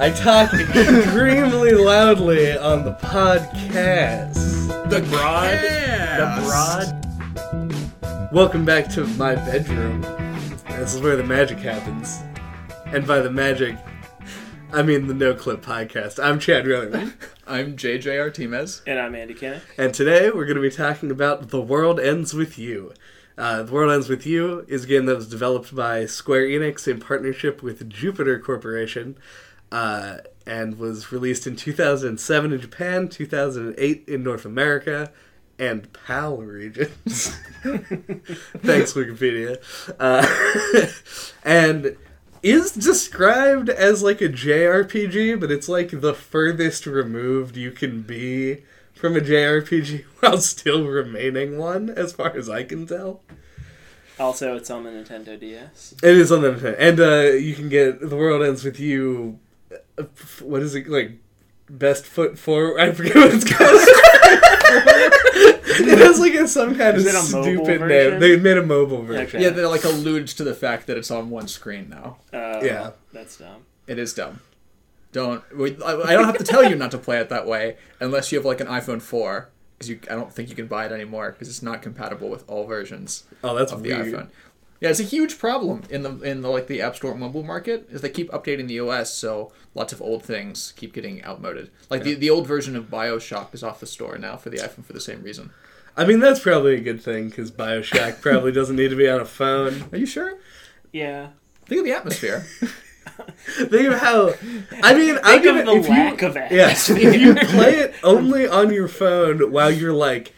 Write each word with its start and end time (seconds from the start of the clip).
I 0.00 0.10
talk 0.10 0.54
extremely 0.54 1.72
loudly 1.72 2.56
on 2.56 2.84
the 2.84 2.92
podcast. 2.92 4.34
The 4.88 5.00
broad. 5.10 5.58
The 6.20 6.28
broad. 8.00 8.32
Welcome 8.32 8.64
back 8.64 8.88
to 8.90 9.08
my 9.16 9.34
bedroom. 9.34 10.02
This 10.68 10.94
is 10.94 11.00
where 11.00 11.16
the 11.16 11.24
magic 11.24 11.58
happens. 11.58 12.22
And 12.86 13.08
by 13.08 13.18
the 13.18 13.30
magic, 13.30 13.76
I 14.72 14.82
mean 14.82 15.08
the 15.08 15.14
No 15.14 15.34
Clip 15.34 15.62
Podcast. 15.62 16.22
I'm 16.22 16.38
Chad 16.38 16.64
Rutherman. 16.64 17.14
I'm 17.48 17.76
JJ 17.76 18.20
Artemis. 18.20 18.82
And 18.86 19.00
I'm 19.00 19.16
Andy 19.16 19.34
Kenneth. 19.34 19.64
And 19.76 19.92
today 19.92 20.30
we're 20.30 20.44
going 20.44 20.54
to 20.54 20.62
be 20.62 20.70
talking 20.70 21.10
about 21.10 21.48
The 21.48 21.60
World 21.60 21.98
Ends 21.98 22.34
With 22.34 22.56
You. 22.56 22.94
Uh, 23.36 23.64
the 23.64 23.72
World 23.72 23.90
Ends 23.90 24.08
With 24.08 24.24
You 24.24 24.64
is 24.68 24.84
a 24.84 24.86
game 24.86 25.06
that 25.06 25.16
was 25.16 25.28
developed 25.28 25.74
by 25.74 26.06
Square 26.06 26.46
Enix 26.46 26.86
in 26.86 27.00
partnership 27.00 27.64
with 27.64 27.88
Jupiter 27.90 28.38
Corporation 28.38 29.16
uh, 29.70 30.18
and 30.46 30.78
was 30.78 31.12
released 31.12 31.46
in 31.46 31.56
2007 31.56 32.52
in 32.52 32.60
Japan, 32.60 33.08
2008 33.08 34.04
in 34.08 34.22
North 34.22 34.44
America, 34.44 35.10
and 35.58 35.92
PAL 35.92 36.38
regions. 36.38 37.36
Thanks, 37.62 38.92
Wikipedia. 38.92 39.58
Uh, 39.98 40.26
and 41.44 41.96
is 42.42 42.70
described 42.70 43.68
as 43.68 44.02
like 44.02 44.20
a 44.20 44.28
JRPG, 44.28 45.40
but 45.40 45.50
it's 45.50 45.68
like 45.68 46.00
the 46.00 46.14
furthest 46.14 46.86
removed 46.86 47.56
you 47.56 47.70
can 47.70 48.02
be 48.02 48.64
from 48.94 49.16
a 49.16 49.20
JRPG 49.20 50.04
while 50.20 50.38
still 50.38 50.86
remaining 50.86 51.58
one, 51.58 51.90
as 51.90 52.12
far 52.12 52.36
as 52.36 52.48
I 52.48 52.64
can 52.64 52.86
tell. 52.86 53.22
Also, 54.18 54.56
it's 54.56 54.70
on 54.70 54.82
the 54.82 54.90
Nintendo 54.90 55.38
DS. 55.38 55.94
It 56.02 56.16
is 56.16 56.32
on 56.32 56.42
the 56.42 56.50
Nintendo, 56.50 56.76
and 56.78 57.00
uh, 57.00 57.36
you 57.36 57.54
can 57.54 57.68
get 57.68 58.00
the 58.00 58.16
world 58.16 58.42
ends 58.42 58.64
with 58.64 58.80
you. 58.80 59.38
Uh, 59.98 60.04
What 60.42 60.62
is 60.62 60.74
it 60.74 60.88
like? 60.88 61.12
Best 61.70 62.06
foot 62.06 62.38
forward. 62.38 62.80
I 62.80 62.92
forget 62.92 63.14
what 63.14 63.30
it's 63.34 63.44
called. 63.44 63.70
it 65.80 65.98
has 65.98 66.18
like 66.18 66.34
a, 66.34 66.48
some 66.48 66.76
kind 66.76 66.96
Is 66.96 67.06
of 67.06 67.14
it 67.14 67.18
a 67.18 67.22
stupid 67.22 67.80
name. 67.82 68.20
They 68.20 68.36
made 68.36 68.56
a 68.56 68.62
mobile 68.64 69.02
version. 69.02 69.26
Okay. 69.26 69.42
Yeah, 69.42 69.50
that 69.50 69.68
like 69.68 69.84
alludes 69.84 70.34
to 70.34 70.44
the 70.44 70.54
fact 70.54 70.86
that 70.86 70.96
it's 70.96 71.10
on 71.10 71.30
one 71.30 71.48
screen 71.48 71.88
now. 71.90 72.18
Uh, 72.32 72.60
Yeah. 72.62 72.90
That's 73.12 73.36
dumb. 73.36 73.64
It 73.86 73.98
is 73.98 74.14
dumb. 74.14 74.40
Don't. 75.12 75.42
we- 75.56 75.76
I 75.82 75.92
I 76.00 76.12
don't 76.14 76.24
have 76.24 76.38
to 76.38 76.44
tell 76.44 76.62
you 76.68 76.74
not 76.76 76.90
to 76.92 76.98
play 76.98 77.18
it 77.18 77.28
that 77.30 77.46
way 77.46 77.76
unless 78.00 78.30
you 78.32 78.38
have 78.38 78.44
like 78.44 78.60
an 78.60 78.66
iPhone 78.66 79.00
4, 79.00 79.48
because 79.78 79.88
you. 79.90 80.00
I 80.10 80.14
don't 80.14 80.32
think 80.32 80.50
you 80.50 80.54
can 80.56 80.66
buy 80.66 80.84
it 80.86 80.92
anymore 80.92 81.32
because 81.32 81.48
it's 81.48 81.62
not 81.62 81.80
compatible 81.82 82.28
with 82.28 82.44
all 82.48 82.66
versions 82.66 83.24
Oh, 83.42 83.54
that's 83.54 83.72
of 83.72 83.82
the 83.82 83.90
iPhone. 83.90 84.28
Yeah, 84.80 84.90
it's 84.90 85.00
a 85.00 85.04
huge 85.04 85.38
problem 85.38 85.82
in 85.90 86.02
the 86.02 86.20
in 86.20 86.40
the 86.42 86.48
like 86.48 86.68
the 86.68 86.80
App 86.80 86.94
Store 86.96 87.14
mobile 87.14 87.42
market 87.42 87.88
is 87.90 88.00
they 88.00 88.10
keep 88.10 88.30
updating 88.30 88.68
the 88.68 88.78
OS, 88.80 89.12
so 89.12 89.52
lots 89.74 89.92
of 89.92 90.00
old 90.00 90.22
things 90.22 90.72
keep 90.76 90.92
getting 90.92 91.24
outmoded. 91.24 91.70
Like 91.90 92.04
the, 92.04 92.14
the 92.14 92.30
old 92.30 92.46
version 92.46 92.76
of 92.76 92.84
BioShock 92.84 93.52
is 93.54 93.64
off 93.64 93.80
the 93.80 93.86
store 93.86 94.18
now 94.18 94.36
for 94.36 94.50
the 94.50 94.58
iPhone 94.58 94.84
for 94.84 94.92
the 94.92 95.00
same 95.00 95.22
reason. 95.22 95.50
I 95.96 96.04
mean, 96.04 96.20
that's 96.20 96.38
probably 96.38 96.76
a 96.76 96.80
good 96.80 97.02
thing 97.02 97.28
because 97.28 97.50
Bioshock 97.50 98.20
probably 98.22 98.52
doesn't 98.52 98.76
need 98.76 98.90
to 98.90 98.96
be 98.96 99.08
on 99.08 99.20
a 99.20 99.24
phone. 99.24 99.84
Are 99.90 99.98
you 99.98 100.06
sure? 100.06 100.38
Yeah. 100.92 101.30
Think 101.66 101.80
of 101.80 101.84
the 101.84 101.92
atmosphere. 101.92 102.46
Think 103.38 103.88
of 103.88 103.98
how. 103.98 104.34
I 104.82 104.94
mean, 104.94 105.18
I 105.24 105.38
Think 105.38 105.42
give 105.42 105.56
of 105.56 105.62
it 105.62 105.66
the 105.66 105.76
if 105.76 105.88
lack 105.88 106.22
you, 106.22 106.28
of 106.28 106.36
Yes, 106.36 106.90
if 106.90 107.20
you 107.20 107.34
play 107.34 107.76
it 107.78 107.94
only 108.02 108.46
on 108.46 108.72
your 108.72 108.88
phone 108.88 109.50
while 109.50 109.70
you're 109.70 109.92
like 109.92 110.34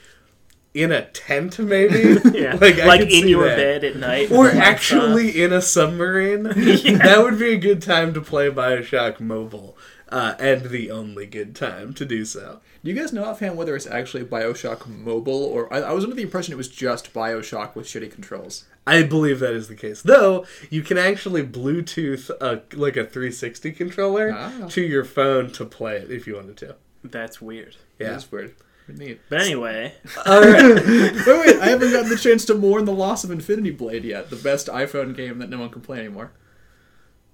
in 0.74 0.92
a 0.92 1.06
tent, 1.10 1.58
maybe. 1.58 2.18
Yeah. 2.38 2.56
Like, 2.60 2.78
Like, 2.78 3.10
in 3.10 3.28
your 3.28 3.44
that. 3.48 3.56
bed 3.56 3.84
at 3.84 3.96
night. 3.96 4.30
Or 4.30 4.44
with 4.44 4.52
the 4.52 4.58
lights 4.58 4.68
actually 4.68 5.42
in 5.42 5.52
a 5.52 5.60
submarine. 5.62 6.44
That 6.44 7.20
would 7.22 7.38
be 7.38 7.52
a 7.54 7.58
good 7.58 7.82
time 7.82 8.14
to 8.14 8.20
play 8.20 8.48
Bioshock 8.50 9.20
Mobile, 9.20 9.76
uh, 10.10 10.34
and 10.38 10.66
the 10.66 10.91
only 10.91 11.26
good 11.26 11.54
time 11.56 11.92
to 11.94 12.04
do 12.04 12.25
so. 12.25 12.60
Do 12.82 12.91
you 12.91 12.97
guys 12.98 13.12
know 13.12 13.25
offhand 13.25 13.56
whether 13.56 13.76
it's 13.76 13.86
actually 13.86 14.25
Bioshock 14.25 14.86
Mobile 14.86 15.44
or 15.44 15.72
I, 15.72 15.80
I 15.80 15.92
was 15.92 16.04
under 16.04 16.16
the 16.16 16.22
impression 16.22 16.53
it 16.54 16.56
was 16.56 16.69
just 16.69 17.12
Bioshock 17.12 17.75
with 17.75 17.86
shitty 17.86 18.10
controls. 18.12 18.64
I 18.86 19.03
believe 19.03 19.38
that 19.41 19.53
is 19.53 19.69
the 19.69 19.75
case. 19.76 20.00
Though 20.03 20.47
you 20.70 20.82
can 20.82 20.97
actually 20.97 21.44
Bluetooth 21.47 22.30
a, 22.41 22.62
like 22.75 22.97
a 22.97 23.04
360 23.04 23.72
controller 23.72 24.32
Ah. 24.34 24.66
to 24.70 24.80
your 24.80 25.04
phone 25.04 25.50
to 25.53 25.64
play 25.66 25.97
it 25.97 26.10
if 26.10 26.26
you 26.26 26.36
wanted 26.36 26.56
to. 26.59 26.76
That's 27.04 27.41
weird. 27.42 27.76
Yeah. 27.98 28.10
That's 28.10 28.32
weird. 28.32 28.54
Pretty 28.97 29.11
Neat. 29.12 29.21
But 29.28 29.41
anyway, 29.43 29.95
All 30.27 30.41
right. 30.41 30.75
wait, 30.75 31.27
wait! 31.27 31.61
I 31.61 31.69
haven't 31.69 31.91
gotten 31.93 32.09
the 32.11 32.19
chance 32.21 32.45
to 32.47 32.55
mourn 32.55 32.84
the 32.84 32.93
loss 32.93 33.25
of 33.25 33.31
Infinity 33.31 33.71
Blade 33.71 34.05
yet. 34.05 34.31
The 34.31 34.37
best 34.37 34.67
iPhone 34.69 35.17
game 35.17 35.39
that 35.39 35.49
no 35.51 35.59
one 35.59 35.71
can 35.71 35.81
play 35.83 35.99
anymore. 36.01 36.33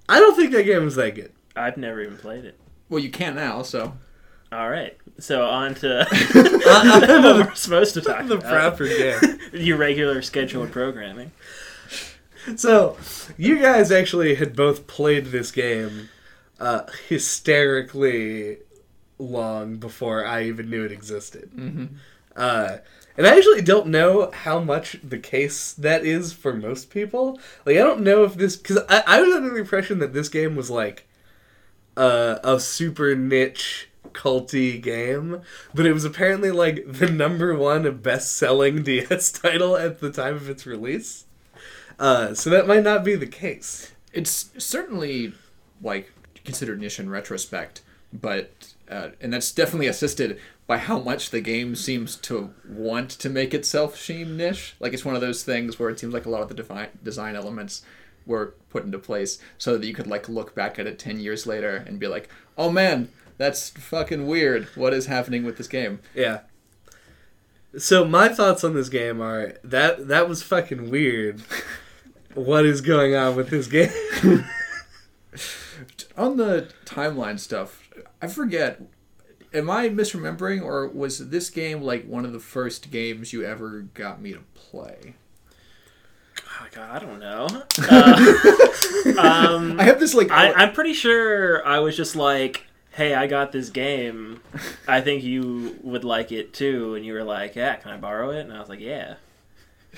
I 0.09 0.21
don't 0.21 0.37
think 0.37 0.53
that 0.53 0.65
game 0.65 0.87
is 0.87 0.95
that 0.97 1.15
good. 1.15 1.33
I've 1.55 1.77
never 1.77 2.01
even 2.03 2.17
played 2.17 2.45
it. 2.45 2.59
Well, 2.89 3.03
you 3.03 3.11
can 3.11 3.35
now. 3.35 3.63
So 3.63 3.95
All 4.53 4.71
right. 4.71 4.97
So 5.19 5.45
on 5.47 5.75
to 5.77 6.07
what 6.33 7.49
we're 7.49 7.55
supposed 7.55 7.95
to 7.95 8.01
talk 8.03 8.27
the 8.27 8.35
about. 8.39 8.77
proper 8.77 8.87
game. 8.87 9.39
Your 9.53 9.77
regular 9.79 10.23
scheduled 10.23 10.71
programming. 10.71 11.33
So, 12.55 12.97
you 13.37 13.59
guys 13.61 13.91
actually 13.91 14.37
had 14.37 14.55
both 14.55 14.87
played 14.87 15.27
this 15.27 15.51
game 15.51 16.11
uh, 16.61 16.83
hysterically 17.09 18.59
long 19.19 19.77
before 19.77 20.25
I 20.25 20.45
even 20.45 20.69
knew 20.71 20.85
it 20.85 20.93
existed. 20.93 21.51
Mhm. 21.57 21.89
Uh, 22.37 22.79
and 23.17 23.27
I 23.27 23.35
actually 23.37 23.63
don't 23.63 23.87
know 23.87 24.31
how 24.31 24.61
much 24.61 24.99
the 25.03 25.19
case 25.19 25.73
that 25.73 26.05
is 26.05 26.35
for 26.35 26.53
most 26.53 26.91
people. 26.91 27.41
Like, 27.65 27.77
I 27.77 27.81
don't 27.81 28.03
know 28.03 28.25
if 28.25 28.35
this. 28.35 28.57
Because 28.57 28.79
I, 28.91 29.03
I 29.07 29.21
was 29.23 29.35
under 29.35 29.49
the 29.51 29.57
impression 29.57 30.01
that 30.01 30.13
this 30.13 30.29
game 30.29 30.55
was 30.55 30.69
like 30.69 31.07
uh, 31.97 32.39
a 32.45 32.61
super 32.61 33.15
niche 33.15 33.89
culty 34.13 34.81
game, 34.83 35.41
but 35.75 35.87
it 35.87 35.93
was 35.93 36.05
apparently 36.05 36.51
like 36.51 36.85
the 36.87 37.11
number 37.11 37.55
one 37.55 37.91
best 37.99 38.35
selling 38.35 38.83
DS 38.83 39.33
title 39.43 39.77
at 39.77 40.01
the 40.01 40.11
time 40.13 40.35
of 40.37 40.49
its 40.51 40.67
release. 40.67 41.25
Uh, 41.99 42.35
so 42.35 42.51
that 42.51 42.67
might 42.67 42.83
not 42.83 43.03
be 43.05 43.15
the 43.15 43.27
case. 43.27 43.93
it's 44.13 44.51
certainly 44.59 45.33
like 45.83 46.13
considered 46.45 46.81
niche 46.81 47.01
in 47.01 47.09
retrospect, 47.09 47.81
but 48.13 48.75
uh, 48.91 49.11
and 49.21 49.33
that's 49.33 49.53
definitely 49.53 49.87
assisted 49.87 50.39
by 50.67 50.79
how 50.79 50.99
much 50.99 51.31
the 51.31 51.41
game 51.41 51.77
seems 51.77 52.17
to 52.17 52.53
want 52.69 53.11
to 53.11 53.29
make 53.29 53.55
itself 53.55 53.99
seem 53.99 54.37
niche. 54.37 54.75
Like 54.81 54.93
it's 54.93 55.05
one 55.05 55.15
of 55.15 55.21
those 55.21 55.43
things 55.43 55.79
where 55.79 55.91
it 55.91 55.99
seems 55.99 56.13
like 56.13 56.27
a 56.27 56.31
lot 56.31 56.43
of 56.43 56.49
the 56.49 56.55
defi- 56.55 56.91
design 57.03 57.37
elements 57.37 57.83
were 58.27 58.55
put 58.71 58.85
into 58.85 58.99
place 58.99 59.39
so 59.59 59.79
that 59.79 59.87
you 59.87 59.95
could 59.95 60.07
like 60.07 60.29
look 60.29 60.55
back 60.55 60.79
at 60.79 60.87
it 60.87 60.99
10 60.99 61.21
years 61.21 61.47
later 61.47 61.85
and 61.87 62.01
be 62.01 62.09
like, 62.09 62.29
"Oh 62.59 62.71
man, 62.71 63.11
that's 63.39 63.71
fucking 63.71 64.27
weird. 64.27 64.67
What 64.75 64.93
is 64.93 65.07
happening 65.07 65.45
with 65.45 65.57
this 65.57 65.69
game?" 65.69 66.01
Yeah. 66.15 66.41
So 67.79 68.05
my 68.05 68.29
thoughts 68.29 68.65
on 68.65 68.75
this 68.75 68.89
game 68.89 69.21
are 69.21 69.55
that 69.63 70.09
that 70.09 70.29
was 70.29 70.43
fucking 70.43 70.91
weird. 70.91 71.43
what 72.35 72.67
is 72.67 72.81
going 72.81 73.15
on 73.15 73.37
with 73.37 73.51
this 73.51 73.67
game? 73.67 73.91
On 76.17 76.39
the 76.39 76.71
timeline 76.87 77.39
stuff, 77.39 77.86
I 78.21 78.27
forget. 78.27 78.81
Am 79.55 79.71
I 79.71 79.89
misremembering, 79.89 80.63
or 80.63 80.89
was 80.89 81.31
this 81.31 81.51
game 81.51 81.81
like 81.81 82.07
one 82.07 82.25
of 82.25 82.33
the 82.33 82.41
first 82.41 82.91
games 82.91 83.33
you 83.33 83.45
ever 83.45 83.83
got 83.95 84.21
me 84.21 84.33
to 84.33 84.41
play? 84.55 85.15
Oh 86.61 86.67
God, 86.73 86.91
I 86.91 87.07
don't 87.07 87.21
know. 87.21 87.47
Uh, 87.89 89.21
um, 89.21 89.81
I 89.81 89.85
have 89.85 90.01
this 90.01 90.15
like. 90.15 90.31
I, 90.31 90.53
I'm 90.53 90.73
pretty 90.73 90.95
sure 90.95 91.67
I 91.67 91.79
was 91.79 91.97
just 91.97 92.17
like, 92.17 92.67
"Hey, 92.91 93.15
I 93.15 93.27
got 93.27 93.53
this 93.53 93.71
game. 93.71 94.43
I 94.89 95.01
think 95.01 95.23
you 95.23 95.79
would 95.83 96.05
like 96.05 96.33
it 96.33 96.53
too." 96.53 96.95
And 96.95 97.05
you 97.05 97.13
were 97.13 97.25
like, 97.25 97.57
"Yeah, 97.57 97.77
can 97.77 97.93
I 97.93 97.97
borrow 97.97 98.31
it?" 98.31 98.41
And 98.41 98.53
I 98.53 98.61
was 98.61 98.69
like, 98.69 98.81
"Yeah." 98.81 99.15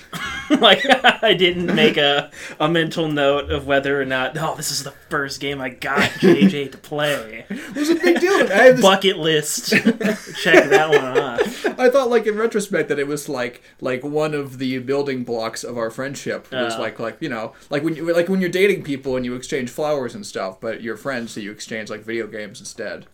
like 0.59 0.79
I 1.23 1.33
didn't 1.33 1.73
make 1.75 1.97
a 1.97 2.31
a 2.59 2.67
mental 2.67 3.07
note 3.07 3.51
of 3.51 3.67
whether 3.67 4.01
or 4.01 4.05
not. 4.05 4.37
Oh, 4.37 4.55
this 4.55 4.71
is 4.71 4.83
the 4.83 4.91
first 5.09 5.39
game 5.39 5.61
I 5.61 5.69
got 5.69 6.01
JJ 6.19 6.71
to 6.71 6.77
play. 6.77 7.45
it 7.49 7.75
was 7.75 7.89
a 7.89 7.95
big 7.95 8.19
deal. 8.19 8.33
I, 8.33 8.37
have 8.63 8.75
this, 8.77 8.81
Bucket 8.81 9.17
list. 9.17 9.69
Check 9.69 10.69
that 10.69 10.89
one 10.89 11.17
off. 11.17 11.65
I 11.79 11.89
thought, 11.89 12.09
like 12.09 12.25
in 12.27 12.35
retrospect, 12.37 12.89
that 12.89 12.99
it 12.99 13.07
was 13.07 13.29
like 13.29 13.61
like 13.81 14.03
one 14.03 14.33
of 14.33 14.57
the 14.57 14.79
building 14.79 15.23
blocks 15.23 15.63
of 15.63 15.77
our 15.77 15.89
friendship 15.91 16.51
was 16.51 16.75
Oh. 16.75 16.79
like 16.79 16.99
like 16.99 17.17
you 17.19 17.29
know 17.29 17.53
like 17.69 17.83
when 17.83 17.95
you 17.95 18.13
like 18.13 18.29
when 18.29 18.41
you're 18.41 18.49
dating 18.49 18.83
people 18.83 19.15
and 19.15 19.25
you 19.25 19.35
exchange 19.35 19.69
flowers 19.69 20.15
and 20.15 20.25
stuff, 20.25 20.59
but 20.59 20.81
you're 20.81 20.97
friends, 20.97 21.31
so 21.33 21.39
you 21.39 21.51
exchange 21.51 21.89
like 21.89 22.01
video 22.01 22.27
games 22.27 22.59
instead. 22.59 23.05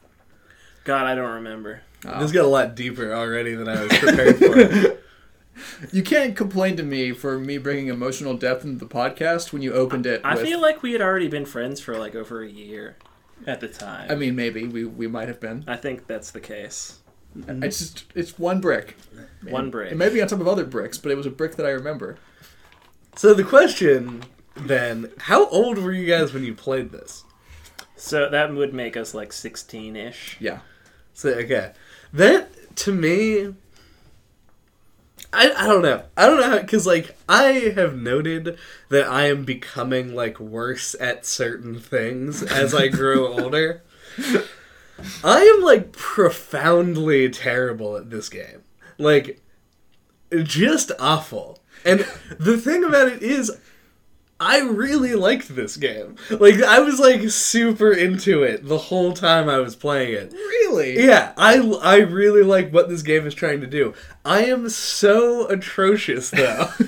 God, 0.83 1.05
I 1.07 1.15
don't 1.15 1.31
remember. 1.33 1.81
This 2.19 2.31
got 2.31 2.45
a 2.45 2.47
lot 2.47 2.75
deeper 2.75 3.11
already 3.13 3.55
than 3.55 3.67
I 3.67 3.81
was 3.81 3.97
prepared 3.97 4.37
for. 4.37 4.97
You 5.91 6.03
can't 6.03 6.35
complain 6.35 6.75
to 6.77 6.83
me 6.83 7.11
for 7.11 7.39
me 7.39 7.57
bringing 7.57 7.87
emotional 7.87 8.35
depth 8.35 8.63
into 8.63 8.79
the 8.79 8.91
podcast 8.91 9.53
when 9.53 9.61
you 9.61 9.73
opened 9.73 10.05
it. 10.05 10.21
I 10.23 10.35
with, 10.35 10.43
feel 10.43 10.61
like 10.61 10.83
we 10.83 10.91
had 10.91 11.01
already 11.01 11.27
been 11.27 11.45
friends 11.45 11.79
for 11.79 11.97
like 11.97 12.15
over 12.15 12.43
a 12.43 12.49
year 12.49 12.97
at 13.47 13.59
the 13.59 13.67
time. 13.67 14.11
I 14.11 14.15
mean, 14.15 14.35
maybe 14.35 14.67
we 14.67 14.85
we 14.85 15.07
might 15.07 15.27
have 15.27 15.39
been. 15.39 15.63
I 15.67 15.77
think 15.77 16.07
that's 16.07 16.31
the 16.31 16.41
case. 16.41 16.99
Mm-hmm. 17.37 17.63
It's 17.63 17.79
just 17.79 18.05
it's 18.15 18.39
one 18.39 18.61
brick. 18.61 18.97
One 19.49 19.69
brick. 19.69 19.91
It 19.91 19.97
may 19.97 20.09
be 20.09 20.21
on 20.21 20.27
top 20.27 20.39
of 20.39 20.47
other 20.47 20.65
bricks, 20.65 20.97
but 20.97 21.11
it 21.11 21.15
was 21.15 21.25
a 21.25 21.31
brick 21.31 21.55
that 21.55 21.65
I 21.65 21.71
remember. 21.71 22.17
So 23.15 23.33
the 23.33 23.43
question 23.43 24.23
then, 24.55 25.11
how 25.19 25.47
old 25.49 25.77
were 25.77 25.91
you 25.91 26.05
guys 26.05 26.33
when 26.33 26.43
you 26.43 26.53
played 26.53 26.91
this? 26.91 27.23
So 27.95 28.29
that 28.29 28.53
would 28.53 28.73
make 28.73 28.97
us 28.97 29.13
like 29.13 29.33
16 29.33 29.95
ish. 29.95 30.37
Yeah. 30.39 30.59
So 31.13 31.29
okay, 31.29 31.73
that 32.13 32.75
to 32.77 32.91
me, 32.93 33.53
I 35.35 35.51
I 35.55 35.67
don't 35.67 35.81
know. 35.81 36.03
I 36.15 36.25
don't 36.27 36.39
know 36.39 36.59
because 36.59 36.87
like 36.87 37.15
I 37.27 37.73
have 37.75 37.95
noted 37.95 38.57
that 38.89 39.07
I 39.07 39.27
am 39.27 39.43
becoming 39.43 40.15
like 40.15 40.39
worse 40.39 40.95
at 40.99 41.25
certain 41.25 41.79
things 41.79 42.41
as 42.41 42.73
I 42.73 42.87
grow 42.87 43.27
older. 43.43 43.83
I 45.23 45.41
am 45.41 45.63
like 45.63 45.91
profoundly 45.91 47.29
terrible 47.29 47.97
at 47.97 48.09
this 48.09 48.29
game. 48.29 48.63
Like 48.97 49.41
just 50.43 50.91
awful. 50.99 51.59
And 51.83 52.07
the 52.39 52.57
thing 52.57 52.83
about 52.83 53.09
it 53.09 53.21
is 53.21 53.51
I 54.39 54.59
really 54.59 55.15
liked 55.15 55.55
this 55.55 55.77
game. 55.77 56.17
Like 56.29 56.61
I 56.61 56.79
was 56.79 56.99
like 56.99 57.29
super 57.29 57.91
into 57.91 58.43
it 58.43 58.65
the 58.65 58.77
whole 58.77 59.13
time 59.13 59.47
I 59.47 59.59
was 59.59 59.75
playing 59.75 60.13
it. 60.13 60.33
Really? 60.33 61.05
Yeah, 61.05 61.33
I 61.37 61.59
I 61.81 61.97
really 61.97 62.43
like 62.43 62.71
what 62.71 62.89
this 62.89 63.01
game 63.01 63.25
is 63.25 63.33
trying 63.33 63.61
to 63.61 63.67
do. 63.67 63.93
I 64.25 64.45
am 64.45 64.67
so 64.69 65.47
atrocious 65.47 66.31
though. 66.31 66.69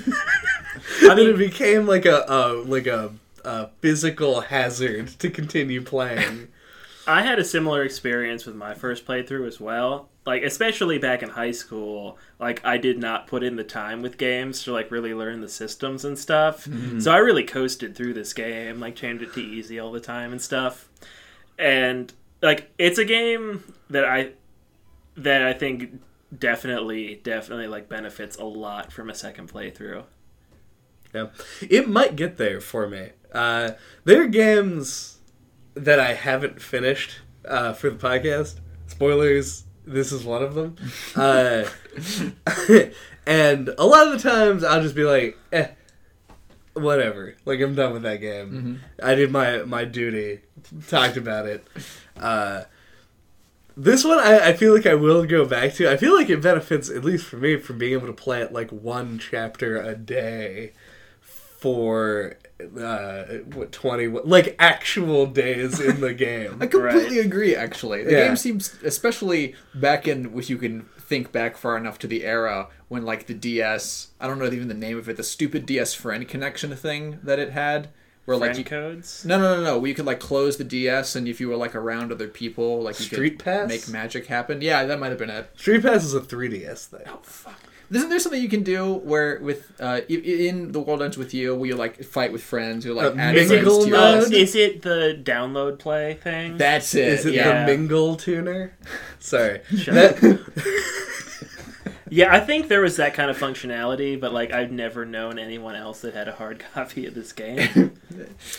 I 1.02 1.14
mean, 1.14 1.30
it 1.30 1.38
became 1.38 1.86
like 1.86 2.06
a, 2.06 2.24
a 2.28 2.52
like 2.64 2.86
a, 2.86 3.12
a 3.44 3.68
physical 3.80 4.42
hazard 4.42 5.08
to 5.18 5.30
continue 5.30 5.82
playing. 5.82 6.48
I 7.08 7.22
had 7.22 7.38
a 7.38 7.44
similar 7.44 7.82
experience 7.84 8.44
with 8.44 8.54
my 8.54 8.74
first 8.74 9.06
playthrough 9.06 9.46
as 9.46 9.58
well. 9.58 10.10
Like 10.26 10.42
especially 10.42 10.98
back 10.98 11.22
in 11.22 11.30
high 11.30 11.52
school, 11.52 12.18
like 12.38 12.62
I 12.64 12.76
did 12.76 12.98
not 12.98 13.26
put 13.26 13.42
in 13.42 13.56
the 13.56 13.64
time 13.64 14.02
with 14.02 14.18
games 14.18 14.62
to 14.64 14.72
like 14.72 14.90
really 14.90 15.14
learn 15.14 15.40
the 15.40 15.48
systems 15.48 16.04
and 16.04 16.18
stuff. 16.18 16.68
So 17.00 17.10
I 17.10 17.16
really 17.16 17.44
coasted 17.44 17.96
through 17.96 18.12
this 18.12 18.34
game, 18.34 18.78
like 18.78 18.94
changed 18.94 19.22
it 19.22 19.32
to 19.32 19.40
easy 19.40 19.78
all 19.78 19.90
the 19.90 20.00
time 20.00 20.32
and 20.32 20.42
stuff. 20.42 20.90
And 21.58 22.12
like 22.42 22.70
it's 22.76 22.98
a 22.98 23.06
game 23.06 23.64
that 23.88 24.04
I 24.04 24.32
that 25.16 25.42
I 25.44 25.54
think 25.54 26.02
definitely 26.36 27.20
definitely 27.24 27.68
like 27.68 27.88
benefits 27.88 28.36
a 28.36 28.44
lot 28.44 28.92
from 28.92 29.08
a 29.08 29.14
second 29.14 29.50
playthrough. 29.50 30.04
Yeah, 31.14 31.28
it 31.62 31.88
might 31.88 32.16
get 32.16 32.36
there 32.36 32.60
for 32.60 32.86
me. 32.86 33.10
Uh, 33.32 33.72
there 34.04 34.22
are 34.22 34.26
games 34.26 35.17
that 35.74 36.00
I 36.00 36.14
haven't 36.14 36.60
finished 36.60 37.18
uh, 37.44 37.72
for 37.72 37.90
the 37.90 37.96
podcast. 37.96 38.60
Spoilers. 38.86 39.64
This 39.84 40.12
is 40.12 40.24
one 40.24 40.42
of 40.42 40.54
them. 40.54 40.76
Uh, 41.16 41.68
and 43.26 43.70
a 43.78 43.84
lot 43.86 44.06
of 44.06 44.12
the 44.12 44.28
times 44.28 44.62
I'll 44.62 44.82
just 44.82 44.94
be 44.94 45.04
like, 45.04 45.36
eh, 45.52 45.68
whatever. 46.74 47.34
Like 47.44 47.60
I'm 47.60 47.74
done 47.74 47.92
with 47.92 48.02
that 48.02 48.20
game. 48.20 48.80
I 49.02 49.14
did 49.14 49.30
my 49.30 49.64
my 49.64 49.84
duty. 49.84 50.40
Talked 50.88 51.16
about 51.16 51.46
it. 51.46 51.66
Uh, 52.16 52.64
this 53.76 54.04
one 54.04 54.18
I, 54.18 54.48
I 54.48 54.52
feel 54.54 54.74
like 54.74 54.86
I 54.86 54.94
will 54.94 55.24
go 55.24 55.44
back 55.44 55.74
to. 55.74 55.90
I 55.90 55.96
feel 55.96 56.14
like 56.14 56.28
it 56.28 56.42
benefits, 56.42 56.90
at 56.90 57.04
least 57.04 57.26
for 57.26 57.36
me, 57.36 57.56
from 57.56 57.78
being 57.78 57.92
able 57.92 58.06
to 58.08 58.12
play 58.12 58.42
it 58.42 58.52
like 58.52 58.70
one 58.70 59.18
chapter 59.18 59.80
a 59.80 59.94
day 59.94 60.72
for 61.20 62.36
uh 62.60 63.24
what 63.54 63.70
20 63.72 64.06
like 64.24 64.56
actual 64.58 65.26
days 65.26 65.78
in 65.80 66.00
the 66.00 66.12
game 66.12 66.58
I 66.60 66.66
completely 66.66 67.18
agree. 67.20 67.54
Actually, 67.54 68.04
the 68.04 68.12
Yeah. 68.12 68.26
game 68.26 68.36
seems, 68.36 68.74
especially 68.84 69.54
back 69.74 70.08
in 70.08 70.32
which 70.32 70.50
you 70.50 70.58
can 70.58 70.86
think 70.98 71.30
back 71.32 71.56
far 71.56 71.76
enough 71.76 71.98
to 72.00 72.06
the 72.06 72.24
era 72.24 72.68
when 72.88 73.04
like 73.04 73.26
the 73.26 73.34
DS. 73.34 74.08
I 74.20 74.26
don't 74.26 74.38
know 74.38 74.46
even 74.46 74.68
the 74.68 74.74
name 74.74 74.98
of 74.98 75.08
it. 75.08 75.16
The 75.16 75.22
stupid 75.22 75.66
DS 75.66 75.94
friend 75.94 76.26
connection 76.26 76.74
thing 76.74 77.18
that 77.22 77.38
it 77.38 77.52
had, 77.52 77.88
where 78.24 78.36
like 78.36 78.58
you, 78.58 78.64
codes. 78.64 79.24
no, 79.24 79.38
no, 79.38 79.56
no, 79.56 79.62
no. 79.62 79.78
Where 79.78 79.88
you 79.88 79.94
could 79.94 80.04
like 80.06 80.20
close 80.20 80.56
the 80.56 80.64
DS, 80.64 81.14
and 81.16 81.26
if 81.28 81.40
you 81.40 81.48
were 81.48 81.56
like 81.56 81.74
around 81.74 82.10
other 82.12 82.28
people, 82.28 82.82
like 82.82 82.98
you 82.98 83.06
Street 83.06 83.38
could 83.38 83.44
Pass? 83.44 83.68
make 83.68 83.88
magic 83.88 84.26
happen. 84.26 84.60
Yeah, 84.60 84.84
that 84.84 84.98
might 84.98 85.08
have 85.10 85.18
been 85.18 85.30
it. 85.30 85.48
street 85.56 85.82
pass 85.82 86.04
is 86.04 86.12
a 86.14 86.20
3ds 86.20 86.86
thing 86.86 87.02
Oh 87.06 87.20
fuck! 87.22 87.58
Isn't 87.90 88.10
there 88.10 88.18
something 88.18 88.42
you 88.42 88.50
can 88.50 88.62
do 88.62 88.94
where 88.94 89.40
with 89.40 89.72
uh, 89.80 90.00
in 90.08 90.72
the 90.72 90.80
world 90.80 91.02
ends 91.02 91.16
with 91.16 91.32
you, 91.32 91.54
where 91.54 91.68
you 91.68 91.74
like 91.76 92.02
fight 92.04 92.32
with 92.32 92.42
friends, 92.42 92.84
you 92.84 92.92
like 92.92 93.16
Uh, 93.16 93.18
add 93.18 93.34
mingle 93.34 93.48
friends 93.48 93.84
to 93.84 93.88
your 93.90 93.98
mode? 93.98 94.32
Is 94.34 94.54
it 94.54 94.82
the 94.82 95.18
download 95.22 95.78
play 95.78 96.14
thing? 96.14 96.58
That's 96.58 96.94
it. 96.94 97.08
is 97.08 97.26
it 97.26 97.34
yeah. 97.34 97.64
the 97.64 97.72
mingle 97.72 98.16
tuner 98.16 98.76
sorry 99.18 99.60
that, 99.86 100.18
Yeah, 102.10 102.34
I 102.34 102.40
think 102.40 102.68
there 102.68 102.80
was 102.80 102.96
that 102.96 103.12
kind 103.12 103.30
of 103.30 103.38
functionality, 103.38 104.18
but 104.18 104.32
like 104.32 104.50
I've 104.52 104.72
never 104.72 105.04
known 105.04 105.38
anyone 105.38 105.74
else 105.74 106.00
that 106.00 106.14
had 106.14 106.26
a 106.28 106.32
hard 106.32 106.58
copy 106.74 107.06
of 107.06 107.14
this 107.14 107.32
game. 107.32 107.92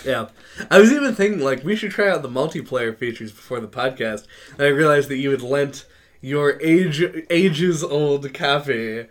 yeah 0.06 0.28
i 0.72 0.80
was 0.80 0.92
even 0.94 1.14
thinking 1.14 1.42
like 1.42 1.64
we 1.66 1.76
should 1.76 1.92
try 1.92 2.08
out 2.08 2.22
the 2.22 2.30
multiplayer 2.30 2.96
features 2.96 3.32
before 3.32 3.60
the 3.60 3.68
podcast 3.68 4.26
and 4.54 4.62
i 4.62 4.68
realized 4.68 5.10
that 5.10 5.18
you 5.18 5.32
had 5.32 5.42
lent 5.42 5.86
your 6.22 6.58
age 6.62 7.04
ages 7.30 7.84
old 7.84 8.34
copy 8.34 9.06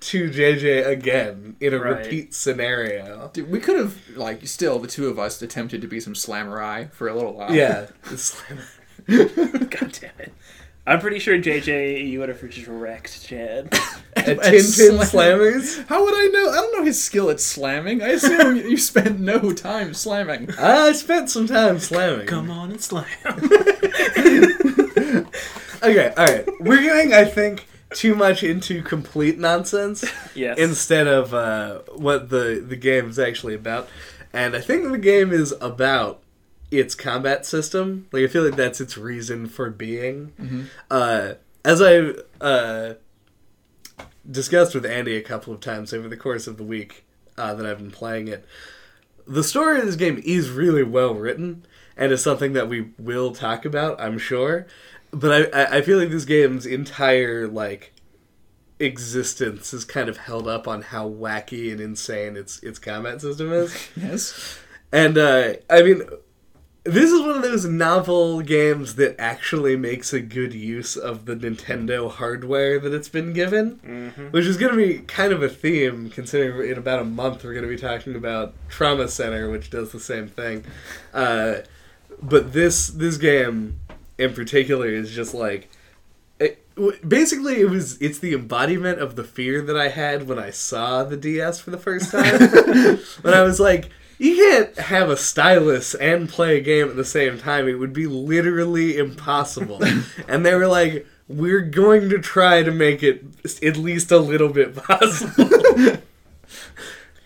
to 0.00 0.30
jj 0.30 0.86
again 0.86 1.56
in 1.60 1.74
a 1.74 1.78
Right. 1.78 1.98
repeat 2.04 2.34
scenario 2.34 3.30
Dude, 3.32 3.50
we 3.50 3.60
could 3.60 3.76
have 3.76 3.96
like 4.16 4.46
still 4.46 4.78
the 4.78 4.88
two 4.88 5.08
of 5.08 5.18
us 5.18 5.40
attempted 5.42 5.80
to 5.82 5.88
be 5.88 6.00
some 6.00 6.14
slamurai 6.14 6.90
for 6.92 7.08
a 7.08 7.14
little 7.14 7.34
while. 7.34 7.54
yeah 7.54 7.86
God 9.06 9.92
damn 10.00 10.10
it! 10.18 10.32
I'm 10.86 11.00
pretty 11.00 11.18
sure 11.18 11.38
JJ, 11.38 12.08
you 12.08 12.20
would 12.20 12.28
have 12.28 12.40
just 12.50 12.66
wrecked 12.66 13.22
Chad. 13.24 13.72
At 14.16 14.28
At 14.28 14.42
Tin 14.42 14.50
Pin 14.52 14.62
slam- 14.62 15.06
Slammers? 15.06 15.86
How 15.86 16.02
would 16.02 16.14
I 16.14 16.26
know? 16.32 16.50
I 16.50 16.54
don't 16.56 16.78
know 16.78 16.84
his 16.84 17.02
skill 17.02 17.30
at 17.30 17.40
slamming. 17.40 18.02
I 18.02 18.08
assume 18.08 18.56
you 18.56 18.76
spent 18.76 19.20
no 19.20 19.52
time 19.52 19.94
slamming. 19.94 20.50
I 20.58 20.92
spent 20.92 21.30
some 21.30 21.46
time 21.46 21.78
slamming. 21.78 22.26
Come 22.26 22.50
on 22.50 22.70
and 22.72 22.80
slam. 22.80 23.06
Okay, 25.82 26.10
alright. 26.10 26.46
We're 26.60 26.82
getting, 26.82 27.14
I 27.14 27.24
think, 27.24 27.66
too 27.94 28.14
much 28.14 28.42
into 28.42 28.82
complete 28.82 29.38
nonsense 29.38 30.04
yes. 30.34 30.58
instead 30.58 31.06
of 31.06 31.34
uh, 31.34 31.80
what 31.94 32.30
the, 32.30 32.64
the 32.66 32.76
game 32.76 33.08
is 33.08 33.18
actually 33.18 33.54
about. 33.54 33.88
And 34.32 34.54
I 34.54 34.60
think 34.60 34.90
the 34.90 34.98
game 34.98 35.32
is 35.32 35.54
about 35.60 36.22
its 36.70 36.94
combat 36.94 37.44
system. 37.44 38.06
Like, 38.12 38.24
I 38.24 38.26
feel 38.28 38.44
like 38.44 38.56
that's 38.56 38.80
its 38.80 38.96
reason 38.96 39.48
for 39.48 39.70
being. 39.70 40.68
Uh, 40.90 41.34
as 41.64 41.82
I 41.82 42.14
uh, 42.40 42.94
discussed 44.30 44.74
with 44.74 44.86
Andy 44.86 45.16
a 45.16 45.22
couple 45.22 45.52
of 45.52 45.60
times 45.60 45.92
over 45.92 46.08
the 46.08 46.16
course 46.16 46.46
of 46.46 46.56
the 46.56 46.64
week 46.64 47.04
uh, 47.36 47.54
that 47.54 47.66
I've 47.66 47.78
been 47.78 47.90
playing 47.90 48.28
it, 48.28 48.46
the 49.26 49.44
story 49.44 49.80
of 49.80 49.86
this 49.86 49.96
game 49.96 50.22
is 50.24 50.50
really 50.50 50.82
well 50.82 51.14
written 51.14 51.64
and 51.96 52.12
is 52.12 52.22
something 52.22 52.52
that 52.54 52.68
we 52.68 52.92
will 52.98 53.32
talk 53.32 53.64
about, 53.64 54.00
I'm 54.00 54.18
sure. 54.18 54.66
But 55.12 55.52
I, 55.54 55.62
I- 55.62 55.76
I 55.78 55.82
feel 55.82 55.98
like 55.98 56.10
this 56.10 56.24
game's 56.24 56.66
entire 56.66 57.46
like 57.48 57.92
existence 58.78 59.74
is 59.74 59.84
kind 59.84 60.08
of 60.08 60.16
held 60.16 60.48
up 60.48 60.66
on 60.66 60.82
how 60.82 61.08
wacky 61.08 61.70
and 61.70 61.80
insane 61.80 62.36
its 62.36 62.60
its 62.62 62.78
combat 62.78 63.20
system 63.20 63.52
is. 63.52 63.74
Yes. 63.96 64.58
And 64.92 65.16
uh, 65.18 65.54
I 65.68 65.82
mean, 65.82 66.02
this 66.82 67.12
is 67.12 67.20
one 67.20 67.36
of 67.36 67.42
those 67.42 67.64
novel 67.66 68.40
games 68.40 68.96
that 68.96 69.14
actually 69.20 69.76
makes 69.76 70.12
a 70.12 70.20
good 70.20 70.52
use 70.54 70.96
of 70.96 71.26
the 71.26 71.36
Nintendo 71.36 72.10
hardware 72.10 72.80
that 72.80 72.92
it's 72.92 73.08
been 73.08 73.32
given, 73.32 74.10
which 74.32 74.46
is 74.46 74.56
going 74.56 74.72
to 74.72 74.76
be 74.78 74.98
kind 75.00 75.32
of 75.32 75.42
a 75.42 75.48
theme 75.48 76.10
considering 76.10 76.68
in 76.70 76.78
about 76.78 77.00
a 77.00 77.04
month 77.04 77.44
we're 77.44 77.52
going 77.52 77.62
to 77.64 77.68
be 77.68 77.76
talking 77.76 78.16
about 78.16 78.54
Trauma 78.68 79.06
Center, 79.08 79.48
which 79.50 79.70
does 79.70 79.92
the 79.92 80.00
same 80.00 80.26
thing. 80.26 80.64
Uh, 81.14 81.56
but 82.22 82.52
this 82.52 82.88
this 82.88 83.16
game 83.16 83.78
in 84.20 84.34
particular 84.34 84.88
is 84.88 85.10
just 85.10 85.34
like 85.34 85.68
it, 86.38 86.66
basically 87.06 87.60
it 87.60 87.68
was 87.68 88.00
it's 88.00 88.18
the 88.18 88.34
embodiment 88.34 88.98
of 89.00 89.16
the 89.16 89.24
fear 89.24 89.62
that 89.62 89.76
I 89.76 89.88
had 89.88 90.28
when 90.28 90.38
I 90.38 90.50
saw 90.50 91.04
the 91.04 91.16
DS 91.16 91.60
for 91.60 91.70
the 91.70 91.78
first 91.78 92.10
time. 92.12 92.38
when 93.22 93.34
I 93.34 93.42
was 93.42 93.60
like, 93.60 93.90
you 94.18 94.36
can't 94.36 94.78
have 94.78 95.08
a 95.08 95.16
stylus 95.16 95.94
and 95.94 96.28
play 96.28 96.58
a 96.58 96.60
game 96.60 96.88
at 96.88 96.96
the 96.96 97.04
same 97.04 97.38
time. 97.38 97.66
It 97.66 97.74
would 97.74 97.94
be 97.94 98.06
literally 98.06 98.98
impossible. 98.98 99.80
and 100.28 100.44
they 100.44 100.54
were 100.54 100.66
like, 100.66 101.06
we're 101.26 101.62
going 101.62 102.10
to 102.10 102.18
try 102.18 102.62
to 102.62 102.70
make 102.70 103.02
it 103.02 103.24
at 103.62 103.76
least 103.76 104.10
a 104.10 104.18
little 104.18 104.50
bit 104.50 104.76
possible. 104.76 105.48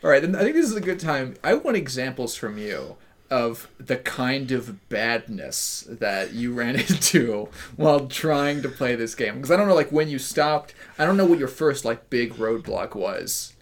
All 0.05 0.11
right, 0.11 0.23
then 0.23 0.37
I 0.37 0.41
think 0.41 0.55
this 0.55 0.67
is 0.67 0.77
a 0.77 0.81
good 0.81 1.01
time. 1.01 1.35
I 1.43 1.55
want 1.55 1.77
examples 1.77 2.37
from 2.37 2.59
you 2.59 2.97
of 3.31 3.69
the 3.79 3.97
kind 3.97 4.53
of 4.53 4.89
badness 4.89 5.87
that 5.89 6.33
you 6.33 6.53
ran 6.53 6.77
into 6.81 7.49
while 7.77 8.07
trying 8.07 8.63
to 8.63 8.69
play 8.69 8.95
this 8.95 9.15
game 9.15 9.37
because 9.37 9.51
I 9.51 9.57
don't 9.57 9.69
know 9.69 9.75
like 9.75 9.93
when 9.93 10.09
you 10.09 10.19
stopped. 10.19 10.75
I 10.99 11.05
don't 11.05 11.17
know 11.17 11.27
what 11.27 11.39
your 11.39 11.49
first 11.49 11.85
like 11.85 12.11
big 12.11 12.35
roadblock 12.35 12.95
was. 12.95 13.55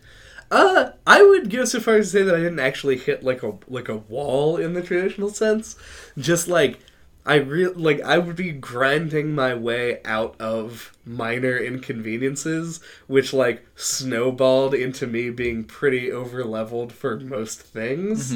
Uh, 0.51 0.91
I 1.07 1.23
would 1.23 1.49
go 1.49 1.65
so 1.65 1.81
far 1.81 1.95
as 1.97 2.13
to 2.13 2.19
say 2.19 2.23
that 2.25 2.35
I 2.35 2.39
didn't 2.39 2.61
actually 2.61 2.99
hit 2.99 3.23
like 3.23 3.43
a 3.43 3.55
like 3.69 3.89
a 3.89 3.97
wall 3.97 4.59
in 4.59 4.75
the 4.75 4.83
traditional 4.83 5.31
sense. 5.31 5.77
Just 6.19 6.47
like 6.47 6.79
I 7.25 7.37
real 7.37 7.73
like 7.75 8.03
I 8.03 8.19
would 8.19 8.37
be 8.37 8.53
grinding 8.53 9.35
my 9.35 9.55
way 9.55 10.01
out 10.05 10.39
of 10.41 10.93
minor 11.07 11.57
inconveniences, 11.57 12.81
which 13.07 13.33
like 13.33 13.65
snowballed 13.77 14.75
into 14.75 15.07
me 15.07 15.31
being 15.31 15.65
pretty 15.65 16.13
over 16.13 16.45
leveled 16.45 16.93
for 16.93 17.19
most 17.19 17.63
things. 17.63 18.33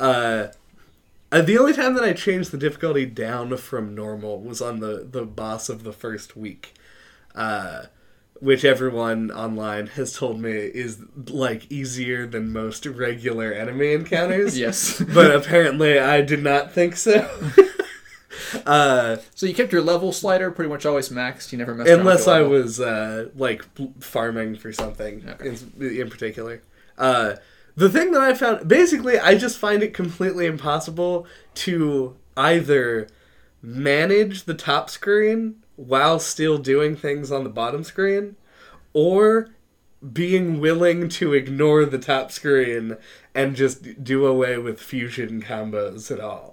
Uh, 0.00 0.48
Uh, 1.32 1.40
the 1.42 1.56
only 1.58 1.72
time 1.72 1.94
that 1.94 2.04
I 2.04 2.12
changed 2.12 2.50
the 2.52 2.58
difficulty 2.58 3.06
down 3.06 3.56
from 3.56 3.94
normal 3.94 4.40
was 4.40 4.60
on 4.60 4.80
the 4.80 5.06
the 5.10 5.24
boss 5.24 5.68
of 5.70 5.82
the 5.82 5.92
first 5.92 6.36
week, 6.36 6.74
uh, 7.34 7.84
which 8.38 8.64
everyone 8.66 9.30
online 9.30 9.86
has 9.88 10.12
told 10.12 10.40
me 10.40 10.52
is 10.52 10.98
like 11.28 11.70
easier 11.72 12.26
than 12.26 12.52
most 12.52 12.84
regular 12.84 13.50
enemy 13.52 13.94
encounters. 13.94 14.58
Yes. 14.66 15.02
but 15.14 15.34
apparently 15.34 15.98
I 15.98 16.20
did 16.20 16.42
not 16.42 16.70
think 16.72 16.96
so. 16.96 17.26
uh, 18.66 19.16
So 19.34 19.46
you 19.46 19.54
kept 19.54 19.72
your 19.72 19.82
level 19.82 20.12
slider 20.12 20.50
pretty 20.50 20.68
much 20.68 20.84
always 20.86 21.08
maxed. 21.08 21.52
You 21.52 21.58
never 21.58 21.74
messed 21.74 21.90
unless 21.90 22.28
I 22.28 22.38
level. 22.40 22.50
was 22.50 22.80
uh, 22.80 23.28
like 23.34 23.62
farming 24.00 24.56
for 24.56 24.72
something 24.72 25.24
Okay. 25.28 25.48
in, 25.80 25.98
in 25.98 26.10
particular. 26.10 26.62
Uh, 26.98 27.36
the 27.74 27.88
thing 27.88 28.12
that 28.12 28.22
I 28.22 28.34
found, 28.34 28.68
basically, 28.68 29.18
I 29.18 29.34
just 29.34 29.58
find 29.58 29.82
it 29.82 29.94
completely 29.94 30.46
impossible 30.46 31.26
to 31.54 32.16
either 32.36 33.08
manage 33.62 34.44
the 34.44 34.54
top 34.54 34.90
screen 34.90 35.62
while 35.76 36.18
still 36.18 36.58
doing 36.58 36.96
things 36.96 37.32
on 37.32 37.44
the 37.44 37.50
bottom 37.50 37.82
screen, 37.84 38.36
or 38.92 39.48
being 40.12 40.60
willing 40.60 41.08
to 41.08 41.32
ignore 41.32 41.84
the 41.84 41.98
top 41.98 42.32
screen 42.32 42.96
and 43.34 43.56
just 43.56 44.02
do 44.02 44.26
away 44.26 44.58
with 44.58 44.80
fusion 44.80 45.40
combos 45.40 46.10
at 46.10 46.20
all. 46.20 46.51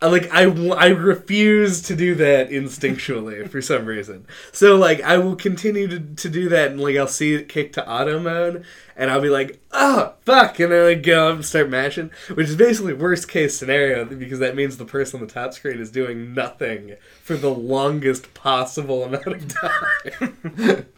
Like 0.00 0.32
I 0.32 0.44
refuse 0.88 1.82
to 1.82 1.96
do 1.96 2.14
that 2.16 2.50
instinctually 2.50 3.48
for 3.50 3.60
some 3.60 3.84
reason. 3.84 4.26
So 4.52 4.76
like 4.76 5.00
I 5.02 5.18
will 5.18 5.34
continue 5.34 5.88
to, 5.88 5.98
to 5.98 6.28
do 6.28 6.48
that 6.50 6.70
and 6.70 6.80
like 6.80 6.96
I'll 6.96 7.08
see 7.08 7.34
it 7.34 7.48
kick 7.48 7.72
to 7.72 7.88
auto 7.88 8.20
mode 8.20 8.64
and 8.96 9.10
I'll 9.10 9.20
be 9.20 9.28
like, 9.28 9.60
oh 9.72 10.14
fuck, 10.24 10.60
and 10.60 10.70
then 10.70 10.86
I 10.86 10.94
go 10.94 11.30
up 11.30 11.34
and 11.36 11.44
start 11.44 11.68
mashing, 11.68 12.10
which 12.34 12.48
is 12.48 12.56
basically 12.56 12.92
worst 12.92 13.28
case 13.28 13.56
scenario 13.56 14.04
because 14.04 14.38
that 14.38 14.54
means 14.54 14.76
the 14.76 14.84
person 14.84 15.20
on 15.20 15.26
the 15.26 15.32
top 15.32 15.52
screen 15.52 15.80
is 15.80 15.90
doing 15.90 16.32
nothing 16.32 16.94
for 17.22 17.36
the 17.36 17.50
longest 17.50 18.34
possible 18.34 19.02
amount 19.02 19.26
of 19.26 19.48
time. 19.48 20.86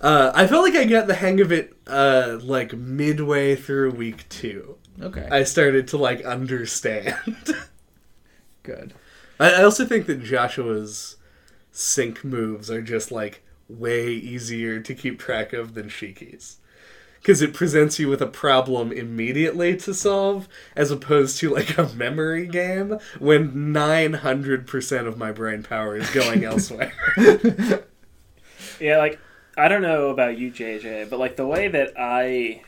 Uh, 0.00 0.30
I 0.34 0.46
felt 0.46 0.64
like 0.64 0.74
I 0.74 0.84
got 0.84 1.06
the 1.06 1.14
hang 1.14 1.40
of 1.40 1.50
it 1.50 1.74
uh, 1.86 2.38
like 2.42 2.74
midway 2.74 3.56
through 3.56 3.92
week 3.92 4.28
two. 4.28 4.73
Okay. 5.00 5.28
I 5.30 5.44
started 5.44 5.88
to 5.88 5.98
like 5.98 6.24
understand. 6.24 7.16
Good. 8.62 8.94
I, 9.38 9.54
I 9.54 9.62
also 9.62 9.84
think 9.84 10.06
that 10.06 10.22
Joshua's 10.22 11.16
sync 11.72 12.24
moves 12.24 12.70
are 12.70 12.82
just 12.82 13.10
like 13.10 13.42
way 13.68 14.10
easier 14.10 14.80
to 14.80 14.94
keep 14.94 15.18
track 15.18 15.52
of 15.52 15.74
than 15.74 15.88
Shiki's. 15.88 16.58
Because 17.20 17.40
it 17.40 17.54
presents 17.54 17.98
you 17.98 18.08
with 18.08 18.20
a 18.20 18.26
problem 18.26 18.92
immediately 18.92 19.74
to 19.78 19.94
solve, 19.94 20.46
as 20.76 20.90
opposed 20.90 21.38
to 21.38 21.48
like 21.48 21.78
a 21.78 21.88
memory 21.94 22.46
game 22.46 22.98
when 23.18 23.72
900% 23.72 25.06
of 25.06 25.16
my 25.16 25.32
brain 25.32 25.62
power 25.62 25.96
is 25.96 26.10
going 26.10 26.44
elsewhere. 26.44 26.92
Yeah, 28.80 28.98
like 28.98 29.18
I 29.56 29.68
don't 29.68 29.82
know 29.82 30.08
about 30.08 30.38
you, 30.38 30.50
JJ, 30.50 31.08
but 31.10 31.18
like 31.18 31.36
the 31.36 31.46
way 31.46 31.68
that 31.68 31.92
I 31.98 32.62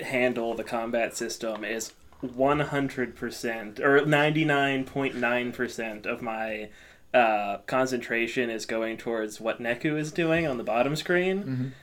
handle 0.00 0.54
the 0.54 0.64
combat 0.64 1.16
system 1.16 1.64
is 1.64 1.92
100% 2.22 3.80
or 3.80 4.00
99.9% 4.00 6.06
of 6.06 6.22
my 6.22 6.68
uh, 7.14 7.58
concentration 7.66 8.50
is 8.50 8.66
going 8.66 8.96
towards 8.96 9.40
what 9.40 9.60
Neku 9.60 9.98
is 9.98 10.12
doing 10.12 10.46
on 10.46 10.58
the 10.58 10.64
bottom 10.64 10.94
screen. 10.96 11.74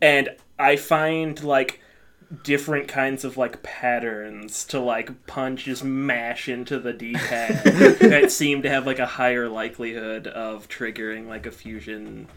And 0.00 0.30
I 0.58 0.76
find 0.76 1.42
like 1.42 1.80
different 2.44 2.88
kinds 2.88 3.24
of 3.24 3.38
like 3.38 3.62
patterns 3.62 4.64
to 4.66 4.78
like 4.78 5.26
punch 5.26 5.64
just 5.64 5.82
mash 5.82 6.46
into 6.48 6.78
the 6.78 6.92
d-pad 6.92 7.64
that 8.00 8.30
seem 8.30 8.60
to 8.62 8.68
have 8.68 8.86
like 8.86 8.98
a 8.98 9.06
higher 9.06 9.48
likelihood 9.48 10.26
of 10.26 10.68
triggering 10.68 11.26
like 11.26 11.46
a 11.46 11.50
fusion 11.50 12.28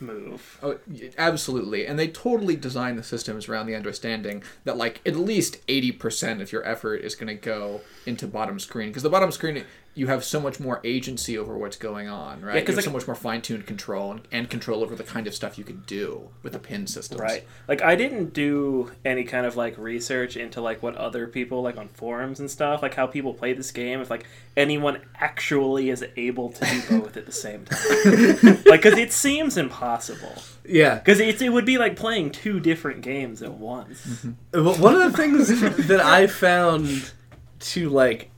move 0.00 0.58
Oh, 0.62 0.78
absolutely. 1.18 1.86
And 1.86 1.98
they 1.98 2.08
totally 2.08 2.56
design 2.56 2.96
the 2.96 3.02
systems 3.02 3.48
around 3.48 3.66
the 3.66 3.74
understanding 3.74 4.42
that, 4.64 4.76
like, 4.76 5.00
at 5.06 5.16
least 5.16 5.66
80% 5.66 6.40
of 6.40 6.52
your 6.52 6.66
effort 6.66 6.96
is 6.96 7.14
going 7.14 7.28
to 7.28 7.34
go 7.34 7.80
into 8.06 8.26
bottom 8.26 8.58
screen. 8.58 8.88
Because 8.88 9.02
the 9.02 9.10
bottom 9.10 9.30
screen, 9.32 9.64
you 9.94 10.06
have 10.06 10.22
so 10.22 10.40
much 10.40 10.60
more 10.60 10.80
agency 10.84 11.36
over 11.36 11.58
what's 11.58 11.76
going 11.76 12.08
on, 12.08 12.40
right? 12.42 12.54
Yeah, 12.54 12.60
'cause, 12.60 12.68
you 12.68 12.74
have 12.74 12.76
like- 12.76 12.84
so 12.84 12.90
much 12.92 13.06
more 13.08 13.16
fine 13.16 13.42
tuned 13.42 13.66
control 13.66 14.12
and, 14.12 14.20
and 14.30 14.48
control 14.48 14.82
over 14.84 14.94
the 14.94 15.02
kind 15.02 15.26
of 15.26 15.34
stuff 15.34 15.58
you 15.58 15.64
could 15.64 15.84
do 15.84 16.28
with 16.44 16.52
the 16.52 16.58
pin 16.60 16.86
systems. 16.86 17.20
Right. 17.20 17.44
Like 17.66 17.82
I 17.82 17.96
didn't 17.96 18.32
do 18.32 18.92
any 19.04 19.24
kind 19.24 19.46
of 19.46 19.56
like 19.56 19.76
research 19.76 20.36
into 20.36 20.60
like 20.60 20.80
what 20.82 20.94
other 20.94 21.26
people 21.26 21.60
like 21.62 21.76
on 21.76 21.88
forums 21.88 22.38
and 22.38 22.48
stuff, 22.50 22.82
like 22.82 22.94
how 22.94 23.06
people 23.08 23.34
play 23.34 23.52
this 23.52 23.72
game 23.72 24.00
if 24.00 24.10
like 24.10 24.24
anyone 24.56 25.00
actually 25.16 25.90
is 25.90 26.04
able 26.16 26.50
to 26.50 26.64
do 26.64 27.00
both 27.00 27.16
at 27.16 27.26
the 27.26 27.32
same 27.32 27.64
time. 27.64 28.58
like 28.66 28.82
cuz 28.82 28.96
it 28.96 29.12
seems 29.12 29.56
impossible. 29.56 30.34
yeah. 30.64 30.98
Cuz 31.00 31.18
it 31.18 31.42
it 31.42 31.48
would 31.50 31.66
be 31.66 31.78
like 31.78 31.96
playing 31.96 32.30
two 32.30 32.60
different 32.60 33.00
games 33.00 33.42
at 33.42 33.54
once. 33.54 34.06
Mm-hmm. 34.06 34.64
Well, 34.64 34.74
One 34.76 34.94
of 34.94 35.10
the 35.10 35.16
things 35.18 35.48
that 35.88 36.00
I 36.00 36.28
found 36.28 37.10
to 37.60 37.88
like 37.90 38.30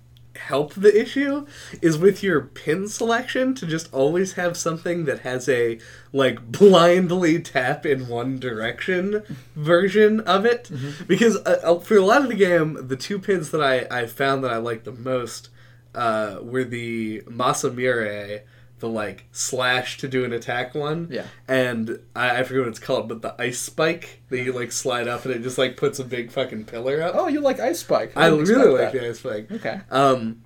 help 0.49 0.75
the 0.75 1.01
issue 1.01 1.47
is 1.81 1.99
with 1.99 2.23
your 2.23 2.41
pin 2.41 2.89
selection 2.89 3.55
to 3.55 3.67
just 3.67 3.93
always 3.93 4.35
have 4.35 4.57
something 4.57 5.05
that 5.05 5.21
has 5.21 5.49
a 5.49 5.79
like 6.13 6.51
blindly 6.51 7.41
tap 7.41 7.87
in 7.87 8.09
one 8.09 8.39
direction 8.39 9.23
version 9.55 10.21
of 10.21 10.45
it. 10.45 10.71
Because 11.07 11.37
uh, 11.37 11.61
uh, 11.63 11.79
for 11.79 11.97
a 11.97 12.05
lot 12.05 12.23
of 12.23 12.29
the 12.29 12.35
game 12.35 12.89
the 12.89 12.97
two 12.97 13.19
pins 13.19 13.51
that 13.51 13.63
I, 13.63 13.87
I 13.91 14.07
found 14.07 14.43
that 14.45 14.51
I 14.51 14.57
liked 14.59 14.85
the 14.85 14.93
most 14.93 15.49
uh, 15.95 16.39
were 16.43 16.65
the 16.65 17.21
Masamune 17.23 18.41
the 18.83 18.89
like 18.89 19.25
slash 19.31 19.97
to 19.99 20.09
do 20.09 20.25
an 20.25 20.33
attack 20.33 20.75
one 20.75 21.07
Yeah. 21.09 21.27
and 21.47 22.01
I, 22.17 22.41
I 22.41 22.43
forget 22.43 22.62
what 22.62 22.69
it's 22.69 22.81
called, 22.81 23.09
but 23.09 23.23
the 23.23 23.33
ice 23.41 23.61
spike 23.61 24.23
that 24.29 24.43
you 24.43 24.53
like 24.53 24.73
slide 24.73 25.07
up 25.07 25.25
and 25.25 25.33
it 25.33 25.43
just 25.43 25.57
like 25.57 25.77
puts 25.77 26.01
a 26.01 26.05
big 26.05 26.33
fucking 26.33 26.65
pillar 26.65 27.01
up. 27.01 27.15
Oh, 27.17 27.29
you 27.29 27.41
like 27.41 27.61
Ice 27.61 27.79
Spike? 27.79 28.12
I 28.17 28.29
didn't 28.29 28.47
really 28.47 28.73
like 28.83 28.93
that. 28.93 29.01
the 29.01 29.09
ice 29.09 29.21
spike. 29.21 29.53
Okay. 29.53 29.81
Um, 29.89 30.43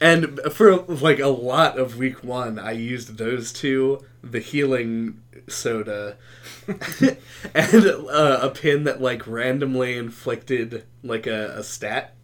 and 0.00 0.38
for 0.52 0.76
like 0.76 1.18
a 1.18 1.26
lot 1.26 1.76
of 1.76 1.96
week 1.98 2.22
one, 2.22 2.58
I 2.60 2.70
used 2.70 3.18
those 3.18 3.52
two, 3.52 3.98
the 4.22 4.38
healing 4.38 5.22
soda, 5.48 6.16
and 7.54 7.86
uh, 7.86 8.38
a 8.42 8.50
pin 8.50 8.84
that 8.84 9.00
like 9.00 9.26
randomly 9.26 9.96
inflicted 9.96 10.84
like 11.02 11.26
a, 11.26 11.56
a 11.58 11.64
stat 11.64 12.14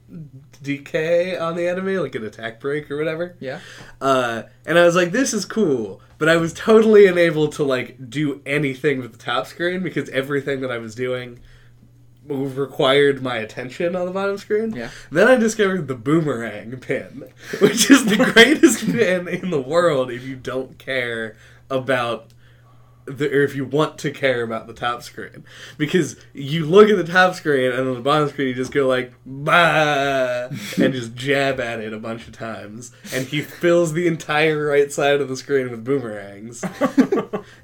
decay 0.62 1.36
on 1.36 1.56
the 1.56 1.66
enemy, 1.66 1.98
like 1.98 2.14
an 2.14 2.24
attack 2.24 2.60
break 2.60 2.90
or 2.90 2.96
whatever. 2.96 3.36
Yeah. 3.40 3.60
Uh, 4.00 4.44
and 4.66 4.78
I 4.78 4.84
was 4.84 4.94
like, 4.94 5.12
this 5.12 5.32
is 5.32 5.44
cool. 5.44 6.00
But 6.18 6.28
I 6.28 6.36
was 6.36 6.52
totally 6.52 7.06
unable 7.06 7.48
to 7.48 7.64
like 7.64 8.10
do 8.10 8.40
anything 8.46 9.00
with 9.00 9.12
the 9.12 9.18
top 9.18 9.46
screen 9.46 9.82
because 9.82 10.08
everything 10.10 10.60
that 10.60 10.70
I 10.70 10.78
was 10.78 10.94
doing 10.94 11.40
required 12.26 13.22
my 13.22 13.36
attention 13.36 13.96
on 13.96 14.06
the 14.06 14.12
bottom 14.12 14.38
screen. 14.38 14.72
Yeah. 14.72 14.90
Then 15.10 15.26
I 15.26 15.36
discovered 15.36 15.88
the 15.88 15.94
boomerang 15.94 16.78
pin, 16.78 17.24
which 17.60 17.90
is 17.90 18.04
the 18.04 18.16
greatest 18.32 18.86
pin 18.86 19.26
in 19.28 19.50
the 19.50 19.60
world 19.60 20.10
if 20.10 20.22
you 20.22 20.36
don't 20.36 20.78
care 20.78 21.36
about 21.68 22.32
the, 23.04 23.28
or 23.28 23.42
if 23.42 23.54
you 23.54 23.64
want 23.64 23.98
to 23.98 24.10
care 24.10 24.42
about 24.42 24.66
the 24.66 24.72
top 24.72 25.02
screen, 25.02 25.44
because 25.76 26.16
you 26.32 26.64
look 26.64 26.88
at 26.88 26.96
the 26.96 27.10
top 27.10 27.34
screen 27.34 27.72
and 27.72 27.88
on 27.88 27.94
the 27.94 28.00
bottom 28.00 28.28
screen 28.28 28.48
you 28.48 28.54
just 28.54 28.72
go 28.72 28.86
like 28.86 29.12
bah 29.26 30.48
and 30.78 30.92
just 30.92 31.14
jab 31.14 31.60
at 31.60 31.80
it 31.80 31.92
a 31.92 31.98
bunch 31.98 32.26
of 32.26 32.32
times, 32.32 32.92
and 33.12 33.26
he 33.26 33.40
fills 33.40 33.92
the 33.92 34.06
entire 34.06 34.66
right 34.66 34.92
side 34.92 35.20
of 35.20 35.28
the 35.28 35.36
screen 35.36 35.70
with 35.70 35.84
boomerangs. 35.84 36.64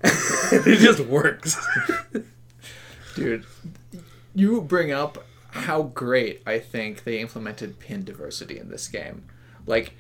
it 0.03 0.79
just 0.79 1.01
works. 1.01 1.57
Dude, 3.15 3.45
you 4.35 4.61
bring 4.61 4.93
up 4.93 5.25
how 5.51 5.83
great 5.83 6.43
I 6.47 6.59
think 6.59 7.05
they 7.05 7.21
implemented 7.21 7.79
pin 7.79 8.05
diversity 8.05 8.59
in 8.59 8.69
this 8.69 8.89
game. 8.89 9.25
Like, 9.67 9.95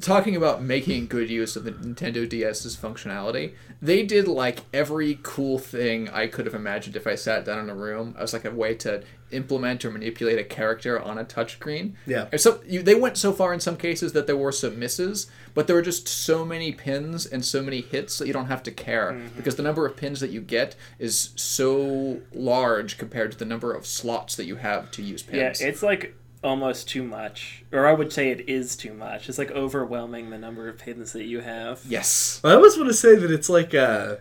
talking 0.00 0.34
about 0.34 0.62
making 0.62 1.06
good 1.06 1.30
use 1.30 1.56
of 1.56 1.64
the 1.64 1.72
Nintendo 1.72 2.28
DS's 2.28 2.76
functionality, 2.76 3.54
they 3.80 4.02
did 4.02 4.26
like 4.26 4.64
every 4.72 5.20
cool 5.22 5.58
thing 5.58 6.08
I 6.08 6.26
could 6.26 6.46
have 6.46 6.54
imagined 6.54 6.96
if 6.96 7.06
I 7.06 7.14
sat 7.14 7.44
down 7.44 7.60
in 7.60 7.70
a 7.70 7.74
room 7.74 8.14
as 8.18 8.32
like 8.32 8.44
a 8.44 8.50
way 8.50 8.74
to 8.76 9.04
implement 9.30 9.84
or 9.84 9.90
manipulate 9.90 10.38
a 10.38 10.44
character 10.44 11.00
on 11.00 11.18
a 11.18 11.24
touchscreen. 11.24 11.92
Yeah. 12.06 12.28
So 12.36 12.60
you, 12.66 12.82
they 12.82 12.94
went 12.94 13.16
so 13.16 13.32
far 13.32 13.52
in 13.52 13.60
some 13.60 13.76
cases 13.76 14.12
that 14.12 14.26
there 14.26 14.36
were 14.36 14.52
some 14.52 14.78
misses, 14.78 15.30
but 15.54 15.66
there 15.66 15.76
were 15.76 15.82
just 15.82 16.08
so 16.08 16.44
many 16.44 16.72
pins 16.72 17.26
and 17.26 17.44
so 17.44 17.62
many 17.62 17.80
hits 17.80 18.18
that 18.18 18.26
you 18.26 18.32
don't 18.32 18.46
have 18.46 18.62
to 18.64 18.70
care 18.70 19.12
mm-hmm. 19.12 19.36
because 19.36 19.56
the 19.56 19.62
number 19.62 19.86
of 19.86 19.96
pins 19.96 20.20
that 20.20 20.30
you 20.30 20.40
get 20.40 20.74
is 20.98 21.30
so 21.36 22.20
large 22.32 22.98
compared 22.98 23.32
to 23.32 23.38
the 23.38 23.44
number 23.44 23.72
of 23.72 23.86
slots 23.86 24.36
that 24.36 24.46
you 24.46 24.56
have 24.56 24.90
to 24.92 25.02
use 25.02 25.22
pins. 25.22 25.60
Yeah, 25.60 25.68
it's 25.68 25.82
like 25.82 26.16
almost 26.44 26.88
too 26.88 27.02
much. 27.02 27.64
Or 27.72 27.86
I 27.86 27.92
would 27.92 28.12
say 28.12 28.30
it 28.30 28.48
is 28.48 28.76
too 28.76 28.92
much. 28.94 29.28
It's 29.28 29.38
like 29.38 29.50
overwhelming 29.50 30.30
the 30.30 30.38
number 30.38 30.68
of 30.68 30.78
pins 30.78 31.12
that 31.12 31.24
you 31.24 31.40
have. 31.40 31.82
yes. 31.88 32.40
I 32.44 32.52
always 32.52 32.76
want 32.76 32.88
to 32.88 32.94
say 32.94 33.16
that 33.16 33.30
it's 33.30 33.48
like 33.48 33.74
uh 33.74 34.16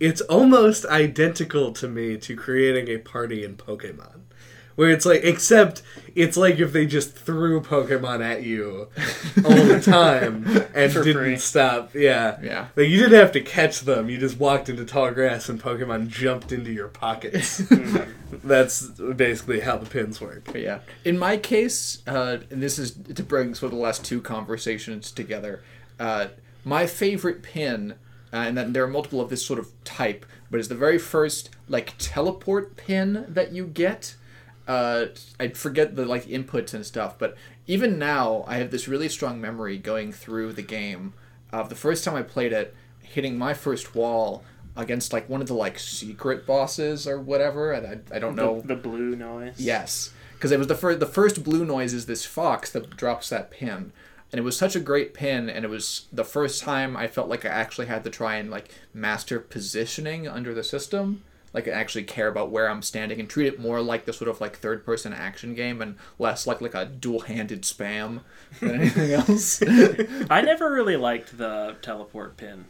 it's 0.00 0.22
almost 0.22 0.86
identical 0.86 1.72
to 1.74 1.86
me 1.86 2.16
to 2.16 2.34
creating 2.34 2.88
a 2.88 2.96
party 2.98 3.44
in 3.44 3.56
Pokemon, 3.56 4.19
where 4.80 4.88
it's 4.90 5.04
like 5.04 5.20
except 5.24 5.82
it's 6.14 6.38
like 6.38 6.58
if 6.58 6.72
they 6.72 6.86
just 6.86 7.12
threw 7.14 7.60
Pokemon 7.60 8.24
at 8.24 8.44
you 8.44 8.88
all 9.44 9.50
the 9.50 9.78
time 9.84 10.46
and 10.74 10.90
For 10.90 11.04
didn't 11.04 11.22
free. 11.22 11.36
stop. 11.36 11.94
Yeah. 11.94 12.38
Yeah. 12.42 12.68
Like 12.76 12.88
you 12.88 12.96
didn't 12.96 13.20
have 13.20 13.32
to 13.32 13.42
catch 13.42 13.80
them. 13.80 14.08
You 14.08 14.16
just 14.16 14.38
walked 14.38 14.70
into 14.70 14.86
tall 14.86 15.10
grass 15.10 15.50
and 15.50 15.62
Pokemon 15.62 16.08
jumped 16.08 16.50
into 16.50 16.72
your 16.72 16.88
pockets. 16.88 17.58
That's 18.42 18.86
basically 18.88 19.60
how 19.60 19.76
the 19.76 19.84
pins 19.84 20.18
work. 20.18 20.44
But 20.46 20.62
yeah. 20.62 20.78
In 21.04 21.18
my 21.18 21.36
case, 21.36 22.02
uh, 22.06 22.38
and 22.50 22.62
this 22.62 22.78
is 22.78 22.92
to 22.92 23.22
bring 23.22 23.54
sort 23.54 23.72
of 23.72 23.78
the 23.78 23.84
last 23.84 24.02
two 24.02 24.22
conversations 24.22 25.12
together. 25.12 25.62
Uh, 25.98 26.28
my 26.64 26.86
favorite 26.86 27.42
pin, 27.42 27.92
uh, 28.32 28.36
and 28.36 28.56
then 28.56 28.72
there 28.72 28.82
are 28.82 28.88
multiple 28.88 29.20
of 29.20 29.28
this 29.28 29.44
sort 29.44 29.58
of 29.58 29.68
type, 29.84 30.24
but 30.50 30.58
it's 30.58 30.68
the 30.68 30.74
very 30.74 30.98
first 30.98 31.50
like 31.68 31.92
teleport 31.98 32.76
pin 32.78 33.26
that 33.28 33.52
you 33.52 33.66
get. 33.66 34.14
Uh, 34.68 35.06
I 35.38 35.48
forget 35.48 35.96
the 35.96 36.04
like 36.04 36.26
inputs 36.26 36.74
and 36.74 36.86
stuff, 36.86 37.18
but 37.18 37.36
even 37.66 37.98
now 37.98 38.44
I 38.46 38.56
have 38.56 38.70
this 38.70 38.86
really 38.86 39.08
strong 39.08 39.40
memory 39.40 39.78
going 39.78 40.12
through 40.12 40.52
the 40.52 40.62
game 40.62 41.14
of 41.52 41.68
the 41.68 41.74
first 41.74 42.04
time 42.04 42.14
I 42.14 42.22
played 42.22 42.52
it, 42.52 42.74
hitting 43.00 43.36
my 43.36 43.54
first 43.54 43.94
wall 43.94 44.44
against 44.76 45.12
like 45.12 45.28
one 45.28 45.40
of 45.40 45.48
the 45.48 45.54
like 45.54 45.78
secret 45.78 46.46
bosses 46.46 47.06
or 47.06 47.20
whatever. 47.20 47.72
And 47.72 48.04
I, 48.12 48.16
I 48.16 48.18
don't 48.18 48.36
know. 48.36 48.60
The, 48.60 48.68
the 48.68 48.76
blue 48.76 49.16
noise. 49.16 49.58
Yes, 49.58 50.12
because 50.34 50.52
it 50.52 50.58
was 50.58 50.68
the 50.68 50.74
first. 50.74 51.00
The 51.00 51.06
first 51.06 51.42
blue 51.42 51.64
noise 51.64 51.92
is 51.92 52.06
this 52.06 52.24
fox 52.24 52.70
that 52.72 52.96
drops 52.96 53.28
that 53.30 53.50
pin, 53.50 53.92
and 54.30 54.38
it 54.38 54.42
was 54.42 54.56
such 54.56 54.76
a 54.76 54.80
great 54.80 55.14
pin. 55.14 55.50
And 55.50 55.64
it 55.64 55.68
was 55.68 56.06
the 56.12 56.24
first 56.24 56.62
time 56.62 56.96
I 56.96 57.08
felt 57.08 57.28
like 57.28 57.44
I 57.44 57.48
actually 57.48 57.86
had 57.86 58.04
to 58.04 58.10
try 58.10 58.36
and 58.36 58.50
like 58.50 58.72
master 58.94 59.40
positioning 59.40 60.28
under 60.28 60.54
the 60.54 60.64
system. 60.64 61.24
Like 61.52 61.66
I 61.66 61.72
actually 61.72 62.04
care 62.04 62.28
about 62.28 62.50
where 62.50 62.68
I'm 62.68 62.82
standing 62.82 63.18
and 63.18 63.28
treat 63.28 63.48
it 63.48 63.58
more 63.58 63.80
like 63.80 64.04
the 64.04 64.12
sort 64.12 64.28
of 64.28 64.40
like 64.40 64.56
third 64.56 64.84
person 64.84 65.12
action 65.12 65.54
game 65.54 65.82
and 65.82 65.96
less 66.18 66.46
like 66.46 66.60
like 66.60 66.74
a 66.74 66.86
dual 66.86 67.20
handed 67.20 67.62
spam 67.62 68.20
than 68.60 68.76
anything 68.76 69.12
else. 69.12 69.62
I 70.30 70.42
never 70.42 70.70
really 70.70 70.96
liked 70.96 71.36
the 71.38 71.76
teleport 71.82 72.36
pin. 72.36 72.66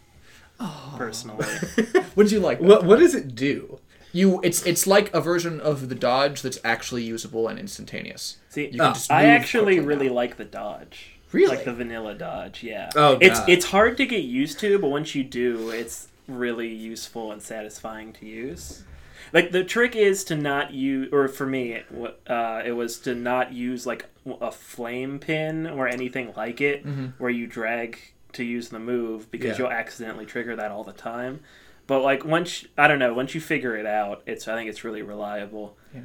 Personally. 0.96 1.46
what 2.14 2.24
did 2.24 2.32
you 2.32 2.40
like? 2.40 2.60
What 2.60 2.84
what 2.84 2.98
does 2.98 3.14
it 3.14 3.34
do? 3.34 3.78
You 4.12 4.40
it's 4.42 4.64
it's 4.66 4.86
like 4.86 5.12
a 5.14 5.20
version 5.20 5.60
of 5.60 5.88
the 5.88 5.94
dodge 5.94 6.42
that's 6.42 6.58
actually 6.64 7.02
usable 7.04 7.48
and 7.48 7.58
instantaneous. 7.58 8.38
See, 8.48 8.66
You 8.66 8.70
can 8.72 8.80
uh, 8.80 8.92
just 8.94 9.10
I 9.10 9.26
actually 9.26 9.80
really 9.80 10.08
now. 10.08 10.14
like 10.14 10.36
the 10.36 10.44
dodge. 10.44 11.12
Really? 11.32 11.56
Like 11.56 11.64
the 11.64 11.72
vanilla 11.72 12.14
dodge, 12.14 12.62
yeah. 12.62 12.90
Oh, 12.96 13.16
it's 13.20 13.40
it's 13.46 13.66
hard 13.66 13.96
to 13.98 14.06
get 14.06 14.24
used 14.24 14.58
to, 14.60 14.78
but 14.80 14.88
once 14.88 15.14
you 15.14 15.22
do, 15.22 15.70
it's 15.70 16.08
really 16.28 16.68
useful 16.68 17.32
and 17.32 17.42
satisfying 17.42 18.12
to 18.14 18.26
use. 18.26 18.84
Like 19.32 19.52
the 19.52 19.62
trick 19.64 19.94
is 19.94 20.24
to 20.24 20.36
not 20.36 20.72
use, 20.72 21.08
or 21.12 21.28
for 21.28 21.46
me, 21.46 21.72
it, 21.72 21.86
uh, 22.26 22.62
it 22.64 22.72
was 22.72 22.98
to 23.00 23.14
not 23.14 23.52
use 23.52 23.86
like 23.86 24.06
a 24.40 24.50
flame 24.50 25.18
pin 25.18 25.66
or 25.66 25.86
anything 25.88 26.32
like 26.36 26.60
it, 26.60 26.84
where 27.18 27.30
you 27.30 27.46
drag 27.46 27.98
to 28.32 28.44
use 28.44 28.68
the 28.70 28.78
move 28.78 29.30
because 29.30 29.58
Yeah. 29.58 29.64
you'll 29.64 29.72
accidentally 29.72 30.24
trigger 30.26 30.56
that 30.56 30.70
all 30.70 30.84
the 30.84 30.92
time. 30.92 31.40
But 31.86 32.00
like 32.02 32.24
once 32.24 32.64
I 32.78 32.86
don't 32.88 32.98
know, 32.98 33.12
once 33.12 33.34
you 33.34 33.40
figure 33.40 33.76
it 33.76 33.86
out, 33.86 34.22
it's 34.26 34.46
I 34.48 34.54
think 34.56 34.70
it's 34.70 34.84
really 34.84 35.02
reliable. 35.02 35.76
Yeah, 35.94 36.02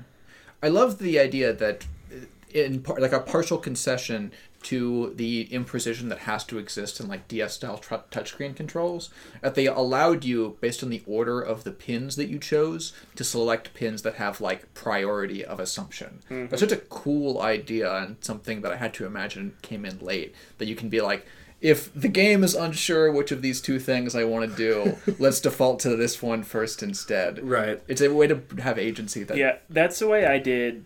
I 0.62 0.68
love 0.70 0.98
the 1.00 1.20
idea 1.20 1.54
that 1.54 1.86
uh, 2.12 2.26
in 2.52 2.82
par- 2.82 3.00
like 3.00 3.12
a 3.14 3.20
partial 3.20 3.58
concession 3.60 4.32
to 4.66 5.14
the 5.16 5.48
imprecision 5.52 6.10
that 6.10 6.20
has 6.20 6.44
to 6.44 6.58
exist 6.58 7.00
in 7.00 7.08
like 7.08 7.28
DS 7.28 7.54
style 7.54 7.78
tr- 7.78 7.96
touchscreen 8.10 8.56
controls, 8.56 9.12
that 9.42 9.54
they 9.54 9.68
allowed 9.68 10.26
you 10.26 10.58
based 10.60 10.82
on 10.82 10.90
the 10.90 11.04
order 11.06 11.40
of 11.40 11.64
the 11.64 11.72
pins 11.72 12.16
that 12.16 12.30
you 12.30 12.40
chose 12.40 12.92
to 13.16 13.24
select 13.24 13.76
pins 13.76 14.02
that 14.02 14.16
have 14.16 14.42
like 14.42 14.74
priority 14.74 15.46
of 15.46 15.60
assumption. 15.60 16.22
Mm-hmm. 16.32 16.48
That's 16.48 16.62
such 16.62 16.72
a 16.72 16.78
cool 16.78 17.42
idea 17.42 17.94
and 17.96 18.18
something 18.22 18.62
that 18.62 18.72
I 18.72 18.78
had 18.78 18.96
to 18.96 19.06
imagine 19.06 19.56
came 19.62 19.86
in 19.86 20.00
late 20.00 20.34
that 20.58 20.66
you 20.66 20.76
can 20.76 20.90
be 20.90 21.00
like 21.00 21.28
if 21.62 21.94
the 21.94 22.08
game 22.08 22.44
is 22.44 22.56
unsure 22.56 23.12
which 23.12 23.32
of 23.32 23.42
these 23.42 23.62
two 23.62 23.80
things 23.80 24.16
I 24.16 24.24
want 24.24 24.50
to 24.50 24.58
do, 24.58 24.98
let's 25.20 25.40
default 25.40 25.80
to 25.82 25.96
this 25.96 26.22
one 26.22 26.44
first 26.44 26.82
instead. 26.82 27.48
Right. 27.48 27.82
It's 27.88 28.02
a 28.02 28.14
way 28.14 28.28
to 28.28 28.42
have 28.62 28.80
agency 28.80 29.24
that 29.24 29.38
Yeah, 29.38 29.58
that's 29.70 30.00
the 30.00 30.08
way 30.08 30.26
I 30.26 30.40
did. 30.40 30.86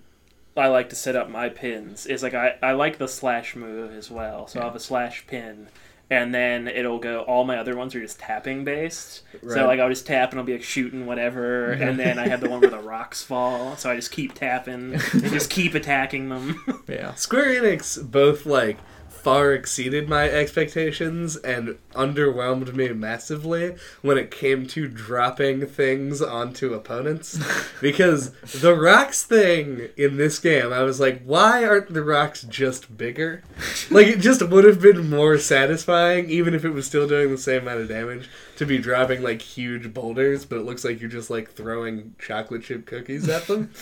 I 0.60 0.68
like 0.68 0.90
to 0.90 0.96
set 0.96 1.16
up 1.16 1.30
my 1.30 1.50
pins. 1.50 2.06
Is 2.06 2.24
like 2.24 2.34
I, 2.34 2.58
I 2.62 2.74
like 2.74 2.98
the 2.98 3.08
slash 3.08 3.56
move 3.56 3.94
as 3.94 4.12
well. 4.12 4.48
So 4.48 4.62
I 4.62 4.66
have 4.66 4.76
a 4.76 4.80
slash 4.80 5.26
pin, 5.28 5.68
and 6.10 6.34
then 6.34 6.68
it'll 6.68 7.00
go. 7.00 7.22
All 7.22 7.44
my 7.46 7.58
other 7.58 7.76
ones 7.76 7.96
are 7.96 8.02
just 8.02 8.20
tapping 8.20 8.64
based. 8.64 9.24
Right. 9.42 9.56
So 9.56 9.68
like 9.68 9.80
I'll 9.80 9.90
just 9.90 10.06
tap 10.06 10.32
and 10.32 10.40
I'll 10.40 10.46
be 10.46 10.54
like 10.54 10.64
shooting 10.64 11.06
whatever, 11.06 11.72
and 11.72 12.00
then 12.00 12.20
I 12.20 12.28
have 12.28 12.42
the 12.42 12.50
one 12.50 12.62
where 12.62 12.70
the 12.70 12.80
rocks 12.80 13.24
fall. 13.24 13.76
So 13.78 13.90
I 13.90 13.96
just 13.96 14.12
keep 14.12 14.34
tapping 14.34 14.94
and 14.94 15.02
just 15.24 15.50
keep 15.50 15.76
attacking 15.76 16.30
them. 16.30 16.84
yeah. 16.88 17.14
Square 17.16 17.62
Enix 17.62 18.04
both 18.10 18.46
like 18.46 18.78
far 19.20 19.54
exceeded 19.54 20.08
my 20.08 20.30
expectations 20.30 21.36
and 21.38 21.78
underwhelmed 21.94 22.74
me 22.74 22.90
massively 22.90 23.76
when 24.02 24.18
it 24.18 24.32
came 24.32 24.66
to 24.68 24.88
dropping 24.88 25.66
things 25.66 26.22
onto 26.22 26.74
opponents. 26.74 27.40
Because 27.82 28.32
the 28.62 28.76
rocks 28.76 29.24
thing 29.24 29.88
in 29.96 30.18
this 30.18 30.38
game 30.40 30.74
I 30.74 30.84
was 30.84 31.00
like 31.00 31.24
why 31.24 31.64
aren't 31.64 31.94
the 31.94 32.04
rocks 32.04 32.44
just 32.44 32.98
bigger? 32.98 33.42
Like 33.90 34.08
it 34.08 34.20
just 34.20 34.48
would 34.48 34.66
have 34.66 34.82
been 34.82 35.10
more 35.10 35.38
satisfying 35.38 36.30
even 36.30 36.54
if 36.54 36.66
it 36.66 36.72
was 36.72 36.86
still 36.86 37.08
doing 37.08 37.32
the 37.32 37.38
same 37.38 37.62
amount 37.62 37.82
of 37.82 37.88
damage 37.88 38.30
to 38.58 38.66
be 38.66 38.78
dropping 38.78 39.24
like 39.24 39.42
huge 39.42 39.94
boulders 39.94 40.46
but 40.46 40.58
it 40.58 40.66
looks 40.66 40.84
like 40.84 41.00
you're 41.00 41.10
just 41.10 41.30
like 41.30 41.52
throwing 41.52 42.16
chocolate 42.20 42.64
chip 42.64 42.86
cookies 42.86 43.30
at 43.30 43.48
them. 43.48 43.72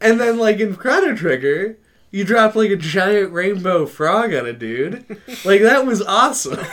And 0.00 0.20
then 0.20 0.38
like 0.38 0.60
in 0.60 0.76
Chrono 0.76 1.16
Trigger 1.16 1.76
you 2.10 2.24
dropped 2.24 2.56
like 2.56 2.70
a 2.70 2.76
giant 2.76 3.32
rainbow 3.32 3.86
frog 3.86 4.34
on 4.34 4.46
a 4.46 4.52
dude. 4.52 5.04
Like 5.44 5.62
that 5.62 5.86
was 5.86 6.02
awesome. 6.02 6.58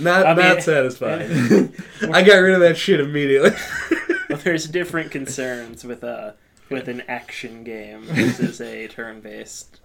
not 0.00 0.26
I 0.26 0.34
mean- 0.34 0.46
not 0.46 0.62
satisfying. 0.62 1.72
I 2.12 2.22
got 2.22 2.36
rid 2.36 2.54
of 2.54 2.60
that 2.60 2.76
shit 2.76 3.00
immediately. 3.00 3.50
Well, 4.28 4.38
there's 4.38 4.66
different 4.66 5.12
concerns 5.12 5.84
with 5.84 6.02
a 6.02 6.34
with 6.68 6.88
an 6.88 7.02
action 7.06 7.62
game 7.62 8.02
versus 8.06 8.60
a 8.60 8.88
turn 8.88 9.20
based 9.20 9.78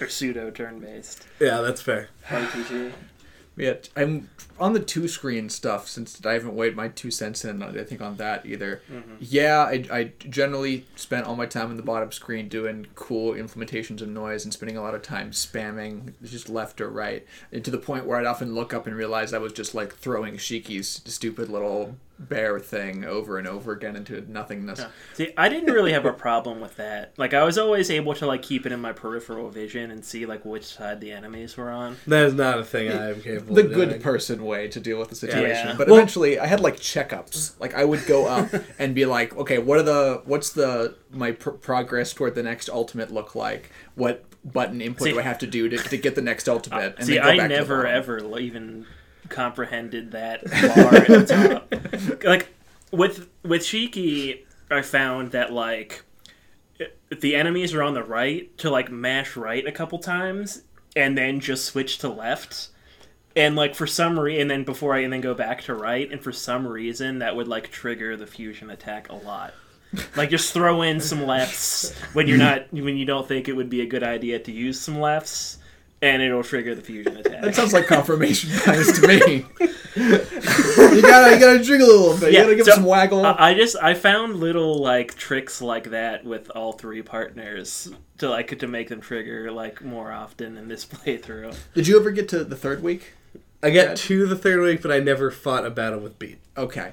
or 0.00 0.08
pseudo 0.08 0.52
turn 0.52 0.78
based 0.78 1.26
yeah, 1.40 1.60
that's 1.62 1.82
fair. 1.82 2.08
RPG. 2.28 2.92
Yeah, 3.58 3.74
I'm 3.96 4.30
on 4.60 4.72
the 4.72 4.80
two 4.80 5.08
screen 5.08 5.48
stuff 5.48 5.88
since 5.88 6.24
I 6.24 6.32
haven't 6.34 6.54
weighed 6.54 6.76
my 6.76 6.88
two 6.88 7.10
cents 7.10 7.44
in. 7.44 7.62
I 7.62 7.84
think 7.84 8.00
on 8.00 8.16
that 8.16 8.46
either. 8.46 8.82
Mm-hmm. 8.90 9.14
Yeah, 9.20 9.58
I, 9.58 9.84
I 9.90 10.12
generally 10.28 10.86
spent 10.96 11.26
all 11.26 11.36
my 11.36 11.46
time 11.46 11.70
on 11.70 11.76
the 11.76 11.82
bottom 11.82 12.12
screen 12.12 12.48
doing 12.48 12.86
cool 12.94 13.34
implementations 13.34 14.00
of 14.00 14.08
noise 14.08 14.44
and 14.44 14.52
spending 14.52 14.76
a 14.76 14.82
lot 14.82 14.94
of 14.94 15.02
time 15.02 15.32
spamming 15.32 16.12
just 16.22 16.48
left 16.48 16.80
or 16.80 16.88
right, 16.88 17.26
and 17.52 17.64
to 17.64 17.70
the 17.70 17.78
point 17.78 18.06
where 18.06 18.18
I'd 18.18 18.26
often 18.26 18.54
look 18.54 18.72
up 18.72 18.86
and 18.86 18.96
realize 18.96 19.32
I 19.32 19.38
was 19.38 19.52
just 19.52 19.74
like 19.74 19.94
throwing 19.94 20.36
Shiki's 20.36 21.02
stupid 21.04 21.48
little 21.48 21.96
bear 22.18 22.58
thing 22.58 23.04
over 23.04 23.38
and 23.38 23.46
over 23.46 23.72
again 23.72 23.94
into 23.94 24.20
nothingness. 24.30 24.84
See, 25.14 25.32
I 25.36 25.48
didn't 25.48 25.72
really 25.72 25.92
have 25.92 26.04
a 26.04 26.12
problem 26.12 26.60
with 26.60 26.76
that. 26.76 27.12
Like, 27.16 27.32
I 27.32 27.44
was 27.44 27.56
always 27.58 27.90
able 27.90 28.12
to 28.14 28.26
like 28.26 28.42
keep 28.42 28.66
it 28.66 28.72
in 28.72 28.80
my 28.80 28.92
peripheral 28.92 29.48
vision 29.50 29.90
and 29.92 30.04
see 30.04 30.26
like 30.26 30.44
which 30.44 30.64
side 30.64 31.00
the 31.00 31.12
enemies 31.12 31.56
were 31.56 31.70
on. 31.70 31.96
That 32.06 32.24
is 32.26 32.34
not 32.34 32.58
a 32.58 32.64
thing 32.64 32.90
I 32.90 33.10
am 33.10 33.20
capable 33.22 33.54
the 33.54 33.64
of 33.66 33.72
good 33.72 33.88
doing. 33.90 34.02
person 34.02 34.44
way 34.44 34.66
to 34.68 34.80
deal 34.80 34.98
with 34.98 35.10
the 35.10 35.14
situation. 35.14 35.68
Yeah. 35.68 35.74
But 35.76 35.86
Well- 35.88 35.96
eventually, 35.98 36.38
I 36.40 36.46
had 36.46 36.60
like 36.60 36.76
checkups. 36.78 37.58
Like 37.60 37.74
I 37.74 37.84
would 37.84 38.04
go 38.06 38.26
up 38.26 38.48
and 38.78 38.94
be 38.94 39.06
like, 39.06 39.36
okay, 39.36 39.58
what 39.58 39.78
are 39.78 39.82
the 39.84 40.22
what's 40.24 40.50
the 40.50 40.96
my 41.12 41.32
pr- 41.32 41.50
progress 41.50 42.12
toward 42.12 42.34
the 42.34 42.42
next 42.42 42.68
ultimate 42.68 43.12
look 43.12 43.34
like? 43.34 43.70
What 43.94 44.24
button 44.44 44.80
input 44.80 45.04
See- 45.04 45.12
do 45.12 45.18
I 45.20 45.22
have 45.22 45.38
to 45.38 45.46
do 45.46 45.68
to, 45.68 45.76
to 45.78 45.96
get 45.96 46.14
the 46.16 46.22
next 46.22 46.48
ultimate? 46.56 46.96
And 46.98 47.06
See, 47.06 47.14
then 47.14 47.22
go 47.22 47.28
I 47.30 47.36
back 47.36 47.48
to 47.48 47.54
the 47.54 47.60
never 47.60 47.86
ever 47.86 48.18
l- 48.18 48.40
even 48.40 48.86
comprehended 49.28 50.12
that 50.12 50.44
bar 50.44 50.94
at 50.94 51.06
the 51.06 51.26
top. 51.26 51.74
Like 52.24 52.48
with 52.90 53.28
with 53.42 53.62
Shiki, 53.62 54.44
I 54.70 54.82
found 54.82 55.32
that 55.32 55.52
like 55.52 56.04
if 57.10 57.20
the 57.20 57.34
enemies 57.34 57.74
are 57.74 57.82
on 57.82 57.94
the 57.94 58.02
right 58.02 58.56
to 58.58 58.70
like 58.70 58.90
mash 58.90 59.36
right 59.36 59.66
a 59.66 59.72
couple 59.72 59.98
times 59.98 60.62
and 60.96 61.16
then 61.16 61.40
just 61.40 61.64
switch 61.64 61.98
to 61.98 62.08
left. 62.08 62.68
And 63.36 63.54
like 63.54 63.74
for 63.74 63.86
some 63.86 64.18
reason, 64.18 64.42
and 64.42 64.50
then 64.50 64.64
before 64.64 64.94
I 64.94 65.00
and 65.00 65.12
then 65.12 65.20
go 65.20 65.34
back 65.34 65.62
to 65.64 65.74
right, 65.74 66.10
and 66.10 66.20
for 66.20 66.32
some 66.32 66.66
reason 66.66 67.20
that 67.20 67.36
would 67.36 67.46
like 67.46 67.70
trigger 67.70 68.16
the 68.16 68.26
fusion 68.26 68.70
attack 68.70 69.10
a 69.10 69.14
lot. 69.14 69.54
Like 70.16 70.30
just 70.30 70.52
throw 70.52 70.82
in 70.82 71.00
some 71.00 71.24
lefts 71.24 71.96
when 72.12 72.26
you're 72.26 72.36
not 72.36 72.72
when 72.72 72.96
you 72.96 73.04
don't 73.04 73.26
think 73.26 73.48
it 73.48 73.54
would 73.54 73.70
be 73.70 73.80
a 73.80 73.86
good 73.86 74.02
idea 74.02 74.38
to 74.40 74.52
use 74.52 74.80
some 74.80 74.98
lefts, 74.98 75.58
and 76.00 76.22
it'll 76.22 76.42
trigger 76.42 76.74
the 76.74 76.82
fusion 76.82 77.16
attack. 77.16 77.42
That 77.42 77.54
sounds 77.54 77.72
like 77.72 77.86
confirmation 77.86 78.50
bias 78.64 79.00
to 79.00 79.06
me. 79.08 79.46
you 79.96 81.02
gotta 81.02 81.34
you 81.34 81.40
gotta 81.40 81.60
jiggle 81.62 81.88
a 81.88 81.90
little 81.90 82.18
bit. 82.18 82.32
Yeah, 82.32 82.40
you 82.40 82.44
gotta 82.44 82.56
give 82.56 82.66
so, 82.66 82.72
it 82.72 82.74
some 82.76 82.84
waggle. 82.84 83.24
I 83.26 83.34
I 83.38 83.54
just 83.54 83.76
I 83.82 83.94
found 83.94 84.36
little 84.36 84.78
like 84.78 85.14
tricks 85.16 85.60
like 85.60 85.90
that 85.90 86.24
with 86.24 86.50
all 86.50 86.72
three 86.72 87.02
partners 87.02 87.90
to 88.18 88.28
like 88.28 88.56
to 88.58 88.66
make 88.66 88.88
them 88.88 89.00
trigger 89.00 89.50
like 89.50 89.82
more 89.82 90.12
often 90.12 90.56
in 90.56 90.68
this 90.68 90.84
playthrough. 90.86 91.56
Did 91.74 91.86
you 91.86 91.98
ever 91.98 92.10
get 92.10 92.28
to 92.30 92.44
the 92.44 92.56
third 92.56 92.82
week? 92.82 93.14
I 93.62 93.70
got 93.70 93.88
Good. 93.88 93.96
to 93.96 94.26
the 94.26 94.36
third 94.36 94.60
week, 94.60 94.82
but 94.82 94.92
I 94.92 95.00
never 95.00 95.32
fought 95.32 95.66
a 95.66 95.70
battle 95.70 95.98
with 95.98 96.18
beat. 96.18 96.38
Okay. 96.56 96.92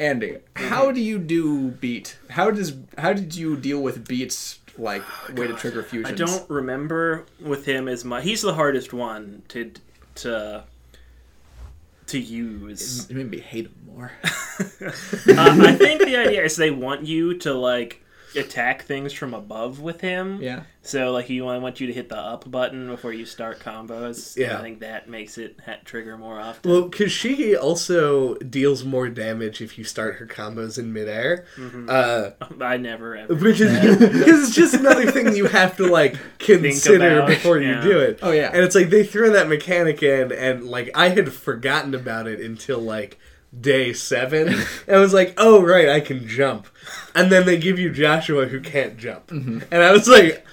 Andy, 0.00 0.32
mm-hmm. 0.32 0.68
how 0.68 0.90
do 0.90 1.00
you 1.00 1.18
do 1.18 1.68
beat? 1.68 2.18
How 2.30 2.50
does 2.50 2.74
how 2.98 3.12
did 3.12 3.36
you 3.36 3.56
deal 3.56 3.80
with 3.80 4.08
beats 4.08 4.58
like 4.78 5.02
way 5.34 5.46
to 5.46 5.54
trigger 5.54 5.82
fusion. 5.82 6.12
I 6.12 6.14
don't 6.14 6.48
remember 6.50 7.24
with 7.40 7.66
him 7.66 7.88
as 7.88 8.04
much. 8.04 8.24
He's 8.24 8.42
the 8.42 8.54
hardest 8.54 8.92
one 8.92 9.42
to 9.48 9.72
to 10.16 10.64
to 12.06 12.18
use. 12.18 13.08
It 13.08 13.16
made 13.16 13.30
me 13.30 13.40
hate 13.40 13.66
him 13.66 13.74
more. 13.86 14.12
uh, 14.24 14.90
I 15.28 15.74
think 15.74 16.02
the 16.02 16.16
idea 16.16 16.44
is 16.44 16.56
they 16.56 16.70
want 16.70 17.04
you 17.04 17.38
to 17.38 17.54
like 17.54 18.03
attack 18.36 18.82
things 18.84 19.12
from 19.12 19.34
above 19.34 19.80
with 19.80 20.00
him. 20.00 20.40
yeah. 20.42 20.62
So 20.86 21.12
like 21.12 21.30
you 21.30 21.46
I 21.48 21.56
want 21.56 21.80
you 21.80 21.86
to 21.86 21.94
hit 21.94 22.10
the 22.10 22.18
up 22.18 22.50
button 22.50 22.88
before 22.88 23.12
you 23.12 23.24
start 23.24 23.58
combos. 23.58 24.36
Yeah. 24.36 24.58
I 24.58 24.60
think 24.62 24.80
that 24.80 25.08
makes 25.08 25.38
it 25.38 25.58
ha- 25.64 25.76
trigger 25.84 26.18
more 26.18 26.38
often. 26.38 26.70
Well, 26.70 26.82
because 26.88 27.10
she 27.10 27.56
also 27.56 28.34
deals 28.34 28.84
more 28.84 29.08
damage 29.08 29.62
if 29.62 29.78
you 29.78 29.84
start 29.84 30.16
her 30.16 30.26
combos 30.26 30.78
in 30.78 30.92
midair, 30.92 31.46
uh, 31.88 32.30
I 32.60 32.76
never 32.76 33.16
ever. 33.16 33.34
which 33.42 33.60
is 33.62 33.72
because 33.72 34.44
it's 34.46 34.54
just 34.54 34.74
another 34.74 35.10
thing 35.10 35.34
you 35.34 35.46
have 35.46 35.76
to 35.78 35.86
like 35.86 36.16
consider 36.38 37.20
about, 37.20 37.28
before 37.28 37.58
you 37.58 37.80
do 37.80 37.98
it. 38.00 38.18
Oh, 38.20 38.32
yeah. 38.32 38.50
and 38.52 38.62
it's 38.62 38.74
like 38.74 38.90
they 38.90 39.04
throw 39.04 39.30
that 39.30 39.48
mechanic 39.48 40.02
in, 40.02 40.32
and 40.32 40.64
like 40.64 40.90
I 40.94 41.08
had 41.08 41.32
forgotten 41.32 41.94
about 41.94 42.26
it 42.26 42.40
until 42.40 42.78
like 42.78 43.18
day 43.60 43.92
seven, 43.92 44.48
and 44.86 44.96
I 44.96 45.00
was 45.00 45.12
like, 45.14 45.34
oh 45.36 45.62
right, 45.62 45.88
I 45.88 46.00
can 46.00 46.26
jump, 46.26 46.66
and 47.14 47.30
then 47.30 47.46
they 47.46 47.56
give 47.58 47.78
you 47.78 47.90
Joshua 47.92 48.46
who 48.46 48.60
can't 48.60 48.96
jump, 48.96 49.30
and 49.30 49.64
I 49.74 49.92
was 49.92 50.08
like. 50.08 50.44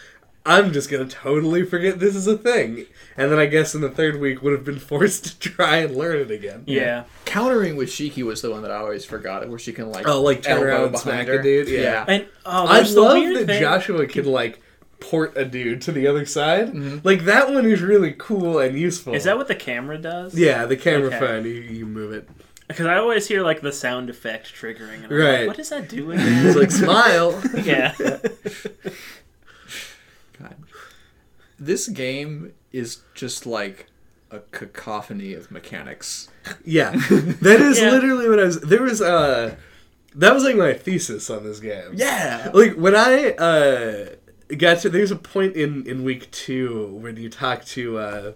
I'm 0.43 0.73
just 0.73 0.89
gonna 0.89 1.05
totally 1.05 1.63
forget 1.63 1.99
this 1.99 2.15
is 2.15 2.25
a 2.25 2.35
thing, 2.35 2.87
and 3.15 3.31
then 3.31 3.37
I 3.37 3.45
guess 3.45 3.75
in 3.75 3.81
the 3.81 3.91
third 3.91 4.19
week 4.19 4.41
would 4.41 4.53
have 4.53 4.65
been 4.65 4.79
forced 4.89 5.39
to 5.39 5.49
try 5.51 5.75
and 5.77 5.95
learn 5.95 6.17
it 6.17 6.31
again. 6.31 6.63
Yeah. 6.65 7.03
Countering 7.25 7.75
with 7.75 7.89
Shiki 7.89 8.23
was 8.23 8.41
the 8.41 8.49
one 8.49 8.63
that 8.63 8.71
I 8.71 8.77
always 8.77 9.05
forgot, 9.05 9.47
where 9.47 9.59
she 9.59 9.71
can 9.71 9.91
like 9.91 10.07
Oh, 10.07 10.19
like 10.23 10.41
turn 10.41 10.63
around 10.63 10.81
and 10.85 10.91
behind 10.93 11.03
smack 11.03 11.27
her. 11.27 11.39
a 11.41 11.43
dude? 11.43 11.67
Yeah. 11.67 12.05
And 12.07 12.25
oh, 12.43 12.65
I 12.65 12.79
love 12.81 13.33
that 13.35 13.45
thing. 13.45 13.61
Joshua 13.61 14.07
can 14.07 14.25
like 14.25 14.59
port 14.99 15.33
a 15.37 15.45
dude 15.45 15.83
to 15.83 15.91
the 15.91 16.07
other 16.07 16.25
side. 16.25 16.69
Mm-hmm. 16.73 16.97
Like 17.03 17.25
that 17.25 17.53
one 17.53 17.67
is 17.67 17.81
really 17.83 18.15
cool 18.17 18.57
and 18.57 18.75
useful. 18.75 19.13
Is 19.13 19.25
that 19.25 19.37
what 19.37 19.47
the 19.47 19.53
camera 19.53 19.99
does? 19.99 20.33
Yeah, 20.33 20.65
the 20.65 20.75
camera 20.75 21.09
Okay. 21.09 21.19
phone. 21.19 21.45
You, 21.45 21.51
you 21.51 21.85
move 21.85 22.13
it. 22.13 22.27
Because 22.71 22.87
I 22.87 22.97
always 22.97 23.27
hear 23.27 23.43
like 23.43 23.61
the 23.61 23.71
sound 23.71 24.09
effect 24.09 24.53
triggering. 24.53 25.03
And 25.03 25.05
I'm 25.05 25.13
Right. 25.13 25.39
Like, 25.39 25.47
what 25.47 25.57
does 25.57 25.69
that 25.69 25.89
do 25.89 26.11
again? 26.11 26.45
It's 26.47 26.55
like 26.57 26.71
smile. 26.71 27.41
yeah. 27.63 27.93
God. 30.39 30.55
This 31.59 31.87
game 31.87 32.53
is 32.71 33.01
just 33.13 33.45
like 33.45 33.87
a 34.31 34.39
cacophony 34.51 35.33
of 35.33 35.51
mechanics. 35.51 36.29
Yeah, 36.65 36.91
that 36.91 37.59
is 37.61 37.79
Yeah. 37.79 37.91
literally 37.91 38.29
what 38.29 38.39
I 38.39 38.45
was. 38.45 38.59
There 38.61 38.81
was 38.81 39.01
uh, 39.01 39.55
that 40.15 40.33
was 40.33 40.43
like 40.43 40.55
my 40.55 40.73
thesis 40.73 41.29
on 41.29 41.43
this 41.43 41.59
game. 41.59 41.91
Yeah. 41.93 42.49
Like 42.53 42.73
when 42.75 42.95
I 42.95 43.31
uh 43.33 44.15
got 44.57 44.79
to, 44.79 44.89
there's 44.89 45.11
a 45.11 45.15
point 45.15 45.55
in 45.55 45.85
in 45.85 46.03
week 46.03 46.31
two 46.31 46.87
when 46.95 47.17
you 47.17 47.29
talk 47.29 47.63
to 47.65 47.97
uh, 47.99 48.33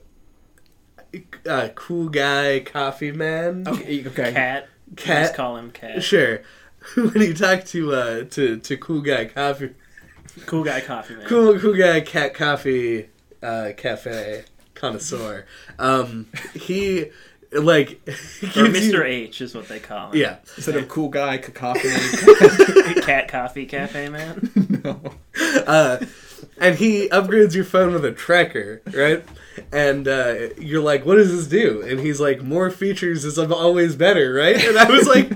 uh 1.47 1.69
cool 1.75 2.10
guy 2.10 2.60
coffee 2.62 3.12
man 3.12 3.63
Okay. 3.67 4.06
Okay. 4.08 4.32
Cat. 4.34 4.67
Cat. 4.95 5.21
Let's 5.23 5.36
call 5.36 5.58
him 5.58 5.71
Cat. 5.71 6.04
Sure. 6.04 6.41
when 6.95 7.21
you 7.21 7.34
talk 7.34 7.63
to 7.65 7.93
uh 7.93 8.23
to 8.25 8.58
to 8.60 8.78
cool 8.78 9.01
guy 9.01 9.25
coffee 9.25 9.71
Cool 10.45 10.63
guy 10.63 10.82
coffee 10.82 11.15
man. 11.15 11.25
cool 11.28 11.58
cool 11.60 11.73
guy 11.75 12.01
cat 12.01 12.34
coffee 12.34 13.10
uh 13.41 13.71
cafe 13.78 14.43
connoisseur 14.73 15.45
um 15.80 16.28
he 16.54 17.10
like 17.51 18.01
Or 18.08 18.67
gives 18.67 18.86
you- 18.88 18.93
Mr. 18.93 19.06
H 19.06 19.39
is 19.41 19.56
what 19.56 19.67
they 19.69 19.80
call 19.80 20.12
him. 20.12 20.17
yeah 20.17 20.38
Instead 20.58 20.75
of 20.75 20.88
cool 20.89 21.08
guy 21.10 21.38
cacophony. 21.38 21.93
Cat 23.01 23.28
coffee 23.30 23.65
cafe 23.65 24.10
man. 24.10 24.51
no. 24.84 24.99
uh 25.65 25.97
and 26.58 26.75
he 26.75 27.08
upgrades 27.10 27.54
your 27.56 27.63
phone 27.65 27.93
with 27.93 28.04
a 28.06 28.12
tracker 28.12 28.82
right 28.93 29.23
and 29.71 30.07
uh 30.07 30.35
you're 30.57 30.81
like 30.81 31.05
what 31.05 31.15
does 31.15 31.31
this 31.31 31.47
do 31.47 31.81
and 31.81 31.99
he's 31.99 32.19
like 32.19 32.41
more 32.41 32.69
features 32.69 33.23
is 33.25 33.37
always 33.37 33.95
better 33.95 34.33
right 34.33 34.57
and 34.63 34.77
i 34.77 34.89
was 34.89 35.07
like 35.07 35.29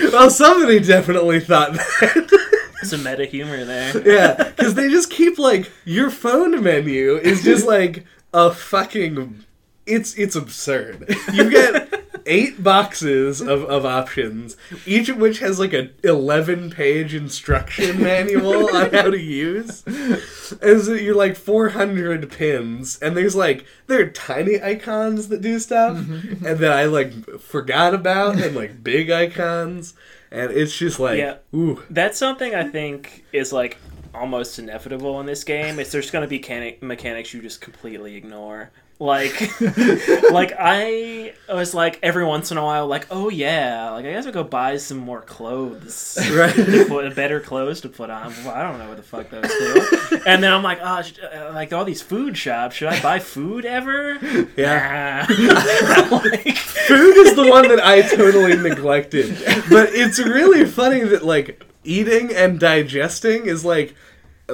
well 0.12 0.30
somebody 0.30 0.80
definitely 0.80 1.40
thought 1.40 1.72
that 1.72 2.40
Some 2.82 3.02
meta 3.02 3.24
humor 3.24 3.64
there. 3.64 4.06
yeah, 4.06 4.50
because 4.50 4.74
they 4.74 4.90
just 4.90 5.10
keep 5.10 5.38
like 5.38 5.72
your 5.86 6.10
phone 6.10 6.62
menu 6.62 7.16
is 7.16 7.42
just 7.42 7.66
like 7.66 8.04
a 8.34 8.50
fucking. 8.50 9.42
It's 9.86 10.12
it's 10.18 10.36
absurd. 10.36 11.14
You 11.32 11.48
get 11.50 12.03
eight 12.26 12.62
boxes 12.62 13.40
of, 13.40 13.64
of 13.64 13.84
options, 13.84 14.56
each 14.86 15.08
of 15.08 15.18
which 15.18 15.38
has 15.38 15.58
like 15.58 15.72
a 15.72 15.90
eleven 16.02 16.70
page 16.70 17.14
instruction 17.14 18.02
manual 18.02 18.74
on 18.74 18.92
how 18.92 19.10
to 19.10 19.20
use. 19.20 19.84
And 19.86 20.80
so 20.80 20.92
you're 20.94 21.14
like 21.14 21.36
four 21.36 21.70
hundred 21.70 22.30
pins, 22.30 22.98
and 23.00 23.16
there's 23.16 23.36
like 23.36 23.64
there 23.86 24.00
are 24.00 24.10
tiny 24.10 24.62
icons 24.62 25.28
that 25.28 25.40
do 25.40 25.58
stuff, 25.58 25.96
mm-hmm. 25.96 26.44
and 26.46 26.58
that 26.58 26.72
I 26.72 26.84
like 26.84 27.40
forgot 27.40 27.94
about, 27.94 28.38
and 28.38 28.56
like 28.56 28.82
big 28.82 29.10
icons, 29.10 29.94
and 30.30 30.50
it's 30.50 30.76
just 30.76 31.00
like 31.00 31.18
Yeah. 31.18 31.36
ooh. 31.54 31.82
That's 31.90 32.18
something 32.18 32.54
I 32.54 32.68
think 32.68 33.24
is 33.32 33.52
like 33.52 33.78
almost 34.14 34.58
inevitable 34.58 35.20
in 35.20 35.26
this 35.26 35.44
game. 35.44 35.78
Is 35.78 35.92
there's 35.92 36.10
going 36.10 36.22
to 36.22 36.28
be 36.28 36.78
mechanics 36.80 37.34
you 37.34 37.42
just 37.42 37.60
completely 37.60 38.16
ignore. 38.16 38.70
Like, 39.00 39.60
like 40.30 40.52
I 40.56 41.34
was 41.48 41.74
like 41.74 41.98
every 42.02 42.24
once 42.24 42.52
in 42.52 42.58
a 42.58 42.62
while, 42.64 42.86
like, 42.86 43.08
oh 43.10 43.28
yeah, 43.28 43.90
like 43.90 44.04
I 44.06 44.12
guess 44.12 44.24
I'll 44.26 44.32
go 44.32 44.44
buy 44.44 44.76
some 44.76 44.98
more 44.98 45.20
clothes, 45.20 46.16
Right. 46.32 46.54
to 46.54 46.84
put, 46.88 47.14
better 47.16 47.40
clothes 47.40 47.80
to 47.82 47.88
put 47.88 48.08
on. 48.08 48.32
Well, 48.44 48.50
I 48.54 48.62
don't 48.62 48.78
know 48.78 48.88
what 48.88 48.96
the 48.96 49.02
fuck 49.02 49.30
those 49.30 49.48
do. 49.48 50.20
And 50.26 50.42
then 50.42 50.52
I'm 50.52 50.62
like, 50.62 50.78
oh, 50.80 51.02
sh- 51.02 51.18
uh, 51.20 51.50
like 51.52 51.72
all 51.72 51.84
these 51.84 52.02
food 52.02 52.38
shops. 52.38 52.76
Should 52.76 52.88
I 52.88 53.02
buy 53.02 53.18
food 53.18 53.64
ever? 53.64 54.14
Yeah. 54.56 55.26
Nah. 55.28 56.08
like, 56.12 56.56
Food 56.56 57.16
is 57.16 57.34
the 57.34 57.48
one 57.50 57.68
that 57.68 57.80
I 57.84 58.02
totally 58.02 58.56
neglected. 58.56 59.36
But 59.70 59.88
it's 59.92 60.18
really 60.20 60.64
funny 60.66 61.02
that 61.02 61.24
like 61.24 61.62
eating 61.82 62.32
and 62.32 62.60
digesting 62.60 63.46
is 63.46 63.64
like 63.64 63.94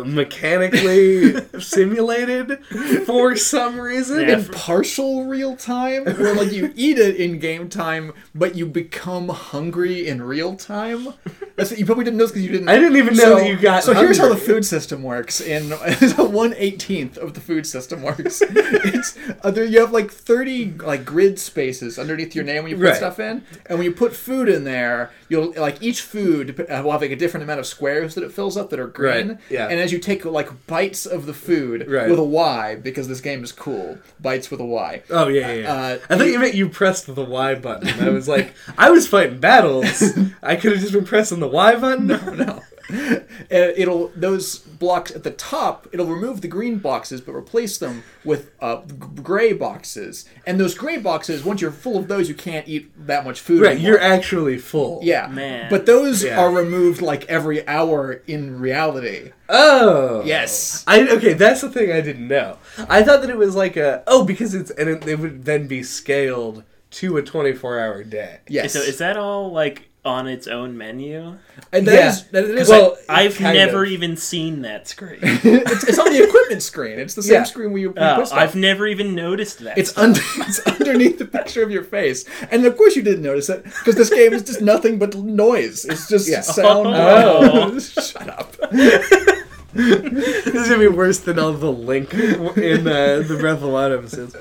mechanically 0.05 1.35
simulated 1.61 2.64
for 3.07 3.37
some 3.37 3.79
reason. 3.81 4.20
Yeah. 4.20 4.38
in 4.38 4.44
partial 4.46 5.24
real 5.24 5.57
time, 5.57 6.05
where 6.05 6.35
like 6.35 6.53
you 6.53 6.72
eat 6.76 6.98
it 6.98 7.16
in 7.16 7.38
game 7.38 7.68
time, 7.68 8.12
but 8.35 8.55
you 8.55 8.66
become 8.66 9.29
hungry 9.29 10.07
in 10.07 10.22
real 10.22 10.57
time. 10.57 11.09
That's 11.57 11.70
what 11.70 11.79
you 11.79 11.87
probably 11.87 12.05
didn't 12.05 12.18
know 12.18 12.26
because 12.26 12.42
you 12.42 12.50
didn't. 12.53 12.68
I 12.68 12.76
didn't 12.79 12.96
even 12.96 13.16
know 13.16 13.37
that 13.37 13.48
you 13.48 13.57
got 13.59 13.83
So 13.85 13.94
here's 13.94 14.18
how 14.18 14.29
the 14.29 14.37
food 14.37 14.64
system 14.64 15.03
works. 15.03 15.40
In 15.40 15.70
one 16.16 16.55
eighteenth 16.55 17.16
of 17.18 17.35
the 17.35 17.40
food 17.40 17.66
system 17.66 18.03
works. 18.03 18.42
it's 18.48 19.18
uh, 19.42 19.50
there, 19.50 19.64
you 19.64 19.81
have 19.81 19.92
like 19.92 20.11
thirty 20.11 20.70
like 20.72 21.05
grid 21.05 21.38
spaces 21.38 21.98
underneath 21.98 22.35
your 22.35 22.44
name 22.44 22.62
when 22.62 22.70
you 22.70 22.76
put 22.76 22.85
Right. 22.90 22.96
stuff 22.96 23.18
in, 23.20 23.44
and 23.66 23.79
when 23.79 23.85
you 23.85 23.92
put 23.92 24.14
food 24.14 24.48
in 24.48 24.64
there, 24.64 25.11
you'll 25.31 25.53
like 25.57 25.83
each 25.83 26.03
food 26.03 26.61
uh, 26.69 26.83
will 26.85 26.93
have 26.93 27.01
like 27.01 27.11
a 27.12 27.16
different 27.16 27.45
amount 27.45 27.61
of 27.61 27.64
squares 27.66 28.14
that 28.16 28.23
it 28.25 28.33
fills 28.33 28.59
up 28.59 28.69
that 28.71 28.79
are 28.79 28.87
green. 28.87 29.29
Right, 29.29 29.38
yeah. 29.49 29.69
And 29.69 29.81
as 29.81 29.93
you 29.93 29.99
take 29.99 30.27
like 30.27 30.66
bites 30.66 31.07
of 31.07 31.25
the 31.25 31.33
food 31.33 31.88
Right. 31.90 32.11
with 32.11 32.19
a 32.19 32.23
Y 32.25 32.75
because 32.75 33.09
this 33.09 33.23
game 33.23 33.43
is 33.43 33.53
cool. 33.53 33.99
Bites 34.21 34.51
with 34.51 34.61
a 34.61 34.64
Y. 34.66 35.03
Oh 35.09 35.29
yeah, 35.29 35.53
yeah. 35.53 35.55
yeah. 35.62 35.73
Uh, 35.73 35.99
I 36.11 36.19
thought 36.19 36.27
you 36.27 36.38
meant 36.38 36.55
you 36.55 36.69
pressed 36.69 37.07
the 37.14 37.25
Y 37.25 37.55
button. 37.55 37.88
I 38.01 38.11
was 38.11 38.29
like, 38.29 38.53
I 38.77 38.90
was 38.90 39.07
fighting 39.09 39.38
battles. 39.40 40.03
I 40.43 40.57
could 40.57 40.73
have 40.73 40.81
just 40.81 40.93
been 40.93 41.05
pressing 41.07 41.40
the 41.40 41.49
Y 41.49 41.77
button. 41.77 42.09
no. 42.09 42.16
Uh, 42.16 42.61
it'll 43.50 44.09
those 44.16 44.59
blocks 44.59 45.11
at 45.11 45.22
the 45.24 45.31
top. 45.31 45.87
It'll 45.92 46.07
remove 46.07 46.40
the 46.40 46.48
green 46.48 46.79
boxes, 46.79 47.20
but 47.20 47.33
replace 47.35 47.79
them 47.79 48.03
with 48.24 48.50
uh, 48.61 48.76
gray 49.22 49.53
boxes. 49.53 50.24
And 50.46 50.59
those 50.61 50.74
gray 50.74 50.98
boxes, 50.98 51.44
once 51.44 51.61
you're 51.61 51.70
full 51.72 51.96
of 51.98 52.09
those, 52.09 52.29
you 52.29 52.35
can't 52.35 52.66
eat 52.68 52.90
that 53.07 53.24
much 53.24 53.40
food. 53.40 53.62
Right, 53.62 53.72
anymore. 53.72 53.90
you're 53.92 54.00
actually 54.00 54.59
full. 54.59 55.00
yeah, 55.03 55.26
Man. 55.26 55.68
But 55.70 55.87
those 55.87 56.22
Yeah. 56.24 56.40
are 56.40 56.50
removed 56.50 57.03
like 57.03 57.24
every 57.26 57.66
hour 57.68 58.22
in 58.26 58.61
reality. 58.61 59.33
Oh. 59.48 60.22
Yes. 60.24 60.85
I 60.87 61.09
okay. 61.09 61.33
That's 61.33 61.61
the 61.61 61.70
thing 61.70 61.90
I 61.92 62.00
didn't 62.00 62.29
know. 62.29 62.59
I 62.88 63.03
thought 63.03 63.20
that 63.22 63.31
it 63.31 63.37
was 63.38 63.55
like 63.57 63.76
a 63.76 64.03
oh 64.07 64.24
because 64.24 64.55
it's 64.55 64.70
and 64.70 64.88
it, 64.88 65.07
it 65.07 65.18
would 65.18 65.44
then 65.44 65.66
be 65.66 65.83
scaled 65.83 66.62
to 66.92 67.16
a 67.16 67.22
24 67.22 67.79
hour 67.79 68.03
day. 68.05 68.38
Yes. 68.48 68.72
so 68.72 68.81
is 68.81 68.98
that 68.98 69.16
all 69.16 69.53
like 69.53 69.89
on 70.04 70.26
its 70.26 70.46
own 70.46 70.78
menu? 70.78 71.36
and 71.72 71.86
that 71.86 71.94
Yeah. 71.94 72.08
is- 72.08 72.24
that 72.32 72.44
is 72.44 72.68
Well, 72.70 72.96
I've 73.08 73.38
never 73.40 73.84
of. 73.84 73.90
even 73.90 74.16
seen 74.16 74.62
that 74.62 74.88
screen. 74.88 75.18
it's, 75.22 75.84
it's 75.84 75.98
on 75.98 76.10
the 76.12 76.22
equipment 76.24 76.62
screen. 76.62 76.98
It's 76.98 77.14
the 77.14 77.22
same 77.22 77.34
Yeah. 77.34 77.42
screen 77.44 77.70
where 77.72 77.82
you, 77.82 77.90
where 77.90 78.10
you 78.10 78.16
put 78.16 78.28
stuff. 78.28 78.38
I've 78.38 78.54
never 78.54 78.86
even 78.86 79.14
noticed 79.14 79.58
that. 79.60 79.76
It's 79.76 79.90
stuff. 79.90 80.04
under 80.04 80.20
it's 80.38 80.60
underneath 80.60 81.18
the 81.18 81.26
picture 81.26 81.62
of 81.62 81.70
your 81.70 81.84
face, 81.84 82.24
and 82.50 82.64
of 82.64 82.76
course 82.78 82.96
you 82.96 83.02
didn't 83.02 83.22
notice 83.22 83.48
it 83.50 83.62
because 83.64 83.96
this 83.96 84.08
game 84.10 84.32
is 84.32 84.42
just 84.42 84.62
nothing 84.62 84.98
but 84.98 85.14
noise. 85.16 85.84
It's 85.84 86.08
just 86.08 86.28
Yeah. 86.28 86.40
sound. 86.40 86.88
Oh. 86.88 87.78
Shut 87.78 88.28
up. 88.28 88.56
This 89.72 90.46
is 90.46 90.68
gonna 90.68 90.78
be 90.80 90.88
worse 90.88 91.18
than 91.20 91.38
all 91.38 91.52
the 91.52 91.70
link 91.70 92.12
in 92.14 92.88
uh, 92.88 93.22
the 93.26 93.36
Breath 93.38 93.56
of 93.56 93.60
the 93.60 93.68
Wild 93.68 93.92
episodes. 93.92 94.34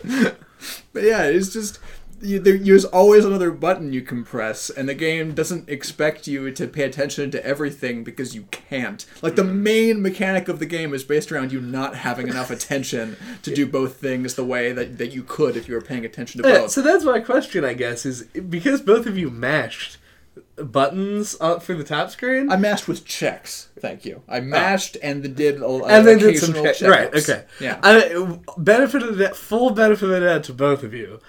But 0.93 1.03
yeah, 1.03 1.23
it's 1.25 1.53
just 1.53 1.79
you, 2.21 2.39
there, 2.39 2.58
there's 2.58 2.86
always 2.86 3.25
another 3.25 3.51
button 3.51 3.93
you 3.93 4.01
can 4.01 4.23
press, 4.23 4.69
and 4.69 4.88
the 4.88 4.93
game 4.93 5.34
doesn't 5.34 5.69
expect 5.69 6.27
you 6.27 6.51
to 6.51 6.67
pay 6.67 6.84
attention 6.84 7.32
to 7.32 7.45
everything 7.45 8.03
because 8.03 8.36
you 8.36 8.43
can't. 8.51 9.05
Like 9.21 9.36
the 9.36 9.43
mm. 9.43 9.55
main 9.55 10.01
mechanic 10.01 10.47
of 10.47 10.60
the 10.60 10.65
game 10.65 10.93
is 10.93 11.03
based 11.03 11.32
around 11.32 11.51
you 11.51 11.62
not 11.62 11.95
having 11.95 12.27
enough 12.27 12.51
attention 12.51 13.17
to 13.43 13.53
do 13.53 13.65
both 13.65 13.97
things 13.97 14.36
the 14.36 14.45
way 14.45 14.71
that, 14.71 14.97
that 14.97 15.13
you 15.13 15.23
could 15.23 15.55
if 15.55 15.67
you 15.67 15.75
were 15.75 15.82
paying 15.82 16.05
attention 16.05 16.41
to 16.41 16.47
both. 16.47 16.71
so 16.71 16.82
that's 16.82 17.03
my 17.03 17.19
question, 17.19 17.63
I 17.63 17.73
guess, 17.73 18.05
is 18.05 18.23
because 18.23 18.82
both 18.82 19.05
of 19.05 19.17
you 19.17 19.29
mashed 19.29 19.97
buttons 20.55 21.36
up 21.39 21.63
for 21.63 21.73
the 21.73 21.84
top 21.84 22.10
screen. 22.10 22.51
I 22.51 22.58
mashed 22.58 22.88
with 22.88 23.05
checks. 23.05 23.69
Thank 23.79 24.05
you. 24.05 24.21
I 24.27 24.39
oh. 24.39 24.41
mashed 24.41 24.97
and 25.01 25.23
then 25.23 25.34
did 25.34 25.62
a, 25.62 25.65
Oh. 25.65 25.84
and 25.86 26.05
then 26.05 26.17
did 26.17 26.38
some 26.38 26.53
check. 26.53 26.82
Right. 26.82 27.13
Okay. 27.13 27.45
Yeah. 27.60 27.79
I, 27.84 28.39
benefit 28.58 29.03
of 29.03 29.17
that. 29.17 29.36
Full 29.36 29.71
benefit 29.71 30.10
of 30.10 30.21
that 30.21 30.43
to 30.45 30.53
both 30.53 30.84
of 30.84 30.93
you. 30.93 31.19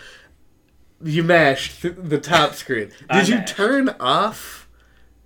You 1.03 1.23
mashed 1.23 1.83
th- 1.83 1.95
the 1.99 2.19
top 2.19 2.55
screen. 2.55 2.91
I 3.11 3.21
Did 3.21 3.29
you 3.29 3.35
mashed. 3.37 3.55
turn 3.55 3.89
off 4.01 4.69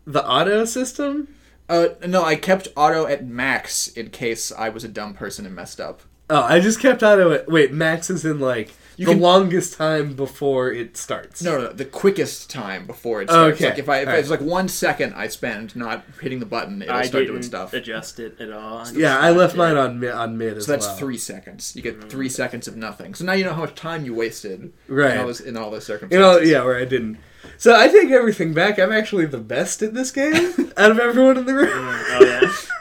the 0.07 0.27
auto 0.27 0.65
system? 0.65 1.35
Uh, 1.69 1.89
no, 2.07 2.23
I 2.25 2.37
kept 2.37 2.69
auto 2.77 3.07
at 3.07 3.27
max 3.27 3.89
in 3.89 4.11
case 4.11 4.53
I 4.53 4.69
was 4.69 4.85
a 4.85 4.89
dumb 4.89 5.15
person 5.15 5.47
and 5.47 5.55
messed 5.55 5.81
up. 5.81 6.03
Oh, 6.31 6.43
I 6.43 6.61
just 6.61 6.81
kept 6.81 7.03
auto. 7.03 7.33
At, 7.33 7.49
wait, 7.49 7.73
max 7.73 8.11
is 8.11 8.25
in 8.25 8.39
like 8.41 8.73
You 8.97 9.07
the 9.07 9.13
can- 9.13 9.21
longest 9.21 9.75
time 9.77 10.15
before 10.15 10.71
it 10.73 10.97
starts. 10.97 11.43
No, 11.43 11.59
no, 11.59 11.73
the 11.73 11.85
quickest 11.85 12.49
time 12.51 12.87
before 12.87 13.23
it 13.23 13.29
starts. 13.29 13.57
Okay. 13.57 13.71
Like 13.71 13.79
if 13.79 13.89
I 13.89 13.99
if 14.01 14.07
Alright. 14.07 14.21
it's 14.21 14.31
like 14.31 14.41
one 14.41 14.69
second 14.69 15.15
I 15.15 15.27
spend 15.29 15.75
not 15.75 16.05
hitting 16.21 16.39
the 16.41 16.47
button, 16.47 16.81
it'll 16.83 16.95
I 16.95 17.03
start 17.03 17.23
didn't 17.23 17.33
doing 17.33 17.43
stuff. 17.43 17.73
adjust 17.73 18.21
it 18.21 18.41
at 18.41 18.53
all. 18.53 18.79
I 18.79 18.91
Yeah, 18.93 19.19
I 19.19 19.31
left 19.31 19.55
it. 19.55 19.59
mine 19.59 19.77
on 19.77 19.99
mid, 20.01 20.11
on 20.13 20.39
mid 20.39 20.57
as 20.57 20.67
So 20.67 20.73
that's 20.73 20.87
well. 20.87 20.97
three 20.97 21.19
seconds. 21.19 21.75
You 21.75 21.83
get 21.83 22.09
three 22.11 22.29
seconds 22.29 22.69
of 22.69 22.77
nothing. 22.77 23.15
So 23.15 23.25
now 23.25 23.33
you 23.33 23.45
know 23.45 23.53
how 23.55 23.63
much 23.63 23.75
time 23.75 24.05
you 24.05 24.15
wasted 24.15 24.73
Right. 24.89 25.15
in 25.15 25.19
all 25.21 25.27
those 25.27 25.41
in 25.41 25.57
all 25.57 25.71
those 25.71 25.85
circumstances. 25.87 26.15
You 26.17 26.21
know, 26.21 26.59
yeah, 26.61 26.65
where 26.65 26.77
I 26.79 26.85
didn't. 26.85 27.19
So 27.59 27.75
I 27.77 27.89
take 27.89 28.11
everything 28.11 28.55
back. 28.55 28.79
I'm 28.79 28.93
actually 28.93 29.27
the 29.27 29.39
best 29.39 29.83
at 29.83 29.93
this 29.95 30.11
game 30.11 30.73
out 30.77 30.91
of 30.91 30.99
everyone 30.99 31.37
in 31.39 31.47
the 31.47 31.55
room. 31.55 31.69
Oh 31.73 32.19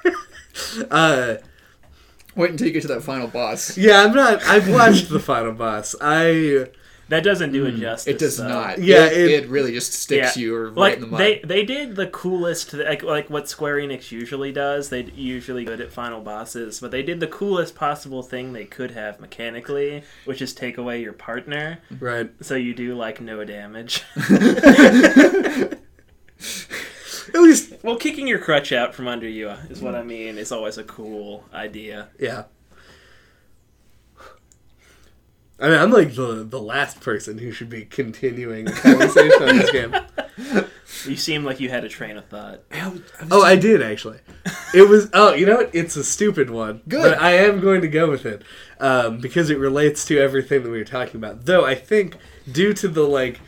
yeah. 0.05 0.11
Uh, 0.91 1.35
Wait 2.35 2.51
until 2.51 2.67
you 2.67 2.73
get 2.73 2.81
to 2.83 2.87
that 2.89 3.03
final 3.03 3.27
boss. 3.27 3.77
yeah, 3.77 4.01
I'm 4.03 4.13
not. 4.15 4.43
I've 4.43 4.69
watched 4.69 5.09
the 5.09 5.19
final 5.19 5.51
boss. 5.53 5.95
I 6.01 6.67
That 7.09 7.23
doesn't 7.23 7.51
do 7.51 7.65
it 7.67 7.75
mm, 7.75 7.79
justice. 7.79 8.13
It 8.15 8.19
does 8.19 8.37
though. 8.37 8.47
not. 8.47 8.79
Yeah, 8.79 9.05
it, 9.05 9.13
it- 9.17 9.43
it 9.43 9.49
really 9.49 9.71
just 9.73 9.93
sticks 9.93 10.35
you 10.37 10.57
right 10.57 10.73
like 10.75 10.93
in 10.95 11.01
the 11.01 11.07
mud. 11.07 11.19
they 11.19 11.39
they 11.43 11.63
did 11.65 11.95
the 11.95 12.07
coolest 12.07 12.73
like 12.73 13.03
like 13.03 13.29
what 13.29 13.47
Square 13.49 13.77
Enix 13.77 14.09
usually 14.11 14.51
does. 14.51 14.89
They 14.89 15.03
usually 15.03 15.65
good 15.65 15.81
at 15.81 15.91
final 15.91 16.21
bosses, 16.21 16.79
but 16.79 16.91
they 16.91 17.03
did 17.03 17.19
the 17.19 17.27
coolest 17.27 17.75
possible 17.75 18.23
thing 18.23 18.53
they 18.53 18.65
could 18.65 18.91
have 18.91 19.19
mechanically, 19.19 20.03
which 20.25 20.41
is 20.41 20.53
take 20.53 20.77
away 20.77 21.01
your 21.01 21.13
partner, 21.13 21.79
right. 21.99 22.31
so 22.41 22.55
you 22.55 22.73
do 22.73 22.95
like 22.95 23.21
no 23.21 23.43
damage. 23.43 24.03
At 27.33 27.41
least, 27.41 27.73
well, 27.83 27.95
kicking 27.95 28.27
your 28.27 28.39
crutch 28.39 28.71
out 28.71 28.93
from 28.93 29.07
under 29.07 29.27
you 29.27 29.49
is 29.69 29.81
what 29.81 29.95
I 29.95 30.03
mean. 30.03 30.37
Is 30.37 30.51
always 30.51 30.77
a 30.77 30.83
cool 30.83 31.43
idea. 31.53 32.09
yeah. 32.19 32.43
I 35.59 35.69
mean, 35.69 35.79
I'm 35.79 35.91
like 35.91 36.15
the 36.15 36.43
the 36.43 36.59
last 36.59 36.99
person 36.99 37.37
who 37.37 37.51
should 37.51 37.69
be 37.69 37.85
continuing 37.85 38.65
the 38.65 38.71
conversation 38.71 39.43
on 39.43 39.57
this 39.57 39.71
game. 39.71 39.95
You 41.05 41.15
seem 41.17 41.43
like 41.43 41.59
you 41.59 41.69
had 41.69 41.83
a 41.83 41.89
train 41.89 42.17
of 42.17 42.25
thought. 42.25 42.61
I 42.71 42.87
was- 42.87 43.01
I 43.19 43.23
was 43.23 43.31
Oh, 43.31 43.41
I 43.41 43.55
did 43.55 43.81
actually. 43.81 44.19
It 44.73 44.87
was. 44.87 45.09
Oh, 45.13 45.33
you 45.33 45.45
know 45.45 45.57
what? 45.57 45.69
It's 45.73 45.95
a 45.95 46.03
stupid 46.03 46.49
one. 46.49 46.81
Good. 46.87 47.01
But 47.01 47.21
I 47.21 47.31
am 47.33 47.59
going 47.59 47.81
to 47.81 47.87
go 47.87 48.09
with 48.09 48.25
it 48.25 48.43
um, 48.79 49.17
because 49.19 49.49
it 49.49 49.57
relates 49.57 50.05
to 50.05 50.17
everything 50.19 50.63
that 50.63 50.69
we 50.69 50.77
were 50.77 50.83
talking 50.85 51.15
about. 51.15 51.45
Though 51.45 51.65
I 51.65 51.75
think, 51.75 52.17
due 52.49 52.73
to 52.73 52.87
the 52.87 53.03
like 53.03 53.39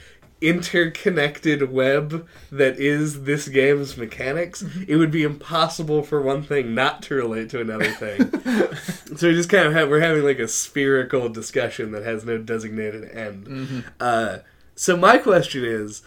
interconnected 0.41 1.71
web 1.71 2.27
that 2.51 2.77
is 2.77 3.23
this 3.23 3.47
game's 3.47 3.97
mechanics, 3.97 4.63
it 4.87 4.97
would 4.97 5.11
be 5.11 5.23
impossible 5.23 6.03
for 6.03 6.21
one 6.21 6.43
thing 6.43 6.75
not 6.75 7.01
to 7.03 7.15
relate 7.15 7.49
to 7.49 7.61
another 7.61 7.91
thing. 7.91 8.29
so 9.17 9.27
we 9.27 9.33
just 9.33 9.49
kind 9.49 9.67
of 9.67 9.73
have 9.73 9.89
we're 9.89 9.99
having 10.01 10.23
like 10.23 10.39
a 10.39 10.47
spherical 10.47 11.29
discussion 11.29 11.91
that 11.91 12.03
has 12.03 12.25
no 12.25 12.37
designated 12.37 13.09
end. 13.11 13.83
Uh, 13.99 14.39
so 14.75 14.97
my 14.97 15.17
question 15.17 15.63
is 15.63 16.01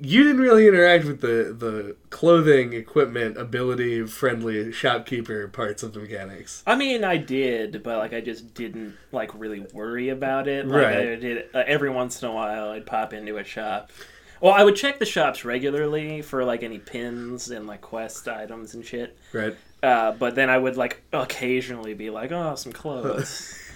you 0.00 0.22
didn't 0.24 0.40
really 0.40 0.66
interact 0.68 1.04
with 1.04 1.20
the 1.20 1.54
the 1.56 1.96
clothing, 2.10 2.72
equipment, 2.72 3.36
ability, 3.36 4.06
friendly 4.06 4.72
shopkeeper 4.72 5.48
parts 5.48 5.82
of 5.82 5.92
the 5.94 6.00
mechanics. 6.00 6.62
I 6.66 6.74
mean, 6.76 7.04
I 7.04 7.16
did, 7.16 7.82
but 7.82 7.98
like 7.98 8.12
I 8.12 8.20
just 8.20 8.54
didn't 8.54 8.96
like 9.12 9.32
really 9.38 9.60
worry 9.72 10.08
about 10.08 10.48
it. 10.48 10.66
Like, 10.66 10.82
Right. 10.84 11.08
I 11.10 11.14
did 11.16 11.44
uh, 11.54 11.62
every 11.66 11.90
once 11.90 12.22
in 12.22 12.28
a 12.28 12.32
while. 12.32 12.70
I'd 12.70 12.86
pop 12.86 13.12
into 13.12 13.36
a 13.38 13.44
shop. 13.44 13.90
Well, 14.40 14.52
I 14.52 14.62
would 14.62 14.76
check 14.76 14.98
the 15.00 15.04
shops 15.06 15.44
regularly 15.44 16.22
for 16.22 16.44
like 16.44 16.62
any 16.62 16.78
pins 16.78 17.50
and 17.50 17.66
like 17.66 17.80
quest 17.80 18.28
items 18.28 18.74
and 18.74 18.84
shit. 18.84 19.16
Right. 19.32 19.56
Uh, 19.82 20.12
but 20.12 20.34
then 20.34 20.48
I 20.50 20.58
would 20.58 20.76
like 20.76 21.02
occasionally 21.12 21.94
be 21.94 22.10
like, 22.10 22.32
"Oh, 22.32 22.54
some 22.54 22.72
clothes." 22.72 23.64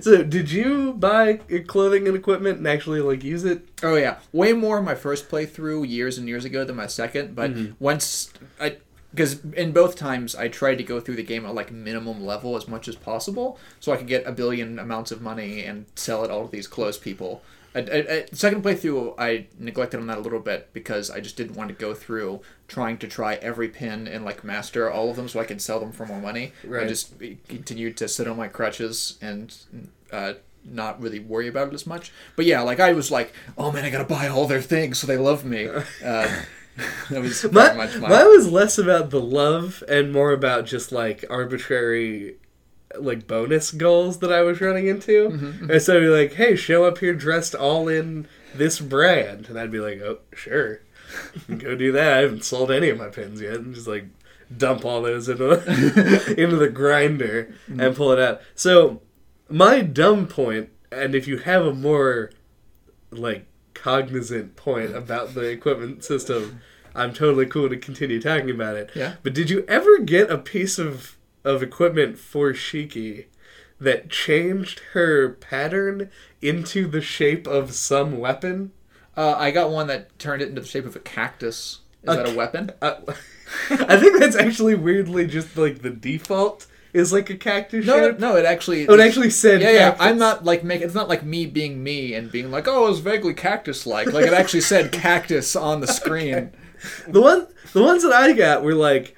So, 0.00 0.22
did 0.22 0.50
you 0.50 0.92
buy 0.94 1.34
clothing 1.66 2.06
and 2.06 2.16
equipment 2.16 2.58
and 2.58 2.66
actually 2.68 3.00
like 3.00 3.24
use 3.24 3.44
it? 3.44 3.66
Oh 3.82 3.94
yeah, 3.96 4.18
way 4.32 4.52
more 4.52 4.78
in 4.78 4.84
my 4.84 4.94
first 4.94 5.28
playthrough 5.30 5.88
years 5.88 6.18
and 6.18 6.28
years 6.28 6.44
ago 6.44 6.64
than 6.64 6.76
my 6.76 6.86
second. 6.86 7.34
But 7.34 7.52
Mm-hmm. 7.54 7.72
once 7.84 8.32
I, 8.60 8.76
because 9.12 9.44
in 9.54 9.72
both 9.72 9.96
times 9.96 10.34
I 10.34 10.48
tried 10.48 10.76
to 10.76 10.84
go 10.84 11.00
through 11.00 11.16
the 11.16 11.22
game 11.22 11.44
at 11.44 11.54
like 11.54 11.70
minimum 11.70 12.24
level 12.24 12.56
as 12.56 12.66
much 12.68 12.88
as 12.88 12.96
possible, 12.96 13.58
so 13.80 13.92
I 13.92 13.96
could 13.96 14.06
get 14.06 14.26
a 14.26 14.32
billion 14.32 14.78
amounts 14.78 15.10
of 15.10 15.20
money 15.20 15.64
and 15.64 15.86
sell 15.96 16.24
it 16.24 16.30
all 16.30 16.46
to 16.46 16.52
these 16.52 16.66
clothes 16.66 16.98
people. 16.98 17.42
I, 17.74 17.80
I, 17.80 17.82
I, 18.10 18.26
second 18.32 18.62
playthrough, 18.62 19.14
I 19.18 19.46
neglected 19.58 20.00
on 20.00 20.06
that 20.08 20.18
a 20.18 20.20
little 20.20 20.40
bit 20.40 20.72
because 20.72 21.10
I 21.10 21.20
just 21.20 21.36
didn't 21.36 21.56
want 21.56 21.68
to 21.68 21.74
go 21.74 21.94
through 21.94 22.40
trying 22.68 22.98
to 22.98 23.08
try 23.08 23.34
every 23.36 23.68
pin 23.68 24.06
and 24.06 24.24
like 24.24 24.44
master 24.44 24.90
all 24.90 25.10
of 25.10 25.16
them 25.16 25.28
so 25.28 25.40
I 25.40 25.44
could 25.44 25.60
sell 25.62 25.80
them 25.80 25.92
for 25.92 26.06
more 26.06 26.20
money. 26.20 26.52
Right. 26.64 26.84
I 26.84 26.88
just 26.88 27.14
continued 27.48 27.96
to 27.98 28.08
sit 28.08 28.28
on 28.28 28.36
my 28.36 28.48
crutches 28.48 29.18
and 29.22 29.54
uh, 30.12 30.34
not 30.64 31.00
really 31.00 31.18
worry 31.20 31.48
about 31.48 31.68
it 31.68 31.74
as 31.74 31.86
much. 31.86 32.12
But 32.36 32.44
yeah, 32.46 32.60
like 32.60 32.80
I 32.80 32.92
was 32.92 33.10
like, 33.10 33.32
oh 33.56 33.72
man, 33.72 33.84
I 33.84 33.90
gotta 33.90 34.04
buy 34.04 34.28
all 34.28 34.46
their 34.46 34.62
things 34.62 34.98
so 34.98 35.06
they 35.06 35.18
love 35.18 35.44
me. 35.44 35.68
Uh, 36.04 36.42
that 37.10 37.20
was 37.20 37.44
My, 37.52 37.74
much 37.74 37.96
my. 37.96 38.08
mine 38.08 38.28
was 38.28 38.50
less 38.50 38.78
about 38.78 39.10
the 39.10 39.20
love 39.20 39.84
and 39.88 40.10
more 40.10 40.32
about 40.32 40.64
just 40.64 40.90
like 40.90 41.22
arbitrary 41.28 42.36
like 42.98 43.26
bonus 43.26 43.70
goals 43.70 44.18
that 44.18 44.32
I 44.32 44.42
was 44.42 44.60
running 44.60 44.86
into. 44.86 45.28
Mm-hmm, 45.30 45.70
And 45.70 45.82
so 45.82 45.96
I'd 45.96 46.00
be 46.00 46.06
like, 46.08 46.34
hey, 46.34 46.56
show 46.56 46.84
up 46.84 46.98
here 46.98 47.14
dressed 47.14 47.54
all 47.54 47.88
in 47.88 48.26
this 48.54 48.80
brand. 48.80 49.48
And 49.48 49.58
I'd 49.58 49.70
be 49.72 49.80
like, 49.80 50.00
oh, 50.00 50.18
sure. 50.34 50.80
Go 51.48 51.74
do 51.76 51.92
that. 51.92 52.12
I 52.14 52.20
haven't 52.22 52.44
sold 52.44 52.70
any 52.70 52.88
of 52.88 52.98
my 52.98 53.08
pins 53.08 53.40
yet. 53.40 53.54
And 53.54 53.74
just 53.74 53.86
like 53.86 54.06
dump 54.56 54.84
all 54.84 55.02
those 55.02 55.28
into, 55.28 55.52
into 56.40 56.56
the 56.56 56.68
grinder 56.70 57.54
Mm-hmm. 57.68 57.80
and 57.80 57.96
pull 57.96 58.12
it 58.12 58.18
out. 58.18 58.40
So 58.54 59.00
my 59.48 59.80
dumb 59.82 60.26
point, 60.26 60.70
and 60.90 61.14
if 61.14 61.26
you 61.26 61.38
have 61.38 61.64
a 61.64 61.72
more 61.74 62.30
like 63.10 63.46
cognizant 63.74 64.56
point 64.56 64.94
about 64.94 65.34
the 65.34 65.42
equipment 65.48 66.04
system, 66.04 66.60
I'm 66.94 67.12
totally 67.14 67.46
cool 67.46 67.68
to 67.70 67.76
continue 67.76 68.20
talking 68.20 68.50
about 68.50 68.76
it. 68.76 68.90
Yeah. 68.94 69.14
But 69.22 69.32
did 69.34 69.48
you 69.50 69.64
ever 69.68 69.98
get 69.98 70.30
a 70.30 70.36
piece 70.38 70.78
of 70.78 71.16
of 71.44 71.62
equipment 71.62 72.18
for 72.18 72.52
Shiki 72.52 73.26
that 73.80 74.10
changed 74.10 74.80
her 74.92 75.30
pattern 75.30 76.10
into 76.40 76.86
the 76.86 77.00
shape 77.00 77.46
of 77.46 77.72
some 77.72 78.18
weapon? 78.18 78.72
Uh, 79.16 79.34
I 79.36 79.50
got 79.50 79.70
one 79.70 79.88
that 79.88 80.18
turned 80.18 80.40
it 80.42 80.48
into 80.48 80.60
the 80.62 80.66
shape 80.66 80.86
of 80.86 80.96
a 80.96 81.00
cactus. 81.00 81.80
Is 82.02 82.14
A 82.14 82.16
that 82.16 82.28
a 82.32 82.34
weapon? 82.36 82.70
Uh, 82.80 82.94
I 83.70 83.96
think 83.98 84.18
that's 84.18 84.36
actually 84.36 84.74
weirdly 84.74 85.26
just 85.26 85.56
like 85.56 85.82
the 85.82 85.90
default 85.90 86.66
is 86.92 87.12
like 87.12 87.30
a 87.30 87.36
cactus 87.36 87.86
No, 87.86 88.10
shape. 88.10 88.18
no, 88.18 88.36
it 88.36 88.44
actually. 88.44 88.86
Oh, 88.88 88.94
it 88.94 89.00
actually 89.00 89.30
said 89.30 89.60
Yeah, 89.60 89.70
yeah. 89.70 89.90
cactus. 89.90 90.06
I'm 90.06 90.18
not 90.18 90.44
like 90.44 90.62
make. 90.64 90.80
It's 90.82 90.94
not 90.94 91.08
like 91.08 91.24
me 91.24 91.46
being 91.46 91.82
me 91.82 92.14
and 92.14 92.30
being 92.30 92.50
like, 92.50 92.66
oh, 92.68 92.86
it 92.86 92.90
was 92.90 93.00
vaguely 93.00 93.34
cactus-like. 93.34 94.12
Like 94.12 94.26
it 94.26 94.32
actually 94.32 94.60
said 94.62 94.92
cactus 94.92 95.54
on 95.56 95.80
the 95.80 95.86
screen. 95.86 96.52
The 97.08 97.20
one 97.20 97.46
the 97.72 97.82
ones 97.82 98.02
that 98.02 98.12
I 98.12 98.32
got 98.32 98.62
were 98.62 98.74
like 98.74 99.16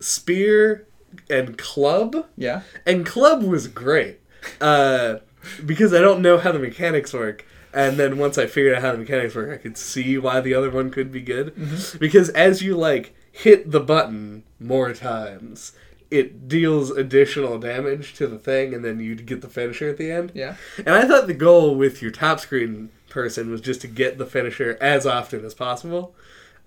spear 0.00 0.86
and 1.34 1.58
club. 1.58 2.26
Yeah. 2.36 2.62
And 2.86 3.04
club 3.04 3.42
was 3.42 3.68
great. 3.68 4.20
Uh, 4.60 5.16
because 5.64 5.92
I 5.92 6.00
don't 6.00 6.22
know 6.22 6.38
how 6.38 6.52
the 6.52 6.58
mechanics 6.58 7.12
work. 7.12 7.44
And 7.72 7.96
then 7.96 8.18
once 8.18 8.38
I 8.38 8.46
figured 8.46 8.76
out 8.76 8.82
how 8.82 8.92
the 8.92 8.98
mechanics 8.98 9.34
work, 9.34 9.52
I 9.52 9.56
could 9.60 9.76
see 9.76 10.16
why 10.16 10.40
the 10.40 10.54
other 10.54 10.70
one 10.70 10.90
could 10.90 11.10
be 11.10 11.20
good. 11.20 11.54
Because 11.98 12.28
as 12.30 12.62
you 12.62 12.76
like 12.76 13.14
hit 13.32 13.72
the 13.72 13.80
button 13.80 14.44
more 14.60 14.92
times, 14.92 15.72
it 16.10 16.46
deals 16.46 16.90
additional 16.90 17.58
damage 17.58 18.14
to 18.14 18.28
the 18.28 18.38
thing, 18.38 18.72
and 18.72 18.84
then 18.84 19.00
you 19.00 19.16
get 19.16 19.40
the 19.40 19.48
finisher 19.48 19.88
at 19.88 19.98
the 19.98 20.12
end. 20.12 20.30
Yeah. 20.34 20.54
And 20.78 20.90
I 20.90 21.06
thought 21.06 21.26
the 21.26 21.34
goal 21.34 21.74
with 21.74 22.00
your 22.00 22.12
top 22.12 22.38
screen 22.38 22.90
person 23.08 23.50
was 23.50 23.60
just 23.60 23.80
to 23.80 23.88
get 23.88 24.18
the 24.18 24.26
finisher 24.26 24.78
as 24.80 25.04
often 25.04 25.44
as 25.44 25.54
possible. 25.54 26.14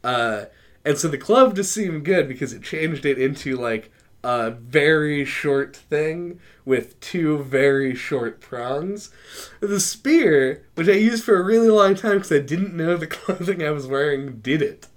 Uh, 0.04 0.46
and 0.84 0.98
so 0.98 1.08
the 1.08 1.18
club 1.18 1.56
just 1.56 1.72
seemed 1.72 2.04
good 2.04 2.28
because 2.28 2.52
it 2.52 2.64
changed 2.64 3.06
it 3.06 3.18
into 3.18 3.56
like 3.56 3.92
a 4.28 4.52
very 4.52 5.24
short 5.24 5.74
thing 5.74 6.38
with 6.66 7.00
two 7.00 7.38
very 7.44 7.96
short 7.96 8.42
prongs. 8.42 9.10
The 9.62 9.80
spear, 9.80 10.66
which 10.76 10.90
I 10.90 10.94
used 10.94 11.24
for 11.24 11.40
a 11.40 11.42
really 11.42 11.70
long 11.70 11.96
time 11.96 12.16
because 12.16 12.34
I 12.34 12.40
didn't 12.40 12.76
know 12.76 12.98
the 12.98 13.08
clothing 13.08 13.64
I 13.64 13.72
was 13.72 13.88
wearing 13.88 14.40
did 14.40 14.62
it, 14.62 14.88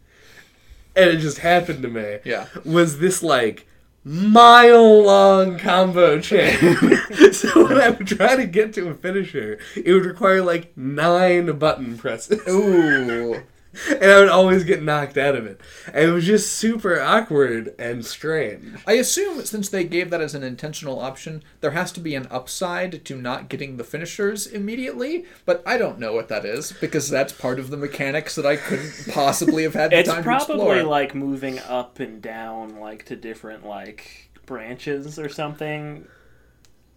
and 0.97 1.11
it 1.11 1.19
just 1.19 1.39
happened 1.39 1.83
to 1.83 1.89
me. 1.89 2.19
Yeah. 2.25 2.47
was 2.65 2.99
this 2.99 3.23
like 3.23 3.69
mile 4.03 5.05
long 5.05 5.61
combo 5.61 6.19
chain. 6.19 6.59
so 7.33 7.69
when 7.69 7.81
I 7.81 7.91
would 7.91 8.09
try 8.09 8.35
to 8.35 8.47
get 8.47 8.75
to 8.75 8.89
a 8.89 8.95
finisher, 8.95 9.61
it 9.77 9.93
would 9.93 10.07
require 10.07 10.43
like 10.43 10.77
nine 10.77 11.57
button 11.57 11.97
presses. 11.97 12.43
Ooh. 12.49 13.45
And 14.01 14.11
I 14.11 14.19
would 14.19 14.29
always 14.29 14.65
get 14.65 14.83
knocked 14.83 15.17
out 15.17 15.37
of 15.37 15.47
it. 15.47 15.61
And 15.93 16.11
it 16.11 16.13
was 16.13 16.27
just 16.27 16.53
super 16.53 17.01
awkward 17.01 17.75
and 17.79 18.05
strange. 18.05 18.79
I 18.87 18.95
assume 18.95 19.45
since 19.45 19.69
they 19.69 19.85
gave 19.85 20.11
that 20.11 20.21
as 20.21 20.35
an 20.35 20.43
intentional 20.43 21.01
option, 21.01 21.43
there 21.61 21.71
has 21.73 21.93
to 21.93 22.01
be 22.01 22.15
an 22.15 22.27
upside 22.31 23.05
to 23.05 23.17
not 23.17 23.49
getting 23.49 23.77
the 23.77 23.85
finishers 23.85 24.47
immediately, 24.47 25.25
but 25.45 25.63
I 25.67 25.77
don't 25.79 25.99
know 25.99 26.13
what 26.15 26.29
that 26.29 26.45
is 26.45 26.73
because 26.81 27.09
that's 27.09 27.33
part 27.33 27.59
of 27.59 27.71
the 27.71 27.77
mechanics 27.77 28.35
that 28.35 28.47
I 28.47 28.57
couldn't 28.57 29.09
possibly 29.11 29.63
have 29.65 29.75
had 29.75 29.91
the 29.93 29.99
It's 29.99 30.09
time 30.09 30.25
to 30.25 30.35
explore. 30.35 30.57
It's 30.57 30.65
probably 30.65 30.83
like 30.83 31.15
moving 31.15 31.59
up 31.61 32.01
and 32.01 32.21
down, 32.21 32.81
like 32.81 33.05
to 33.07 33.17
different 33.17 33.67
like 33.67 34.31
branches 34.47 35.19
or 35.19 35.29
something. 35.29 36.07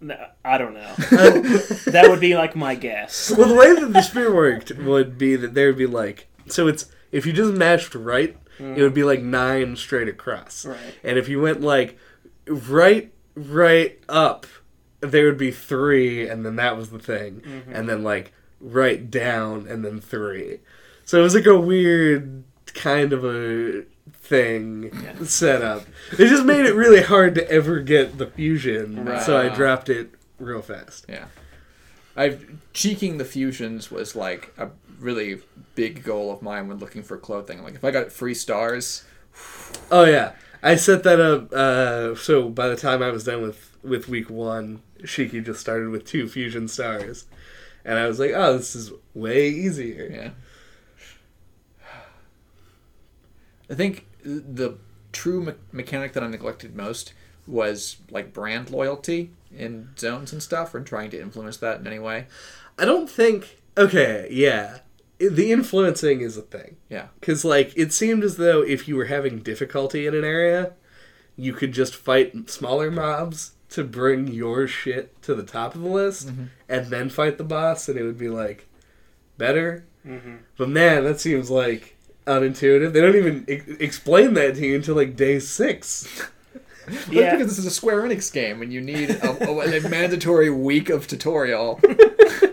No, 0.02 0.18
I 0.44 0.58
don't 0.58 0.74
know. 0.74 0.94
that 1.88 2.08
would 2.10 2.20
be 2.20 2.36
like 2.36 2.56
my 2.56 2.76
guess. 2.76 3.32
Well, 3.36 3.48
the 3.48 3.56
way 3.56 3.74
that 3.74 3.94
the 3.94 4.02
spear 4.02 4.34
worked 4.36 4.72
would 4.72 5.18
be 5.18 5.36
that 5.38 5.54
there 5.54 5.68
would 5.68 5.78
be 5.78 5.88
like. 5.88 6.28
So 6.48 6.68
it's. 6.68 6.86
If 7.12 7.28
you 7.28 7.32
just 7.32 7.54
mashed 7.54 7.94
right, 7.94 8.36
it 8.58 8.82
would 8.82 8.96
be 8.96 9.04
like 9.04 9.22
nine 9.22 9.76
straight 9.76 10.08
across. 10.08 10.66
Right. 10.66 10.80
And 11.04 11.20
if 11.20 11.30
you 11.30 11.40
went 11.40 11.62
like 11.62 11.96
right, 12.48 13.14
right 13.36 14.00
up, 14.10 14.48
there 15.00 15.26
would 15.26 15.38
be 15.38 15.52
three, 15.52 16.28
and 16.28 16.44
then 16.44 16.56
that 16.56 16.76
was 16.76 16.90
the 16.90 16.98
thing. 16.98 17.42
Mm-hmm. 17.42 17.76
And 17.76 17.88
then 17.88 18.04
like 18.04 18.34
right 18.60 19.12
down, 19.12 19.68
and 19.68 19.86
then 19.86 20.02
three. 20.02 20.62
So 21.06 21.20
it 21.20 21.22
was 21.22 21.36
like 21.36 21.46
a 21.46 21.60
weird 21.60 22.46
kind 22.74 23.14
of 23.14 23.24
a 23.24 23.84
thing 24.12 24.92
set 25.26 25.62
up. 25.62 25.84
It 26.14 26.30
just 26.30 26.46
made 26.46 26.66
it 26.66 26.74
really 26.74 27.04
hard 27.04 27.36
to 27.36 27.48
ever 27.52 27.80
get 27.80 28.18
the 28.18 28.26
fusion. 28.26 29.06
Right. 29.06 29.22
So 29.22 29.38
I 29.40 29.50
dropped 29.50 29.88
it 29.88 30.16
real 30.40 30.64
fast. 30.64 31.06
Yeah. 31.08 31.26
I've 32.16 32.58
cheeking 32.74 33.18
the 33.18 33.26
fusions 33.26 33.92
was 33.92 34.16
like 34.16 34.54
a 34.58 34.70
really 35.04 35.40
big 35.76 36.04
goal 36.04 36.32
of 36.32 36.42
mine 36.42 36.68
when 36.68 36.78
looking 36.78 37.04
for 37.04 37.18
clothing. 37.18 37.64
Like 37.64 37.76
if 37.76 37.84
I 37.84 37.92
got 37.92 38.12
free 38.12 38.34
stars, 38.34 39.04
Oh 39.92 40.06
yeah, 40.06 40.34
I 40.62 40.76
set 40.76 41.04
that 41.04 41.20
up. 41.20 41.52
Uh, 41.54 42.16
so 42.16 42.50
by 42.50 42.68
the 42.68 42.76
time 42.76 43.04
I 43.04 43.10
was 43.12 43.24
done 43.26 43.42
with 43.42 43.78
with 43.84 44.08
week 44.08 44.30
one, 44.30 44.82
Shiki 45.02 45.44
just 45.44 45.60
started 45.60 45.90
with 45.90 46.06
two 46.06 46.28
fusion 46.28 46.68
stars, 46.68 47.26
and 47.84 48.00
I 48.00 48.08
was 48.08 48.20
like, 48.20 48.32
oh, 48.34 48.58
this 48.58 48.76
is 48.76 48.92
way 49.14 49.50
easier. 49.50 50.10
yeah. 50.12 50.30
I 53.70 53.76
think 53.76 54.06
the 54.24 54.78
true 55.12 55.42
me- 55.42 55.54
mechanic 55.72 56.14
that 56.14 56.24
I 56.24 56.28
neglected 56.28 56.76
most 56.76 57.14
was 57.48 57.98
like 58.10 58.34
brand 58.34 58.70
loyalty 58.70 59.32
in 59.56 59.90
zones 59.98 60.32
and 60.32 60.42
stuff, 60.42 60.74
or 60.74 60.82
trying 60.82 61.10
to 61.12 61.22
influence 61.22 61.58
that 61.58 61.80
in 61.80 61.88
any 61.88 62.00
way. 62.00 62.28
I 62.78 62.86
don't 62.86 63.10
think. 63.10 63.60
Okay, 63.78 64.28
yeah, 64.32 64.80
the 65.30 65.52
influencing 65.52 66.22
is 66.22 66.38
a 66.38 66.42
thing 66.42 66.78
Yeah. 66.90 67.08
because 67.20 67.44
like 67.46 67.74
it 67.76 67.92
seemed 67.94 68.24
as 68.24 68.38
though 68.38 68.62
if 68.62 68.88
you 68.88 68.96
were 68.96 69.06
having 69.06 69.40
difficulty 69.40 70.06
in 70.08 70.14
an 70.16 70.24
area, 70.24 70.74
you 71.36 71.54
could 71.54 71.72
just 71.72 71.96
fight 71.96 72.50
smaller 72.50 72.90
mobs 72.92 73.52
to 73.70 73.84
bring 73.84 74.28
your 74.28 74.68
shit 74.68 75.20
to 75.24 75.34
the 75.34 75.42
top 75.44 75.74
of 75.74 75.82
the 75.82 75.90
list, 75.90 76.30
and 76.70 76.88
then 76.88 77.10
fight 77.10 77.38
the 77.40 77.44
boss, 77.44 77.90
and 77.90 77.98
it 77.98 78.04
would 78.04 78.20
be 78.20 78.30
like 78.30 78.68
better. 79.38 79.84
Mm-hmm. 80.08 80.36
But 80.58 80.70
man, 80.70 81.04
that 81.06 81.20
seems 81.20 81.50
like 81.50 81.98
unintuitive. 82.28 82.94
They 82.94 83.02
don't 83.02 83.16
even 83.16 83.46
e- 83.50 83.62
explain 83.80 84.36
that 84.36 84.56
to 84.56 84.66
you 84.66 84.76
until 84.76 84.96
like 84.96 85.16
day 85.16 85.40
six. 85.40 86.30
That's 86.86 87.08
Yeah. 87.08 87.32
because 87.32 87.48
this 87.48 87.58
is 87.58 87.66
a 87.66 87.72
Square 87.72 88.04
Enix 88.04 88.32
game, 88.32 88.62
and 88.62 88.72
you 88.72 88.80
need 88.82 89.10
a, 89.10 89.50
a, 89.50 89.78
a 89.78 89.90
mandatory 89.90 90.50
week 90.52 90.90
of 90.90 91.08
tutorial. 91.08 91.80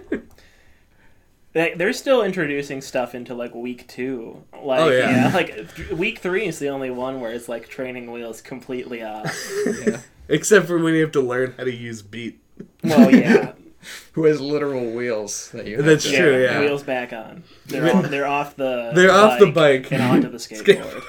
They- 1.53 1.75
They're 1.75 1.93
still 1.93 2.23
introducing 2.23 2.81
stuff 2.81 3.15
into 3.15 3.35
like 3.35 3.55
week 3.55 3.87
two. 3.89 4.43
Like 4.63 4.81
Oh, 4.81 4.89
yeah. 4.91 5.29
yeah, 5.29 5.35
like 5.35 5.69
week 5.93 6.19
three 6.21 6.47
is 6.47 6.59
the 6.59 6.69
only 6.69 6.91
one 6.91 7.21
where 7.21 7.33
it's 7.33 7.49
like 7.49 7.69
training 7.69 8.13
wheels 8.13 8.41
completely 8.41 9.03
off. 9.03 9.27
yeah. 9.87 10.01
Except 10.29 10.67
for 10.67 10.79
when 10.79 10.95
you 10.95 11.03
have 11.03 11.13
to 11.13 11.21
learn 11.21 11.55
how 11.59 11.65
to 11.65 11.75
use 11.75 12.03
beat. 12.03 12.41
Well, 12.85 13.11
yeah, 13.15 13.53
Who 14.13 14.25
has 14.27 14.41
literal 14.41 14.93
wheels 14.93 15.51
that 15.53 15.67
you? 15.67 15.77
have 15.79 15.87
That's 15.87 16.05
to- 16.05 16.17
true, 16.17 16.43
yeah. 16.45 16.61
Wheels 16.61 16.83
back 16.83 17.13
on. 17.13 17.43
They're 17.67 17.93
on, 17.97 18.11
they're 18.11 18.27
off 18.27 18.55
the. 18.55 18.93
They're 18.95 19.11
off 19.11 19.39
the 19.41 19.51
bike. 19.51 19.91
and 19.91 20.03
onto 20.03 20.29
the 20.29 20.37
skateboard. 20.37 21.03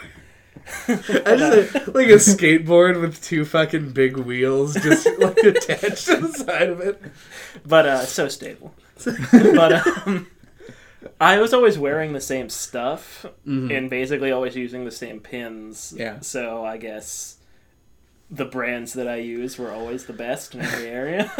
I 0.78 1.36
just 1.36 1.74
like 1.88 2.08
a 2.08 2.16
skateboard 2.22 3.02
with 3.02 3.22
two 3.22 3.46
fucking 3.46 3.92
big 3.92 4.18
wheels 4.18 4.76
just 4.76 5.06
like 5.20 5.38
attached 5.40 6.06
to 6.06 6.18
the 6.18 6.32
side 6.32 6.70
of 6.70 6.80
it. 6.80 7.02
but 7.66 7.86
uh, 7.86 8.06
so 8.06 8.28
stable. 8.28 8.74
but 9.32 9.88
um, 10.08 10.28
I 11.20 11.40
was 11.40 11.54
always 11.54 11.78
wearing 11.80 12.14
the 12.14 12.22
same 12.22 12.50
stuff 12.50 13.26
Mhm. 13.48 13.76
and 13.76 13.90
basically 13.90 14.32
always 14.32 14.56
using 14.56 14.86
the 14.86 14.92
same 14.92 15.20
pins. 15.20 15.94
Yeah. 15.98 16.20
So 16.22 16.64
I 16.66 16.78
guess 16.78 17.38
the 18.30 18.46
brands 18.46 18.94
that 18.94 19.08
I 19.08 19.18
use 19.18 19.58
were 19.58 19.72
always 19.72 20.06
the 20.06 20.14
best 20.14 20.56
in 20.56 20.62
every 20.62 20.88
area. 20.88 21.32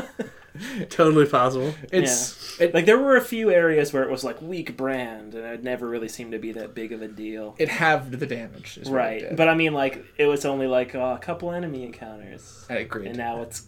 Totally 0.90 1.26
possible. 1.26 1.74
It's 1.94 2.60
it, 2.60 2.74
like 2.74 2.86
there 2.86 3.00
were 3.00 3.16
a 3.16 3.22
few 3.22 3.50
areas 3.50 3.94
where 3.94 4.04
it 4.04 4.10
was 4.10 4.26
like 4.26 4.42
weak 4.42 4.76
brand, 4.76 5.34
and 5.34 5.46
it 5.46 5.64
never 5.64 5.88
really 5.88 6.10
seemed 6.10 6.34
to 6.34 6.40
be 6.40 6.52
that 6.52 6.76
big 6.76 6.92
of 6.92 7.02
a 7.02 7.08
deal. 7.08 7.56
it 7.58 7.70
halved 7.70 8.12
the 8.20 8.26
damage. 8.28 8.78
Is 8.78 8.90
what 8.90 8.98
it 8.98 9.00
Right, 9.00 9.36
but 9.38 9.48
I 9.48 9.56
mean, 9.56 9.74
like 9.74 10.04
it 10.18 10.26
was 10.26 10.44
only 10.44 10.68
like 10.68 10.94
uh, 10.94 11.16
a 11.18 11.20
couple 11.20 11.52
enemy 11.54 11.86
encounters, 11.86 12.66
I 12.70 12.76
agree. 12.80 13.08
and 13.08 13.18
now 13.18 13.42
it's 13.44 13.64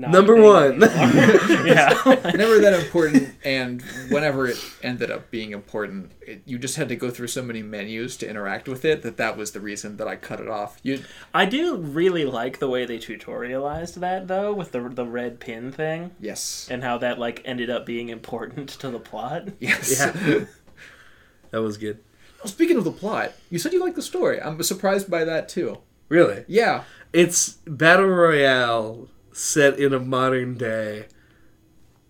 Number 0.00 0.36
one. 0.36 0.80
yeah. 0.80 1.92
Never 2.34 2.60
that 2.60 2.80
important, 2.84 3.30
and 3.44 3.82
whenever 4.10 4.46
it 4.46 4.58
ended 4.82 5.10
up 5.10 5.30
being 5.30 5.52
important, 5.52 6.12
it, 6.20 6.42
you 6.46 6.58
just 6.58 6.76
had 6.76 6.88
to 6.88 6.96
go 6.96 7.10
through 7.10 7.26
so 7.26 7.42
many 7.42 7.62
menus 7.62 8.16
to 8.18 8.28
interact 8.28 8.68
with 8.68 8.84
it 8.84 9.02
that 9.02 9.16
that 9.16 9.36
was 9.36 9.52
the 9.52 9.60
reason 9.60 9.96
that 9.96 10.06
I 10.06 10.16
cut 10.16 10.40
it 10.40 10.48
off. 10.48 10.78
You, 10.82 11.02
I 11.34 11.46
do 11.46 11.76
really 11.76 12.24
like 12.24 12.58
the 12.58 12.68
way 12.68 12.84
they 12.86 12.98
tutorialized 12.98 13.94
that 13.94 14.28
though, 14.28 14.52
with 14.54 14.72
the 14.72 14.88
the 14.88 15.04
red 15.06 15.40
pin 15.40 15.72
thing, 15.72 16.12
yes, 16.20 16.68
and 16.70 16.84
how 16.84 16.98
that 16.98 17.18
like 17.18 17.42
ended 17.44 17.70
up 17.70 17.84
being 17.84 18.08
important 18.08 18.68
to 18.68 18.90
the 18.90 19.00
plot. 19.00 19.48
yes. 19.60 19.98
Yeah. 19.98 20.44
That 21.50 21.62
was 21.62 21.76
good. 21.76 21.98
Speaking 22.44 22.76
of 22.76 22.84
the 22.84 22.92
plot, 22.92 23.32
you 23.50 23.58
said 23.58 23.72
you 23.72 23.80
liked 23.80 23.96
the 23.96 24.02
story. 24.02 24.40
I'm 24.40 24.62
surprised 24.62 25.10
by 25.10 25.24
that 25.24 25.48
too. 25.48 25.78
Really? 26.08 26.44
Yeah, 26.48 26.84
It's 27.12 27.54
battle 27.66 28.06
royale 28.06 29.08
set 29.38 29.78
in 29.78 29.92
a 29.92 30.00
modern 30.00 30.56
day 30.56 31.06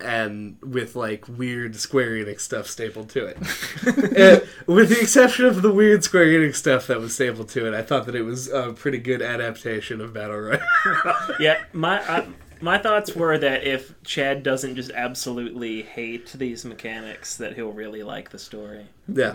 and 0.01 0.57
with 0.63 0.95
like 0.95 1.27
weird 1.29 1.77
Square 1.77 2.11
Enix 2.11 2.41
stuff 2.41 2.67
stapled 2.67 3.11
to 3.11 3.27
it. 3.27 3.37
With 4.67 4.91
the 4.91 4.99
exception 5.01 5.45
of 5.45 5.63
the 5.63 5.73
weird 5.73 6.05
Square 6.05 6.27
Enix 6.27 6.55
stuff 6.55 6.87
that 6.87 7.01
was 7.01 7.15
stapled 7.15 7.49
to 7.51 7.67
it, 7.67 7.75
I 7.75 7.83
thought 7.83 8.07
that 8.07 8.15
it 8.15 8.23
was 8.23 8.49
a 8.49 8.73
pretty 8.73 8.99
good 8.99 9.21
adaptation 9.21 10.01
of 10.01 10.13
battle 10.13 10.39
royale. 10.39 10.61
yeah, 11.41 11.65
my 11.73 12.01
I, 12.01 12.29
my 12.61 12.79
thoughts 12.79 13.15
were 13.15 13.37
that 13.39 13.65
if 13.65 14.01
Chad 14.05 14.43
doesn't 14.43 14.77
just 14.77 14.93
absolutely 14.93 15.83
hate 15.83 16.33
these 16.33 16.65
mechanics, 16.65 17.37
that 17.37 17.55
he'll 17.57 17.73
really 17.73 18.03
like 18.03 18.31
the 18.31 18.39
story. 18.39 18.87
yeah. 19.13 19.35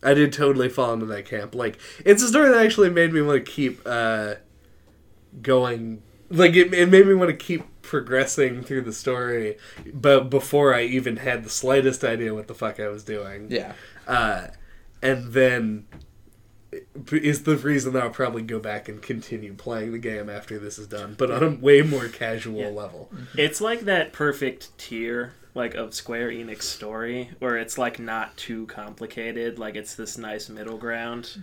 I 0.00 0.14
did 0.14 0.32
totally 0.32 0.68
fall 0.68 0.92
into 0.92 1.06
that 1.06 1.26
camp. 1.26 1.56
Like, 1.56 1.80
it's 2.04 2.22
a 2.22 2.28
story 2.28 2.50
that 2.50 2.64
actually 2.64 2.88
made 2.88 3.12
me 3.12 3.20
want 3.20 3.44
to 3.44 3.50
keep 3.50 3.80
uh, 3.84 4.34
going. 5.42 6.04
Like, 6.30 6.54
it, 6.54 6.72
it 6.74 6.88
made 6.90 7.06
me 7.06 7.14
want 7.14 7.30
to 7.30 7.36
keep 7.36 7.62
progressing 7.82 8.62
through 8.62 8.82
the 8.82 8.92
story, 8.92 9.56
but 9.94 10.28
before 10.28 10.74
I 10.74 10.82
even 10.82 11.16
had 11.16 11.42
the 11.44 11.48
slightest 11.50 12.04
idea 12.04 12.34
what 12.34 12.48
the 12.48 12.54
fuck 12.54 12.78
I 12.80 12.88
was 12.88 13.02
doing. 13.04 13.46
yeah. 13.50 13.72
Uh, 14.06 14.48
and 15.02 15.32
then 15.32 15.86
is 17.10 17.44
the 17.44 17.56
reason 17.56 17.94
that 17.94 18.02
I'll 18.02 18.10
probably 18.10 18.42
go 18.42 18.58
back 18.58 18.88
and 18.88 19.00
continue 19.00 19.54
playing 19.54 19.92
the 19.92 19.98
game 19.98 20.28
after 20.28 20.58
this 20.58 20.78
is 20.78 20.86
done, 20.86 21.14
but 21.16 21.30
on 21.30 21.42
a 21.42 21.48
way 21.50 21.80
more 21.82 22.08
casual 22.08 22.60
Yeah. 22.60 22.68
level. 22.68 23.10
It's 23.36 23.60
like 23.60 23.80
that 23.82 24.12
perfect 24.12 24.76
tier 24.76 25.32
like 25.54 25.74
of 25.74 25.94
Square 25.94 26.28
Enix 26.30 26.62
story 26.62 27.30
where 27.38 27.56
it's 27.56 27.78
like 27.78 27.98
not 27.98 28.36
too 28.36 28.66
complicated, 28.66 29.58
like 29.58 29.76
it's 29.76 29.94
this 29.94 30.18
nice 30.18 30.48
middle 30.50 30.76
ground. 30.76 31.36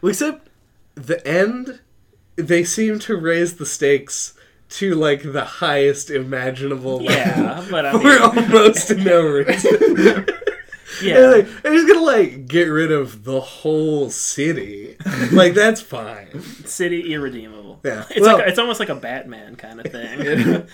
Well, 0.00 0.10
except 0.10 0.48
the 0.94 1.24
end, 1.28 1.80
they 2.36 2.64
seem 2.64 2.98
to 3.00 3.16
raise 3.16 3.56
the 3.56 3.66
stakes 3.66 4.32
to 4.70 4.94
like 4.94 5.22
the 5.32 5.44
highest 5.44 6.10
imaginable 6.10 6.98
level 6.98 7.02
Yeah, 7.12 7.66
but 7.70 7.86
I 7.86 7.92
for 7.98 7.98
mean, 7.98 8.18
almost 8.52 8.90
no 8.96 9.22
reason. 9.26 10.26
Yeah. 11.02 11.16
And, 11.18 11.30
like, 11.32 11.64
I'm 11.64 11.72
just 11.72 11.88
gonna 11.88 12.04
like 12.04 12.46
get 12.46 12.64
rid 12.64 12.92
of 12.92 13.24
the 13.24 13.40
whole 13.40 14.10
city. 14.10 14.96
like 15.32 15.54
that's 15.54 15.80
fine. 15.80 16.42
City 16.66 17.14
irredeemable. 17.14 17.80
Yeah. 17.84 18.04
It's 18.10 18.20
Well- 18.20 18.36
like 18.38 18.48
it's 18.48 18.58
almost 18.58 18.80
like 18.80 18.90
a 18.90 18.94
Batman 18.96 19.56
kind 19.56 19.80
of 19.80 19.90
thing. 19.90 20.66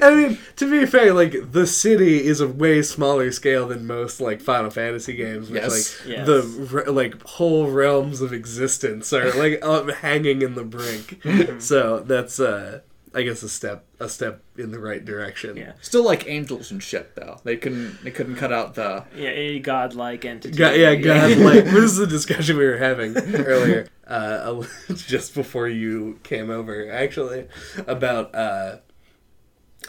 I 0.00 0.14
mean, 0.14 0.38
to 0.56 0.70
be 0.70 0.86
fair, 0.86 1.12
like 1.12 1.50
the 1.50 1.66
city 1.66 2.24
is 2.24 2.40
a 2.40 2.46
way 2.46 2.82
smaller 2.82 3.32
scale 3.32 3.66
than 3.66 3.84
most 3.86 4.20
like 4.20 4.40
Final 4.40 4.70
Fantasy 4.70 5.14
games, 5.14 5.50
which 5.50 5.62
Yes. 5.62 5.98
like 6.06 6.08
Yes. 6.08 6.26
the 6.26 6.42
re- 6.70 6.84
like 6.92 7.20
whole 7.26 7.68
realms 7.68 8.20
of 8.20 8.32
existence 8.32 9.12
are 9.12 9.32
like 9.32 9.58
up, 9.64 9.90
hanging 9.90 10.42
in 10.42 10.54
the 10.54 10.62
brink. 10.62 11.20
so 11.60 12.00
that's 12.00 12.38
uh, 12.38 12.80
I 13.14 13.22
guess 13.22 13.42
a 13.42 13.48
step 13.48 13.84
a 14.00 14.08
step 14.08 14.42
in 14.56 14.70
the 14.70 14.78
right 14.78 15.04
direction. 15.04 15.56
yeah. 15.56 15.72
Still 15.82 16.04
like 16.04 16.26
angels 16.28 16.70
and 16.70 16.82
shit 16.82 17.14
though. 17.14 17.40
They 17.44 17.56
couldn't 17.56 18.02
they 18.02 18.10
couldn't 18.10 18.36
cut 18.36 18.52
out 18.52 18.74
the 18.74 19.04
Yeah, 19.16 19.30
a 19.30 19.58
godlike 19.58 20.24
entity. 20.24 20.56
God, 20.56 20.76
yeah, 20.76 20.94
God, 20.94 21.36
like 21.38 21.64
this 21.64 21.84
is 21.84 21.96
the 21.96 22.06
discussion 22.06 22.56
we 22.56 22.66
were 22.66 22.78
having 22.78 23.16
earlier, 23.16 23.88
uh, 24.06 24.64
just 24.94 25.34
before 25.34 25.68
you 25.68 26.20
came 26.22 26.50
over, 26.50 26.90
actually, 26.90 27.48
about 27.86 28.34
uh, 28.34 28.78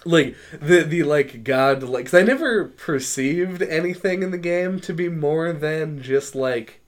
like 0.06 0.36
the 0.60 0.82
the 0.82 1.04
like 1.04 1.44
god 1.44 1.84
like 1.84 2.06
cause 2.06 2.14
I 2.14 2.24
never 2.24 2.66
perceived 2.66 3.62
anything 3.62 4.22
in 4.24 4.32
the 4.32 4.38
game 4.38 4.80
to 4.82 4.94
be 4.94 5.08
more 5.08 5.54
than 5.54 6.02
just 6.02 6.36
like 6.36 6.82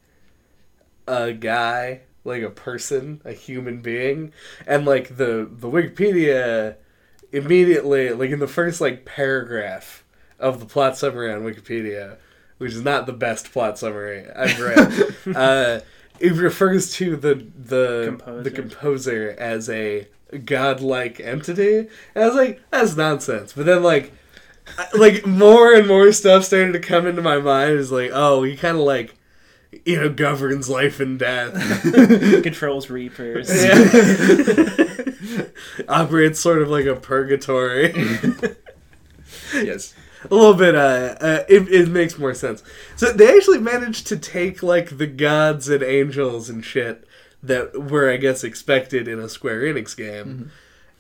a 1.08 1.32
guy, 1.32 2.02
like 2.26 2.42
a 2.42 2.50
person, 2.50 3.22
a 3.24 3.32
human 3.32 3.82
being, 3.82 4.34
and 4.68 4.86
like 4.86 5.18
the 5.18 5.50
the 5.50 5.70
Wikipedia 5.70 6.76
immediately, 7.32 8.12
like 8.12 8.32
in 8.32 8.40
the 8.40 8.48
first 8.48 8.82
like 8.82 9.06
paragraph 9.06 10.04
of 10.40 10.60
the 10.60 10.66
plot 10.66 10.98
summary 10.98 11.32
on 11.32 11.44
Wikipedia, 11.44 12.18
which 12.58 12.74
is 12.74 12.82
not 12.82 13.06
the 13.06 13.14
best 13.14 13.52
plot 13.52 13.78
summary 13.80 14.26
I've 14.36 14.60
read. 14.60 15.16
uh, 15.36 15.80
it 16.20 16.34
refers 16.34 16.94
to 16.94 17.16
the 17.16 17.46
the 17.58 18.06
Composer. 18.08 18.44
the 18.44 18.52
composer 18.52 19.36
as 19.38 19.70
a 19.70 20.08
godlike 20.44 21.20
entity. 21.20 21.80
And 22.16 22.24
I 22.24 22.28
was 22.28 22.36
like, 22.36 22.62
that's 22.72 22.96
nonsense. 22.96 23.54
But 23.54 23.66
then 23.66 23.84
like 23.84 24.12
like 24.98 25.26
more 25.26 25.74
and 25.74 25.88
more 25.88 26.12
stuff 26.12 26.46
started 26.46 26.74
to 26.74 26.80
come 26.80 27.06
into 27.06 27.22
my 27.22 27.38
mind. 27.38 27.74
Is 27.74 27.92
like, 27.92 28.12
oh, 28.14 28.44
he 28.44 28.56
kind 28.56 28.78
of 28.78 28.84
like 28.84 29.16
you 29.86 30.00
know 30.00 30.10
governs 30.10 30.70
life 30.70 31.00
and 31.00 31.20
death. 31.20 31.82
controls 32.44 32.90
reapers. 32.90 33.50
Operates 35.88 36.40
sort 36.40 36.62
of 36.62 36.70
like 36.70 36.86
a 36.86 36.96
purgatory. 36.96 37.94
yes. 39.54 39.94
a 40.30 40.34
little 40.34 40.54
bit 40.54 40.76
uh, 40.76 41.16
uh 41.22 41.44
it, 41.48 41.68
it 41.70 41.88
makes 41.90 42.18
more 42.18 42.34
sense 42.34 42.64
so 42.96 43.12
they 43.12 43.36
actually 43.36 43.60
managed 43.60 44.08
to 44.08 44.18
take 44.18 44.64
like 44.64 44.98
the 44.98 45.06
gods 45.06 45.70
and 45.70 45.84
angels 45.84 46.50
and 46.50 46.66
shit 46.66 47.08
that 47.44 47.92
were 47.92 48.12
i 48.12 48.18
guess 48.18 48.44
expected 48.44 49.08
in 49.08 49.20
a 49.20 49.30
square 49.30 49.62
enix 49.62 49.96
game 49.96 50.52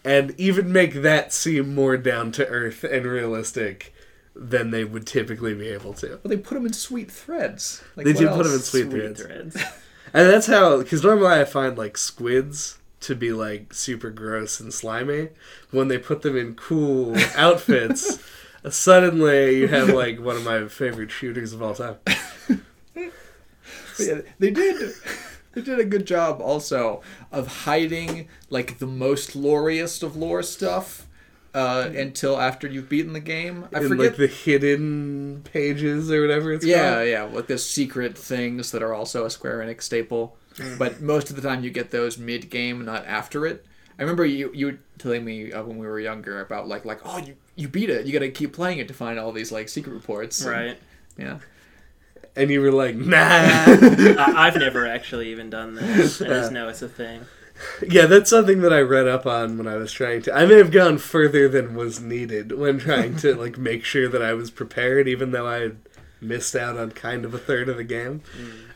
and 0.03 0.39
even 0.39 0.71
make 0.71 0.93
that 0.93 1.33
seem 1.33 1.73
more 1.73 1.97
down 1.97 2.31
to 2.31 2.47
earth 2.47 2.83
and 2.83 3.05
realistic 3.07 3.94
than 4.35 4.71
they 4.71 4.83
would 4.83 5.07
typically 5.07 5.53
be 5.53 5.67
able 5.69 5.93
to 5.93 6.07
Well, 6.07 6.19
they 6.25 6.37
put 6.37 6.55
them 6.55 6.65
in 6.65 6.73
sweet 6.73 7.09
threads. 7.09 7.81
Like, 7.95 8.05
They 8.05 8.13
do 8.13 8.27
put 8.27 8.39
else? 8.39 8.47
'em 8.47 8.53
in 8.53 8.59
sweet 8.59 8.81
Sweet 8.81 8.91
threads. 8.91 9.21
threads. 9.21 9.55
and 10.13 10.29
that's 10.29 10.47
how 10.47 10.77
because 10.79 11.03
normally 11.03 11.39
i 11.39 11.45
find 11.45 11.77
like 11.77 11.97
squids 11.97 12.77
to 12.99 13.15
be 13.15 13.31
like 13.31 13.73
super 13.73 14.09
gross 14.09 14.59
and 14.59 14.73
slimy 14.73 15.29
when 15.71 15.87
they 15.87 15.97
put 15.97 16.21
them 16.21 16.35
in 16.37 16.53
cool 16.55 17.15
outfits 17.35 18.19
suddenly 18.69 19.57
you 19.57 19.67
have 19.67 19.89
like 19.89 20.19
one 20.19 20.35
of 20.35 20.43
my 20.43 20.67
favorite 20.67 21.11
shooters 21.11 21.53
of 21.53 21.61
all 21.61 21.73
time 21.75 21.97
yeah, 23.99 24.21
they 24.39 24.51
did. 24.51 24.93
They 25.53 25.61
did 25.61 25.79
a 25.79 25.85
good 25.85 26.05
job 26.05 26.41
also 26.41 27.01
of 27.31 27.47
hiding 27.63 28.27
like 28.49 28.79
the 28.79 28.87
most 28.87 29.31
loriest 29.37 30.03
of 30.03 30.17
lore 30.17 30.43
stuff 30.43 31.07
uh, 31.55 31.89
until 31.95 32.39
after 32.39 32.67
you've 32.67 32.89
beaten 32.89 33.13
the 33.13 33.19
game. 33.19 33.67
I 33.73 33.79
in 33.81 33.87
forget. 33.87 34.05
like 34.05 34.15
the 34.17 34.27
hidden 34.27 35.41
pages 35.51 36.11
or 36.11 36.21
whatever 36.21 36.51
it's 36.53 36.65
yeah, 36.65 36.95
called. 36.95 37.07
yeah, 37.07 37.23
like 37.23 37.47
the 37.47 37.57
secret 37.57 38.17
things 38.17 38.71
that 38.71 38.83
are 38.83 38.93
also 38.93 39.25
a 39.25 39.29
Square 39.29 39.59
Enix 39.59 39.81
staple. 39.83 40.37
but 40.77 41.01
most 41.01 41.29
of 41.29 41.35
the 41.35 41.41
time, 41.41 41.63
you 41.63 41.69
get 41.71 41.91
those 41.91 42.17
mid 42.17 42.49
game, 42.49 42.85
not 42.85 43.05
after 43.05 43.45
it. 43.47 43.65
I 43.97 44.01
remember 44.03 44.25
you 44.25 44.51
you 44.53 44.65
were 44.67 44.79
telling 44.99 45.23
me 45.23 45.51
uh, 45.53 45.63
when 45.63 45.77
we 45.77 45.87
were 45.87 45.99
younger 45.99 46.41
about 46.41 46.67
like 46.67 46.83
like 46.85 46.99
oh 47.05 47.17
you 47.17 47.35
you 47.55 47.69
beat 47.69 47.89
it 47.89 48.05
you 48.05 48.11
got 48.11 48.19
to 48.19 48.29
keep 48.29 48.51
playing 48.53 48.79
it 48.79 48.89
to 48.89 48.93
find 48.93 49.17
all 49.17 49.31
these 49.31 49.53
like 49.53 49.69
secret 49.69 49.93
reports 49.93 50.41
And, 50.41 50.51
Right. 50.51 50.77
yeah 51.17 51.39
And 52.35 52.49
you 52.51 52.59
were 52.59 52.73
like, 52.73 52.95
nah. 52.95 53.15
I, 53.17 54.33
I've 54.35 54.55
never 54.67 54.85
actually 54.85 55.29
even 55.31 55.49
done 55.49 55.75
that. 55.75 55.83
I 55.83 56.27
just 56.27 56.51
know 56.51 56.67
it's 56.67 56.81
a 56.81 56.89
thing. 56.89 57.21
Yeah, 57.87 58.05
that's 58.05 58.29
something 58.29 58.61
that 58.61 58.73
I 58.73 58.81
read 58.81 59.07
up 59.07 59.25
on 59.25 59.57
when 59.57 59.67
I 59.67 59.75
was 59.75 59.91
trying 59.91 60.21
to. 60.23 60.35
I 60.35 60.45
may 60.45 60.55
have 60.55 60.71
gone 60.71 60.97
further 60.97 61.47
than 61.47 61.75
was 61.75 61.99
needed 61.99 62.51
when 62.51 62.79
trying 62.79 63.15
to 63.17 63.35
like 63.39 63.57
make 63.57 63.83
sure 63.83 64.09
that 64.09 64.21
I 64.21 64.33
was 64.33 64.51
prepared, 64.51 65.07
even 65.07 65.31
though 65.31 65.47
I 65.47 65.59
had 65.59 65.77
missed 66.21 66.55
out 66.55 66.77
on 66.77 66.91
kind 66.91 67.25
of 67.25 67.33
a 67.33 67.37
third 67.37 67.69
of 67.69 67.77
the 67.77 67.83
game. 67.83 68.21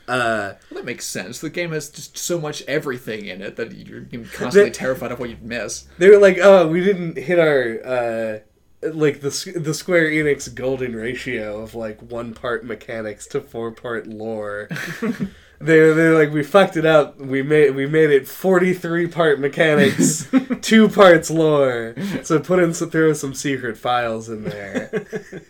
Uh, 0.07 0.53
well, 0.71 0.80
that 0.80 0.86
makes 0.86 1.05
sense 1.05 1.39
the 1.39 1.51
game 1.51 1.71
has 1.71 1.88
just 1.88 2.17
so 2.17 2.39
much 2.39 2.63
everything 2.63 3.25
in 3.25 3.43
it 3.43 3.57
that 3.57 3.71
you're 3.73 4.07
you're 4.09 4.25
constantly 4.25 4.71
terrified 4.71 5.11
of 5.11 5.19
what 5.19 5.30
you'd 5.30 5.43
miss 5.43 5.86
they 5.99 6.09
were 6.09 6.17
like, 6.17 6.39
"Oh, 6.41 6.67
we 6.67 6.84
didn't 6.84 7.15
hit 7.15 7.38
our 7.38 7.80
uh, 7.86 8.39
like 8.82 9.21
the 9.21 9.53
the 9.55 9.73
Square 9.73 10.09
Enix 10.09 10.53
golden 10.53 10.95
ratio 10.95 11.61
of 11.61 11.75
like 11.75 12.01
one 12.01 12.34
part 12.34 12.65
mechanics 12.65 13.27
to 13.27 13.41
four 13.41 13.71
part 13.71 14.07
lore." 14.07 14.67
they're 15.60 15.93
they're 15.93 16.18
like, 16.18 16.34
"We 16.34 16.43
fucked 16.43 16.78
it 16.78 16.86
up. 16.86 17.20
We 17.20 17.41
made 17.43 17.76
we 17.76 17.86
made 17.86 18.10
it 18.10 18.28
forty 18.28 18.74
three 18.74 19.07
part 19.07 19.39
mechanics, 19.39 20.28
two 20.62 20.89
parts 20.89 21.30
lore. 21.30 21.95
So 22.24 22.39
put 22.39 22.60
in 22.60 22.74
some 22.74 22.89
throw 22.89 23.14
some 23.14 23.34
secret 23.34 23.78
files 23.78 24.30
in 24.30 24.43
there." 24.43 25.05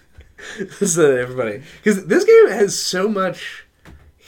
so 0.85 1.15
everybody, 1.15 1.61
because 1.77 2.05
this 2.05 2.23
game 2.23 2.49
has 2.49 2.77
so 2.77 3.07
much 3.07 3.65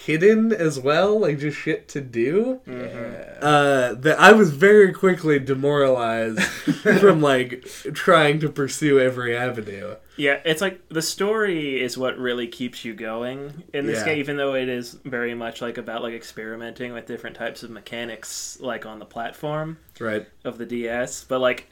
hidden 0.06 0.52
as 0.52 0.80
well, 0.80 1.20
like 1.20 1.40
just 1.40 1.58
shit 1.58 1.88
to 1.90 2.02
do 2.02 2.60
uh, 2.68 3.94
that 3.94 4.16
I 4.20 4.32
was 4.32 4.52
very 4.52 4.92
quickly 4.94 5.40
demoralized 5.40 6.42
from 7.00 7.22
like 7.22 7.66
trying 7.94 8.40
to 8.40 8.50
pursue 8.50 9.00
every 9.00 9.36
avenue. 9.36 9.96
Yeah, 10.18 10.40
it's 10.46 10.62
like 10.62 10.82
the 10.90 11.02
story 11.02 11.82
is 11.82 11.98
what 11.98 12.18
really 12.18 12.48
keeps 12.48 12.84
you 12.86 12.94
going 12.94 13.64
in 13.74 13.86
this 13.86 14.00
Yeah. 14.00 14.06
game, 14.06 14.20
even 14.20 14.38
though 14.38 14.56
it 14.56 14.70
is 14.70 14.94
very 15.06 15.34
much 15.34 15.62
like 15.62 15.78
about 15.78 16.04
like 16.04 16.14
experimenting 16.14 16.94
with 16.94 17.06
different 17.06 17.36
types 17.36 17.64
of 17.64 17.70
mechanics, 17.70 18.58
like 18.62 18.86
on 18.86 19.00
the 19.00 19.06
platform 19.06 19.78
Right. 20.00 20.28
of 20.44 20.58
the 20.58 20.66
DS. 20.66 21.24
But 21.24 21.40
like, 21.40 21.70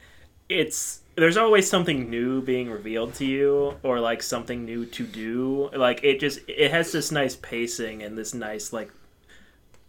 it's 0.48 1.02
there's 1.20 1.38
always 1.38 1.70
something 1.70 2.10
new 2.10 2.42
being 2.42 2.70
revealed 2.70 3.14
to 3.16 3.26
you, 3.26 3.76
or 3.84 4.00
like 4.00 4.24
something 4.24 4.66
new 4.66 4.86
to 4.88 5.06
do. 5.06 5.70
Like 5.74 6.04
it 6.04 6.20
just 6.20 6.40
it 6.48 6.72
has 6.72 6.92
this 6.92 7.12
nice 7.12 7.36
pacing 7.36 8.02
and 8.04 8.18
this 8.18 8.34
nice 8.34 8.74
like 8.74 8.92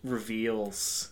reveals 0.02 1.10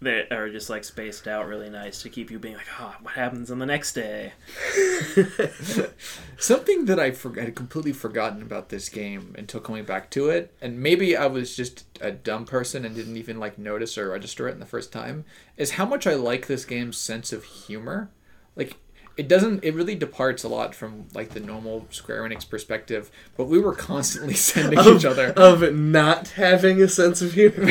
that 0.00 0.30
are 0.30 0.50
just 0.50 0.68
like 0.68 0.84
spaced 0.84 1.26
out 1.26 1.46
really 1.46 1.70
nice 1.70 2.02
to 2.02 2.10
keep 2.10 2.30
you 2.30 2.38
being 2.38 2.54
like, 2.54 2.66
oh, 2.78 2.94
what 3.00 3.14
happens 3.14 3.50
on 3.50 3.58
the 3.58 3.66
next 3.66 3.94
day? 3.94 4.32
Something 6.38 6.84
that 6.84 7.00
I 7.00 7.12
for- 7.12 7.40
had 7.40 7.54
completely 7.54 7.92
forgotten 7.92 8.42
about 8.42 8.68
this 8.68 8.90
game 8.90 9.34
until 9.38 9.60
coming 9.60 9.84
back 9.84 10.10
to 10.10 10.28
it, 10.28 10.54
and 10.60 10.80
maybe 10.80 11.16
I 11.16 11.26
was 11.26 11.56
just 11.56 11.84
a 12.00 12.10
dumb 12.10 12.44
person 12.44 12.84
and 12.84 12.94
didn't 12.94 13.16
even 13.16 13.40
like 13.40 13.56
notice 13.56 13.96
or 13.96 14.10
register 14.10 14.48
it 14.48 14.52
in 14.52 14.60
the 14.60 14.66
first 14.66 14.92
time, 14.92 15.24
is 15.56 15.72
how 15.72 15.86
much 15.86 16.06
I 16.06 16.14
like 16.14 16.46
this 16.46 16.66
game's 16.66 16.98
sense 16.98 17.32
of 17.32 17.44
humor. 17.44 18.10
Like 18.54 18.76
it 19.16 19.28
doesn't 19.28 19.64
it 19.64 19.74
really 19.74 19.94
departs 19.94 20.44
a 20.44 20.48
lot 20.48 20.74
from 20.74 21.06
like 21.14 21.30
the 21.30 21.40
normal 21.40 21.86
Square 21.90 22.22
Enix 22.24 22.48
perspective, 22.48 23.10
but 23.36 23.44
we 23.46 23.58
were 23.58 23.74
constantly 23.74 24.34
sending 24.52 24.78
Of, 24.78 24.86
each 24.88 25.04
other 25.04 25.32
of 25.36 25.74
not 25.74 26.28
having 26.28 26.82
a 26.82 26.88
sense 26.88 27.22
of 27.22 27.32
humor. 27.32 27.66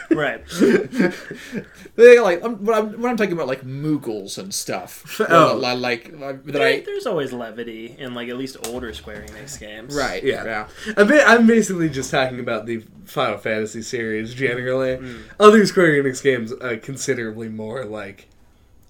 Right. 0.10 0.42
they 1.96 2.18
like 2.20 2.42
I'm, 2.44 2.64
when, 2.64 2.76
I'm, 2.76 3.00
when 3.00 3.10
I'm 3.10 3.16
talking 3.16 3.32
about 3.32 3.46
like 3.46 3.62
Moogles 3.62 4.38
and 4.38 4.52
stuff. 4.52 5.20
Oh. 5.20 5.58
Well, 5.60 5.76
like 5.76 6.12
like, 6.18 6.44
that 6.46 6.52
There- 6.52 6.66
I 6.66 6.80
there's 6.80 7.06
always 7.06 7.32
levity 7.32 7.94
in 7.98 8.14
like 8.14 8.28
at 8.28 8.36
least 8.36 8.56
older 8.66 8.92
Square 8.92 9.26
Enix 9.28 9.58
games. 9.60 9.94
right 9.94 10.22
Yeah. 10.22 10.44
yeah. 10.44 10.68
I 10.96 11.04
mean, 11.04 11.20
I'm 11.24 11.46
basically 11.46 11.88
just 11.88 12.10
talking 12.10 12.40
about 12.40 12.66
the 12.66 12.84
Final 13.04 13.38
Fantasy 13.38 13.82
series 13.82 14.34
generally. 14.34 14.98
Other 15.40 15.64
Square 15.66 16.02
Enix 16.02 16.22
games 16.22 16.52
uh, 16.52 16.76
considerably 16.82 17.48
more 17.48 17.84
like 17.84 18.28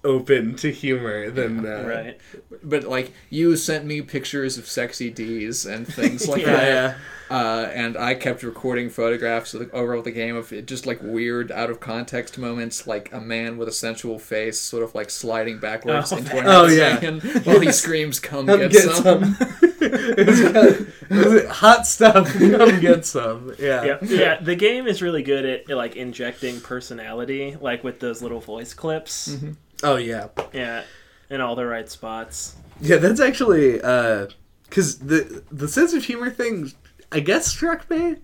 open 0.04 0.54
to 0.56 0.70
humor 0.70 1.30
than 1.30 1.66
uh, 1.66 1.84
Right. 1.86 2.18
But 2.62 2.84
like 2.84 3.12
you 3.30 3.56
sent 3.56 3.84
me 3.84 4.00
pictures 4.02 4.56
of 4.58 4.66
sexy 4.68 5.10
D's 5.10 5.66
and 5.66 5.86
things 5.92 6.28
like 6.28 6.42
Yeah. 6.42 6.52
that. 6.52 6.66
Yeah. 6.68 6.94
Uh, 7.30 7.68
and 7.74 7.98
I 7.98 8.14
kept 8.14 8.42
recording 8.42 8.88
photographs 8.88 9.52
of 9.52 9.60
the, 9.60 9.70
over 9.76 10.00
the 10.00 10.10
game 10.10 10.34
of 10.34 10.50
it, 10.50 10.66
just 10.66 10.86
like 10.86 10.98
weird 11.02 11.52
out 11.52 11.68
of 11.68 11.78
context 11.78 12.38
moments, 12.38 12.86
like 12.86 13.12
a 13.12 13.20
man 13.20 13.58
with 13.58 13.68
a 13.68 13.72
sensual 13.72 14.18
face, 14.18 14.58
sort 14.58 14.82
of 14.82 14.94
like 14.94 15.10
sliding 15.10 15.58
backwards 15.58 16.10
Oh, 16.10 16.16
into 16.16 16.38
an 16.38 16.44
Oh, 16.46 16.66
yeah. 16.68 16.98
while 17.44 17.60
he 17.60 17.70
screams, 17.70 18.18
"Come, 18.18 18.46
Come 18.46 18.60
get, 18.60 18.72
get 18.72 18.82
some." 18.96 19.34
some. 19.36 19.36
It's 19.80 20.40
got- 20.52 21.10
was 21.10 21.46
hot 21.48 21.86
stuff. 21.86 22.32
Come 22.38 22.80
get 22.80 23.04
some. 23.06 23.54
Yeah. 23.58 23.84
yeah, 23.84 23.98
yeah. 24.02 24.40
The 24.40 24.56
game 24.56 24.86
is 24.86 25.00
really 25.02 25.22
good 25.22 25.44
at 25.44 25.68
like 25.68 25.96
injecting 25.96 26.60
personality, 26.62 27.56
like 27.60 27.84
with 27.84 28.00
those 28.00 28.22
little 28.22 28.40
voice 28.40 28.72
clips. 28.74 29.36
Oh 29.82 29.96
yeah. 29.96 30.28
Yeah, 30.52 30.84
in 31.30 31.40
all 31.40 31.56
the 31.56 31.66
right 31.66 31.88
spots. 31.88 32.56
Yeah, 32.80 32.96
that's 32.96 33.20
actually 33.20 33.72
because 33.72 34.98
the 34.98 35.42
the 35.50 35.68
sense 35.68 35.92
of 35.92 36.04
humor 36.04 36.30
thing, 36.30 36.72
I 37.10 37.20
guess, 37.20 37.46
struck 37.46 37.88
me, 37.90 38.16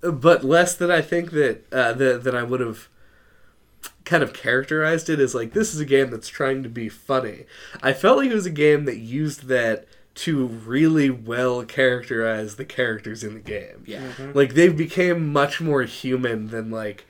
but 0.00 0.44
less 0.44 0.74
than 0.74 0.90
I 0.90 1.00
think 1.00 1.30
that 1.32 1.64
uh, 1.72 1.92
that 1.94 2.24
that 2.24 2.34
I 2.34 2.42
would 2.42 2.60
have 2.60 2.88
kind 4.04 4.22
of 4.22 4.32
characterized 4.32 5.10
it 5.10 5.20
as 5.20 5.34
like 5.34 5.52
this 5.52 5.74
is 5.74 5.80
a 5.80 5.84
game 5.84 6.10
that's 6.10 6.28
trying 6.28 6.62
to 6.62 6.68
be 6.68 6.88
funny. 6.88 7.44
I 7.82 7.92
felt 7.92 8.18
like 8.18 8.30
it 8.30 8.34
was 8.34 8.46
a 8.46 8.50
game 8.50 8.84
that 8.86 8.98
used 8.98 9.46
that 9.48 9.86
to 10.16 10.46
really 10.46 11.10
well 11.10 11.64
characterize 11.64 12.56
the 12.56 12.64
characters 12.64 13.22
in 13.22 13.34
the 13.34 13.40
game. 13.40 13.84
Yeah. 13.86 14.02
Like 14.34 14.54
they've 14.54 14.76
became 14.76 15.32
much 15.32 15.60
more 15.60 15.82
human 15.82 16.48
than 16.48 16.70
like 16.70 17.06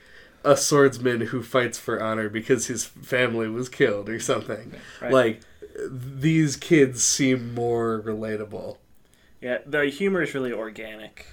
a 0.49 0.57
swordsman 0.57 1.21
who 1.21 1.43
fights 1.43 1.79
for 1.79 2.03
honor 2.03 2.31
because 2.31 2.69
his 2.69 2.85
family 2.85 3.49
was 3.49 3.69
killed 3.69 4.09
or 4.09 4.19
something. 4.19 4.73
Right. 5.01 5.13
Like 5.13 5.41
these 5.91 6.57
kids 6.57 7.03
seem 7.05 7.55
more 7.55 8.03
relatable. 8.05 8.79
Yeah, 9.43 9.59
the 9.67 9.85
humor 9.87 10.23
is 10.23 10.35
really 10.35 10.53
organic. 10.53 11.27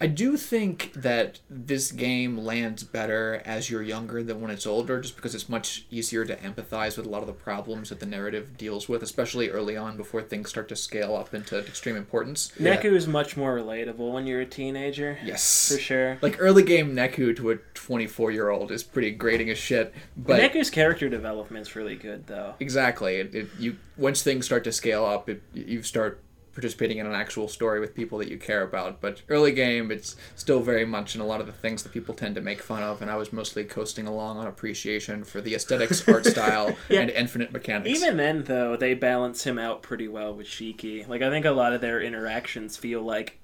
I 0.00 0.06
do 0.06 0.36
think 0.36 0.92
that 0.94 1.40
this 1.48 1.92
game 1.92 2.38
lands 2.38 2.82
better 2.82 3.40
as 3.44 3.70
you're 3.70 3.82
younger 3.82 4.22
than 4.22 4.40
when 4.40 4.50
it's 4.50 4.66
older, 4.66 5.00
just 5.00 5.16
because 5.16 5.34
it's 5.34 5.48
much 5.48 5.86
easier 5.90 6.24
to 6.24 6.36
empathize 6.36 6.96
with 6.96 7.06
a 7.06 7.08
lot 7.08 7.20
of 7.20 7.26
the 7.26 7.32
problems 7.32 7.88
that 7.90 8.00
the 8.00 8.06
narrative 8.06 8.56
deals 8.56 8.88
with, 8.88 9.02
especially 9.02 9.50
early 9.50 9.76
on 9.76 9.96
before 9.96 10.20
things 10.20 10.50
start 10.50 10.68
to 10.68 10.76
scale 10.76 11.14
up 11.14 11.32
into 11.32 11.58
extreme 11.58 11.96
importance. 11.96 12.52
Yeah. 12.58 12.76
Neku 12.76 12.92
is 12.94 13.06
much 13.06 13.36
more 13.36 13.56
relatable 13.56 14.12
when 14.12 14.26
you're 14.26 14.40
a 14.40 14.46
teenager. 14.46 15.18
Yes. 15.24 15.72
For 15.72 15.78
sure. 15.78 16.18
Like 16.20 16.36
early 16.38 16.64
game 16.64 16.94
Neku 16.94 17.34
to 17.36 17.50
a 17.50 17.56
24 17.74 18.30
year 18.32 18.50
old 18.50 18.72
is 18.72 18.82
pretty 18.82 19.12
grating 19.12 19.50
as 19.50 19.58
shit, 19.58 19.94
but 20.16 20.40
Neku's 20.40 20.70
character 20.70 21.08
development's 21.08 21.76
really 21.76 21.96
good 21.96 22.26
though. 22.26 22.54
exactly, 22.60 23.16
it, 23.16 23.34
it, 23.34 23.48
you 23.58 23.76
once 23.96 24.22
things 24.22 24.44
start 24.44 24.64
to 24.64 24.72
scale 24.72 25.04
up, 25.04 25.28
it, 25.28 25.42
you 25.52 25.82
start 25.82 26.20
participating 26.54 26.98
in 26.98 27.06
an 27.06 27.12
actual 27.14 27.48
story 27.48 27.80
with 27.80 27.94
people 27.94 28.18
that 28.18 28.28
you 28.28 28.38
care 28.38 28.62
about. 28.62 29.00
But 29.00 29.22
early 29.28 29.52
game, 29.52 29.90
it's 29.90 30.16
still 30.36 30.60
very 30.60 30.84
much 30.86 31.14
in 31.14 31.20
a 31.20 31.26
lot 31.26 31.40
of 31.40 31.46
the 31.46 31.52
things 31.52 31.82
that 31.82 31.92
people 31.92 32.14
tend 32.14 32.34
to 32.36 32.40
make 32.40 32.62
fun 32.62 32.82
of, 32.82 33.02
and 33.02 33.10
I 33.10 33.16
was 33.16 33.32
mostly 33.32 33.64
coasting 33.64 34.06
along 34.06 34.38
on 34.38 34.46
appreciation 34.46 35.24
for 35.24 35.40
the 35.40 35.54
aesthetics, 35.54 36.06
art 36.08 36.24
style, 36.26 36.76
Yeah. 36.88 37.00
and 37.00 37.10
infinite 37.10 37.52
mechanics. 37.52 38.00
Even 38.00 38.16
then 38.16 38.44
though, 38.44 38.76
they 38.76 38.94
balance 38.94 39.44
him 39.44 39.58
out 39.58 39.82
pretty 39.82 40.08
well 40.08 40.34
with 40.34 40.46
Shiki. 40.46 41.06
Like 41.06 41.22
I 41.22 41.30
think 41.30 41.44
a 41.44 41.50
lot 41.50 41.72
of 41.72 41.80
their 41.80 42.00
interactions 42.00 42.76
feel 42.76 43.02
like 43.02 43.38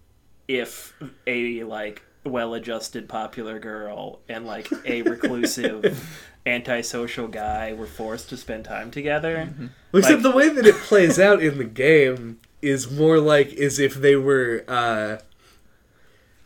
if 0.48 0.94
a 1.26 1.64
like 1.64 2.02
well-adjusted 2.24 3.08
popular 3.08 3.58
girl 3.58 4.20
and 4.28 4.44
like 4.46 4.68
a 4.84 5.00
reclusive 5.02 6.06
antisocial 6.46 7.28
guy 7.28 7.72
were 7.72 7.86
forced 7.86 8.28
to 8.30 8.36
spend 8.36 8.64
time 8.64 8.90
together. 8.90 9.36
Mm-hmm. 9.50 9.66
Except 9.96 10.14
Like- 10.14 10.22
the 10.22 10.36
way 10.36 10.48
that 10.48 10.66
it 10.66 10.74
plays 10.76 11.18
out 11.18 11.42
in 11.42 11.58
the 11.58 11.64
game 11.64 12.40
is 12.62 12.90
more 12.90 13.18
like 13.18 13.52
as 13.54 13.78
if 13.78 13.94
they 13.94 14.16
were 14.16 14.64
uh 14.68 15.16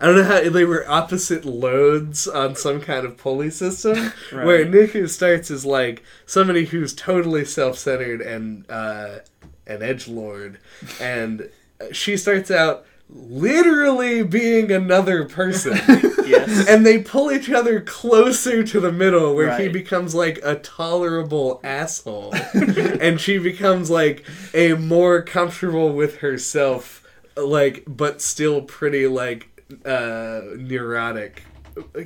I 0.01 0.07
don't 0.07 0.17
know 0.17 0.25
how 0.25 0.49
they 0.51 0.65
were 0.65 0.89
opposite 0.91 1.45
loads 1.45 2.27
on 2.27 2.57
some 2.57 2.81
kind 2.81 3.07
of 3.07 3.17
pulley 3.17 3.49
system, 3.49 4.13
Right. 4.33 4.45
where 4.45 4.67
Neku 4.67 5.09
starts 5.09 5.51
as 5.53 5.65
like 5.65 6.03
somebody 6.27 6.65
who's 6.67 6.93
totally 6.93 7.45
self-centered 7.45 8.21
and 8.21 8.69
uh, 8.69 9.21
an 9.69 9.83
edge 9.83 10.09
lord, 10.09 10.59
and 11.01 11.49
she 11.93 12.17
starts 12.17 12.51
out 12.51 12.85
literally 13.09 14.23
being 14.23 14.71
another 14.73 15.25
person. 15.25 15.79
Yes. 16.25 16.67
and 16.67 16.87
they 16.87 17.03
pull 17.03 17.31
each 17.31 17.51
other 17.51 17.83
closer 17.83 18.63
to 18.65 18.81
the 18.81 18.91
middle 18.91 19.35
where 19.35 19.59
he 19.61 19.69
becomes 19.69 20.15
like 20.15 20.41
a 20.43 20.55
tolerable 20.55 21.61
asshole 21.63 22.35
and 22.55 23.21
she 23.21 23.37
becomes 23.37 23.91
like 23.91 24.25
a 24.55 24.73
more 24.73 25.21
comfortable 25.21 25.93
with 25.93 26.17
herself 26.21 27.07
like 27.37 27.85
but 27.87 28.23
still 28.23 28.63
pretty 28.63 29.07
like 29.07 29.49
uh 29.85 30.41
neurotic 30.57 31.43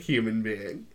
human 0.00 0.42
being 0.42 0.88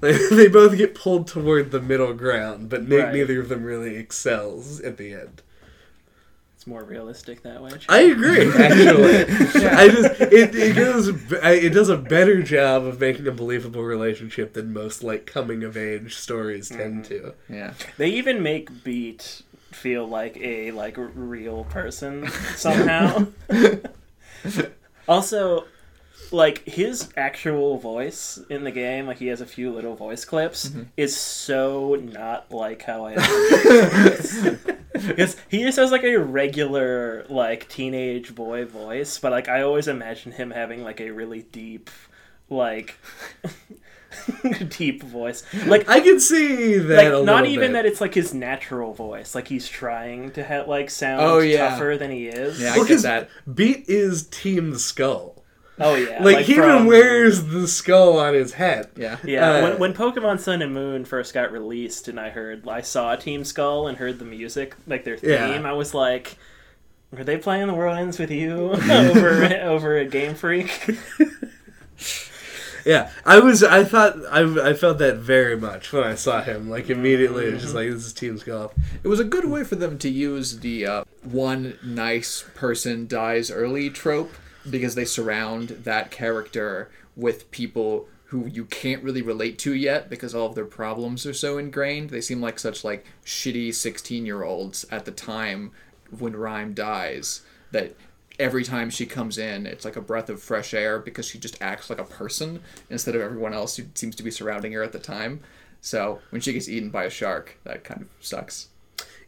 Like, 0.00 0.16
they 0.30 0.48
both 0.48 0.78
get 0.78 0.94
pulled 0.94 1.26
toward 1.28 1.70
the 1.70 1.82
middle 1.82 2.14
ground 2.14 2.70
but 2.70 2.88
Right. 2.88 3.12
neither 3.12 3.40
of 3.40 3.50
them 3.50 3.62
really 3.62 3.96
excels 3.96 4.80
at 4.80 4.96
the 4.96 5.12
end 5.12 5.42
It's 6.62 6.68
more 6.68 6.84
realistic 6.84 7.42
that 7.42 7.60
way. 7.60 7.72
I 7.88 8.02
agree. 8.02 8.48
Actually, 8.56 9.16
I 9.66 9.88
just 9.88 10.20
it 10.20 10.54
it 10.54 10.76
goes 10.76 11.08
it 11.08 11.70
does 11.70 11.88
a 11.88 11.96
better 11.96 12.40
job 12.40 12.84
of 12.84 13.00
making 13.00 13.26
a 13.26 13.32
believable 13.32 13.82
relationship 13.82 14.52
than 14.52 14.72
most 14.72 15.02
like 15.02 15.26
coming 15.26 15.64
of 15.64 15.76
age 15.76 16.14
stories 16.14 16.68
tend 16.68 17.02
mm-hmm. 17.02 17.24
to. 17.24 17.34
yeah. 17.48 17.74
They 17.98 18.10
even 18.10 18.44
make 18.44 18.84
Beat 18.84 19.42
feel 19.72 20.06
like 20.06 20.36
a 20.36 20.70
like 20.70 20.94
real 20.96 21.64
person 21.64 22.28
somehow. 22.54 23.26
also, 25.08 25.64
like 26.30 26.62
his 26.64 27.08
actual 27.16 27.76
voice 27.78 28.38
in 28.48 28.62
the 28.62 28.70
game, 28.70 29.08
like 29.08 29.18
he 29.18 29.26
has 29.26 29.40
a 29.40 29.46
few 29.46 29.72
little 29.72 29.96
voice 29.96 30.24
clips, 30.24 30.68
mm-hmm. 30.68 30.82
is 30.96 31.16
so 31.16 31.96
not 31.96 32.52
like 32.52 32.82
how 32.82 33.06
I 33.06 33.14
imagine 33.14 34.81
Because 35.06 35.36
he 35.48 35.62
just 35.62 35.78
has 35.78 35.90
like 35.90 36.04
a 36.04 36.16
regular 36.16 37.24
like 37.28 37.68
teenage 37.68 38.34
boy 38.34 38.64
voice, 38.64 39.18
but 39.18 39.32
like 39.32 39.48
I 39.48 39.62
always 39.62 39.88
imagine 39.88 40.32
him 40.32 40.50
having 40.50 40.82
like 40.84 41.00
a 41.00 41.10
really 41.10 41.42
deep, 41.42 41.90
like 42.50 42.96
deep 44.68 45.02
voice. 45.02 45.42
Like 45.66 45.88
I 45.88 46.00
can 46.00 46.20
see 46.20 46.78
that. 46.78 47.12
a 47.12 47.16
like 47.18 47.24
not 47.26 47.46
even 47.46 47.68
bit. 47.68 47.72
that 47.74 47.86
it's 47.86 48.00
like 48.00 48.14
his 48.14 48.34
natural 48.34 48.92
voice 48.92 49.34
like 49.34 49.48
he's 49.48 49.68
trying 49.68 50.30
to 50.32 50.44
have 50.44 50.68
like 50.68 50.90
sound 50.90 51.22
Oh, 51.22 51.38
yeah. 51.38 51.70
tougher 51.70 51.96
than 51.98 52.10
he 52.10 52.26
is 52.28 52.60
Yeah, 52.60 52.74
I 52.74 52.76
Well, 52.76 52.86
get 52.86 52.92
'cause 52.94 53.02
that. 53.02 53.28
Beat 53.52 53.88
is 53.88 54.26
Team 54.28 54.76
Skull. 54.76 55.41
Oh 55.80 55.94
yeah 55.94 56.22
Like, 56.22 56.44
he 56.46 56.52
even 56.54 56.86
wears 56.86 57.44
the 57.44 57.66
skull 57.66 58.18
on 58.18 58.34
his 58.34 58.52
head. 58.52 58.90
Yeah. 58.96 59.16
yeah 59.24 59.50
uh, 59.50 59.62
when, 59.62 59.78
when 59.78 59.94
pokemon 59.94 60.38
sun 60.40 60.60
and 60.62 60.72
moon 60.74 61.04
first 61.04 61.32
got 61.34 61.50
released 61.52 62.08
and 62.08 62.20
i 62.20 62.30
heard 62.30 62.68
i 62.68 62.80
saw 62.82 63.16
team 63.16 63.44
skull 63.44 63.88
and 63.88 63.98
heard 63.98 64.18
the 64.18 64.24
music 64.24 64.74
like 64.86 65.04
their 65.04 65.16
theme 65.16 65.30
Yeah. 65.30 65.68
i 65.68 65.72
was 65.72 65.94
like 65.94 66.36
are 67.16 67.24
they 67.24 67.36
playing 67.36 67.66
the 67.66 67.74
world 67.74 67.98
ends 67.98 68.18
with 68.18 68.30
you 68.30 68.70
over 68.90 69.44
over 69.62 69.96
at 69.98 70.10
game 70.10 70.34
freak 70.34 70.70
Yeah, 72.84 73.12
I 73.24 73.38
was. 73.38 73.62
I 73.62 73.84
thought. 73.84 74.16
I, 74.28 74.70
I 74.70 74.74
felt 74.74 74.98
that 74.98 75.18
very 75.18 75.56
much 75.56 75.92
when 75.92 76.02
I 76.02 76.16
saw 76.16 76.42
him. 76.42 76.68
Like 76.68 76.90
immediately, 76.90 77.46
it 77.46 77.52
was 77.54 77.62
just 77.62 77.74
like 77.76 77.88
this 77.88 78.04
is 78.04 78.12
Team 78.12 78.36
Skull. 78.38 78.72
It 79.04 79.06
was 79.08 79.20
a 79.20 79.24
good 79.24 79.44
way 79.44 79.62
for 79.62 79.76
them 79.76 79.98
to 79.98 80.08
use 80.08 80.58
the 80.58 80.84
uh, 80.86 81.04
one 81.22 81.78
nice 81.84 82.44
person 82.56 83.06
dies 83.06 83.52
early 83.52 83.88
trope 83.88 84.32
because 84.68 84.94
they 84.94 85.04
surround 85.04 85.68
that 85.68 86.10
character 86.10 86.90
with 87.16 87.50
people 87.50 88.08
who 88.26 88.46
you 88.46 88.64
can't 88.64 89.02
really 89.02 89.20
relate 89.20 89.58
to 89.58 89.74
yet 89.74 90.08
because 90.08 90.34
all 90.34 90.46
of 90.46 90.54
their 90.54 90.64
problems 90.64 91.26
are 91.26 91.34
so 91.34 91.58
ingrained. 91.58 92.08
They 92.08 92.22
seem 92.22 92.40
like 92.40 92.58
such 92.58 92.82
like 92.82 93.04
shitty 93.26 93.74
16 93.74 94.24
year 94.24 94.42
olds 94.42 94.86
at 94.90 95.04
the 95.04 95.10
time 95.10 95.72
when 96.18 96.34
Rhyme 96.34 96.72
dies 96.72 97.42
that 97.72 97.94
every 98.38 98.64
time 98.64 98.88
she 98.88 99.04
comes 99.04 99.36
in 99.36 99.66
it's 99.66 99.84
like 99.84 99.96
a 99.96 100.00
breath 100.00 100.30
of 100.30 100.42
fresh 100.42 100.72
air 100.72 100.98
because 100.98 101.26
she 101.26 101.38
just 101.38 101.60
acts 101.60 101.90
like 101.90 101.98
a 101.98 102.04
person 102.04 102.62
instead 102.88 103.14
of 103.14 103.20
everyone 103.20 103.52
else 103.52 103.76
who 103.76 103.84
seems 103.94 104.16
to 104.16 104.22
be 104.22 104.30
surrounding 104.30 104.72
her 104.72 104.82
at 104.82 104.92
the 104.92 104.98
time. 104.98 105.40
So 105.82 106.20
when 106.30 106.40
she 106.40 106.54
gets 106.54 106.68
eaten 106.68 106.88
by 106.88 107.04
a 107.04 107.10
shark, 107.10 107.58
that 107.64 107.84
kind 107.84 108.02
of 108.02 108.08
sucks. 108.20 108.68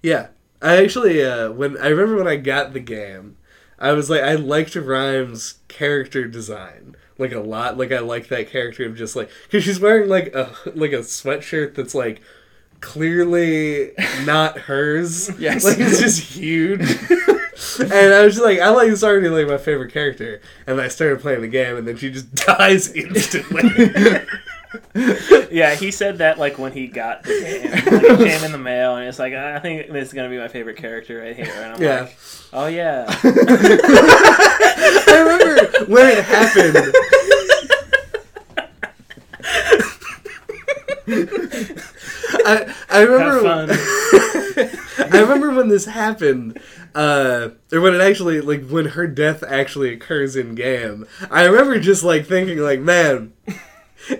Yeah, 0.02 0.28
I 0.62 0.82
actually 0.82 1.22
uh, 1.22 1.50
when 1.52 1.76
I 1.76 1.88
remember 1.88 2.16
when 2.16 2.28
I 2.28 2.36
got 2.36 2.72
the 2.72 2.80
game, 2.80 3.36
I 3.84 3.92
was 3.92 4.08
like 4.08 4.22
I 4.22 4.34
liked 4.34 4.74
Rhyme's 4.74 5.56
character 5.68 6.26
design 6.26 6.96
like 7.18 7.32
a 7.32 7.40
lot. 7.40 7.78
Like 7.78 7.92
I 7.92 7.98
like 8.00 8.28
that 8.28 8.50
character 8.50 8.86
of 8.86 8.96
just 8.96 9.14
like 9.14 9.30
because 9.44 9.64
she's 9.64 9.80
wearing 9.80 10.08
like 10.08 10.34
a 10.34 10.54
like 10.74 10.92
a 10.92 11.00
sweatshirt 11.00 11.74
that's 11.74 11.94
like 11.94 12.22
clearly 12.80 13.92
not 14.24 14.58
hers. 14.58 15.30
Yes. 15.38 15.64
like 15.64 15.78
it's 15.78 16.00
just 16.00 16.20
huge. 16.20 16.80
and 17.80 17.92
I 17.92 18.24
was 18.24 18.34
just 18.34 18.44
like, 18.44 18.58
I 18.60 18.70
like 18.70 18.88
this 18.88 19.04
already 19.04 19.28
like 19.28 19.46
my 19.46 19.58
favorite 19.58 19.92
character. 19.92 20.40
And 20.66 20.80
I 20.80 20.88
started 20.88 21.20
playing 21.20 21.42
the 21.42 21.48
game, 21.48 21.76
and 21.76 21.86
then 21.86 21.96
she 21.96 22.10
just 22.10 22.34
dies 22.46 22.92
instantly. 22.92 23.62
Yeah 25.50 25.74
he 25.74 25.90
said 25.90 26.18
that 26.18 26.38
like 26.38 26.58
when 26.58 26.72
he 26.72 26.86
got 26.86 27.22
the 27.22 27.28
game 27.30 27.70
like, 27.70 27.86
it 28.04 28.18
came 28.18 28.44
in 28.46 28.52
the 28.52 28.58
mail 28.58 28.96
and 28.96 29.06
it's 29.08 29.18
like 29.18 29.32
i 29.34 29.58
think 29.60 29.90
this 29.90 30.08
is 30.08 30.14
gonna 30.14 30.28
be 30.28 30.38
my 30.38 30.48
favorite 30.48 30.76
character 30.76 31.18
right 31.20 31.36
here 31.36 31.46
and 31.56 31.74
i'm 31.74 31.82
Yeah. 31.82 32.00
like 32.02 32.16
oh 32.52 32.66
yeah 32.66 33.04
I 35.06 35.18
remember 35.20 35.84
when 35.92 36.06
it 36.08 36.24
happened. 36.24 36.94
I 42.46 42.74
I 42.90 43.00
remember 43.02 43.46
have 43.48 43.70
fun 43.70 45.08
I 45.12 45.18
remember 45.20 45.50
when 45.52 45.68
this 45.68 45.84
happened, 45.86 46.58
uh, 46.94 47.50
or 47.72 47.80
when 47.80 47.94
it 47.94 48.00
actually, 48.00 48.40
like, 48.40 48.68
when 48.68 48.86
her 48.86 49.06
death 49.06 49.42
actually 49.42 49.92
occurs 49.92 50.36
in 50.36 50.54
game. 50.54 51.06
I 51.30 51.44
remember 51.44 51.78
just, 51.80 52.02
like, 52.04 52.26
thinking, 52.26 52.58
like, 52.58 52.80
man, 52.80 53.32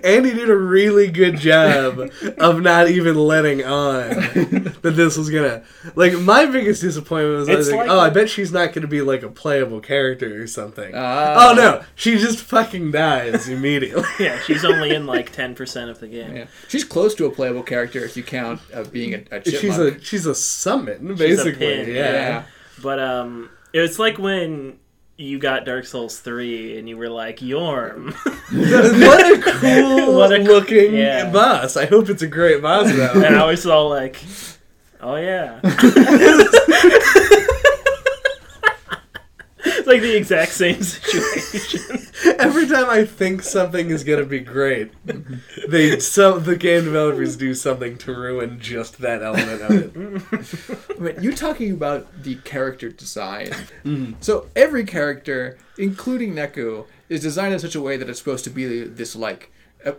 Andy 0.03 0.32
did 0.32 0.49
a 0.51 0.57
really 0.57 1.09
good 1.11 1.37
job 1.39 2.11
of 2.39 2.61
not 2.62 2.89
even 2.89 3.16
letting 3.16 3.64
on 3.64 4.09
that 4.82 4.93
this 4.97 5.16
was 5.16 5.30
gonna. 5.30 5.62
Like, 5.95 6.14
my 6.18 6.47
biggest 6.47 6.80
disappointment 6.80 7.39
was 7.41 7.49
I 7.49 7.55
was 7.55 7.70
like, 7.70 7.80
like- 7.80 7.91
oh, 7.91 8.01
I 8.01 8.11
bet 8.11 8.30
she's 8.30 8.53
not 8.53 8.72
gonna 8.72 8.87
be, 8.87 9.03
like, 9.03 9.22
a 9.22 9.28
playable 9.28 9.80
character 9.80 10.43
or 10.43 10.47
something. 10.47 10.93
Ah. 10.95 11.51
oh, 11.51 11.55
no, 11.55 11.82
she 11.95 12.16
just 12.18 12.41
fucking 12.41 12.91
dies 12.91 13.49
immediately. 13.49 14.05
Yeah, 14.18 14.39
she's 14.41 14.64
only 14.64 14.95
in 14.95 15.07
like 15.07 15.32
ten 15.32 15.55
percent 15.55 15.91
of 15.91 15.99
the 16.01 16.07
game. 16.09 16.37
Yeah. 16.37 16.47
She's 16.68 16.85
close 16.85 17.14
to 17.16 17.26
a 17.26 17.30
playable 17.30 17.62
character 17.62 18.05
if 18.05 18.16
you 18.16 18.22
count 18.22 18.61
uh, 18.72 18.85
being 18.85 19.14
a, 19.14 19.18
a 19.32 19.41
chipmunk. 19.41 19.45
she's 19.61 19.78
a 19.78 20.01
she's 20.01 20.26
a 20.26 20.35
summon, 20.35 21.11
a 21.11 21.14
basically. 21.14 21.53
pin, 21.55 21.89
yeah. 21.89 21.95
yeah. 21.95 22.43
But 22.82 23.01
um, 23.01 23.51
it's 23.72 23.99
like 23.99 24.18
when 24.18 24.78
you 25.16 25.38
got 25.38 25.64
Dark 25.64 25.84
Souls 25.86 26.18
three 26.18 26.78
and 26.78 26.88
you 26.88 26.96
were 26.96 27.08
like 27.08 27.38
Yhorm. 27.38 28.12
what 29.06 29.32
a 29.32 29.42
cool 29.60 30.14
What 30.18 30.32
a- 30.32 30.42
looking 30.42 30.94
yeah. 30.94 31.30
boss. 31.30 31.76
I 31.76 31.86
hope 31.86 32.08
it's 32.08 32.22
a 32.22 32.26
great 32.26 32.60
boss 32.62 32.90
though. 32.92 33.12
and 33.24 33.36
I 33.36 33.44
was 33.46 33.64
all 33.66 33.88
like, 33.88 34.22
"Oh 35.00 35.16
yeah." 35.16 35.60
it's 39.85 39.93
like 39.93 40.01
the 40.01 40.16
exact 40.16 40.53
same 40.53 40.82
situation. 40.82 42.07
Every 42.39 42.66
time 42.66 42.89
I 42.89 43.05
think 43.05 43.43
something 43.43 43.91
is 43.91 44.03
gonna 44.03 44.24
be 44.24 44.41
great, 44.41 44.93
they 45.68 45.99
some 46.01 46.45
the 46.45 46.57
game 46.57 46.85
developers 46.85 47.37
do 47.37 47.55
something 47.55 47.99
to 47.99 48.14
ruin 48.14 48.59
just 48.61 48.99
that 48.99 49.22
element 49.22 49.62
of 49.62 49.70
it. 49.70 50.97
I 50.97 51.01
mean, 51.01 51.22
you 51.22 51.35
talking 51.35 51.72
about 51.72 52.22
the 52.22 52.37
character 52.37 52.89
design. 52.89 53.51
Mm. 53.85 54.14
So 54.20 54.47
every 54.57 54.87
character, 54.87 55.59
including 55.76 56.35
Neku, 56.35 56.87
is 57.11 57.20
designed 57.20 57.53
in 57.53 57.61
such 57.61 57.74
a 57.74 57.80
way 57.80 57.99
that 57.99 58.09
it's 58.09 58.18
supposed 58.18 58.45
to 58.45 58.51
be 58.51 58.85
this 58.85 59.14
like 59.14 59.53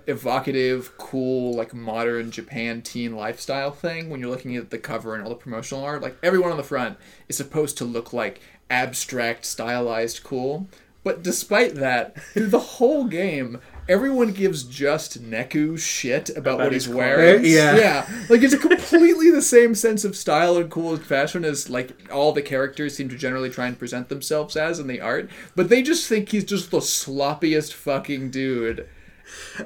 evocative, 0.08 0.98
cool, 0.98 1.54
like 1.54 1.74
modern 1.74 2.32
Japan 2.32 2.82
teen 2.82 3.16
lifestyle 3.16 3.72
thing. 3.72 4.10
When 4.10 4.20
you're 4.20 4.30
looking 4.30 4.56
at 4.56 4.72
the 4.72 4.80
cover 4.80 5.14
and 5.14 5.24
all 5.24 5.30
the 5.30 5.36
promotional 5.36 5.84
art, 5.84 6.02
like 6.02 6.18
everyone 6.24 6.52
on 6.52 6.58
the 6.58 6.64
front 6.64 6.98
is 7.30 7.38
supposed 7.38 7.78
to 7.78 7.86
look 7.86 8.14
like 8.14 8.42
abstract, 8.70 9.46
stylized, 9.46 10.24
cool. 10.24 10.68
But 11.04 11.22
despite 11.24 11.76
that, 11.76 12.20
through 12.34 12.48
the 12.48 12.60
whole 12.60 13.06
game, 13.06 13.60
everyone 13.88 14.32
gives 14.32 14.64
just 14.64 15.22
Neku 15.22 15.78
shit 15.78 16.30
about, 16.30 16.40
About 16.56 16.58
what 16.60 16.74
his 16.74 16.86
he's 16.86 16.94
clothes. 16.94 16.98
wearing. 16.98 17.46
Yeah. 17.46 17.76
yeah, 17.78 18.10
like 18.30 18.42
it's 18.42 18.54
a 18.56 18.58
completely 18.58 19.30
the 19.30 19.44
same 19.44 19.76
sense 19.76 20.04
of 20.04 20.16
style 20.18 20.58
and 20.58 20.72
cool 20.72 20.96
and 20.96 21.04
fashion 21.06 21.46
as 21.46 21.70
like 21.70 22.10
all 22.12 22.32
the 22.32 22.42
characters 22.42 22.96
seem 22.96 23.08
to 23.10 23.18
generally 23.18 23.52
try 23.52 23.68
and 23.68 23.78
present 23.78 24.10
themselves 24.10 24.56
as 24.56 24.80
in 24.80 24.88
the 24.88 25.00
art. 25.00 25.30
But 25.56 25.70
they 25.70 25.84
just 25.84 26.08
think 26.10 26.30
he's 26.30 26.44
just 26.46 26.72
the 26.72 26.80
sloppiest 26.80 27.74
fucking 27.74 28.32
dude. 28.32 28.88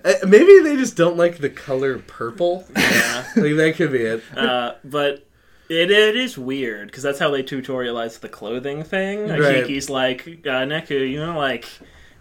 Uh, 0.03 0.13
Maybe 0.27 0.59
they 0.61 0.75
just 0.75 0.95
don't 0.97 1.15
like 1.17 1.37
the 1.37 1.49
color 1.49 1.99
purple. 1.99 2.65
yeah. 2.75 3.25
Like 3.37 3.55
that 3.55 3.73
could 3.77 3.91
be 3.93 3.99
it. 3.99 4.23
Uh, 4.35 4.73
but 4.83 5.25
it, 5.69 5.91
it 5.91 6.15
is 6.15 6.37
weird 6.37 6.87
because 6.87 7.03
that's 7.03 7.19
how 7.19 7.29
they 7.29 7.43
tutorialize 7.43 8.19
the 8.19 8.29
clothing 8.29 8.83
thing. 8.83 9.29
Right. 9.29 9.65
Shiki's 9.65 9.89
like, 9.89 10.27
uh, 10.27 10.65
Neku, 10.65 11.09
you 11.09 11.23
know, 11.23 11.37
like 11.37 11.67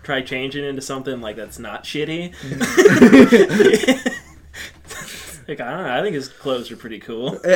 try 0.03 0.22
changing 0.22 0.64
into 0.64 0.82
something 0.82 1.20
like 1.20 1.36
that's 1.36 1.59
not 1.59 1.84
shitty. 1.84 2.34
like 5.49 5.61
I 5.61 5.70
don't 5.70 5.84
know. 5.84 5.99
I 5.99 6.03
think 6.03 6.14
his 6.14 6.28
clothes 6.28 6.70
are 6.70 6.76
pretty 6.76 6.99
cool. 6.99 7.40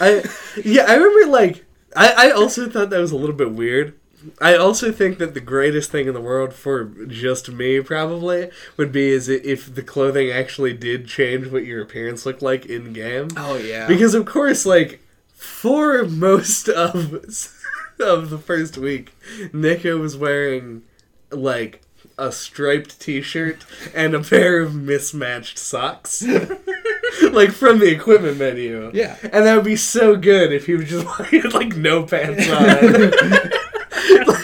I 0.00 0.24
yeah, 0.64 0.84
I 0.88 0.94
remember 0.94 1.30
like 1.30 1.64
I, 1.94 2.28
I 2.28 2.30
also 2.30 2.68
thought 2.68 2.90
that 2.90 2.98
was 2.98 3.12
a 3.12 3.16
little 3.16 3.34
bit 3.34 3.52
weird. 3.52 3.98
I 4.40 4.56
also 4.56 4.92
think 4.92 5.18
that 5.18 5.34
the 5.34 5.40
greatest 5.40 5.90
thing 5.90 6.06
in 6.08 6.14
the 6.14 6.20
world 6.20 6.52
for 6.52 6.84
just 6.84 7.50
me 7.50 7.80
probably 7.80 8.50
would 8.76 8.92
be 8.92 9.08
is 9.08 9.28
if 9.28 9.74
the 9.74 9.82
clothing 9.82 10.30
actually 10.30 10.72
did 10.72 11.06
change 11.06 11.48
what 11.48 11.64
your 11.64 11.82
appearance 11.82 12.26
looked 12.26 12.42
like 12.42 12.66
in 12.66 12.92
game. 12.92 13.28
Oh 13.36 13.56
yeah. 13.56 13.86
Because 13.86 14.14
of 14.14 14.26
course, 14.26 14.66
like 14.66 15.00
for 15.34 16.04
most 16.08 16.68
of 16.68 17.12
of 18.00 18.30
the 18.30 18.38
first 18.38 18.76
week, 18.76 19.12
Neku 19.52 19.98
was 20.00 20.16
wearing 20.16 20.82
like 21.30 21.82
a 22.18 22.32
striped 22.32 23.00
T-shirt 23.00 23.64
and 23.94 24.14
a 24.14 24.20
pair 24.20 24.60
of 24.60 24.74
mismatched 24.74 25.58
socks, 25.58 26.22
like 27.32 27.50
from 27.50 27.78
the 27.78 27.90
equipment 27.90 28.38
menu. 28.38 28.90
Yeah. 28.94 29.16
and 29.22 29.44
that 29.44 29.54
would 29.54 29.64
be 29.64 29.76
so 29.76 30.16
good 30.16 30.52
if 30.52 30.66
he 30.66 30.74
was 30.74 30.88
just 30.88 31.06
wearing 31.18 31.50
like 31.50 31.76
no 31.76 32.04
pants 32.04 32.48
on. 32.48 33.50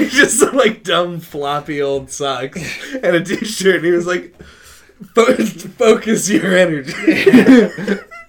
just 0.11 0.39
some 0.39 0.57
like 0.57 0.83
dumb 0.83 1.21
floppy 1.21 1.81
old 1.81 2.11
socks 2.11 2.61
and 2.95 3.17
a 3.17 3.25
t-shirt 3.25 3.77
and 3.77 3.85
he 3.85 3.91
was 3.91 4.07
like 4.07 4.35
focus 5.15 6.31
your 6.31 6.57
energy 6.57 6.93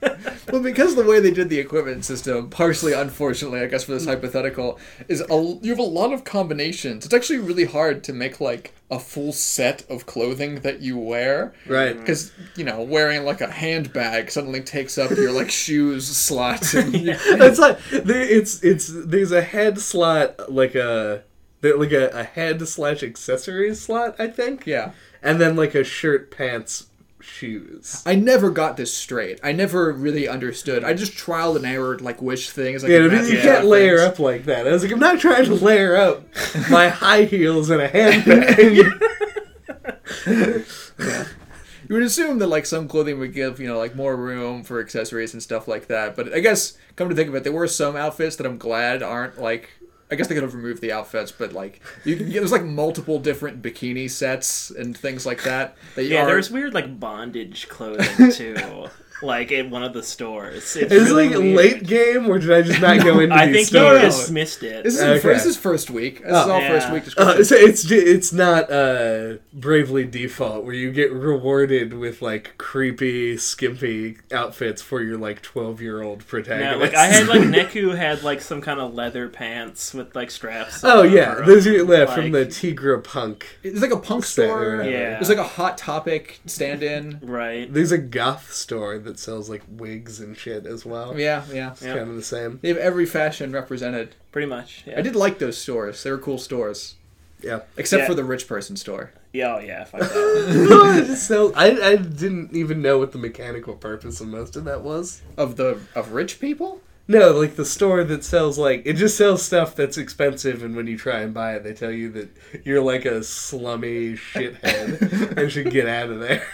well, 0.52 0.62
because 0.62 0.96
the 0.96 1.04
way 1.04 1.20
they 1.20 1.32
did 1.32 1.50
the 1.50 1.60
equipment 1.60 2.06
system, 2.06 2.50
partially 2.50 2.94
unfortunately, 2.94 3.62
I 3.62 3.68
guess 3.68 3.84
for 3.84 3.94
this 3.94 4.06
hypothetical, 4.06 4.80
is 5.08 5.22
a, 5.22 5.60
you 5.62 5.70
have 5.70 5.80
a 5.80 5.84
lot 5.84 6.14
of 6.14 6.24
combinations. 6.24 7.06
It's 7.06 7.14
actually 7.14 7.40
really 7.40 7.66
hard 7.66 8.04
to 8.06 8.14
make 8.14 8.40
like 8.42 8.74
a 8.92 9.00
full 9.00 9.32
set 9.32 9.90
of 9.90 10.06
clothing 10.06 10.62
that 10.62 10.82
you 10.82 10.98
wear. 10.98 11.54
right 11.68 11.98
Because 11.98 12.32
you 12.56 12.64
know, 12.64 12.82
wearing 12.82 13.24
like 13.24 13.42
a 13.42 13.52
handbag 13.52 14.32
suddenly 14.32 14.62
takes 14.62 14.98
up 14.98 15.12
your 15.12 15.32
like 15.32 15.52
shoes 15.52 16.08
slots. 16.08 16.74
And, 16.74 16.94
it's 16.94 17.60
like 17.60 17.80
there, 17.90 18.22
it's 18.22 18.64
it's 18.64 18.92
there's 19.06 19.32
a 19.32 19.42
head 19.42 19.80
slot 19.80 20.52
like 20.52 20.76
a 20.76 21.24
there, 21.64 21.78
like 21.78 21.92
a, 21.92 22.10
a 22.10 22.24
head 22.24 22.68
slash 22.68 23.02
accessories 23.02 23.82
slot 23.82 24.16
I 24.20 24.28
think 24.28 24.68
yeah. 24.68 24.92
and 25.24 25.42
then 25.42 25.56
like 25.56 25.74
a 25.74 25.84
shirt 25.84 26.30
pants 26.30 26.88
shoes 27.20 28.04
I 28.06 28.16
never 28.16 28.52
got 28.52 28.76
this 28.76 28.96
straight. 28.96 29.40
I 29.42 29.54
never 29.54 29.94
really 29.94 30.28
understood. 30.28 30.84
I 30.84 30.94
just 30.94 31.14
trial 31.14 31.56
and 31.56 31.66
error 31.66 31.98
like 31.98 32.22
wish 32.22 32.50
things. 32.50 32.84
I 32.84 32.90
yeah, 32.90 33.08
but 33.08 33.26
you 33.28 33.40
can't 33.40 33.66
layer 33.66 33.98
things. 33.98 34.10
up 34.10 34.20
like 34.20 34.44
that. 34.46 34.68
I 34.68 34.72
was 34.72 34.84
like, 34.84 34.92
I'm 34.92 35.00
not 35.00 35.20
trying 35.20 35.46
to 35.46 35.56
layer 35.56 35.96
up 35.96 36.24
my 36.70 36.90
high 36.90 37.24
heels 37.24 37.70
and 37.70 37.82
a 37.82 37.88
handbag. 37.88 38.88
You 41.90 41.96
would 41.96 42.04
assume 42.04 42.40
that 42.40 42.48
like 42.48 42.66
some 42.66 42.88
clothing 42.88 43.20
would 43.20 43.34
give 43.34 43.60
you 43.60 43.68
know 43.68 43.78
like 43.78 43.96
more 43.96 44.16
room 44.16 44.64
for 44.64 44.80
accessories 44.80 45.34
and 45.34 45.44
stuff 45.44 45.68
like 45.68 45.88
that. 45.88 46.16
But 46.16 46.34
I 46.34 46.40
guess 46.40 46.78
come 46.96 47.10
to 47.10 47.16
think 47.16 47.30
of 47.30 47.36
it, 47.36 47.44
there 47.44 47.54
were 47.54 47.68
some 47.68 47.96
outfits 47.96 48.36
that 48.38 48.48
I'm 48.48 48.58
glad 48.58 49.04
aren't 49.04 49.40
like. 49.40 49.70
I 50.14 50.16
guess 50.16 50.28
they 50.28 50.36
could 50.36 50.44
have 50.44 50.54
removed 50.56 50.82
the 50.82 50.92
outfits, 50.92 51.32
but 51.32 51.52
like 51.54 51.82
you 52.06 52.16
can 52.16 52.32
there's 52.32 52.52
like 52.52 52.64
multiple 52.64 53.20
different 53.20 53.62
bikini 53.62 54.10
sets 54.10 54.70
and 54.70 54.96
things 54.96 55.26
like 55.26 55.44
that. 55.44 55.76
that 55.96 56.04
Yeah, 56.06 56.22
are- 56.24 56.28
there's 56.28 56.50
weird 56.52 56.74
like 56.74 57.00
bondage 57.00 57.68
clothing 57.68 58.32
too. 58.32 58.56
like 59.24 59.52
in 59.52 59.70
one 59.70 59.84
of 59.84 59.94
the 59.94 60.04
stores. 60.04 60.76
It's 60.76 60.92
Is 60.92 61.10
it 61.10 61.14
really 61.14 61.30
like 61.30 61.38
weird. 61.38 61.56
late 61.58 61.84
game, 61.88 62.28
or 62.28 62.40
did 62.40 62.52
I 62.52 62.62
just 62.62 62.82
not 62.82 63.00
go 63.04 63.20
into 63.20 63.36
I 63.36 63.46
think 63.46 63.58
you 63.58 63.66
stores? 63.66 64.02
just 64.02 64.32
missed 64.32 64.64
it. 64.64 64.84
This 64.84 64.96
is 64.96 65.02
Okay. 65.02 65.28
this 65.34 65.46
is 65.46 65.58
first 65.58 65.90
week. 65.90 66.20
This 66.22 66.30
is 66.30 66.36
Oh. 66.36 66.52
all 66.52 66.62
first 66.62 66.92
week 66.92 67.06
description. 67.06 67.42
Uh, 67.42 67.44
so 67.44 67.56
it's 67.56 67.90
it's 67.92 68.34
not 68.34 68.72
uh, 68.72 69.36
Bravely 69.54 70.06
Default 70.06 70.64
where 70.66 70.74
you 70.74 70.92
get 70.92 71.12
rewarded 71.12 71.94
with 71.94 72.22
like 72.22 72.58
creepy, 72.58 73.38
skimpy 73.38 74.18
outfits 74.32 74.82
for 74.82 75.02
your 75.02 75.18
like 75.18 75.42
twelve 75.42 75.82
year 75.82 76.02
old 76.02 76.20
No, 76.20 76.26
protagonist. 76.26 76.80
like 76.80 76.96
I 76.96 77.06
had 77.08 77.28
like 77.28 77.42
Neku 77.42 77.96
had 77.98 78.24
like 78.24 78.42
some 78.42 78.62
kind 78.62 78.80
of 78.80 78.94
leather 78.94 79.30
pants 79.30 79.94
with 79.94 80.16
like 80.16 80.32
straps. 80.32 80.84
oh 80.84 81.04
yeah, 81.04 81.36
for 81.36 81.46
those 81.46 81.68
are 81.68 81.78
them. 81.86 81.90
yeah, 81.92 82.06
from 82.14 82.32
the 82.32 82.40
Like- 82.46 82.52
Tigre 82.52 82.98
Punk. 83.04 83.58
It's 83.64 83.82
like 83.82 83.92
a 83.92 83.98
punk 84.00 84.26
store. 84.26 84.58
whatever. 84.78 84.90
Yeah. 84.90 85.10
There's 85.12 85.30
like 85.30 85.38
a 85.38 85.44
hot 85.44 85.78
topic 85.78 86.40
stand-in. 86.46 87.20
right. 87.22 87.72
There's 87.74 87.92
a 87.92 87.98
goth 87.98 88.52
store 88.54 88.98
that 89.00 89.13
sells 89.20 89.50
like 89.50 89.62
wigs 89.70 90.20
and 90.20 90.36
shit 90.38 90.66
as 90.66 90.86
well. 90.86 91.18
Yeah, 91.18 91.44
yeah. 91.52 91.72
It's 91.72 91.82
Yeah. 91.82 91.96
kind 91.96 92.10
of 92.10 92.16
the 92.16 92.24
same. 92.24 92.60
They 92.62 92.70
have 92.70 92.78
every 92.78 93.06
fashion 93.06 93.52
represented. 93.52 94.16
Pretty 94.32 94.48
much. 94.48 94.84
Yeah. 94.86 94.98
I 95.00 95.02
did 95.02 95.16
like 95.16 95.40
those 95.40 95.58
stores. 95.58 96.02
They 96.04 96.12
were 96.12 96.18
cool 96.18 96.38
stores. 96.38 96.96
Yeah. 97.42 97.62
Except 97.78 98.02
Yeah. 98.02 98.08
for 98.08 98.14
the 98.16 98.24
rich 98.24 98.48
person 98.48 98.76
store. 98.78 99.12
Yeah, 99.34 99.56
oh 99.56 99.60
yeah, 99.60 99.84
fuck 99.86 100.02
that. 100.02 101.00
It 101.04 101.08
just 101.08 101.28
sells- 101.28 101.54
I, 101.56 101.72
I 101.72 101.96
didn't 101.96 102.56
even 102.56 102.82
know 102.84 103.00
what 103.00 103.12
the 103.14 103.18
mechanical 103.18 103.74
purpose 103.74 104.22
of 104.22 104.28
most 104.28 104.56
of 104.56 104.64
that 104.66 104.82
was. 104.82 105.22
Of 105.38 105.56
the 105.56 105.80
of 105.96 106.12
rich 106.14 106.40
people? 106.40 106.82
No, 107.08 107.32
like 107.32 107.56
the 107.58 107.66
store 107.66 108.04
that 108.06 108.24
sells 108.24 108.58
like 108.58 108.84
it 108.86 108.94
just 108.94 109.18
sells 109.18 109.42
stuff 109.42 109.76
that's 109.76 109.98
expensive, 109.98 110.64
and 110.64 110.76
when 110.76 110.86
you 110.88 110.98
try 110.98 111.20
and 111.22 111.34
buy 111.34 111.56
it, 111.56 111.64
they 111.64 111.74
tell 111.74 111.92
you 111.92 112.10
that 112.12 112.30
you're 112.64 112.80
like 112.82 113.06
a 113.06 113.24
slummy 113.24 114.14
shithead 114.14 115.36
and 115.38 115.52
should 115.52 115.70
get 115.72 115.88
out 115.88 116.10
of 116.10 116.20
there. 116.22 116.46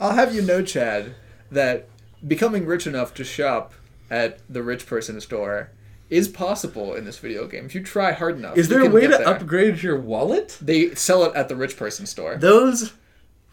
I'll 0.00 0.12
have 0.14 0.32
you 0.34 0.42
know, 0.42 0.62
Chad, 0.62 1.14
that 1.50 1.88
becoming 2.26 2.66
rich 2.66 2.86
enough 2.86 3.14
to 3.14 3.24
shop 3.24 3.72
at 4.10 4.40
the 4.48 4.62
rich 4.62 4.86
person 4.86 5.20
store 5.20 5.70
is 6.10 6.28
possible 6.28 6.94
in 6.94 7.04
this 7.04 7.18
video 7.18 7.46
game. 7.46 7.66
If 7.66 7.74
you 7.74 7.82
try 7.82 8.12
hard 8.12 8.38
enough. 8.38 8.56
Is 8.56 8.68
there 8.68 8.80
a 8.80 8.88
way 8.88 9.02
to 9.02 9.08
there. 9.08 9.28
upgrade 9.28 9.82
your 9.82 9.98
wallet? 9.98 10.58
They 10.60 10.94
sell 10.94 11.24
it 11.24 11.34
at 11.34 11.48
the 11.48 11.56
rich 11.56 11.76
person 11.76 12.06
store. 12.06 12.36
Those 12.36 12.92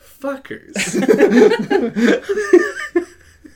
fuckers. 0.02 0.76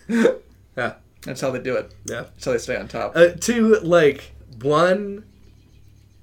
yeah. 0.78 0.94
That's 1.22 1.26
That's 1.26 1.42
how 1.42 1.52
they 1.52 1.60
do 1.60 1.76
it. 1.76 1.94
Yeah. 2.06 2.22
That's 2.22 2.46
how 2.46 2.52
they 2.52 2.58
stay 2.58 2.78
on 2.78 2.88
top. 2.88 3.14
Uh, 3.16 3.30
to 3.30 3.76
like 3.80 4.34
one 4.62 5.26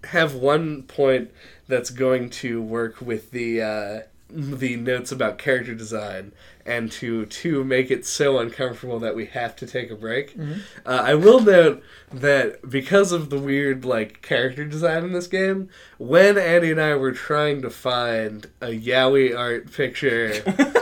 have 0.05 0.35
one 0.35 0.83
point 0.85 1.31
that's 1.69 1.91
going 1.91 2.31
to 2.31 2.63
work 2.63 3.01
with 3.01 3.31
the 3.31 3.61
uh, 3.61 4.01
the 4.29 4.77
notes 4.77 5.13
about 5.13 5.39
character 5.39 5.75
design, 5.75 6.33
and 6.65 6.91
to 6.93 7.27
to 7.27 7.63
make 7.65 7.91
it 7.91 8.05
so 8.05 8.39
uncomfortable 8.39 8.99
that 8.99 9.15
we 9.15 9.27
have 9.27 9.55
to 9.57 9.67
take 9.67 9.91
a 9.91 9.95
break. 9.95 10.37
Uh, 10.85 11.03
I 11.05 11.15
will 11.15 11.41
note 11.41 11.83
that 12.13 12.69
because 12.69 13.13
of 13.13 13.31
the 13.31 13.39
weird 13.39 13.85
like 13.85 14.23
character 14.23 14.65
design 14.65 15.05
in 15.05 15.13
this 15.13 15.29
game, 15.29 15.69
when 15.99 16.37
Andy 16.39 16.71
and 16.73 16.81
I 16.81 16.95
were 16.97 17.13
trying 17.13 17.63
to 17.63 17.71
find 17.71 18.49
a 18.61 18.69
yaoi 18.69 19.37
art 19.37 19.73
picture. 19.73 20.43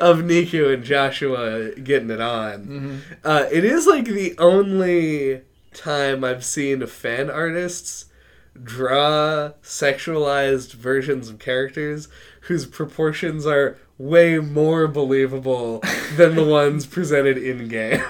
of 0.00 0.18
Neku 0.18 0.72
and 0.72 0.84
Joshua 0.84 1.72
getting 1.72 2.10
it 2.10 2.20
on. 2.20 3.02
Uh, 3.24 3.46
it 3.50 3.64
is 3.64 3.86
like 3.86 4.04
the 4.04 4.36
only 4.38 5.42
time 5.74 6.22
I've 6.24 6.44
seen 6.44 6.86
fan 6.86 7.30
artists 7.30 8.06
draw 8.60 9.50
sexualized 9.62 10.72
versions 10.74 11.28
of 11.28 11.38
characters 11.38 12.08
whose 12.42 12.66
proportions 12.66 13.46
are 13.46 13.78
way 13.98 14.38
more 14.38 14.88
believable 14.88 15.82
than 16.16 16.34
the 16.34 16.44
ones 16.44 16.86
presented 16.96 17.38
in 17.38 17.68
game. 17.68 18.02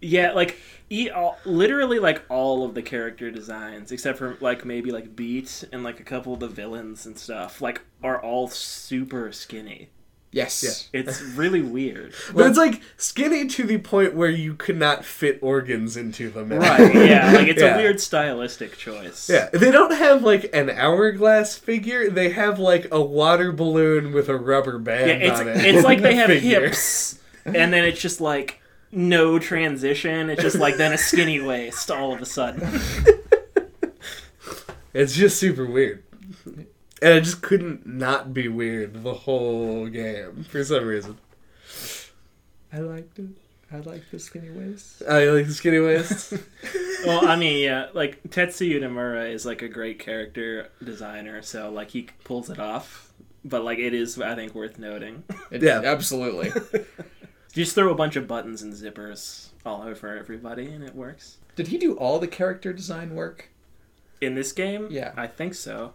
Yeah, 0.00 0.32
like 0.32 0.58
e- 0.90 1.10
all, 1.10 1.38
literally 1.44 1.98
like 1.98 2.22
all 2.28 2.64
of 2.64 2.74
the 2.74 2.82
character 2.82 3.30
designs, 3.30 3.92
except 3.92 4.18
for 4.18 4.36
like 4.40 4.64
maybe 4.64 4.90
like 4.90 5.14
Beat 5.16 5.64
and 5.72 5.84
like 5.84 6.00
a 6.00 6.04
couple 6.04 6.34
of 6.34 6.40
the 6.40 6.48
villains 6.48 7.06
and 7.06 7.18
stuff, 7.18 7.60
like 7.60 7.82
are 8.02 8.20
all 8.20 8.48
super 8.48 9.32
skinny. 9.32 9.90
Yes. 10.32 10.88
It's 10.92 11.22
really 11.22 11.62
weird. 11.62 12.14
but 12.34 12.46
it's 12.46 12.58
like 12.58 12.82
skinny 12.96 13.46
to 13.48 13.62
the 13.64 13.78
point 13.78 14.14
where 14.14 14.30
you 14.30 14.54
could 14.54 14.76
not 14.76 15.04
fit 15.04 15.38
organs 15.42 15.96
into 15.96 16.30
them. 16.30 16.48
Right? 16.50 16.94
Yeah, 16.94 17.32
like 17.32 17.48
it's 17.48 17.60
Yeah. 17.62 17.74
a 17.76 17.78
weird 17.78 18.00
stylistic 18.00 18.76
choice. 18.76 19.28
Yeah, 19.30 19.48
they 19.52 19.70
don't 19.70 19.94
have 19.94 20.22
like 20.24 20.50
an 20.54 20.70
hourglass 20.70 21.56
figure. 21.56 22.10
They 22.10 22.30
have 22.30 22.58
like 22.58 22.88
a 22.90 23.00
water 23.00 23.52
balloon 23.52 24.12
with 24.12 24.28
a 24.28 24.36
rubber 24.36 24.78
band 24.78 25.08
Yeah, 25.22 25.30
it's 25.30 25.40
on 25.40 25.48
it. 25.48 25.56
it's 25.64 25.84
like 25.84 26.00
they 26.02 26.14
have 26.16 26.28
Figure. 26.28 26.60
hips, 26.66 27.18
and 27.44 27.72
then 27.72 27.84
it's 27.84 28.00
just 28.00 28.20
like 28.20 28.60
no 28.90 29.38
transition. 29.38 30.28
It's 30.30 30.42
just 30.42 30.56
like 30.58 30.76
then 30.76 30.92
a 30.92 30.98
skinny 30.98 31.40
waist 31.40 31.90
all 31.90 32.12
of 32.14 32.20
a 32.20 32.26
sudden. 32.26 32.80
It's 34.94 35.14
just 35.14 35.38
super 35.40 35.64
weird. 35.64 36.02
And 37.02 37.14
it 37.14 37.22
just 37.24 37.42
couldn't 37.42 37.84
not 37.86 38.32
be 38.32 38.46
weird 38.48 39.02
the 39.02 39.12
whole 39.14 39.88
game 39.88 40.44
for 40.48 40.62
some 40.64 40.86
reason. 40.86 41.18
I 42.72 42.78
liked 42.78 43.18
it. 43.18 43.26
I 43.72 43.78
like 43.78 44.02
the 44.10 44.18
skinny 44.18 44.50
waist. 44.50 45.02
I 45.08 45.24
like 45.30 45.46
the 45.46 45.54
skinny 45.54 45.80
waist. 45.80 46.34
well, 47.06 47.26
I 47.26 47.36
mean, 47.36 47.64
yeah, 47.64 47.88
like 47.94 48.22
Tetsuya 48.24 48.80
Nomura 48.80 49.32
is 49.32 49.44
like 49.46 49.62
a 49.62 49.68
great 49.68 49.98
character 49.98 50.68
designer, 50.84 51.42
so 51.42 51.70
like 51.70 51.90
he 51.90 52.08
pulls 52.24 52.50
it 52.50 52.58
off. 52.58 53.12
But 53.44 53.64
like 53.64 53.78
it 53.78 53.94
is, 53.94 54.20
I 54.20 54.34
think, 54.34 54.54
worth 54.54 54.78
noting. 54.78 55.24
It- 55.50 55.62
Yeah. 55.62 55.80
absolutely. 55.84 56.52
Just 57.52 57.74
throw 57.74 57.90
a 57.90 57.94
bunch 57.94 58.14
of 58.16 58.28
buttons 58.28 58.62
and 58.62 58.72
zippers 58.72 59.48
all 59.66 59.82
over 59.82 60.16
everybody, 60.16 60.66
and 60.66 60.84
it 60.84 60.94
works. 60.94 61.38
Did 61.56 61.68
he 61.68 61.78
do 61.78 61.94
all 61.96 62.18
the 62.18 62.28
character 62.28 62.72
design 62.72 63.14
work? 63.14 63.48
In 64.20 64.34
this 64.36 64.52
game, 64.52 64.86
Yeah. 64.90 65.12
I 65.16 65.26
think 65.26 65.54
so. 65.54 65.94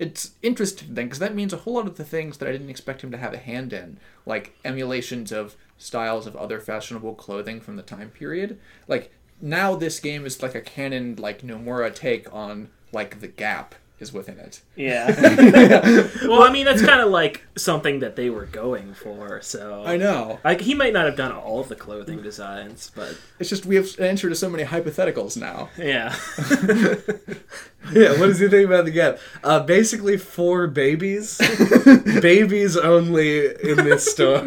It's 0.00 0.30
interesting 0.42 0.94
then, 0.94 1.04
because 1.04 1.18
that 1.18 1.34
means 1.34 1.52
a 1.52 1.58
whole 1.58 1.74
lot 1.74 1.86
of 1.86 1.98
the 1.98 2.04
things 2.04 2.38
that 2.38 2.48
I 2.48 2.52
didn't 2.52 2.70
expect 2.70 3.04
him 3.04 3.10
to 3.10 3.18
have 3.18 3.34
a 3.34 3.38
hand 3.38 3.74
in, 3.74 3.98
like 4.24 4.56
emulations 4.64 5.30
of 5.30 5.56
styles 5.76 6.26
of 6.26 6.34
other 6.34 6.58
fashionable 6.58 7.14
clothing 7.16 7.60
from 7.60 7.76
the 7.76 7.82
time 7.82 8.08
period. 8.08 8.58
Like 8.88 9.12
now, 9.42 9.76
this 9.76 10.00
game 10.00 10.24
is 10.24 10.42
like 10.42 10.54
a 10.54 10.62
canon, 10.62 11.16
like 11.16 11.42
Nomura 11.42 11.94
take 11.94 12.32
on 12.32 12.70
like 12.92 13.20
the 13.20 13.28
Gap 13.28 13.74
is 14.00 14.12
within 14.12 14.38
it. 14.38 14.62
Yeah. 14.76 15.06
well, 16.26 16.42
I 16.42 16.50
mean, 16.50 16.64
that's 16.64 16.82
kind 16.84 17.00
of 17.00 17.10
like 17.10 17.42
something 17.56 18.00
that 18.00 18.16
they 18.16 18.30
were 18.30 18.46
going 18.46 18.94
for. 18.94 19.40
So 19.42 19.84
I 19.86 19.96
know. 19.96 20.40
Like 20.42 20.62
he 20.62 20.74
might 20.74 20.92
not 20.92 21.04
have 21.04 21.16
done 21.16 21.32
all 21.32 21.60
of 21.60 21.68
the 21.68 21.76
clothing 21.76 22.22
designs, 22.22 22.90
but 22.94 23.16
It's 23.38 23.50
just 23.50 23.66
we 23.66 23.76
have 23.76 23.86
an 23.98 24.04
answer 24.04 24.28
to 24.28 24.34
so 24.34 24.48
many 24.48 24.64
hypotheticals 24.64 25.36
now. 25.36 25.68
yeah. 25.78 26.14
yeah, 27.92 28.10
what 28.18 28.26
does 28.26 28.38
he 28.38 28.48
think 28.48 28.66
about 28.66 28.84
the 28.84 28.90
gap? 28.90 29.18
Uh, 29.44 29.60
basically, 29.60 30.16
four 30.16 30.66
babies. 30.66 31.38
babies 32.20 32.76
only 32.76 33.46
in 33.46 33.76
this 33.76 34.10
store. 34.10 34.42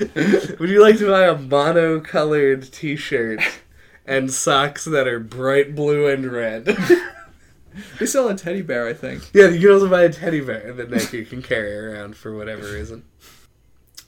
Would 0.00 0.70
you 0.70 0.80
like 0.82 0.98
to 0.98 1.08
buy 1.08 1.26
a 1.26 1.36
mono-colored 1.38 2.72
T-shirt 2.72 3.40
and 4.06 4.32
socks 4.32 4.84
that 4.84 5.06
are 5.08 5.18
bright 5.20 5.74
blue 5.74 6.06
and 6.06 6.30
red? 6.30 6.76
They 7.98 8.06
sell 8.06 8.28
a 8.28 8.34
teddy 8.36 8.62
bear, 8.62 8.86
I 8.88 8.92
think. 8.94 9.30
Yeah, 9.32 9.48
you 9.48 9.60
can 9.60 9.70
also 9.74 9.88
buy 9.88 10.02
a 10.04 10.12
teddy 10.12 10.40
bear 10.40 10.72
that 10.72 10.90
Nike 10.90 11.24
can 11.24 11.42
carry 11.42 11.76
around 11.76 12.16
for 12.16 12.34
whatever 12.36 12.62
reason. 12.72 13.04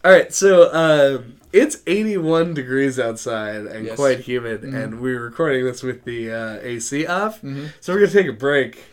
All 0.05 0.12
right, 0.12 0.33
so 0.33 0.62
uh, 0.71 1.23
it's 1.53 1.79
81 1.87 2.55
degrees 2.55 3.01
outside 3.01 3.66
and 3.66 3.87
Yes. 3.87 3.97
quite 3.97 4.21
humid, 4.21 4.62
and 4.62 5.01
we're 5.01 5.21
recording 5.21 5.64
this 5.64 5.83
with 5.83 6.05
the 6.05 6.31
uh, 6.33 6.59
AC 6.62 7.05
off. 7.07 7.41
So 7.81 7.93
we're 7.93 8.01
gonna 8.01 8.12
take 8.12 8.29
a 8.29 8.33
break 8.33 8.85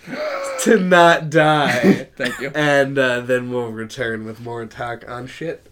to 0.61 0.79
not 0.79 1.29
die, 1.29 2.09
Thank 2.17 2.39
you. 2.39 2.51
and 2.55 2.97
uh, 2.97 3.19
then 3.21 3.51
we'll 3.51 3.71
return 3.71 4.25
with 4.25 4.41
more 4.41 4.65
talk 4.65 5.07
on 5.07 5.27
shit. 5.27 5.67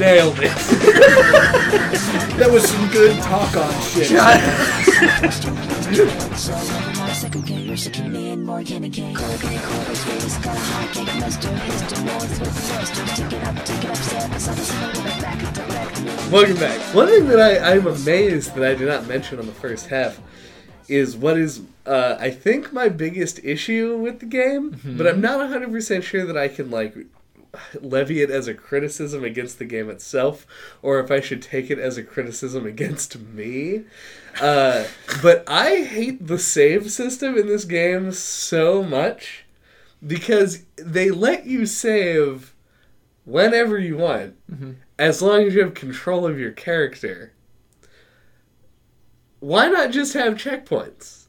Nailed 0.00 0.38
it. 0.40 0.50
That 2.40 2.50
was 2.50 2.66
some 2.66 2.88
good 2.88 3.18
talk 3.20 3.54
on 3.54 3.70
shit. 3.82 4.08
Welcome 16.30 16.56
back. 16.56 16.80
One 16.94 17.06
thing 17.08 17.26
that 17.28 17.40
I, 17.40 17.72
I'm 17.72 17.86
amazed 17.86 18.54
that 18.54 18.64
I 18.64 18.74
did 18.74 18.88
not 18.88 19.06
mention 19.06 19.38
on 19.38 19.46
the 19.46 19.52
first 19.52 19.86
half 19.88 20.20
is 20.88 21.16
what 21.16 21.38
is, 21.38 21.62
uh, 21.86 22.16
I 22.18 22.30
think, 22.30 22.72
my 22.72 22.88
biggest 22.88 23.38
issue 23.44 23.96
with 23.96 24.18
the 24.20 24.26
game, 24.26 24.80
but 24.84 25.06
I'm 25.06 25.20
not 25.20 25.38
100% 25.38 26.02
sure 26.02 26.26
that 26.26 26.36
I 26.36 26.48
can, 26.48 26.70
like, 26.70 26.96
levy 27.80 28.22
it 28.22 28.30
as 28.30 28.48
a 28.48 28.54
criticism 28.54 29.24
against 29.24 29.58
the 29.58 29.64
game 29.64 29.90
itself, 29.90 30.46
or 30.82 31.00
if 31.00 31.10
I 31.10 31.20
should 31.20 31.42
take 31.42 31.70
it 31.70 31.78
as 31.78 31.96
a 31.96 32.02
criticism 32.02 32.66
against 32.66 33.18
me. 33.18 33.84
Uh, 34.40 34.84
but 35.22 35.44
I 35.48 35.82
hate 35.82 36.26
the 36.26 36.38
save 36.38 36.90
system 36.90 37.36
in 37.36 37.46
this 37.46 37.64
game 37.64 38.12
so 38.12 38.82
much 38.82 39.44
because 40.06 40.64
they 40.76 41.10
let 41.10 41.46
you 41.46 41.66
save 41.66 42.54
whenever 43.24 43.78
you 43.78 43.96
want, 43.96 44.36
as 44.98 45.20
long 45.22 45.42
as 45.42 45.54
you 45.54 45.62
have 45.62 45.74
control 45.74 46.26
of 46.26 46.38
your 46.38 46.52
character. 46.52 47.32
Why 49.40 49.68
not 49.68 49.90
just 49.90 50.14
have 50.14 50.34
checkpoints? 50.34 51.24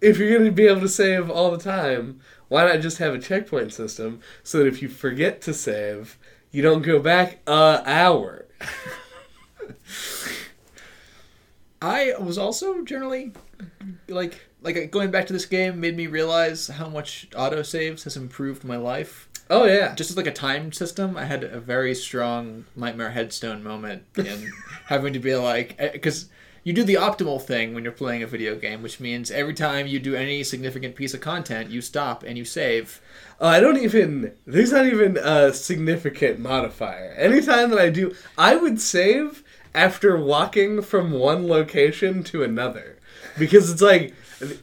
If 0.00 0.18
you're 0.18 0.30
going 0.30 0.44
to 0.44 0.50
be 0.50 0.66
able 0.66 0.80
to 0.80 0.88
save 0.88 1.30
all 1.30 1.50
the 1.50 1.58
time, 1.58 2.20
why 2.50 2.66
not 2.66 2.80
just 2.80 2.98
have 2.98 3.14
a 3.14 3.18
checkpoint 3.18 3.72
system 3.72 4.20
so 4.42 4.58
that 4.58 4.66
if 4.66 4.82
you 4.82 4.88
forget 4.88 5.40
to 5.42 5.54
save, 5.54 6.18
you 6.50 6.62
don't 6.62 6.82
go 6.82 6.98
back 6.98 7.38
a 7.46 7.80
hour? 7.86 8.44
I 11.80 12.12
was 12.18 12.36
also 12.36 12.84
generally 12.84 13.32
like 14.08 14.40
like 14.62 14.90
going 14.90 15.12
back 15.12 15.28
to 15.28 15.32
this 15.32 15.46
game 15.46 15.80
made 15.80 15.96
me 15.96 16.08
realize 16.08 16.66
how 16.66 16.88
much 16.88 17.28
auto 17.36 17.62
saves 17.62 18.02
has 18.04 18.16
improved 18.16 18.64
my 18.64 18.76
life. 18.76 19.28
Oh 19.48 19.64
yeah, 19.64 19.94
Just 19.94 20.10
as 20.10 20.16
like 20.16 20.26
a 20.26 20.32
time 20.32 20.72
system, 20.72 21.16
I 21.16 21.24
had 21.26 21.44
a 21.44 21.60
very 21.60 21.94
strong 21.94 22.64
Nightmare 22.74 23.10
Headstone 23.10 23.62
moment 23.62 24.02
in 24.16 24.52
having 24.86 25.12
to 25.12 25.20
be 25.20 25.36
like 25.36 25.76
eh, 25.78 25.90
because 25.92 26.28
you 26.62 26.72
do 26.72 26.84
the 26.84 26.94
optimal 26.94 27.40
thing 27.40 27.74
when 27.74 27.84
you're 27.84 27.92
playing 27.92 28.22
a 28.22 28.26
video 28.26 28.54
game, 28.54 28.82
which 28.82 29.00
means 29.00 29.30
every 29.30 29.54
time 29.54 29.86
you 29.86 29.98
do 29.98 30.14
any 30.14 30.44
significant 30.44 30.94
piece 30.94 31.14
of 31.14 31.20
content, 31.20 31.70
you 31.70 31.80
stop 31.80 32.22
and 32.22 32.36
you 32.36 32.44
save. 32.44 33.00
Uh, 33.40 33.46
I 33.46 33.60
don't 33.60 33.78
even. 33.78 34.34
There's 34.46 34.72
not 34.72 34.86
even 34.86 35.16
a 35.16 35.52
significant 35.54 36.38
modifier. 36.38 37.14
Anytime 37.16 37.70
that 37.70 37.78
I 37.78 37.88
do, 37.90 38.14
I 38.36 38.56
would 38.56 38.80
save 38.80 39.42
after 39.74 40.16
walking 40.18 40.82
from 40.82 41.12
one 41.12 41.46
location 41.46 42.22
to 42.24 42.42
another, 42.42 42.98
because 43.38 43.70
it's 43.70 43.82
like 43.82 44.14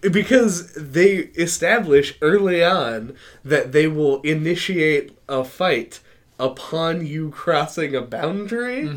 because 0.02 0.74
they 0.74 1.16
establish 1.38 2.16
early 2.22 2.64
on 2.64 3.16
that 3.46 3.72
they 3.72 3.88
will 3.88 4.22
initiate 4.22 5.18
a 5.30 5.44
fight 5.44 6.00
upon 6.40 7.06
you 7.06 7.32
crossing 7.32 7.96
a 7.96 8.02
boundary, 8.02 8.88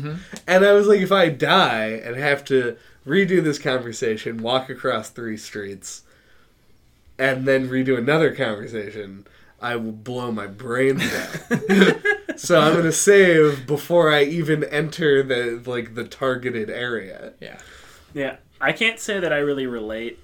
and 0.47 0.65
I 0.65 0.73
was 0.73 0.87
like, 0.87 0.99
if 0.99 1.11
I 1.11 1.29
die 1.29 1.87
and 2.03 2.15
have 2.15 2.43
to 2.45 2.77
redo 3.05 3.43
this 3.43 3.59
conversation, 3.59 4.41
walk 4.41 4.69
across 4.69 5.09
three 5.09 5.37
streets 5.37 6.03
and 7.19 7.47
then 7.47 7.69
redo 7.69 7.97
another 7.97 8.33
conversation, 8.35 9.27
I 9.61 9.75
will 9.75 9.91
blow 9.91 10.31
my 10.31 10.47
brains 10.47 11.03
out. 11.13 11.99
so 12.39 12.59
I'm 12.59 12.75
gonna 12.75 12.91
save 12.91 13.67
before 13.67 14.11
I 14.11 14.23
even 14.23 14.63
enter 14.63 15.21
the 15.23 15.61
like 15.69 15.93
the 15.95 16.03
targeted 16.03 16.69
area. 16.69 17.33
Yeah. 17.39 17.59
Yeah, 18.13 18.37
I 18.59 18.71
can't 18.73 18.99
say 18.99 19.19
that 19.19 19.31
I 19.31 19.37
really 19.37 19.67
relate 19.67 20.19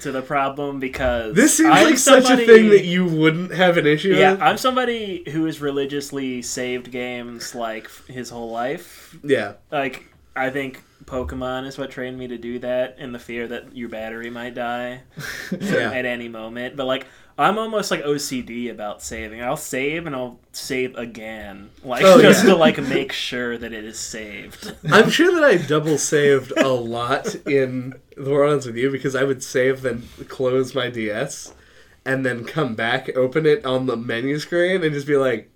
to 0.00 0.12
the 0.12 0.20
problem 0.20 0.78
because 0.80 1.34
This 1.34 1.56
seems 1.56 1.70
I'm 1.70 1.84
like 1.86 1.96
such 1.98 2.28
a 2.28 2.36
thing 2.36 2.68
that 2.68 2.84
you 2.84 3.06
wouldn't 3.06 3.54
have 3.54 3.78
an 3.78 3.86
issue 3.86 4.14
Yeah, 4.14 4.32
with. 4.32 4.42
I'm 4.42 4.58
somebody 4.58 5.24
who 5.30 5.46
has 5.46 5.60
religiously 5.60 6.42
saved 6.42 6.90
games 6.90 7.54
like 7.54 7.88
his 8.06 8.28
whole 8.30 8.50
life. 8.50 9.16
yeah. 9.24 9.54
Like 9.70 10.04
I 10.34 10.50
think 10.50 10.82
Pokemon 11.06 11.66
is 11.66 11.78
what 11.78 11.90
trained 11.90 12.18
me 12.18 12.26
to 12.28 12.36
do 12.38 12.58
that, 12.58 12.96
and 12.98 13.14
the 13.14 13.18
fear 13.18 13.46
that 13.48 13.76
your 13.76 13.88
battery 13.88 14.28
might 14.30 14.54
die 14.54 15.02
Yeah. 15.60 15.92
at 15.92 16.04
any 16.04 16.28
moment. 16.28 16.76
But 16.76 16.86
like 16.86 17.06
I'm 17.38 17.58
almost 17.58 17.90
like 17.90 18.02
OCD 18.02 18.70
about 18.70 19.02
saving. 19.02 19.42
I'll 19.42 19.58
save 19.58 20.06
and 20.06 20.16
I'll 20.16 20.40
save 20.52 20.96
again, 20.96 21.68
like 21.84 22.02
Oh, 22.02 22.20
just 22.20 22.44
yeah. 22.44 22.50
to 22.52 22.56
like 22.56 22.78
make 22.78 23.12
sure 23.12 23.58
that 23.58 23.72
it 23.74 23.84
is 23.84 23.98
saved. 23.98 24.74
I'm 24.90 25.10
sure 25.10 25.32
that 25.34 25.44
I 25.44 25.56
double 25.58 25.98
saved 25.98 26.52
a 26.56 26.68
lot 26.68 27.34
in 27.46 27.94
the 28.16 28.30
World 28.30 28.52
Ends 28.54 28.66
with 28.66 28.76
You 28.76 28.90
because 28.90 29.14
I 29.14 29.24
would 29.24 29.42
save 29.42 29.82
then 29.82 30.08
close 30.28 30.74
my 30.74 30.88
DS 30.88 31.52
and 32.06 32.24
then 32.24 32.44
come 32.44 32.74
back, 32.74 33.14
open 33.16 33.44
it 33.46 33.66
on 33.66 33.84
the 33.86 33.96
menu 33.96 34.38
screen, 34.38 34.82
and 34.82 34.94
just 34.94 35.06
be 35.08 35.16
like, 35.16 35.50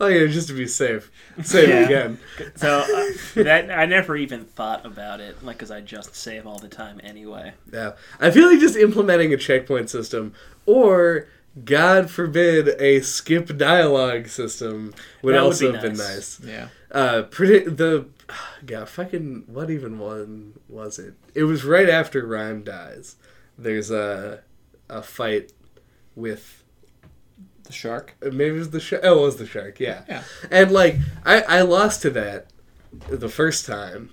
"Oh 0.00 0.06
yeah, 0.06 0.26
just 0.26 0.48
to 0.48 0.54
be 0.54 0.66
safe, 0.66 1.10
save 1.42 1.68
Yeah. 1.68 1.80
it 1.80 1.84
again." 1.86 2.18
So 2.56 2.78
uh, 2.80 3.42
that 3.42 3.70
I 3.70 3.86
never 3.86 4.16
even 4.16 4.44
thought 4.44 4.84
about 4.86 5.20
it, 5.20 5.42
like 5.44 5.56
because 5.58 5.70
I 5.70 5.80
just 5.80 6.14
save 6.14 6.46
all 6.46 6.58
the 6.58 6.68
time 6.68 7.00
anyway. 7.02 7.54
Yeah, 7.72 7.92
I 8.20 8.30
feel 8.30 8.46
like 8.50 8.60
just 8.60 8.76
implementing 8.76 9.32
a 9.32 9.36
checkpoint 9.36 9.90
system, 9.90 10.34
or 10.66 11.28
God 11.64 12.10
forbid, 12.10 12.68
a 12.80 13.00
skip 13.00 13.56
dialogue 13.56 14.28
system 14.28 14.94
would 15.22 15.34
That 15.34 15.42
would 15.42 15.46
also 15.46 15.68
be 15.68 15.72
have 15.72 15.82
been 15.82 15.96
nice. 15.96 16.38
nice. 16.40 16.48
Yeah. 16.48 16.68
Uh, 16.90 17.22
pretty 17.22 17.68
the, 17.68 18.06
God, 18.64 18.88
fucking 18.88 19.44
what 19.46 19.70
even 19.70 19.98
one 19.98 20.54
was 20.68 20.98
it? 20.98 21.14
It 21.34 21.44
was 21.44 21.64
right 21.64 21.88
after 21.88 22.26
Rhyme 22.26 22.62
dies. 22.62 23.16
There's 23.58 23.90
a 23.90 24.40
a 24.88 25.02
fight 25.02 25.52
with 26.14 26.62
The 27.66 27.72
shark. 27.72 28.14
Uh, 28.22 28.30
maybe 28.30 28.56
it 28.56 28.58
was 28.58 28.70
the 28.70 28.80
shark. 28.80 29.02
Oh, 29.04 29.18
it 29.18 29.26
was 29.26 29.36
the 29.36 29.46
shark. 29.46 29.80
Yeah. 29.80 30.02
Yeah. 30.08 30.22
And 30.50 30.70
like 30.70 30.96
I 31.24 31.42
I 31.42 31.60
lost 31.62 32.02
to 32.02 32.10
that 32.10 32.46
the 33.08 33.28
first 33.28 33.66
time 33.66 34.10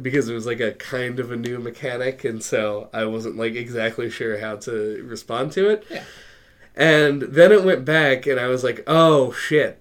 because 0.00 0.28
it 0.28 0.34
was 0.34 0.46
like 0.46 0.60
a 0.60 0.72
kind 0.72 1.18
of 1.20 1.30
a 1.30 1.36
new 1.36 1.58
mechanic 1.58 2.24
and 2.24 2.42
so 2.42 2.88
I 2.92 3.04
wasn't 3.04 3.36
like 3.36 3.54
exactly 3.54 4.10
sure 4.10 4.38
how 4.38 4.56
to 4.56 5.04
respond 5.08 5.52
to 5.52 5.68
it. 5.68 5.86
Yeah. 5.90 6.04
And 6.74 7.22
then 7.22 7.52
it 7.52 7.64
went 7.64 7.84
back 7.84 8.26
and 8.26 8.40
I 8.40 8.46
was 8.46 8.64
like, 8.64 8.82
"Oh 8.86 9.32
shit. 9.32 9.80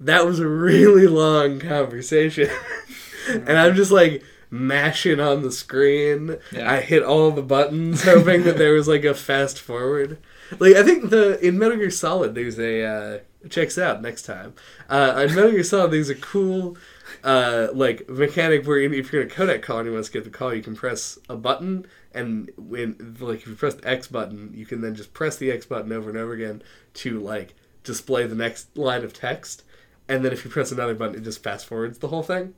That 0.00 0.26
was 0.26 0.38
a 0.38 0.48
really 0.48 1.06
long 1.06 1.60
conversation." 1.60 2.50
and 3.28 3.58
I'm 3.58 3.74
just 3.74 3.90
like 3.90 4.22
mashing 4.50 5.20
on 5.20 5.42
the 5.42 5.50
screen. 5.52 6.36
Yeah. 6.52 6.70
I 6.70 6.80
hit 6.80 7.02
all 7.02 7.30
the 7.30 7.42
buttons 7.42 8.04
hoping 8.04 8.44
that 8.44 8.58
there 8.58 8.72
was 8.72 8.86
like 8.88 9.04
a 9.04 9.14
fast 9.14 9.58
forward. 9.58 10.18
Like 10.58 10.76
I 10.76 10.82
think 10.82 11.10
the 11.10 11.38
in 11.46 11.58
Metal 11.58 11.76
Gear 11.76 11.90
Solid 11.90 12.34
there's 12.34 12.58
a 12.58 12.84
uh 12.84 13.18
checks 13.48 13.78
out 13.78 14.02
next 14.02 14.22
time. 14.22 14.54
Uh 14.88 15.26
in 15.28 15.34
Metal 15.34 15.50
Gear 15.50 15.64
Solid 15.64 15.92
there's 15.92 16.10
a 16.10 16.14
cool 16.14 16.76
uh 17.22 17.68
like 17.72 18.08
mechanic 18.08 18.66
where 18.66 18.78
if 18.78 19.12
you're 19.12 19.22
in 19.22 19.30
a 19.30 19.30
codec 19.30 19.62
call 19.62 19.78
and 19.78 19.86
you 19.86 19.92
want 19.92 20.04
to 20.04 20.10
skip 20.10 20.24
the 20.24 20.30
call 20.30 20.54
you 20.54 20.62
can 20.62 20.74
press 20.76 21.18
a 21.28 21.36
button 21.36 21.86
and 22.12 22.50
when 22.56 23.16
like 23.20 23.40
if 23.40 23.46
you 23.46 23.54
press 23.54 23.74
the 23.74 23.88
X 23.88 24.06
button 24.08 24.52
you 24.54 24.66
can 24.66 24.80
then 24.80 24.94
just 24.94 25.12
press 25.12 25.36
the 25.36 25.50
X 25.50 25.66
button 25.66 25.92
over 25.92 26.08
and 26.10 26.18
over 26.18 26.32
again 26.32 26.62
to 26.94 27.20
like 27.20 27.54
display 27.82 28.26
the 28.26 28.34
next 28.34 28.76
line 28.76 29.04
of 29.04 29.12
text 29.12 29.62
and 30.08 30.24
then 30.24 30.32
if 30.32 30.44
you 30.44 30.50
press 30.50 30.70
another 30.72 30.94
button 30.94 31.14
it 31.14 31.22
just 31.22 31.42
fast 31.42 31.66
forwards 31.66 31.98
the 31.98 32.08
whole 32.08 32.22
thing. 32.22 32.54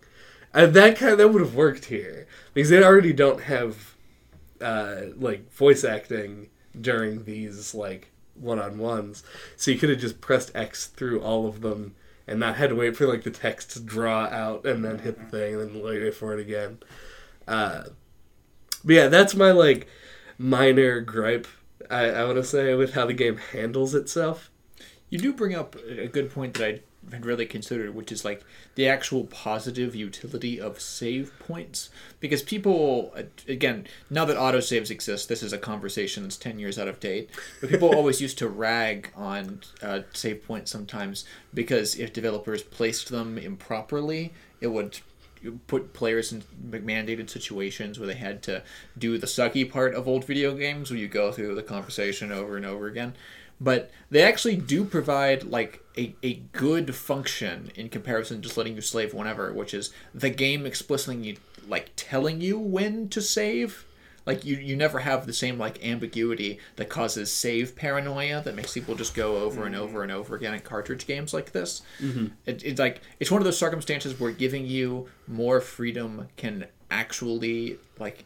And 0.55 0.73
that 0.75 0.97
kind 0.97 1.13
of, 1.13 1.19
that 1.19 1.29
would 1.29 1.43
have 1.43 1.55
worked 1.55 1.87
here 1.87 2.27
because 2.55 2.71
they 2.71 2.83
already 2.83 3.13
don't 3.13 3.43
have 3.43 3.95
uh, 4.61 5.03
like 5.17 5.53
voice 5.53 5.85
acting 5.85 6.49
during 6.81 7.25
these 7.25 7.75
like 7.75 8.11
one 8.35 8.59
on 8.59 8.79
ones, 8.79 9.23
so 9.57 9.71
you 9.71 9.79
could 9.79 9.91
have 9.91 9.99
just 9.99 10.21
pressed 10.21 10.53
X 10.55 10.87
through 10.87 11.21
all 11.21 11.47
of 11.47 11.61
them 11.61 11.95
and 12.27 12.41
not 12.41 12.57
had 12.57 12.71
to 12.71 12.77
wait 12.77 12.97
for 12.97 13.07
like 13.07 13.23
the 13.23 13.31
text 13.31 13.73
to 13.73 13.81
draw 13.81 14.27
out 14.27 14.67
and 14.67 14.85
then 14.85 14.99
hit 14.99 15.19
the 15.19 15.25
thing 15.25 15.55
and 15.55 15.75
then 15.75 15.83
wait 15.83 16.15
for 16.15 16.33
it 16.33 16.41
again. 16.41 16.79
Uh, 17.47 17.85
but 18.85 18.95
yeah, 18.95 19.09
that's 19.09 19.35
my 19.35 19.53
like 19.53 19.89
minor 20.39 21.01
gripe. 21.01 21.47
I, 21.91 22.11
I 22.11 22.25
want 22.25 22.37
to 22.37 22.45
say 22.45 22.75
with 22.75 22.95
how 22.95 23.07
the 23.07 23.13
game 23.13 23.37
handles 23.37 23.95
itself. 23.95 24.51
You 25.09 25.19
do 25.19 25.33
bring 25.33 25.55
up 25.55 25.77
a 25.77 26.09
good 26.09 26.33
point 26.33 26.55
that 26.55 26.67
I 26.67 26.81
had 27.13 27.27
really 27.27 27.47
considered, 27.47 27.95
which 27.95 28.11
is 28.13 28.25
like 28.25 28.43
the 28.75 28.89
actual 28.89 29.25
positive 29.25 29.95
utility 29.95 30.61
of 30.61 30.81
save 30.81 31.33
points. 31.39 31.91
Because 32.21 32.43
people, 32.43 33.15
again, 33.49 33.87
now 34.11 34.25
that 34.25 34.37
autosaves 34.37 34.91
exist, 34.91 35.29
this 35.29 35.43
is 35.43 35.53
a 35.53 35.59
conversation 35.59 36.23
that's 36.23 36.37
10 36.37 36.59
years 36.59 36.79
out 36.79 36.89
of 36.89 37.01
date. 37.01 37.31
But 37.61 37.71
people 37.71 37.89
always 37.95 38.21
used 38.21 38.39
to 38.39 38.49
rag 38.49 39.11
on 39.15 39.61
uh, 39.83 40.01
save 40.13 40.45
points 40.47 40.71
sometimes 40.71 41.25
because 41.55 41.97
if 41.97 42.13
developers 42.13 42.63
placed 42.63 43.11
them 43.11 43.39
improperly, 43.39 44.33
it 44.61 44.69
would 44.69 44.99
put 45.67 45.93
players 45.93 46.33
in 46.33 46.43
mandated 46.71 47.31
situations 47.31 47.99
where 47.99 48.07
they 48.07 48.15
had 48.15 48.43
to 48.43 48.63
do 48.99 49.19
the 49.19 49.27
sucky 49.27 49.71
part 49.71 49.95
of 49.95 50.09
old 50.09 50.25
video 50.25 50.55
games 50.55 50.91
where 50.91 50.99
you 50.99 51.09
go 51.09 51.31
through 51.31 51.55
the 51.55 51.63
conversation 51.63 52.33
over 52.33 52.57
and 52.57 52.67
over 52.67 52.87
again 52.87 53.15
but 53.61 53.91
they 54.11 54.23
actually 54.23 54.57
do 54.57 54.85
provide 54.85 55.45
like 55.45 55.83
a, 55.97 56.15
a 56.23 56.35
good 56.53 56.95
function 56.95 57.71
in 57.75 57.89
comparison 57.89 58.37
to 58.37 58.43
just 58.43 58.57
letting 58.57 58.75
you 58.75 58.81
slave 58.81 59.15
whenever 59.15 59.53
which 59.53 59.73
is 59.73 59.93
the 60.15 60.31
game 60.31 60.67
explicitly 60.67 61.39
like 61.69 61.91
telling 61.97 62.41
you 62.41 62.59
when 62.59 63.09
to 63.11 63.21
save. 63.21 63.85
Like 64.25 64.45
you, 64.45 64.57
you 64.57 64.75
never 64.75 64.99
have 65.01 65.25
the 65.25 65.33
same 65.33 65.57
like 65.57 65.85
ambiguity 65.87 66.59
that 66.77 66.89
causes 66.89 67.33
save 67.33 67.77
paranoia 67.77 68.43
that 68.43 68.57
makes 68.57 68.73
people 68.73 68.97
just 68.97 69.15
go 69.15 69.37
over 69.37 69.67
and 69.67 69.77
over 69.77 70.03
and 70.03 70.11
over 70.11 70.35
again 70.35 70.53
in 70.53 70.61
cartridge 70.61 71.07
games 71.07 71.33
like 71.33 71.53
this. 71.53 71.83
Mm-hmm. 72.01 72.27
It, 72.45 72.65
it's 72.65 72.81
like 72.81 73.03
it's 73.21 73.31
one 73.31 73.41
of 73.41 73.45
those 73.45 73.59
circumstances 73.59 74.19
where 74.19 74.33
giving 74.33 74.67
you 74.67 75.09
more 75.29 75.61
freedom 75.61 76.29
can 76.37 76.67
actually 76.91 77.79
like 78.01 78.25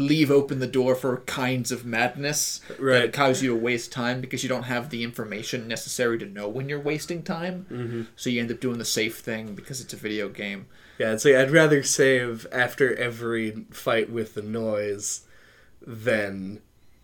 leave 0.00 0.30
open 0.30 0.58
the 0.58 0.66
door 0.66 0.94
for 0.94 1.18
kinds 1.18 1.70
of 1.70 1.84
madness 1.84 2.60
Right. 2.78 3.00
that 3.02 3.12
cause 3.12 3.42
you 3.42 3.50
to 3.50 3.56
waste 3.56 3.92
time 3.92 4.20
because 4.20 4.42
you 4.42 4.48
don't 4.48 4.64
have 4.64 4.90
the 4.90 5.04
information 5.04 5.68
necessary 5.68 6.18
to 6.18 6.26
know 6.26 6.48
when 6.48 6.68
you're 6.68 6.80
wasting 6.80 7.22
time. 7.22 7.66
Mm-hmm. 7.70 8.02
So 8.16 8.30
you 8.30 8.40
end 8.40 8.50
up 8.50 8.60
doing 8.60 8.78
the 8.78 8.84
safe 8.84 9.18
thing 9.20 9.54
because 9.54 9.80
it's 9.80 9.92
a 9.92 9.96
video 9.96 10.28
game. 10.28 10.66
Yeah, 10.98 11.12
it's 11.12 11.24
like 11.24 11.34
I'd 11.36 11.50
rather 11.50 11.82
save 11.82 12.46
after 12.52 12.94
every 12.96 13.64
fight 13.70 14.10
with 14.10 14.34
the 14.34 14.42
noise 14.42 15.22
than 15.86 16.60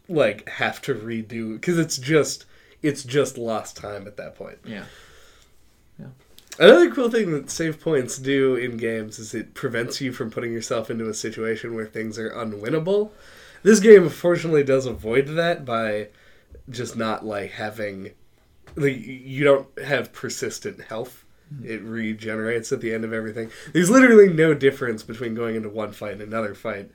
like 0.09 0.49
have 0.49 0.81
to 0.83 0.95
redo 0.95 1.55
because 1.55 1.79
it's 1.79 1.97
just 1.99 2.45
it's 2.83 3.03
just 3.03 3.39
lost 3.39 3.77
time 3.77 4.07
at 4.07 4.17
that 4.19 4.35
point. 4.37 4.59
Yeah. 4.65 4.85
Another 6.59 6.91
cool 6.91 7.11
thing 7.11 7.33
that 7.33 7.51
save 7.51 7.81
points 7.81 8.19
do 8.19 8.55
in 8.57 8.77
games 8.77 9.19
is 9.19 9.35
it 9.35 9.55
prevents 9.55 10.01
you 10.01 10.13
from 10.13 10.31
putting 10.31 10.53
yourself 10.53 10.91
into 10.91 11.09
a 11.09 11.15
situation 11.15 11.75
where 11.75 11.87
things 11.87 12.19
are 12.19 12.31
unwinnable. 12.31 13.11
This 13.63 13.81
game 13.81 14.09
fortunately 14.09 14.65
does 14.65 14.87
avoid 14.87 15.29
that 15.29 15.65
by 15.65 16.09
just 16.71 16.97
not 16.97 17.25
like 17.25 17.53
having 17.53 18.13
like 18.75 19.05
you 19.05 19.45
don't 19.45 19.67
have 19.81 20.13
persistent 20.13 20.81
health. 20.83 21.25
Hmm. 21.49 21.67
It 21.67 21.83
regenerates 21.83 22.73
at 22.73 22.81
the 22.81 22.93
end 22.93 23.05
of 23.05 23.13
everything. 23.13 23.51
There's 23.73 23.91
literally 23.91 24.33
no 24.33 24.55
difference 24.55 25.03
between 25.03 25.35
going 25.35 25.57
into 25.57 25.69
one 25.69 25.93
fight 25.93 26.13
and 26.13 26.23
another 26.23 26.55
fight 26.55 26.91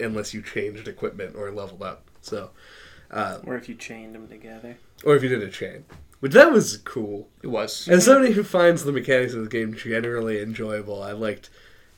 unless 0.00 0.34
you 0.34 0.42
changed 0.42 0.88
equipment 0.88 1.36
or 1.36 1.50
leveled 1.52 1.82
up. 1.82 2.10
So, 2.20 2.50
Uh, 3.10 3.38
or 3.44 3.56
if 3.56 3.68
you 3.68 3.74
chained 3.74 4.14
them 4.14 4.28
together. 4.28 4.76
or 5.04 5.16
if 5.16 5.22
you 5.22 5.28
did 5.28 5.42
a 5.42 5.50
chain, 5.50 5.84
which 6.20 6.32
that 6.32 6.52
was 6.52 6.76
cool. 6.78 7.28
It 7.42 7.48
was. 7.48 7.88
As 7.88 8.04
somebody 8.04 8.32
who 8.32 8.42
finds 8.42 8.84
the 8.84 8.92
mechanics 8.92 9.34
of 9.34 9.42
the 9.44 9.50
game 9.50 9.74
generally 9.74 10.40
enjoyable, 10.42 11.02
I 11.02 11.12
liked 11.12 11.50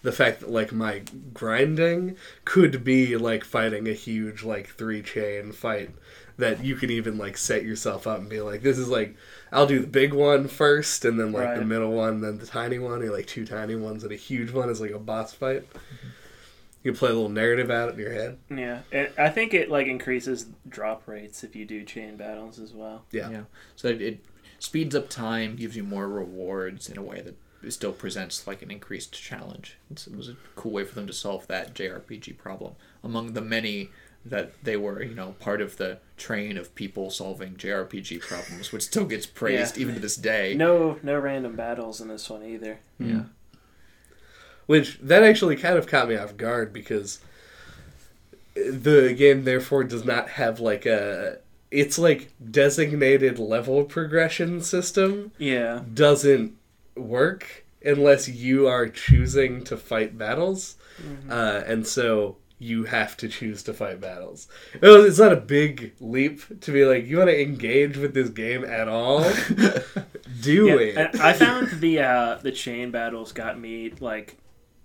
the 0.02 0.12
fact 0.12 0.40
that 0.40 0.50
like 0.50 0.72
my 0.72 1.02
grinding 1.34 2.16
could 2.44 2.84
be 2.84 3.16
like 3.16 3.44
fighting 3.44 3.88
a 3.88 3.92
huge 3.92 4.42
like 4.42 4.68
three 4.68 5.02
chain 5.02 5.52
fight 5.52 5.90
that 6.38 6.64
you 6.64 6.74
can 6.74 6.90
even 6.90 7.18
like 7.18 7.36
set 7.36 7.64
yourself 7.64 8.06
up 8.06 8.18
and 8.18 8.28
be 8.30 8.40
like 8.40 8.62
this 8.62 8.78
is 8.78 8.88
like 8.88 9.14
I'll 9.52 9.66
do 9.66 9.80
the 9.80 9.86
big 9.86 10.14
one 10.14 10.48
first 10.48 11.04
and 11.04 11.20
then 11.20 11.32
like 11.32 11.54
the 11.56 11.64
middle 11.64 11.92
one 11.92 12.22
then 12.22 12.38
the 12.38 12.46
tiny 12.46 12.78
one 12.78 13.02
or 13.02 13.10
like 13.10 13.26
two 13.26 13.46
tiny 13.46 13.74
ones 13.74 14.02
and 14.04 14.12
a 14.12 14.16
huge 14.16 14.50
one 14.50 14.70
is 14.70 14.80
like 14.80 14.92
a 14.92 14.98
boss 14.98 15.34
fight. 15.34 15.68
Mm-hmm. 15.70 16.08
You 16.82 16.92
can 16.92 16.98
play 16.98 17.10
a 17.10 17.12
little 17.12 17.28
narrative 17.28 17.70
out 17.70 17.92
in 17.92 17.98
your 17.98 18.12
head. 18.12 18.38
Yeah, 18.48 18.80
it, 18.90 19.12
I 19.18 19.28
think 19.28 19.52
it 19.52 19.70
like 19.70 19.86
increases 19.86 20.46
drop 20.68 21.06
rates 21.06 21.44
if 21.44 21.54
you 21.54 21.66
do 21.66 21.84
chain 21.84 22.16
battles 22.16 22.58
as 22.58 22.72
well. 22.72 23.04
Yeah. 23.10 23.30
Yeah. 23.30 23.42
So 23.76 23.88
it, 23.88 24.00
it 24.00 24.24
speeds 24.58 24.94
up 24.94 25.10
time, 25.10 25.56
gives 25.56 25.76
you 25.76 25.82
more 25.82 26.08
rewards 26.08 26.88
in 26.88 26.96
a 26.96 27.02
way 27.02 27.20
that 27.20 27.36
it 27.62 27.72
still 27.72 27.92
presents 27.92 28.46
like 28.46 28.62
an 28.62 28.70
increased 28.70 29.12
challenge. 29.12 29.76
It's, 29.90 30.06
it 30.06 30.16
was 30.16 30.28
a 30.28 30.36
cool 30.56 30.72
way 30.72 30.84
for 30.84 30.94
them 30.94 31.06
to 31.06 31.12
solve 31.12 31.46
that 31.48 31.74
JRPG 31.74 32.38
problem 32.38 32.74
among 33.04 33.34
the 33.34 33.42
many 33.42 33.90
that 34.24 34.52
they 34.62 34.76
were, 34.76 35.02
you 35.02 35.14
know, 35.14 35.34
part 35.38 35.60
of 35.62 35.76
the 35.78 35.98
train 36.16 36.58
of 36.58 36.74
people 36.74 37.10
solving 37.10 37.54
JRPG 37.54 38.20
problems, 38.20 38.70
which 38.70 38.82
still 38.82 39.06
gets 39.06 39.24
praised 39.24 39.78
even 39.78 39.94
to 39.94 40.00
this 40.00 40.16
day. 40.16 40.54
No, 40.54 40.98
no 41.02 41.18
random 41.18 41.56
battles 41.56 42.00
in 42.00 42.08
this 42.08 42.28
one 42.28 42.42
either. 42.44 42.80
Yeah. 42.98 43.22
Which 44.70 44.98
that 45.02 45.24
actually 45.24 45.56
kind 45.56 45.76
of 45.76 45.88
caught 45.88 46.08
me 46.08 46.14
off 46.16 46.36
guard 46.36 46.72
because 46.72 47.18
the 48.54 49.12
game 49.18 49.42
therefore 49.42 49.82
does 49.82 50.04
not 50.04 50.28
have 50.30 50.60
like 50.60 50.86
a 50.86 51.38
it's 51.72 51.98
like 51.98 52.30
designated 52.52 53.38
level 53.40 53.82
progression 53.82 54.60
system 54.60 55.32
Yeah. 55.38 55.80
doesn't 55.92 56.52
work 56.96 57.64
unless 57.84 58.28
you 58.28 58.68
are 58.68 58.86
choosing 58.88 59.64
to 59.64 59.76
fight 59.76 60.16
battles. 60.16 60.76
Uh, 61.28 61.62
and 61.66 61.84
so 61.86 62.36
you 62.60 62.84
have 62.84 63.16
to 63.16 63.28
choose 63.28 63.64
to 63.64 63.72
fight 63.74 64.00
battles. 64.00 64.46
It's 64.82 65.18
not 65.18 65.32
a 65.32 65.36
big 65.36 65.94
leap 66.00 66.60
to 66.60 66.70
be 66.72 66.84
like, 66.84 67.06
you 67.06 67.18
want 67.18 67.30
to 67.30 67.40
engage 67.42 67.96
with 67.96 68.14
this 68.14 68.28
game 68.28 68.64
at 68.64 68.86
all? 68.86 69.20
Do 70.42 70.66
Yeah, 70.66 70.74
it. 71.08 71.20
I 71.20 71.32
found 71.32 71.80
the 71.80 72.00
uh, 72.00 72.38
the 72.42 72.52
chain 72.52 72.90
battles 72.92 73.32
got 73.32 73.58
me 73.58 73.92
like 73.98 74.36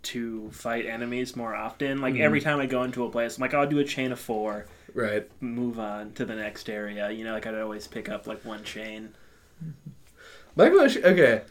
to 0.05 0.49
fight 0.51 0.85
enemies 0.85 1.35
more 1.35 1.55
often. 1.55 2.01
Like 2.01 2.15
every 2.15 2.41
time 2.41 2.59
I 2.59 2.65
go 2.65 2.83
into 2.83 3.05
a 3.05 3.09
place, 3.09 3.37
I'm 3.37 3.41
like, 3.41 3.53
I'll 3.53 3.67
do 3.67 3.79
a 3.79 3.83
chain 3.83 4.11
of 4.11 4.19
four, 4.19 4.67
right. 4.93 5.29
move 5.41 5.79
on 5.79 6.13
to 6.13 6.25
the 6.25 6.35
next 6.35 6.69
area. 6.69 7.11
You 7.11 7.23
know, 7.23 7.33
like 7.33 7.45
I'd 7.47 7.55
always 7.55 7.87
pick 7.87 8.07
up 8.09 8.27
like 8.27 8.43
one 8.45 8.63
chain. 8.63 9.13
My 10.55 10.69
question, 10.69 11.03
okay. 11.05 11.41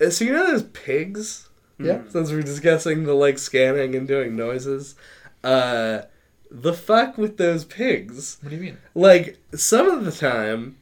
Uh, 0.00 0.10
So 0.10 0.24
you 0.24 0.32
know 0.32 0.46
those 0.46 0.64
pigs? 0.64 1.48
Yeah. 1.78 2.02
Since 2.08 2.32
we're 2.32 2.42
discussing 2.42 3.04
the 3.04 3.14
like 3.14 3.38
scanning 3.38 3.94
and 3.94 4.08
doing 4.08 4.34
noises, 4.34 4.96
uh, 5.44 6.02
the 6.50 6.72
fuck 6.72 7.16
with 7.18 7.36
those 7.36 7.64
pigs. 7.64 8.38
What 8.40 8.50
do 8.50 8.56
you 8.56 8.62
mean? 8.62 8.78
Like 8.94 9.38
some 9.54 9.88
of 9.88 10.04
the 10.04 10.10
time, 10.10 10.77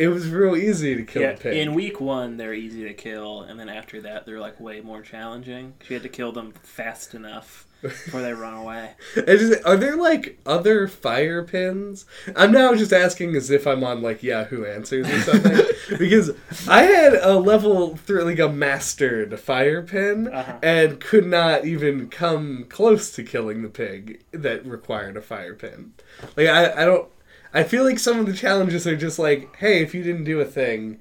it 0.00 0.08
was 0.08 0.28
real 0.30 0.56
easy 0.56 0.94
to 0.96 1.02
kill 1.04 1.22
yeah, 1.22 1.30
a 1.30 1.36
pig. 1.36 1.56
in 1.56 1.74
week 1.74 2.00
one 2.00 2.36
they're 2.36 2.54
easy 2.54 2.84
to 2.84 2.94
kill, 2.94 3.42
and 3.42 3.58
then 3.60 3.68
after 3.68 4.00
that 4.02 4.26
they're 4.26 4.40
like 4.40 4.58
way 4.60 4.80
more 4.80 5.02
challenging. 5.02 5.74
You 5.88 5.94
had 5.94 6.02
to 6.02 6.08
kill 6.08 6.32
them 6.32 6.52
fast 6.62 7.14
enough 7.14 7.66
before 7.82 8.20
they 8.20 8.32
run 8.34 8.52
away. 8.52 8.90
Just, 9.14 9.64
are 9.64 9.76
there 9.76 9.96
like 9.96 10.38
other 10.44 10.86
fire 10.86 11.42
pins? 11.42 12.04
I'm 12.36 12.52
now 12.52 12.74
just 12.74 12.92
asking 12.92 13.34
as 13.36 13.50
if 13.50 13.66
I'm 13.66 13.82
on 13.82 14.02
like 14.02 14.22
Yahoo 14.22 14.66
Answers 14.66 15.08
or 15.08 15.20
something 15.20 15.64
because 15.98 16.30
I 16.68 16.82
had 16.82 17.14
a 17.14 17.38
level 17.38 17.96
through 17.96 18.24
like 18.24 18.38
a 18.38 18.50
mastered 18.50 19.40
fire 19.40 19.80
pin 19.82 20.28
Uh-huh. 20.28 20.58
and 20.62 21.00
could 21.00 21.26
not 21.26 21.64
even 21.64 22.08
come 22.10 22.66
close 22.68 23.12
to 23.12 23.22
killing 23.22 23.62
the 23.62 23.70
pig 23.70 24.22
that 24.32 24.66
required 24.66 25.16
a 25.16 25.22
fire 25.22 25.54
pin. 25.54 25.92
Like 26.36 26.48
I, 26.48 26.82
I 26.82 26.84
don't. 26.84 27.08
I 27.52 27.62
feel 27.64 27.84
like 27.84 27.98
some 27.98 28.18
of 28.20 28.26
the 28.26 28.32
challenges 28.32 28.86
are 28.86 28.96
just 28.96 29.18
like, 29.18 29.56
hey, 29.56 29.82
if 29.82 29.94
you 29.94 30.02
didn't 30.02 30.24
do 30.24 30.40
a 30.40 30.44
thing, 30.44 31.00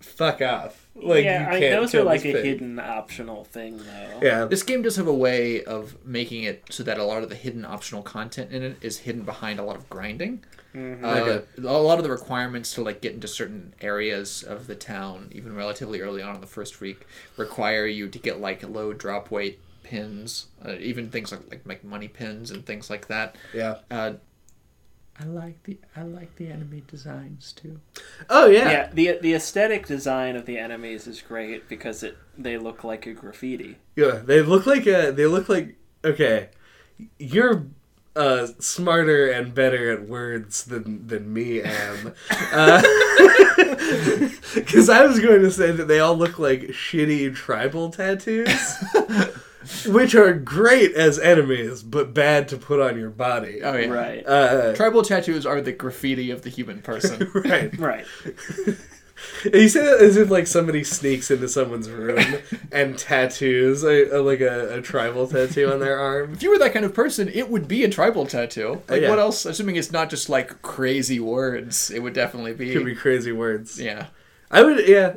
fuck 0.00 0.40
off. 0.40 0.86
Like 0.94 1.24
yeah, 1.24 1.50
you 1.50 1.56
I, 1.56 1.60
can't 1.60 1.80
those 1.80 1.94
are 1.94 2.02
like 2.04 2.20
a 2.20 2.32
pig. 2.32 2.44
hidden 2.44 2.78
optional 2.78 3.44
thing 3.44 3.78
though. 3.78 4.20
Yeah. 4.22 4.44
This 4.44 4.62
game 4.62 4.82
does 4.82 4.96
have 4.96 5.06
a 5.06 5.14
way 5.14 5.64
of 5.64 5.96
making 6.04 6.42
it 6.44 6.64
so 6.70 6.82
that 6.82 6.98
a 6.98 7.04
lot 7.04 7.22
of 7.22 7.28
the 7.30 7.34
hidden 7.34 7.64
optional 7.64 8.02
content 8.02 8.52
in 8.52 8.62
it 8.62 8.76
is 8.82 8.98
hidden 8.98 9.22
behind 9.22 9.58
a 9.58 9.62
lot 9.62 9.76
of 9.76 9.88
grinding. 9.88 10.44
Mhm. 10.74 11.02
Uh, 11.02 11.06
Okay. 11.22 11.44
A 11.58 11.72
lot 11.80 11.98
of 11.98 12.04
the 12.04 12.10
requirements 12.10 12.74
to 12.74 12.82
like 12.82 13.00
get 13.00 13.14
into 13.14 13.26
certain 13.28 13.74
areas 13.80 14.42
of 14.42 14.66
the 14.66 14.74
town, 14.74 15.28
even 15.32 15.54
relatively 15.54 16.00
early 16.02 16.20
on 16.22 16.34
in 16.34 16.40
the 16.42 16.46
first 16.46 16.80
week, 16.80 17.06
require 17.38 17.86
you 17.86 18.08
to 18.08 18.18
get 18.18 18.40
like 18.40 18.62
low 18.62 18.92
drop 18.92 19.30
weight 19.30 19.60
pins, 19.82 20.46
uh, 20.64 20.72
even 20.78 21.10
things 21.10 21.32
like, 21.32 21.40
like 21.50 21.60
like 21.66 21.84
money 21.84 22.08
pins 22.08 22.50
and 22.50 22.66
things 22.66 22.90
like 22.90 23.06
that. 23.08 23.36
Yeah. 23.54 23.76
Uh, 23.90 24.14
I 25.20 25.24
like 25.24 25.62
the 25.64 25.78
I 25.96 26.02
like 26.02 26.34
the 26.36 26.48
enemy 26.48 26.82
designs 26.86 27.52
too. 27.52 27.80
Oh 28.30 28.46
yeah. 28.46 28.70
Yeah, 28.70 28.90
the 28.92 29.18
the 29.20 29.34
aesthetic 29.34 29.86
design 29.86 30.36
of 30.36 30.46
the 30.46 30.58
enemies 30.58 31.06
is 31.06 31.20
great 31.20 31.68
because 31.68 32.02
it 32.02 32.16
they 32.36 32.56
look 32.58 32.82
like 32.82 33.06
a 33.06 33.12
graffiti. 33.12 33.78
Yeah, 33.94 34.20
they 34.24 34.42
look 34.42 34.66
like 34.66 34.86
a. 34.86 35.10
They 35.10 35.26
look 35.26 35.48
like 35.48 35.76
okay. 36.04 36.48
You're 37.18 37.66
uh, 38.14 38.48
smarter 38.58 39.30
and 39.30 39.54
better 39.54 39.90
at 39.92 40.08
words 40.08 40.64
than 40.64 41.06
than 41.06 41.32
me 41.32 41.62
am. 41.62 42.14
Because 44.54 44.88
I 44.88 45.04
was 45.04 45.18
going 45.20 45.42
to 45.42 45.50
say 45.50 45.70
that 45.72 45.88
they 45.88 46.00
all 46.00 46.16
look 46.16 46.38
like 46.38 46.60
shitty 46.60 47.34
tribal 47.34 47.90
tattoos, 47.90 48.48
which 49.86 50.14
are 50.14 50.32
great 50.32 50.92
as 50.94 51.18
enemies, 51.18 51.82
but 51.82 52.14
bad 52.14 52.48
to 52.48 52.56
put 52.56 52.80
on 52.80 52.98
your 52.98 53.10
body. 53.10 53.60
Oh 53.62 53.76
yeah, 53.76 53.88
Right. 53.88 54.26
Uh, 54.26 54.74
Tribal 54.74 55.02
tattoos 55.02 55.46
are 55.46 55.60
the 55.60 55.72
graffiti 55.72 56.30
of 56.30 56.42
the 56.42 56.50
human 56.50 56.80
person. 56.82 57.30
right. 57.34 57.72
Right. 57.78 58.06
You 59.44 59.68
say 59.68 59.84
that 59.86 60.00
as 60.00 60.16
if 60.16 60.30
like 60.30 60.46
somebody 60.48 60.82
sneaks 60.82 61.30
into 61.30 61.48
someone's 61.48 61.88
room 61.88 62.18
and 62.72 62.98
tattoos 62.98 63.84
a, 63.84 64.16
a, 64.16 64.20
like 64.20 64.40
a, 64.40 64.78
a 64.78 64.82
tribal 64.82 65.28
tattoo 65.28 65.70
on 65.72 65.78
their 65.78 65.98
arm. 65.98 66.32
if 66.32 66.42
you 66.42 66.50
were 66.50 66.58
that 66.58 66.72
kind 66.72 66.84
of 66.84 66.92
person, 66.92 67.28
it 67.28 67.48
would 67.48 67.68
be 67.68 67.84
a 67.84 67.88
tribal 67.88 68.26
tattoo. 68.26 68.82
Like 68.88 69.02
yeah. 69.02 69.10
what 69.10 69.18
else? 69.20 69.44
Assuming 69.46 69.76
it's 69.76 69.92
not 69.92 70.10
just 70.10 70.28
like 70.28 70.60
crazy 70.62 71.20
words, 71.20 71.90
it 71.90 72.00
would 72.00 72.14
definitely 72.14 72.54
be. 72.54 72.72
Could 72.72 72.84
be 72.84 72.96
crazy 72.96 73.30
words. 73.30 73.80
Yeah. 73.80 74.06
I 74.50 74.62
would, 74.64 74.88
yeah. 74.88 75.14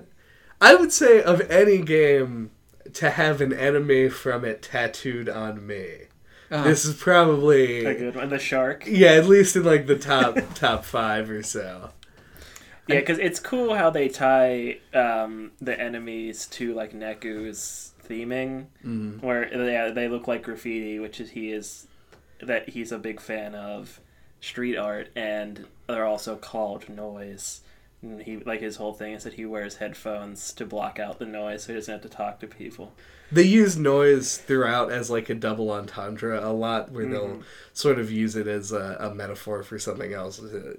I 0.61 0.75
would 0.75 0.91
say 0.91 1.21
of 1.21 1.41
any 1.49 1.79
game 1.79 2.51
to 2.95 3.11
have 3.11 3.41
an 3.41 3.53
enemy 3.53 4.09
from 4.09 4.43
it 4.45 4.61
tattooed 4.61 5.29
on 5.29 5.65
me. 5.65 6.07
Uh-huh. 6.51 6.63
This 6.63 6.85
is 6.85 6.95
probably 6.95 7.85
A 7.85 7.95
good 7.95 8.15
one. 8.15 8.29
The 8.29 8.39
shark. 8.39 8.83
yeah, 8.87 9.13
at 9.13 9.27
least 9.27 9.55
in 9.55 9.63
like 9.63 9.87
the 9.87 9.97
top 9.97 10.37
top 10.55 10.85
five 10.85 11.29
or 11.29 11.43
so. 11.43 11.91
Yeah, 12.87 12.99
because 12.99 13.17
it's 13.17 13.39
cool 13.39 13.73
how 13.73 13.89
they 13.89 14.09
tie 14.09 14.77
um, 14.93 15.51
the 15.59 15.79
enemies 15.79 16.45
to 16.47 16.73
like 16.75 16.93
Neku's 16.93 17.93
theming, 18.07 18.67
where 19.21 19.49
they 19.49 19.91
they 19.93 20.07
look 20.07 20.27
like 20.27 20.43
graffiti, 20.43 20.99
which 20.99 21.19
is 21.19 21.31
he 21.31 21.51
is 21.51 21.87
that 22.41 22.69
he's 22.69 22.91
a 22.91 22.99
big 22.99 23.19
fan 23.19 23.55
of 23.55 23.99
street 24.39 24.77
art, 24.77 25.09
and 25.15 25.65
they're 25.87 26.05
also 26.05 26.35
called 26.35 26.87
noise. 26.87 27.61
And 28.06 28.22
he 28.22 28.38
like 28.38 28.62
his 28.62 28.76
whole 28.76 28.93
thing 28.93 29.14
is 29.14 29.24
that 29.24 29.34
he 29.34 29.45
wears 29.45 29.78
headphones 29.78 30.53
to 30.53 30.66
block 30.66 30.99
out 30.99 31.18
the 31.20 31.26
noise, 31.26 31.64
so 31.64 31.74
he 31.74 31.80
doesn't 31.80 31.91
have 31.91 32.01
to 32.03 32.10
talk 32.10 32.39
to 32.41 32.47
people. 32.47 32.93
They 33.32 33.43
use 33.43 33.76
noise 33.76 34.38
throughout 34.38 34.91
as 34.91 35.10
like 35.10 35.30
a 35.30 35.34
double 35.36 35.72
entendre 35.72 36.39
a 36.47 36.53
lot, 36.53 36.91
where 36.91 37.08
they'll 37.08 37.41
sort 37.74 37.97
of 37.97 38.12
use 38.12 38.36
it 38.36 38.45
as 38.45 38.72
a, 38.72 38.97
a 38.99 39.16
metaphor 39.16 39.64
for 39.64 39.80
something 39.80 40.14
else. 40.14 40.39
Uh, 40.41 40.76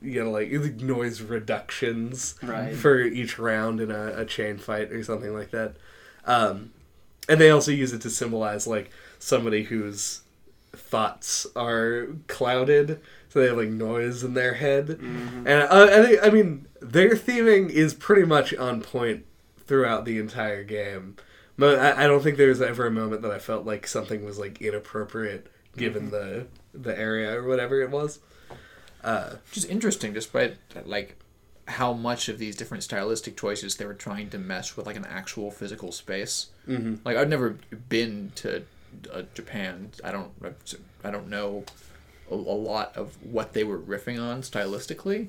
You 0.00 0.24
know, 0.24 0.30
like 0.30 0.50
noise 0.80 1.20
reductions 1.20 2.36
Right. 2.42 2.74
for 2.74 2.98
each 3.00 3.38
round 3.38 3.80
in 3.82 3.90
a, 3.90 4.14
a 4.16 4.24
chain 4.24 4.56
fight 4.56 4.90
or 4.92 5.02
something 5.04 5.34
like 5.34 5.50
that. 5.50 5.76
Um, 6.24 6.72
and 7.28 7.38
they 7.38 7.50
also 7.50 7.70
use 7.70 7.92
it 7.92 8.00
to 8.00 8.10
symbolize 8.10 8.66
like 8.66 8.90
somebody 9.18 9.64
whose 9.64 10.22
thoughts 10.72 11.46
are 11.54 12.06
clouded, 12.28 13.00
so 13.28 13.40
they 13.40 13.48
have 13.48 13.58
like 13.58 13.68
noise 13.68 14.24
in 14.24 14.32
their 14.34 14.54
head. 14.54 14.88
And 15.00 15.48
I, 15.48 15.84
I 16.00 16.06
think, 16.06 16.18
I 16.22 16.30
mean, 16.30 16.66
their 16.80 17.10
theming 17.10 17.70
is 17.70 17.94
pretty 17.94 18.24
much 18.24 18.54
on 18.54 18.80
point 18.80 19.24
throughout 19.58 20.04
the 20.04 20.18
entire 20.18 20.64
game. 20.64 21.16
But 21.56 21.78
I, 21.78 22.06
don't 22.06 22.22
think 22.22 22.38
there 22.38 22.48
was 22.48 22.62
ever 22.62 22.86
a 22.86 22.90
moment 22.90 23.20
that 23.20 23.30
I 23.30 23.38
felt 23.38 23.66
like 23.66 23.86
something 23.86 24.24
was 24.24 24.38
like 24.38 24.62
inappropriate 24.62 25.46
given 25.76 26.10
the 26.10 26.46
the 26.72 26.98
area 26.98 27.38
or 27.38 27.46
whatever 27.46 27.82
it 27.82 27.90
was. 27.90 28.18
Uh, 29.04 29.34
Which 29.48 29.58
is 29.58 29.64
interesting, 29.66 30.14
despite 30.14 30.56
like 30.86 31.16
how 31.68 31.92
much 31.92 32.28
of 32.30 32.38
these 32.38 32.56
different 32.56 32.82
stylistic 32.82 33.36
choices 33.36 33.76
they 33.76 33.84
were 33.84 33.94
trying 33.94 34.30
to 34.30 34.38
mesh 34.38 34.74
with 34.74 34.86
like 34.86 34.96
an 34.96 35.04
actual 35.04 35.50
physical 35.50 35.92
space. 35.92 36.46
Mm-hmm. 36.66 36.96
Like 37.04 37.18
I've 37.18 37.28
never 37.28 37.58
been 37.90 38.32
to 38.36 38.62
uh, 39.12 39.22
Japan. 39.34 39.90
I 40.02 40.12
don't. 40.12 40.32
I 41.04 41.10
don't 41.10 41.28
know 41.28 41.64
a, 42.30 42.34
a 42.34 42.36
lot 42.36 42.96
of 42.96 43.18
what 43.22 43.52
they 43.52 43.64
were 43.64 43.78
riffing 43.78 44.20
on 44.20 44.42
stylistically, 44.42 45.28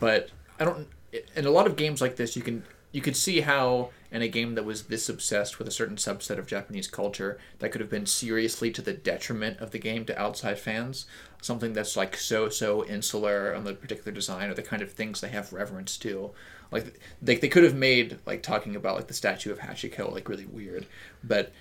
but 0.00 0.30
I 0.58 0.64
don't. 0.64 0.88
In 1.34 1.46
a 1.46 1.50
lot 1.50 1.66
of 1.66 1.76
games 1.76 2.00
like 2.00 2.16
this, 2.16 2.36
you 2.36 2.42
can 2.42 2.64
you 2.92 3.00
could 3.00 3.16
see 3.16 3.40
how 3.40 3.90
in 4.10 4.22
a 4.22 4.28
game 4.28 4.54
that 4.54 4.64
was 4.64 4.84
this 4.84 5.08
obsessed 5.08 5.58
with 5.58 5.68
a 5.68 5.70
certain 5.70 5.96
subset 5.96 6.38
of 6.38 6.46
Japanese 6.46 6.88
culture 6.88 7.38
that 7.58 7.68
could 7.70 7.82
have 7.82 7.90
been 7.90 8.06
seriously 8.06 8.70
to 8.70 8.80
the 8.80 8.94
detriment 8.94 9.60
of 9.60 9.70
the 9.70 9.78
game 9.78 10.06
to 10.06 10.18
outside 10.18 10.58
fans. 10.58 11.06
Something 11.42 11.74
that's 11.74 11.96
like 11.96 12.16
so 12.16 12.48
so 12.48 12.84
insular 12.86 13.54
on 13.54 13.64
the 13.64 13.74
particular 13.74 14.12
design 14.12 14.48
or 14.48 14.54
the 14.54 14.62
kind 14.62 14.80
of 14.80 14.92
things 14.92 15.20
they 15.20 15.28
have 15.28 15.52
reverence 15.52 15.98
to. 15.98 16.30
Like 16.70 17.00
they, 17.20 17.36
they 17.36 17.48
could 17.48 17.64
have 17.64 17.74
made 17.74 18.18
like 18.26 18.42
talking 18.42 18.74
about 18.74 18.96
like 18.96 19.06
the 19.06 19.14
statue 19.14 19.52
of 19.52 19.58
Hachiko 19.58 20.12
like 20.12 20.28
really 20.28 20.46
weird, 20.46 20.86
but 21.22 21.52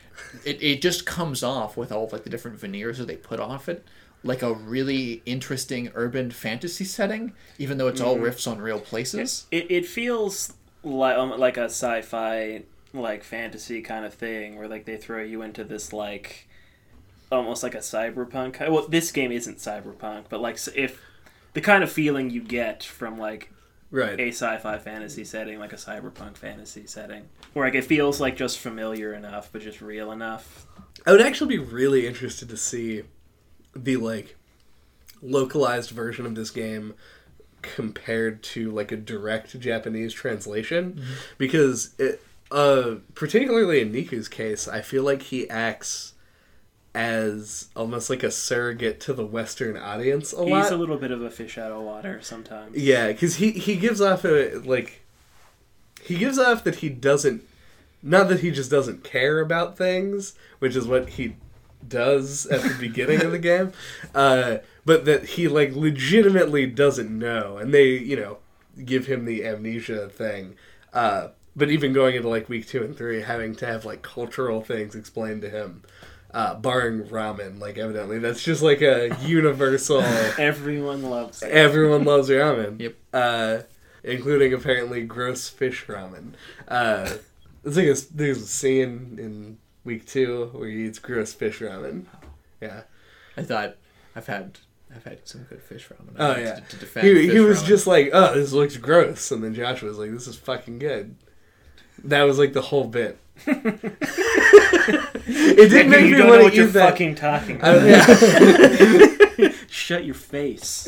it, 0.45 0.61
it 0.63 0.81
just 0.81 1.05
comes 1.05 1.43
off 1.43 1.75
with 1.75 1.91
all 1.91 2.05
of 2.05 2.13
like 2.13 2.23
the 2.23 2.29
different 2.29 2.59
veneers 2.59 2.97
that 2.97 3.07
they 3.07 3.17
put 3.17 3.39
off 3.39 3.67
it 3.67 3.85
like 4.23 4.41
a 4.41 4.53
really 4.53 5.21
interesting 5.25 5.91
urban 5.95 6.31
fantasy 6.31 6.83
setting, 6.83 7.33
even 7.57 7.77
though 7.77 7.87
it's 7.87 8.01
all 8.01 8.17
riffs 8.17 8.49
on 8.49 8.59
real 8.59 8.79
places. 8.79 9.47
It 9.51 9.69
it 9.71 9.85
feels 9.85 10.53
like 10.83 11.17
um, 11.17 11.37
like 11.37 11.57
a 11.57 11.65
sci-fi 11.65 12.63
like 12.93 13.23
fantasy 13.23 13.81
kind 13.81 14.05
of 14.05 14.13
thing 14.13 14.57
where 14.57 14.67
like 14.67 14.85
they 14.85 14.97
throw 14.97 15.21
you 15.21 15.41
into 15.41 15.63
this 15.63 15.93
like 15.93 16.47
almost 17.31 17.63
like 17.63 17.75
a 17.75 17.79
cyberpunk. 17.79 18.59
Well, 18.69 18.87
this 18.87 19.11
game 19.11 19.31
isn't 19.31 19.57
cyberpunk, 19.57 20.25
but 20.29 20.39
like 20.41 20.57
if 20.75 21.01
the 21.53 21.61
kind 21.61 21.83
of 21.83 21.91
feeling 21.91 22.29
you 22.29 22.41
get 22.41 22.83
from 22.83 23.17
like 23.17 23.51
Right. 23.89 24.19
a 24.19 24.29
sci-fi 24.29 24.79
fantasy 24.79 25.23
setting, 25.23 25.59
like 25.59 25.71
a 25.71 25.77
cyberpunk 25.77 26.35
fantasy 26.35 26.85
setting, 26.87 27.23
where 27.53 27.65
like 27.65 27.75
it 27.75 27.85
feels 27.85 28.19
like 28.19 28.35
just 28.35 28.59
familiar 28.59 29.13
enough, 29.13 29.49
but 29.53 29.61
just 29.61 29.79
real 29.81 30.11
enough. 30.11 30.67
I 31.05 31.11
would 31.13 31.21
actually 31.21 31.57
be 31.57 31.63
really 31.63 32.05
interested 32.05 32.49
to 32.49 32.57
see 32.57 33.03
the 33.83 33.97
like 33.97 34.35
localized 35.21 35.91
version 35.91 36.25
of 36.25 36.35
this 36.35 36.51
game 36.51 36.93
compared 37.61 38.43
to 38.43 38.71
like 38.71 38.91
a 38.91 38.97
direct 38.97 39.59
Japanese 39.59 40.13
translation 40.13 41.01
because 41.37 41.93
it 41.97 42.21
uh 42.51 42.95
particularly 43.15 43.81
in 43.81 43.91
Neku's 43.91 44.27
case 44.27 44.67
I 44.67 44.81
feel 44.81 45.03
like 45.03 45.23
he 45.23 45.49
acts 45.49 46.13
as 46.93 47.69
almost 47.75 48.09
like 48.09 48.23
a 48.23 48.31
surrogate 48.31 48.99
to 49.01 49.13
the 49.13 49.25
western 49.25 49.77
audience 49.77 50.33
a 50.33 50.41
He's 50.43 50.51
lot. 50.51 50.63
He's 50.63 50.71
a 50.71 50.77
little 50.77 50.97
bit 50.97 51.11
of 51.11 51.21
a 51.21 51.29
fish 51.29 51.57
out 51.57 51.71
of 51.71 51.83
water 51.83 52.19
sometimes. 52.21 52.75
Yeah, 52.75 53.07
because 53.07 53.35
he 53.35 53.51
he 53.51 53.75
gives 53.75 54.01
off 54.01 54.23
a 54.25 54.55
like 54.65 55.01
he 56.01 56.17
gives 56.17 56.39
off 56.39 56.63
that 56.63 56.75
he 56.75 56.89
doesn't 56.89 57.43
not 58.01 58.29
that 58.29 58.39
he 58.39 58.51
just 58.51 58.71
doesn't 58.71 59.03
care 59.03 59.39
about 59.39 59.77
things, 59.77 60.33
which 60.59 60.75
is 60.75 60.87
what 60.87 61.09
he 61.09 61.35
does 61.85 62.45
at 62.47 62.61
the 62.61 62.75
beginning 62.79 63.21
of 63.21 63.31
the 63.31 63.39
game, 63.39 63.71
uh, 64.15 64.57
but 64.85 65.05
that 65.05 65.25
he 65.25 65.47
like 65.47 65.75
legitimately 65.75 66.65
doesn't 66.65 67.17
know, 67.17 67.57
and 67.57 67.73
they 67.73 67.89
you 67.89 68.15
know 68.15 68.37
give 68.83 69.07
him 69.07 69.25
the 69.25 69.45
amnesia 69.45 70.09
thing. 70.09 70.55
Uh, 70.93 71.29
but 71.55 71.69
even 71.69 71.93
going 71.93 72.15
into 72.15 72.29
like 72.29 72.49
week 72.49 72.67
two 72.67 72.83
and 72.83 72.95
three, 72.95 73.21
having 73.21 73.55
to 73.55 73.65
have 73.65 73.85
like 73.85 74.01
cultural 74.01 74.61
things 74.61 74.95
explained 74.95 75.41
to 75.41 75.49
him. 75.49 75.83
Uh, 76.29 76.53
barring 76.53 77.03
ramen, 77.03 77.57
like 77.59 77.77
evidently 77.77 78.19
that's 78.19 78.43
just 78.43 78.61
like 78.61 78.81
a 78.81 79.17
universal 79.21 80.01
Everyone 80.37 81.01
loves 81.01 81.41
it. 81.41 81.49
Everyone 81.49 82.03
loves 82.03 82.29
ramen. 82.29 82.79
Yep. 82.81 82.95
Uh, 83.13 83.59
including 84.03 84.53
apparently 84.53 85.03
gross 85.03 85.49
fish 85.49 85.85
ramen. 85.87 86.33
Uh, 86.67 87.09
it's 87.63 87.77
like 87.77 87.87
a, 87.87 87.95
there's 88.15 88.41
a 88.41 88.47
scene 88.47 89.17
in 89.19 89.57
week 89.87 90.05
two 90.05 90.49
where 90.53 90.69
he 90.69 90.85
eats 90.85 90.99
gross 90.99 91.33
fish 91.33 91.59
ramen. 91.59 92.05
Yeah. 92.61 92.81
I 93.35 93.41
thought 93.41 93.75
I've 94.15 94.27
had 94.27 94.59
I've 94.95 95.03
had 95.03 95.27
some 95.27 95.41
good 95.43 95.61
fish 95.63 95.89
ramen. 95.89 96.13
Oh 96.19 96.35
To- 96.35 96.41
yeah. 96.41 96.59
To, 96.59 96.75
defend 96.77 97.07
He, 97.07 97.29
he 97.31 97.39
was 97.39 97.63
ramen. 97.63 97.67
just 97.67 97.87
like, 97.87 98.09
oh, 98.13 98.35
this 98.35 98.51
looks 98.53 98.77
gross, 98.77 99.31
and 99.31 99.43
then 99.43 99.55
Josh 99.55 99.81
was 99.81 99.97
like, 99.97 100.11
this 100.11 100.27
is 100.27 100.35
fucking 100.35 100.77
good. 100.79 101.15
That 102.03 102.23
was 102.23 102.37
like 102.37 102.53
the 102.53 102.61
whole 102.61 102.85
bit. 102.87 103.17
it 103.47 103.81
didn't 105.69 105.89
make 105.89 106.05
you 106.05 106.11
me 106.11 106.17
don't 106.17 106.27
know 106.27 106.29
want 106.29 106.43
what 106.43 106.49
to 106.51 106.55
you're 106.57 106.67
eat 106.67 106.73
that. 106.73 106.89
fucking 106.91 107.15
talking 107.15 107.61
I, 107.61 107.69
about. 107.73 109.39
yeah. 109.39 109.51
Shut 109.69 110.05
your 110.05 110.15
face. 110.15 110.87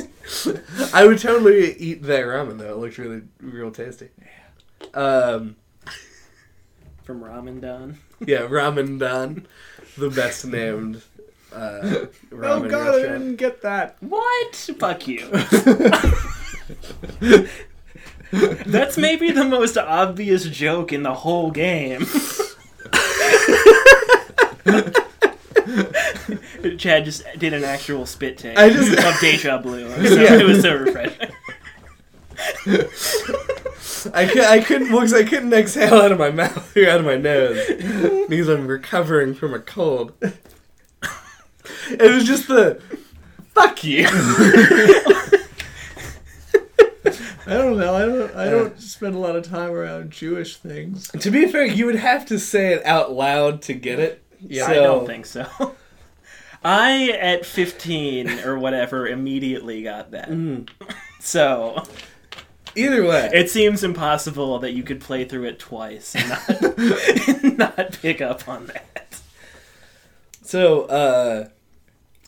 I 0.94 1.06
would 1.06 1.20
totally 1.20 1.76
eat 1.78 2.02
that 2.04 2.24
ramen 2.26 2.58
though. 2.58 2.74
It 2.74 2.78
looked 2.78 2.98
really 2.98 3.22
real 3.42 3.72
tasty. 3.72 4.10
Um, 4.94 5.56
From 7.10 7.22
Ramen 7.24 7.60
Don. 7.60 7.98
yeah, 8.24 8.42
Ramen 8.42 9.00
Don, 9.00 9.48
the 9.98 10.12
best 10.12 10.46
named 10.46 11.02
uh, 11.52 11.82
ramen 12.30 12.68
Oh 12.68 12.70
god, 12.70 13.00
I 13.00 13.02
didn't 13.02 13.38
get 13.38 13.64
that. 13.64 13.98
What? 14.00 14.56
Fuck 14.78 15.08
you. 15.08 15.28
That's 18.32 18.96
maybe 19.00 19.32
the 19.32 19.44
most 19.44 19.76
obvious 19.76 20.44
joke 20.44 20.94
in 20.94 21.02
the 21.02 21.16
whole 21.16 21.50
game. 21.50 22.02
Chad 26.78 27.06
just 27.06 27.24
did 27.40 27.56
an 27.56 27.64
actual 27.64 28.06
spit 28.06 28.38
take 28.38 28.56
I 28.56 28.70
just- 28.70 29.04
of 29.04 29.20
deja 29.20 29.58
blue. 29.58 29.90
So 30.08 30.14
Yeah. 30.14 30.36
It 30.36 30.46
was 30.46 30.62
so 30.62 30.76
refreshing. 30.76 31.32
I, 34.14 34.26
could, 34.26 34.44
I 34.44 34.60
couldn't 34.62 34.88
because 34.92 35.14
I 35.14 35.24
couldn't 35.24 35.54
exhale 35.54 35.96
out 35.96 36.12
of 36.12 36.20
my 36.20 36.30
mouth 36.32 36.76
or 36.76 36.90
out 36.90 37.00
of 37.00 37.06
my 37.06 37.16
nose 37.18 37.66
because 38.28 38.48
I'm 38.50 38.68
recovering 38.68 39.34
from 39.34 39.54
a 39.54 39.60
cold. 39.60 40.14
It 40.22 42.14
was 42.14 42.24
just 42.26 42.48
the 42.48 42.82
fuck 43.54 43.84
you. 43.84 44.06
I 47.48 47.54
don't 47.54 47.78
know. 47.80 47.96
I 47.96 48.06
don't. 48.06 48.36
I 48.36 48.46
don't 48.50 48.80
spend 48.80 49.16
a 49.16 49.18
lot 49.18 49.36
of 49.36 49.44
time 49.44 49.72
around 49.72 50.12
Jewish 50.12 50.58
things. 50.58 51.08
to 51.08 51.32
be 51.32 51.48
fair, 51.48 51.66
you 51.66 51.86
would 51.88 51.96
have 51.96 52.26
to 52.28 52.38
say 52.38 52.74
it 52.74 52.86
out 52.86 53.12
loud 53.12 53.64
to 53.64 53.74
get 53.74 54.00
it. 54.00 54.24
Yeah, 54.40 54.68
So- 54.68 54.72
I 54.72 54.76
don't 54.76 55.06
think 55.08 55.26
so. 55.26 55.48
I, 56.64 57.12
at 57.12 57.46
15 57.46 58.42
or 58.42 58.60
whatever, 58.60 59.08
immediately 59.08 59.82
got 59.82 60.12
that. 60.12 60.30
Mm. 60.30 60.70
So, 61.22 61.82
Either 62.76 63.06
way, 63.06 63.30
it 63.34 63.50
seems 63.50 63.84
impossible 63.84 64.60
that 64.60 64.74
you 64.74 64.84
could 64.84 65.02
play 65.02 65.26
through 65.26 65.46
it 65.46 65.60
twice 65.60 66.16
and 66.16 66.30
not, 66.30 67.58
not 67.78 68.02
pick 68.02 68.22
up 68.22 68.48
on 68.48 68.68
that. 68.68 69.20
So, 70.44 70.84
uh, 70.86 71.50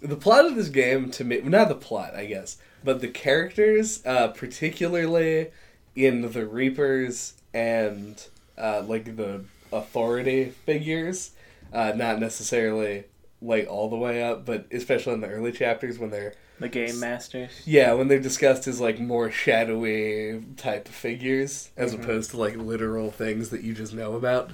the 0.02 0.16
plot 0.16 0.46
of 0.46 0.56
this 0.56 0.70
game 0.70 1.12
to 1.12 1.24
me, 1.24 1.42
not 1.42 1.70
the 1.70 1.76
plot, 1.76 2.16
I 2.16 2.26
guess, 2.26 2.58
but 2.84 3.02
the 3.02 3.08
characters, 3.08 4.06
uh, 4.06 4.30
particularly 4.30 5.50
in 5.96 6.22
the 6.22 6.46
Reapers 6.46 7.34
and, 7.54 8.24
uh, 8.58 8.84
like 8.86 9.16
the 9.16 9.46
authority 9.72 10.46
figures, 10.66 11.32
uh, 11.74 11.94
not 11.96 12.20
necessarily 12.20 13.06
like 13.42 13.68
all 13.68 13.90
the 13.90 13.96
way 13.98 14.24
up, 14.24 14.46
but 14.46 14.66
especially 14.72 15.14
in 15.14 15.22
the 15.22 15.28
early 15.28 15.52
chapters 15.52 15.98
when 15.98 16.10
they're, 16.12 16.34
The 16.62 16.70
Game 16.70 17.00
Masters. 17.00 17.52
yeah, 17.66 17.92
when 17.94 18.08
they're 18.08 18.20
discussed 18.20 18.68
as 18.68 18.80
like 18.80 19.00
more 19.00 19.30
shadowy 19.32 20.44
type 20.58 20.88
figures 20.88 21.70
as 21.76 21.94
Mhm. 21.94 22.04
opposed 22.04 22.32
to 22.32 22.38
like 22.38 22.56
literal 22.56 23.12
things 23.12 23.50
that 23.50 23.62
you 23.64 23.74
just 23.74 23.94
know 23.94 24.14
about. 24.16 24.52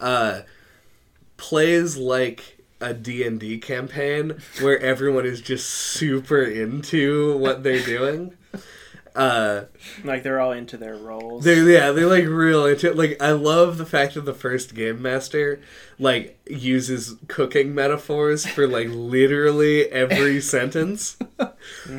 Uh, 0.00 0.40
plays 1.36 1.96
like 1.96 2.58
a 2.80 2.94
D&D 2.94 3.58
campaign 3.58 4.34
where 4.60 4.78
everyone 4.80 5.26
is 5.26 5.40
just 5.40 5.68
super 5.68 6.42
into 6.42 7.36
what 7.36 7.62
they're 7.62 7.84
doing. 7.84 8.32
Uh, 9.16 9.62
Like, 10.04 10.22
they're 10.22 10.40
all 10.40 10.52
into 10.52 10.76
their 10.76 10.96
roles. 10.96 11.44
they're 11.44 11.68
yeah, 11.68 11.90
they're 11.92 12.06
like 12.06 12.26
real 12.26 12.66
into 12.66 12.92
like 12.94 13.20
I 13.20 13.32
love 13.32 13.78
the 13.78 13.86
fact 13.86 14.14
that 14.14 14.24
the 14.24 14.34
first 14.34 14.74
game 14.74 15.02
master 15.02 15.60
like 15.98 16.38
uses 16.48 17.16
cooking 17.28 17.74
metaphors 17.74 18.46
for 18.46 18.66
like 18.66 18.88
literally 18.90 19.86
every 19.90 20.40
sentence. 20.40 21.16
Mhm. 21.38 21.56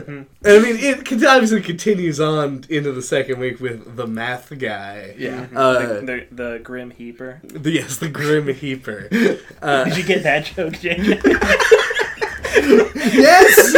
And 0.07 0.27
I 0.43 0.59
mean, 0.59 0.77
it 0.77 1.05
con- 1.05 1.23
obviously 1.25 1.61
continues 1.61 2.19
on 2.19 2.65
into 2.69 2.91
the 2.91 3.01
second 3.01 3.39
week 3.39 3.59
with 3.59 3.95
the 3.95 4.07
math 4.07 4.57
guy. 4.57 5.15
Yeah. 5.17 5.45
Mhm. 5.47 5.55
Uh, 5.55 5.79
the, 5.79 6.01
the, 6.31 6.43
the 6.53 6.59
Grim 6.59 6.91
Heaper. 6.91 7.41
The, 7.43 7.71
yes, 7.71 7.97
the 7.97 8.09
Grim 8.09 8.47
Heaper. 8.53 9.09
Uh, 9.61 9.83
Did 9.83 9.97
you 9.97 10.03
get 10.03 10.23
that 10.23 10.45
joke, 10.45 10.73
JJ? 10.73 11.21
yes. 13.13 13.75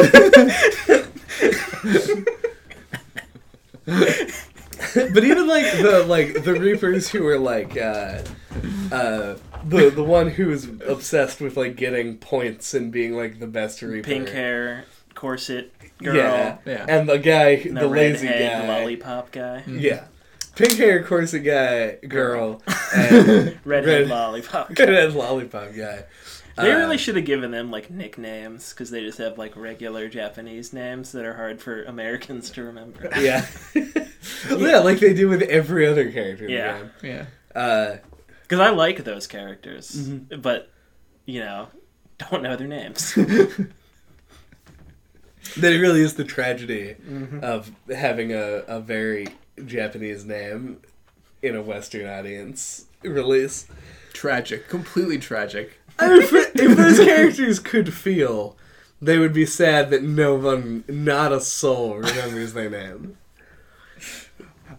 but 3.86 5.24
even 5.24 5.48
like 5.48 5.66
the 5.82 6.06
like 6.08 6.44
the 6.44 6.54
Reapers 6.54 7.10
who 7.10 7.26
are 7.28 7.40
like 7.40 7.76
uh, 7.78 8.22
uh, 8.92 9.36
the 9.66 9.92
the 9.94 10.04
one 10.04 10.30
who 10.30 10.52
is 10.52 10.70
obsessed 10.88 11.42
with 11.42 11.58
like 11.58 11.76
getting 11.76 12.18
points 12.18 12.74
and 12.74 12.92
being 12.92 13.16
like 13.16 13.40
the 13.40 13.48
best 13.48 13.82
Reaper. 13.82 14.08
Pink 14.08 14.30
hair, 14.30 14.86
corset 15.16 15.72
girl, 16.02 16.16
Yeah. 16.16 16.58
Yeah. 16.66 16.86
And 16.88 17.10
the 17.10 17.20
guy, 17.20 17.50
and 17.50 17.78
the, 17.78 17.82
the, 17.82 17.88
lazy 17.88 18.28
redhead 18.28 18.68
guy. 18.68 18.80
lollipop 18.80 19.32
guy. 19.32 19.64
Yeah. 19.68 20.06
Pink 20.56 20.78
hair 20.78 21.04
corset 21.04 21.44
guy, 21.44 21.96
girl, 22.08 22.62
and 22.96 23.58
Redhead 23.66 24.02
red, 24.02 24.08
lollipop 24.08 24.74
guy. 24.74 24.84
redhead 24.86 25.14
lollipop 25.14 25.74
guy. 25.76 26.04
They 26.56 26.72
Uh, 26.72 26.78
really 26.78 26.98
should 27.00 27.16
have 27.16 27.26
given 27.26 27.50
them 27.52 27.72
like 27.72 27.90
nicknames 27.90 28.70
because 28.74 28.92
they 28.92 29.02
just 29.02 29.18
have 29.18 29.38
like 29.40 29.56
regular 29.56 30.08
Japanese 30.08 30.72
names 30.72 31.12
that 31.14 31.26
are 31.26 31.34
hard 31.34 31.60
for 31.62 31.84
Americans 31.84 32.50
to 32.52 32.64
remember. 32.64 33.10
Yeah. 33.20 33.46
yeah, 34.50 34.80
like 34.80 35.00
they 35.00 35.14
do 35.14 35.28
with 35.30 35.42
every 35.44 35.88
other 35.88 36.12
character 36.12 36.46
in 36.46 36.52
Yeah. 36.52 36.78
the 36.78 36.84
game. 37.08 37.26
Yeah. 37.56 37.60
Uh, 37.60 37.98
Because 38.44 38.60
I 38.60 38.70
like 38.70 39.04
those 39.04 39.26
characters, 39.26 39.92
Mhm. 40.10 40.42
but 40.42 40.70
you 41.26 41.40
know, 41.40 41.70
don't 42.18 42.44
know 42.44 42.56
their 42.56 42.68
names. 42.68 43.14
that 43.16 43.68
really 45.70 46.02
is 46.02 46.14
the 46.16 46.24
tragedy 46.24 46.96
Mhm. 47.10 47.42
of 47.42 47.72
having 47.94 48.32
a, 48.34 48.64
a 48.68 48.80
very 48.80 49.28
Japanese 49.66 50.26
name 50.26 50.82
in 51.42 51.56
a 51.56 51.62
Western 51.62 52.08
audience 52.08 52.86
release. 53.04 53.66
Tragic. 54.14 54.68
Completely 54.70 55.18
tragic. 55.18 55.80
I 56.00 56.10
mean, 56.10 56.22
if, 56.24 56.34
if 56.34 56.78
those 56.78 57.00
characters 57.00 57.60
could 57.60 57.94
feel, 57.94 58.58
they 59.02 59.18
would 59.20 59.34
be 59.34 59.46
sad 59.46 59.90
that 59.92 60.04
no 60.04 60.36
one, 60.36 60.84
not 60.88 61.32
a 61.32 61.40
soul, 61.42 61.96
remembers 61.98 62.54
their 62.54 62.70
name. 62.70 63.18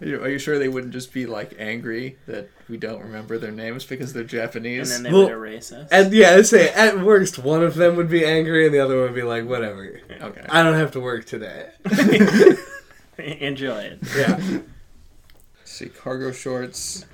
Are 0.01 0.07
you, 0.07 0.21
are 0.23 0.29
you 0.29 0.39
sure 0.41 0.59
they 0.59 0.69
wouldn't 0.69 0.93
just 0.93 1.13
be 1.13 1.25
like 1.25 1.55
angry 1.57 2.17
that 2.27 2.51
we 2.69 2.77
don't 2.77 3.01
remember 3.01 3.39
their 3.39 3.53
names 3.53 3.85
because 3.85 4.13
they're 4.13 4.25
Japanese? 4.25 4.91
And 4.91 4.91
Japanese? 4.91 5.03
then 5.03 5.03
they 5.05 5.13
Well, 5.13 5.23
would 5.25 5.33
erase 5.33 5.71
us. 5.73 5.89
And 5.93 6.13
yeah, 6.13 6.31
I'd 6.33 6.47
say 6.47 6.69
at 6.71 6.99
worst 7.01 7.39
one 7.39 7.63
of 7.63 7.77
them 7.77 7.95
would 7.97 8.09
be 8.11 8.25
angry 8.25 8.67
and 8.67 8.75
the 8.75 8.81
other 8.81 8.97
one 8.97 9.05
would 9.05 9.15
be 9.15 9.23
like, 9.23 9.47
whatever. 9.47 10.01
okay. 10.21 10.47
I 10.49 10.63
don't 10.65 10.75
have 10.75 10.91
to 10.93 11.01
work 11.01 11.27
today. 11.27 11.71
Enjoy 13.19 13.79
it. 13.83 13.99
Yeah. 14.17 14.61
see 15.65 15.89
cargo 15.89 16.33
shorts. 16.33 17.05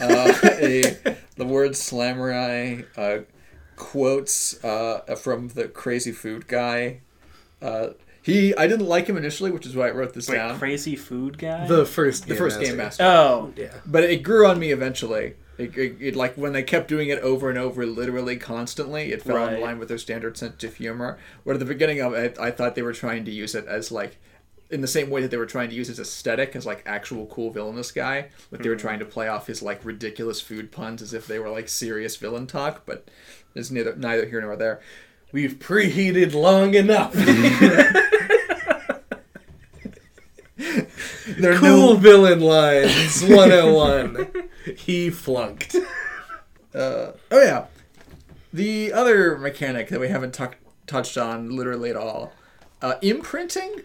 Uh, 0.00 0.32
a, 0.44 0.82
the 1.36 1.44
word 1.46 1.72
slamurai 1.72 2.84
uh, 2.96 3.24
quotes 3.78 4.62
uh, 4.64 5.00
from 5.16 5.48
the 5.48 5.68
crazy 5.68 6.12
food 6.12 6.46
guy. 6.48 7.00
Uh, 7.62 7.90
he 8.22 8.54
I 8.56 8.66
didn't 8.66 8.86
like 8.86 9.06
him 9.06 9.16
initially, 9.16 9.50
which 9.50 9.64
is 9.66 9.74
why 9.74 9.88
I 9.88 9.90
wrote 9.92 10.12
this 10.12 10.28
Wait, 10.28 10.36
down. 10.36 10.58
crazy 10.58 10.96
food 10.96 11.38
guy. 11.38 11.66
The 11.66 11.86
first 11.86 12.26
the 12.28 12.34
first 12.34 12.60
game 12.60 12.76
master. 12.76 13.02
master, 13.02 13.04
oh, 13.04 13.52
Yeah. 13.56 13.72
but 13.86 14.04
it 14.04 14.22
grew 14.22 14.46
on 14.46 14.58
me 14.58 14.70
eventually. 14.72 15.34
It, 15.56 15.76
it, 15.76 15.96
it- 16.00 16.16
like 16.16 16.34
when 16.34 16.52
they 16.52 16.62
kept 16.62 16.88
doing 16.88 17.08
it 17.08 17.18
over 17.20 17.48
and 17.48 17.58
over, 17.58 17.84
literally 17.86 18.36
constantly, 18.36 19.12
it 19.12 19.22
fell 19.22 19.48
in 19.48 19.60
line 19.60 19.78
with 19.78 19.88
their 19.88 19.98
standard 19.98 20.36
sense 20.36 20.62
of 20.62 20.76
humor. 20.76 21.18
Where 21.44 21.54
at 21.54 21.58
the 21.60 21.64
beginning 21.64 22.00
of 22.00 22.12
it, 22.14 22.38
I 22.38 22.50
thought 22.50 22.74
they 22.74 22.82
were 22.82 22.92
trying 22.92 23.24
to 23.24 23.30
use 23.32 23.54
it 23.54 23.66
as 23.66 23.90
like 23.90 24.18
in 24.70 24.82
the 24.82 24.86
same 24.86 25.08
way 25.08 25.22
that 25.22 25.30
they 25.30 25.36
were 25.38 25.46
trying 25.46 25.70
to 25.70 25.74
use 25.74 25.88
his 25.88 25.98
aesthetic 25.98 26.54
as 26.54 26.66
like 26.66 26.82
actual 26.84 27.24
cool 27.26 27.50
villainous 27.50 27.90
guy, 27.90 28.28
but 28.50 28.62
they 28.62 28.68
were 28.68 28.76
trying 28.76 28.98
to 28.98 29.04
play 29.06 29.26
off 29.26 29.46
his 29.46 29.62
like 29.62 29.82
ridiculous 29.84 30.40
food 30.42 30.70
puns 30.70 31.00
as 31.00 31.14
if 31.14 31.26
they 31.26 31.38
were 31.38 31.48
like 31.48 31.68
serious 31.70 32.16
villain 32.16 32.46
talk. 32.46 32.82
But 32.84 33.08
it's 33.54 33.70
neither 33.70 33.94
neither 33.96 34.26
here 34.26 34.40
nor 34.40 34.56
there. 34.56 34.80
We've 35.32 35.58
preheated 35.58 36.32
long 36.34 36.74
enough. 36.74 37.14
There 41.38 41.52
are 41.52 41.58
cool 41.58 41.94
no 41.94 41.94
villain 41.94 42.40
lines 42.40 43.22
101. 43.22 44.48
he 44.76 45.08
flunked. 45.08 45.76
uh, 46.74 47.12
oh 47.30 47.42
yeah, 47.42 47.66
the 48.52 48.92
other 48.92 49.38
mechanic 49.38 49.88
that 49.90 50.00
we 50.00 50.08
haven't 50.08 50.34
tuck 50.34 50.56
touched 50.86 51.16
on 51.16 51.54
literally 51.54 51.90
at 51.90 51.96
all, 51.96 52.32
uh, 52.82 52.94
imprinting. 53.02 53.82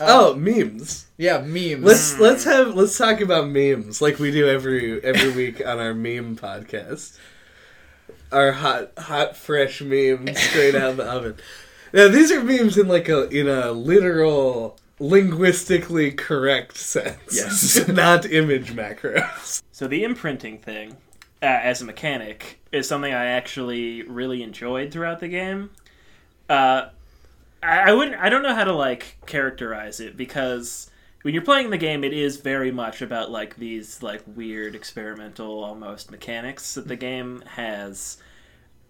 Oh, 0.00 0.34
memes. 0.34 1.06
Yeah, 1.16 1.38
memes. 1.38 1.82
Let's 1.82 2.18
let's 2.18 2.44
have 2.44 2.74
let's 2.74 2.96
talk 2.96 3.20
about 3.20 3.48
memes 3.48 4.00
like 4.00 4.18
we 4.18 4.30
do 4.30 4.48
every 4.48 5.02
every 5.02 5.32
week 5.32 5.60
on 5.66 5.78
our 5.78 5.92
meme 5.92 6.36
podcast. 6.36 7.18
Our 8.32 8.52
hot 8.52 8.92
hot 8.98 9.36
fresh 9.36 9.80
memes 9.80 10.38
straight 10.38 10.74
out 10.74 10.90
of 10.90 10.96
the 10.96 11.04
oven. 11.04 11.36
Now 11.92 12.08
these 12.08 12.32
are 12.32 12.42
memes 12.42 12.76
in 12.76 12.88
like 12.88 13.08
a 13.08 13.28
in 13.28 13.48
a 13.48 13.72
literal 13.72 14.78
linguistically 14.98 16.10
correct 16.12 16.76
sense. 16.76 17.34
Yes. 17.34 17.88
not 17.88 18.24
image 18.26 18.74
macros. 18.74 19.62
so 19.72 19.86
the 19.86 20.04
imprinting 20.04 20.58
thing, 20.58 20.96
uh, 21.42 21.46
as 21.46 21.82
a 21.82 21.84
mechanic, 21.84 22.60
is 22.72 22.88
something 22.88 23.12
I 23.12 23.26
actually 23.26 24.02
really 24.02 24.42
enjoyed 24.42 24.92
throughout 24.92 25.20
the 25.20 25.28
game. 25.28 25.70
Uh, 26.48 26.88
I, 27.62 27.90
I 27.90 27.92
wouldn't. 27.92 28.16
I 28.16 28.28
don't 28.28 28.42
know 28.42 28.54
how 28.54 28.64
to 28.64 28.72
like 28.72 29.18
characterize 29.26 30.00
it 30.00 30.16
because 30.16 30.90
when 31.26 31.34
you're 31.34 31.42
playing 31.42 31.70
the 31.70 31.76
game, 31.76 32.04
it 32.04 32.12
is 32.12 32.36
very 32.36 32.70
much 32.70 33.02
about 33.02 33.32
like 33.32 33.56
these 33.56 34.00
like 34.00 34.22
weird 34.36 34.76
experimental 34.76 35.64
almost 35.64 36.08
mechanics 36.08 36.74
that 36.74 36.86
the 36.86 36.94
game 36.94 37.42
has. 37.56 38.18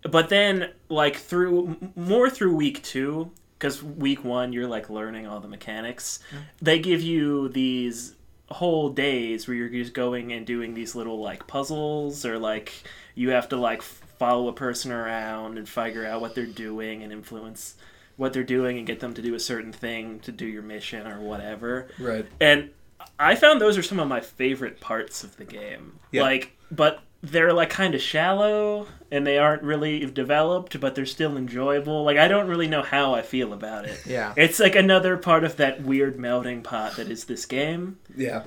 But 0.03 0.29
then, 0.29 0.73
like 0.91 1.17
through 1.17 1.79
more 1.97 2.29
through 2.29 2.55
week 2.55 2.83
two, 2.83 3.31
because 3.59 3.83
week 3.83 4.23
one 4.23 4.53
you're 4.53 4.69
like 4.69 4.91
learning 4.91 5.27
all 5.27 5.41
the 5.41 5.49
mechanics. 5.49 6.19
Mm-hmm. 6.29 6.43
They 6.61 6.79
give 6.79 7.01
you 7.01 7.49
these 7.49 8.15
whole 8.51 8.91
days 8.91 9.49
where 9.49 9.57
you're 9.57 9.71
just 9.71 9.95
going 9.95 10.31
and 10.35 10.47
doing 10.47 10.75
these 10.75 10.95
little 10.95 11.19
like 11.19 11.47
puzzles 11.47 12.27
or 12.27 12.39
like 12.39 12.83
you 13.15 13.31
have 13.31 13.49
to 13.49 13.57
like 13.57 13.81
follow 13.81 14.49
a 14.49 14.53
person 14.53 14.93
around 14.93 15.57
and 15.57 15.67
figure 15.67 16.05
out 16.05 16.21
what 16.21 16.35
they're 16.35 16.45
doing 16.45 17.03
and 17.03 17.15
influence 17.15 17.77
what 18.17 18.33
they're 18.33 18.45
doing 18.45 18.79
and 18.79 18.87
get 18.87 19.01
them 19.01 19.15
to 19.15 19.23
do 19.23 19.35
a 19.35 19.41
certain 19.41 19.73
thing 19.73 20.21
to 20.21 20.33
do 20.33 20.47
your 20.47 20.63
mission 20.63 21.07
or 21.07 21.21
whatever. 21.21 21.89
Right. 21.99 22.27
And 22.41 22.71
I 23.19 23.35
found 23.35 23.61
those 23.61 23.77
are 23.77 23.83
some 23.83 24.01
of 24.01 24.09
my 24.09 24.21
favorite 24.21 24.81
parts 24.81 25.23
of 25.23 25.37
the 25.37 25.45
game. 25.45 25.99
Yeah. 26.11 26.23
Like, 26.23 26.57
but 26.71 27.03
they're 27.23 27.53
like 27.53 27.71
kind 27.71 27.95
of 27.95 28.01
shallow 28.01 28.87
and 29.11 29.27
they 29.27 29.39
aren't 29.39 29.63
really 29.63 30.07
developed, 30.07 30.79
but 30.81 30.95
they're 30.95 31.07
still 31.07 31.37
enjoyable. 31.37 32.05
Like, 32.05 32.19
I 32.19 32.29
don't 32.29 32.49
really 32.49 32.69
know 32.69 32.83
how 32.83 33.15
I 33.15 33.23
feel 33.23 33.53
about 33.53 33.87
it. 33.87 34.01
Yeah. 34.07 34.33
It's 34.37 34.59
like 34.59 34.77
another 34.77 35.17
part 35.17 35.45
of 35.45 35.57
that 35.57 35.83
weird 35.83 36.19
melting 36.19 36.63
pot 36.63 36.97
that 36.97 37.09
is 37.09 37.25
this 37.25 37.47
game. 37.47 37.99
Yeah. 38.17 38.45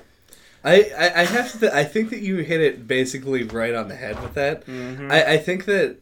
I, 0.62 0.90
I, 0.96 1.20
I 1.20 1.24
have 1.24 1.58
to. 1.60 1.74
I 1.74 1.84
think 1.84 2.10
that 2.10 2.20
you 2.20 2.36
hit 2.38 2.60
it 2.60 2.86
basically 2.86 3.44
right 3.44 3.74
on 3.74 3.88
the 3.88 3.96
head 3.96 4.20
with 4.20 4.34
that. 4.34 4.66
Mm-hmm. 4.66 5.10
I, 5.10 5.32
I 5.32 5.36
think 5.38 5.64
that 5.64 5.96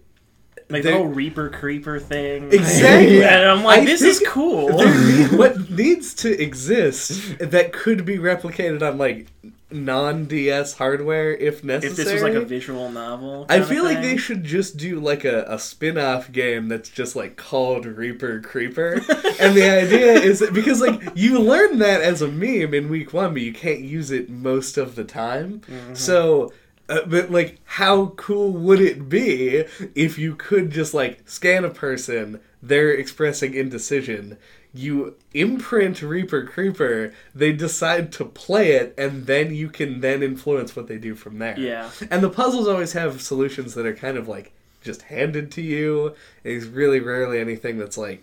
Like 0.71 0.83
the 0.83 0.93
whole 0.93 1.07
Reaper 1.07 1.49
Creeper 1.49 1.99
thing. 1.99 2.53
Exactly. 2.53 3.25
and 3.25 3.49
I'm 3.49 3.65
like, 3.65 3.83
I 3.83 3.85
this 3.87 4.03
is 4.03 4.23
cool. 4.27 4.69
need- 4.69 5.33
what 5.33 5.71
needs 5.71 6.15
to 6.17 6.43
exist 6.43 7.39
that 7.39 7.73
could 7.73 8.05
be 8.05 8.19
replicated 8.19 8.83
on 8.83 8.99
like 8.99 9.29
non 9.71 10.25
DS 10.27 10.75
hardware 10.75 11.35
if 11.35 11.63
necessary. 11.63 11.91
if 11.91 11.97
this 11.97 12.13
was 12.13 12.23
like 12.23 12.35
a 12.35 12.45
visual 12.45 12.91
novel. 12.91 13.47
I 13.49 13.63
feel 13.63 13.85
like 13.85 14.01
they 14.03 14.17
should 14.17 14.45
just 14.45 14.77
do 14.77 15.01
like 15.01 15.25
a, 15.25 15.45
a 15.45 15.59
spin-off 15.59 16.33
game 16.33 16.69
that's 16.69 16.89
just 16.89 17.17
like 17.17 17.37
called 17.37 17.87
Reaper 17.87 18.41
Creeper. 18.41 18.95
and 19.41 19.57
the 19.57 19.69
idea 19.71 20.13
is 20.15 20.41
that 20.41 20.53
because 20.53 20.81
like 20.81 21.01
you 21.15 21.39
learn 21.39 21.79
that 21.79 22.01
as 22.01 22.23
a 22.23 22.29
meme 22.29 22.75
in 22.75 22.89
week 22.89 23.13
one, 23.13 23.33
but 23.33 23.43
you 23.43 23.53
can't 23.53 23.81
use 23.81 24.11
it 24.11 24.29
most 24.29 24.77
of 24.77 24.95
the 24.95 25.05
time. 25.05 25.61
Mm-hmm. 25.61 25.95
So 25.95 26.53
uh, 26.89 27.05
but 27.07 27.31
like 27.31 27.59
how 27.65 28.07
cool 28.17 28.53
would 28.53 28.81
it 28.81 29.09
be 29.09 29.65
if 29.95 30.19
you 30.19 30.35
could 30.35 30.71
just 30.71 30.95
like 30.95 31.29
scan 31.29 31.65
a 31.65 31.71
person, 31.71 32.41
they're 32.63 32.93
expressing 32.93 33.55
indecision, 33.55 34.39
you 34.73 35.17
imprint 35.35 36.03
Reaper 36.03 36.45
Creeper, 36.45 37.13
they 37.35 37.53
decide 37.53 38.13
to 38.13 38.25
play 38.25 38.73
it, 38.73 38.95
and 38.99 39.27
then 39.27 39.55
you 39.55 39.69
can 39.69 40.01
then 40.01 40.23
influence 40.23 40.77
what 40.77 40.89
they 40.89 40.99
do 40.99 41.15
from 41.15 41.39
there. 41.39 41.59
Yeah. 41.59 41.91
And 42.11 42.23
the 42.23 42.31
puzzles 42.31 42.69
always 42.69 42.93
have 42.93 43.21
solutions 43.21 43.75
that 43.75 43.87
are 43.87 43.95
kind 43.95 44.17
of 44.17 44.29
like 44.29 44.53
just 44.83 45.03
handed 45.03 45.51
to 45.53 45.63
you. 45.63 46.15
It's 46.45 46.67
really 46.67 47.01
rarely 47.01 47.41
anything 47.41 47.79
that's 47.79 47.99
like 47.99 48.23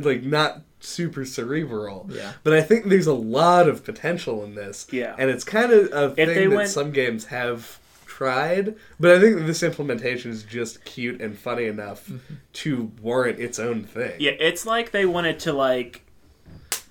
like 0.00 0.22
not 0.24 0.62
super 0.82 1.24
cerebral. 1.24 2.08
Yeah. 2.10 2.32
But 2.42 2.54
I 2.54 2.62
think 2.62 2.86
there's 2.86 3.06
a 3.06 3.14
lot 3.14 3.68
of 3.68 3.84
potential 3.84 4.44
in 4.44 4.54
this. 4.54 4.86
Yeah. 4.90 5.14
And 5.18 5.30
it's 5.30 5.44
kind 5.44 5.72
of 5.72 5.92
a 5.92 6.20
If 6.20 6.28
thing 6.28 6.50
that 6.50 6.56
went- 6.56 6.68
some 6.68 6.92
games 6.92 7.26
have 7.26 7.78
tried, 8.06 8.76
but 9.00 9.10
I 9.10 9.20
think 9.20 9.46
this 9.46 9.62
implementation 9.62 10.30
is 10.30 10.42
just 10.42 10.84
cute 10.84 11.20
and 11.20 11.36
funny 11.36 11.64
enough 11.66 12.06
mm-hmm. 12.06 12.34
to 12.52 12.92
warrant 13.00 13.40
its 13.40 13.58
own 13.58 13.84
thing. 13.84 14.12
Yeah, 14.20 14.32
it's 14.32 14.66
like 14.66 14.92
they 14.92 15.06
wanted 15.06 15.40
to 15.40 15.52
like 15.52 16.02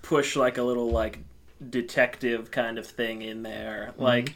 push 0.02 0.36
like 0.36 0.58
a 0.58 0.64
little 0.64 0.90
like 0.90 1.20
detective 1.70 2.52
kind 2.52 2.78
of 2.78 2.88
thing 2.88 3.22
in 3.22 3.44
there, 3.44 3.92
mm-hmm. 3.92 4.04
like 4.04 4.36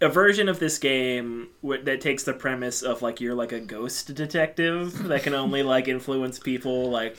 a 0.00 0.08
version 0.08 0.48
of 0.48 0.58
this 0.58 0.78
game 0.78 1.48
that 1.62 2.00
takes 2.00 2.24
the 2.24 2.32
premise 2.32 2.82
of 2.82 3.00
like 3.02 3.20
you're 3.20 3.34
like 3.34 3.52
a 3.52 3.60
ghost 3.60 4.14
detective 4.14 5.04
that 5.04 5.22
can 5.22 5.34
only 5.34 5.62
like 5.62 5.88
influence 5.88 6.38
people 6.38 6.90
like 6.90 7.16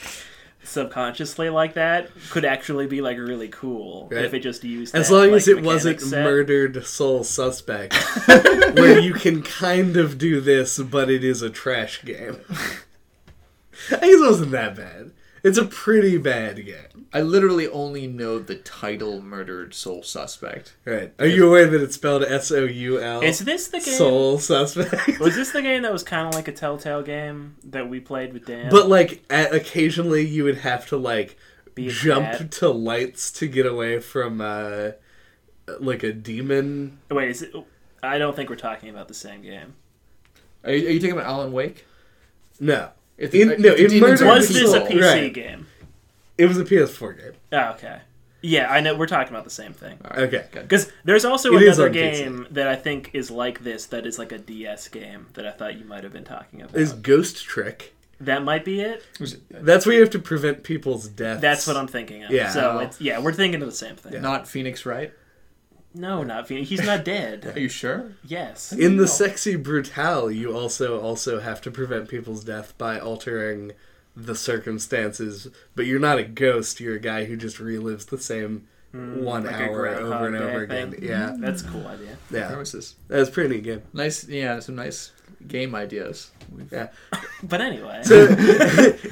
subconsciously 0.66 1.50
like 1.50 1.76
that 1.76 2.10
could 2.30 2.44
actually 2.46 2.88
be 2.88 3.02
like 3.02 3.18
really 3.18 3.48
cool 3.48 4.08
Right. 4.12 4.26
if 4.26 4.34
it 4.34 4.40
just 4.40 4.64
used 4.64 4.96
As 4.96 5.10
that, 5.10 5.14
long 5.16 5.28
like, 5.32 5.38
as 5.38 5.48
it 5.48 5.62
wasn't 5.64 6.02
set. 6.02 6.24
murdered 6.24 6.86
soul 6.86 7.24
suspect, 7.24 7.94
where 8.28 9.00
you 9.00 9.14
can 9.14 9.42
kind 9.44 9.96
of 9.98 10.18
do 10.18 10.42
this, 10.42 10.80
but 10.80 11.10
it 11.10 11.24
is 11.24 11.42
a 11.42 11.50
trash 11.50 12.04
game. 12.04 12.38
I 12.50 13.96
guess 13.98 14.04
it 14.04 14.20
wasn't 14.22 14.52
that 14.52 14.76
bad. 14.76 15.12
It's 15.46 15.60
a 15.60 15.66
pretty 15.66 16.18
bad 16.18 16.66
game. 16.66 17.06
I 17.14 17.22
literally 17.22 17.68
only 17.68 18.08
know 18.08 18.40
the 18.40 18.56
title 18.56 19.22
"Murdered 19.22 19.76
Soul 19.76 20.02
Suspect." 20.02 20.76
Right. 20.86 21.14
Are 21.20 21.28
you 21.28 21.48
aware 21.48 21.68
that 21.68 21.84
it's 21.84 21.94
spelled 21.94 22.24
S 22.24 22.52
O 22.52 22.64
U 22.64 23.00
L? 23.00 23.22
Is 23.22 23.38
this 23.42 23.68
the 23.68 23.80
game? 23.80 23.94
Soul 23.94 24.40
suspect. 24.40 25.20
Was 25.20 25.36
this 25.36 25.52
the 25.52 25.62
game 25.62 25.84
that 25.84 25.94
was 25.94 26.02
kind 26.02 26.28
of 26.28 26.34
like 26.34 26.48
a 26.48 26.52
Telltale 26.52 27.04
game 27.04 27.58
that 27.64 27.88
we 27.88 28.00
played 28.00 28.34
with 28.34 28.48
Dan? 28.48 28.72
But 28.72 28.90
like, 28.90 29.24
a 29.30 29.50
occasionally 29.52 30.26
you 30.26 30.46
would 30.46 30.58
have 30.58 30.88
to 30.88 30.98
like 30.98 31.38
jump 31.78 32.26
cat. 32.26 32.52
to 32.54 32.70
lights 32.70 33.32
to 33.34 33.48
get 33.48 33.68
away 33.68 34.00
from 34.00 34.42
uh, 34.42 34.94
like 35.80 36.02
a 36.02 36.12
demon. 36.12 36.98
Wait, 37.12 37.30
is 37.30 37.44
it? 37.44 37.54
I 38.02 38.18
don't 38.18 38.36
think 38.36 38.50
we're 38.50 38.56
talking 38.56 38.90
about 38.90 39.10
the 39.10 39.14
same 39.14 39.44
game. 39.44 39.76
Are 40.64 40.72
you, 40.72 40.88
are 40.88 40.92
you 40.92 41.00
talking 41.00 41.18
about 41.18 41.28
Alan 41.28 41.52
Wake? 41.52 41.86
No, 42.60 42.90
If 43.18 43.34
In- 43.34 43.52
if 43.52 43.60
no, 43.60 43.70
the 43.76 43.84
in 43.86 43.90
demons 43.90 44.22
Murder 44.22 44.26
Was 44.36 44.48
Dark 44.50 44.62
this 44.62 44.74
a 44.74 44.80
PC 44.82 45.02
right. 45.02 45.34
game? 45.34 45.68
it 46.38 46.46
was 46.48 46.58
a 46.58 46.66
PS4 46.66 47.18
game. 47.18 47.32
Oh, 47.54 47.70
okay. 47.72 48.00
Yeah, 48.42 48.70
I 48.70 48.80
know. 48.82 48.94
We're 48.96 49.08
talking 49.08 49.34
about 49.34 49.44
the 49.46 49.50
same 49.50 49.74
thing. 49.74 49.98
All 50.06 50.12
right, 50.12 50.28
Okay. 50.28 50.46
good. 50.52 50.64
Because 50.64 50.92
there's 51.04 51.26
also 51.26 51.54
It 51.54 51.64
is 51.64 51.80
another 51.80 51.90
on 51.90 51.96
PC. 51.96 52.12
game 52.18 52.48
that 52.52 52.68
I 52.68 52.76
think 52.76 53.10
is 53.14 53.32
like 53.32 53.64
this 53.64 53.86
that 53.88 54.06
is 54.06 54.20
like 54.20 54.32
a 54.32 54.38
DS 54.38 54.88
game 54.90 55.28
that 55.34 55.48
I 55.48 55.52
thought 55.52 55.80
you 55.80 55.86
might 55.86 56.04
have 56.04 56.14
been 56.14 56.26
talking 56.26 56.62
about. 56.62 56.76
Is 56.78 56.94
Ghost 56.94 57.44
Trick. 57.44 57.94
that 58.20 58.44
might 58.44 58.64
be 58.64 58.82
it. 58.82 59.04
That's 59.50 59.86
where 59.86 59.96
you 59.96 60.02
have 60.02 60.12
to 60.12 60.20
prevent 60.20 60.64
people's 60.64 61.08
deaths. 61.08 61.42
That's 61.42 61.66
what 61.68 61.76
I'm 61.76 61.88
thinking 61.88 62.24
of. 62.24 62.32
Yeah. 62.32 62.50
So 62.52 62.80
it's 62.80 63.02
yeah, 63.02 63.20
we're 63.20 63.34
thinking 63.34 63.62
of 63.62 63.68
the 63.68 63.76
same 63.76 63.96
thing. 63.96 64.22
Not 64.22 64.48
Phoenix 64.48 64.86
Wright. 64.86 65.12
No, 65.96 66.24
not 66.24 66.48
Phoenix. 66.48 66.70
He's 66.70 66.84
not 66.86 67.06
dead. 67.06 67.54
Are 67.56 67.60
you 67.60 67.70
sure? 67.70 68.12
yes. 68.26 68.72
In 68.74 68.98
the 68.98 69.04
No. 69.04 69.08
sexy 69.08 69.56
brutale, 69.58 70.30
you 70.36 70.52
also 70.56 71.00
also 71.00 71.40
have 71.40 71.62
to 71.62 71.72
prevent 71.72 72.10
people's 72.10 72.44
death 72.44 72.78
by 72.78 73.00
altering 73.00 73.72
the 74.16 74.36
circumstances. 74.36 75.48
But 75.76 75.86
you're 75.86 76.00
not 76.00 76.18
a 76.20 76.24
ghost. 76.24 76.80
You're 76.80 76.96
a 76.96 77.00
guy 77.00 77.26
who 77.26 77.38
just 77.38 77.58
relives 77.58 78.06
the 78.08 78.18
same 78.18 78.68
one 78.92 79.44
like 79.44 79.54
hour 79.56 79.88
over 79.90 80.28
and 80.28 80.36
over 80.38 80.64
again. 80.64 80.92
thing. 80.92 81.04
Yeah, 81.04 81.36
That's 81.38 81.62
a 81.64 81.68
cool 81.68 81.86
idea. 81.86 82.18
yeah, 82.32 82.48
Premises. 82.48 82.96
that's 83.10 83.30
pretty 83.30 83.56
neat 83.56 83.64
game. 83.64 83.82
Nice. 83.94 84.26
Yeah, 84.26 84.60
some 84.62 84.76
nice 84.76 85.12
game 85.48 85.76
ideas. 85.76 86.32
We've- 86.52 86.70
Yeah. 86.72 86.88
But 87.44 87.60
anyway. 87.62 88.02
So, 88.04 88.26
it's, 88.30 89.04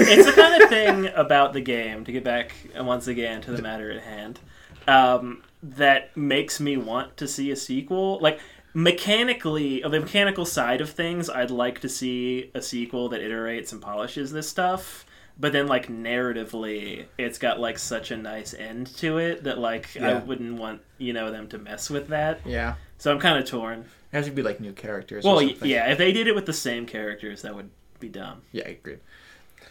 it- 0.00 0.08
it's 0.08 0.26
the 0.26 0.32
kind 0.32 0.62
of 0.62 0.68
thing 0.68 1.06
about 1.14 1.52
the 1.52 1.60
game 1.60 2.04
to 2.06 2.12
get 2.12 2.24
back 2.24 2.52
once 2.76 3.06
again 3.06 3.40
to 3.42 3.52
the 3.52 3.62
matter 3.62 3.90
at 3.92 4.02
hand 4.02 4.40
um, 4.88 5.42
that 5.62 6.16
makes 6.16 6.58
me 6.60 6.76
want 6.76 7.16
to 7.16 7.28
see 7.28 7.50
a 7.50 7.56
sequel 7.56 8.18
like 8.20 8.40
mechanically 8.72 9.82
of 9.82 9.92
the 9.92 10.00
mechanical 10.00 10.44
side 10.44 10.80
of 10.80 10.88
things 10.90 11.28
i'd 11.30 11.50
like 11.50 11.80
to 11.80 11.88
see 11.88 12.50
a 12.54 12.62
sequel 12.62 13.08
that 13.08 13.20
iterates 13.20 13.72
and 13.72 13.82
polishes 13.82 14.30
this 14.32 14.48
stuff 14.48 15.04
but 15.38 15.52
then 15.52 15.66
like 15.66 15.88
narratively 15.88 17.04
it's 17.18 17.38
got 17.38 17.58
like 17.58 17.78
such 17.78 18.10
a 18.10 18.16
nice 18.16 18.54
end 18.54 18.86
to 18.96 19.18
it 19.18 19.44
that 19.44 19.58
like 19.58 19.96
i 20.00 20.14
wouldn't 20.18 20.58
want 20.58 20.80
you 20.98 21.12
know 21.12 21.30
them 21.30 21.48
to 21.48 21.58
mess 21.58 21.90
with 21.90 22.08
that 22.08 22.40
yeah. 22.46 22.74
so 22.98 23.10
i'm 23.12 23.18
kind 23.18 23.38
of 23.38 23.44
torn 23.44 23.80
It 23.80 23.86
has 24.16 24.26
to 24.26 24.32
be 24.32 24.42
like 24.42 24.60
new 24.60 24.72
characters. 24.72 25.24
well 25.24 25.38
or 25.40 25.48
something. 25.48 25.68
yeah 25.68 25.90
if 25.90 25.98
they 25.98 26.12
did 26.12 26.26
it 26.26 26.34
with 26.34 26.46
the 26.46 26.52
same 26.52 26.86
characters 26.86 27.42
that 27.42 27.54
would 27.54 27.70
be 27.98 28.08
dumb 28.08 28.40
Yeah, 28.52 28.64
I 28.66 28.70
agree. 28.70 28.96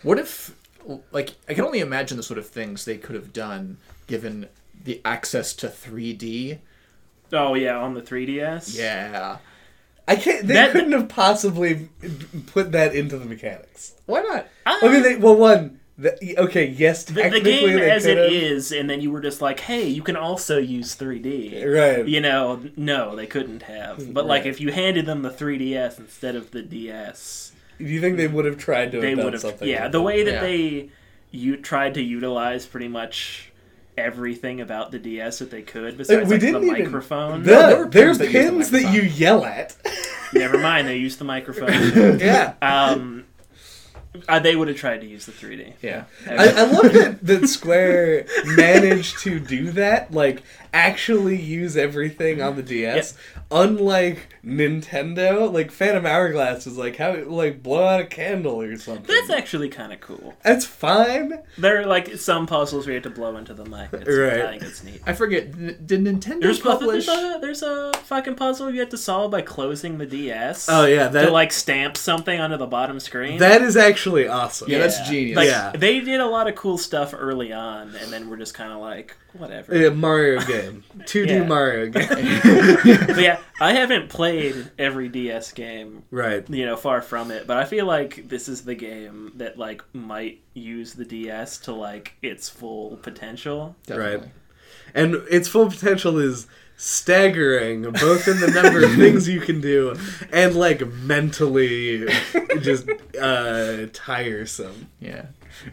What 0.03 0.19
if, 0.19 0.55
like, 1.11 1.31
I 1.49 1.55
can 1.55 1.65
only 1.65 1.79
imagine 1.79 2.15
the 2.15 2.21
sort 2.23 2.37
of 2.37 2.47
things 2.47 2.85
they 2.85 2.95
could 2.97 3.15
have 3.15 3.33
done 3.33 3.77
given 4.05 4.47
the 4.83 5.01
access 5.05 5.53
to 5.53 5.67
3D. 5.67 6.59
oh 7.33 7.53
yeah 7.55 7.77
on 7.77 7.93
the 7.93 8.01
3ds 8.01 8.77
Yeah. 8.77 9.37
I 10.07 10.15
can't. 10.15 10.47
They 10.47 10.55
That- 10.55 10.71
couldn't 10.71 10.91
have 10.93 11.07
possibly 11.07 11.89
put 12.47 12.71
that 12.71 12.95
into 12.95 13.15
the 13.19 13.25
mechanics. 13.25 13.93
Why 14.07 14.21
not? 14.21 14.47
I 14.65 14.91
mean, 14.91 15.03
they, 15.03 15.15
well, 15.17 15.35
one. 15.35 15.79
The, 15.99 16.35
okay, 16.39 16.65
yes, 16.65 17.03
the, 17.03 17.13
the 17.29 17.41
game 17.41 17.75
they 17.77 17.91
as 17.91 18.05
it 18.07 18.15
could've. 18.15 18.31
is, 18.31 18.71
and 18.71 18.89
then 18.89 19.01
you 19.01 19.11
were 19.11 19.19
just 19.21 19.39
like, 19.41 19.59
"Hey, 19.59 19.87
you 19.87 20.01
can 20.01 20.15
also 20.15 20.57
use 20.57 20.95
3D." 20.95 21.63
Right. 21.63 22.07
You 22.07 22.21
know, 22.21 22.59
no, 22.75 23.15
they 23.15 23.27
couldn't 23.27 23.63
have. 23.63 24.11
But 24.13 24.25
like, 24.25 24.45
if 24.47 24.59
you 24.61 24.71
handed 24.71 25.05
them 25.05 25.21
the 25.21 25.29
3DS 25.29 25.99
instead 25.99 26.35
of 26.35 26.49
the 26.51 26.63
DS, 26.63 27.51
Do 27.77 27.83
you 27.83 27.99
think 28.01 28.17
they 28.17 28.27
would 28.27 28.45
have 28.45 28.57
tried 28.57 28.91
to 28.93 29.01
they 29.01 29.13
would 29.13 29.33
have. 29.33 29.41
something? 29.43 29.67
Yeah, 29.67 29.83
like 29.83 29.91
the 29.91 30.01
way 30.01 30.23
that 30.23 30.33
Yeah. 30.35 30.41
they 30.41 30.89
you 31.31 31.57
tried 31.57 31.93
to 31.95 32.01
utilize 32.01 32.65
pretty 32.65 32.87
much 32.87 33.48
everything 33.99 34.61
about 34.61 34.91
the 34.91 34.99
DS 34.99 35.39
that 35.39 35.51
they 35.51 35.61
could, 35.61 35.97
besides 35.97 36.27
we 36.27 36.35
like, 36.35 36.41
the 36.41 36.45
didn't 36.47 36.63
even- 36.63 36.83
microphone. 36.85 37.43
The- 37.43 37.49
there 37.49 37.85
there's 37.87 38.17
pins 38.17 38.29
that 38.29 38.57
use 38.57 38.69
the 38.71 38.79
that 38.83 38.93
you 38.93 39.01
yell 39.01 39.45
at. 39.45 39.75
Never 40.33 40.57
mind, 40.59 40.87
they 40.87 40.97
used 40.97 41.19
the 41.19 41.25
microphone. 41.25 41.69
yeah. 42.19 42.53
um, 42.61 43.25
uh, 44.27 44.39
they 44.39 44.55
would 44.55 44.67
have 44.67 44.77
tried 44.77 45.01
to 45.01 45.07
use 45.07 45.25
the 45.25 45.31
3D. 45.31 45.73
Yeah. 45.81 46.05
I, 46.27 46.49
I 46.49 46.63
love 46.63 46.93
that, 46.93 47.25
that 47.25 47.47
Square 47.47 48.25
managed 48.45 49.19
to 49.19 49.39
do 49.39 49.71
that, 49.71 50.11
like 50.11 50.43
actually 50.73 51.39
use 51.41 51.75
everything 51.77 52.41
on 52.41 52.55
the 52.55 52.63
DS. 52.63 53.17
Unlike 53.51 54.35
Nintendo, 54.45 55.51
like 55.51 55.71
Phantom 55.71 56.05
Hourglass 56.05 56.67
is 56.67 56.77
like 56.77 56.97
how 56.97 57.15
like 57.23 57.63
blow 57.63 57.83
out 57.83 58.01
a 58.01 58.05
candle 58.05 58.61
or 58.61 58.77
something. 58.77 59.05
That's 59.07 59.29
actually 59.29 59.69
kind 59.69 59.91
of 59.91 59.99
cool. 59.99 60.35
That's 60.43 60.65
fine. 60.65 61.33
There 61.57 61.81
are 61.81 61.85
like 61.85 62.15
some 62.17 62.45
puzzles 62.45 62.85
where 62.85 62.95
you 62.95 63.01
have 63.01 63.11
to 63.11 63.19
blow 63.19 63.37
into 63.37 63.53
the 63.53 63.65
mic. 63.65 63.89
It's, 63.93 64.07
Right. 64.09 64.41
I 64.41 64.49
think 64.51 64.63
it's 64.63 64.83
neat. 64.83 65.01
I 65.05 65.13
forget. 65.13 65.51
Did 65.87 66.03
Nintendo 66.03 66.41
There's, 66.41 66.59
publish? 66.59 67.05
there's, 67.07 67.35
a, 67.35 67.39
there's 67.39 67.63
a 67.63 67.91
fucking 68.03 68.35
puzzle 68.35 68.71
you 68.71 68.79
have 68.81 68.89
to 68.89 68.97
solve 68.97 69.31
by 69.31 69.41
closing 69.41 69.97
the 69.97 70.05
DS. 70.05 70.67
Oh 70.69 70.85
yeah, 70.85 71.07
to 71.09 71.31
like 71.31 71.51
stamp 71.51 71.97
something 71.97 72.39
onto 72.39 72.57
the 72.57 72.67
bottom 72.67 72.99
screen. 72.99 73.39
that 73.39 73.61
is 73.61 73.75
actually 73.77 74.08
awesome. 74.09 74.69
Yeah, 74.69 74.79
that's 74.79 74.99
genius. 75.09 75.37
Like 75.37 75.47
Yeah. 75.47 75.71
they 75.75 75.99
did 75.99 76.19
a 76.19 76.25
lot 76.25 76.47
of 76.47 76.55
cool 76.55 76.77
stuff 76.77 77.13
early 77.17 77.51
on, 77.53 77.95
and 77.95 78.11
then 78.11 78.29
we're 78.29 78.37
just 78.37 78.53
kind 78.53 78.71
of 78.71 78.79
like 78.79 79.15
whatever. 79.33 79.75
Yeah, 79.77 79.89
Mario 79.89 80.39
game, 80.45 80.83
2D 81.05 81.27
Yeah. 81.27 81.43
Mario 81.45 81.89
game. 81.89 82.05
but 83.07 83.19
yeah, 83.21 83.39
I 83.61 83.73
haven't 83.73 84.09
played 84.09 84.71
every 84.77 85.09
DS 85.09 85.51
game. 85.51 86.03
right. 86.11 86.47
You 86.49 86.65
know, 86.65 86.75
far 86.75 87.01
from 87.01 87.31
it, 87.31 87.45
but 87.47 87.57
I 87.57 87.65
feel 87.65 87.85
like 87.85 88.27
this 88.27 88.47
is 88.49 88.63
the 88.63 88.75
game 88.75 89.33
that 89.35 89.57
like 89.57 89.83
might 89.93 90.41
use 90.53 90.93
the 90.93 91.05
DS 91.05 91.57
to 91.59 91.73
like 91.73 92.13
its 92.21 92.49
full 92.49 92.97
potential. 92.97 93.75
Definitely. 93.85 94.31
And 94.95 95.15
its 95.29 95.47
full 95.47 95.69
potential 95.69 96.17
is 96.17 96.47
staggering, 96.81 97.81
both 97.81 98.25
in 98.27 98.39
the 98.39 98.47
number 98.47 98.81
of 98.83 98.95
things 98.95 99.27
you 99.27 99.41
can 99.41 99.59
do 99.59 99.93
and 100.31 100.55
like 100.55 100.87
mentally 100.87 102.07
just 102.61 102.89
uh, 103.21 103.85
tiresome. 103.91 104.87
Yeah. 104.99 105.25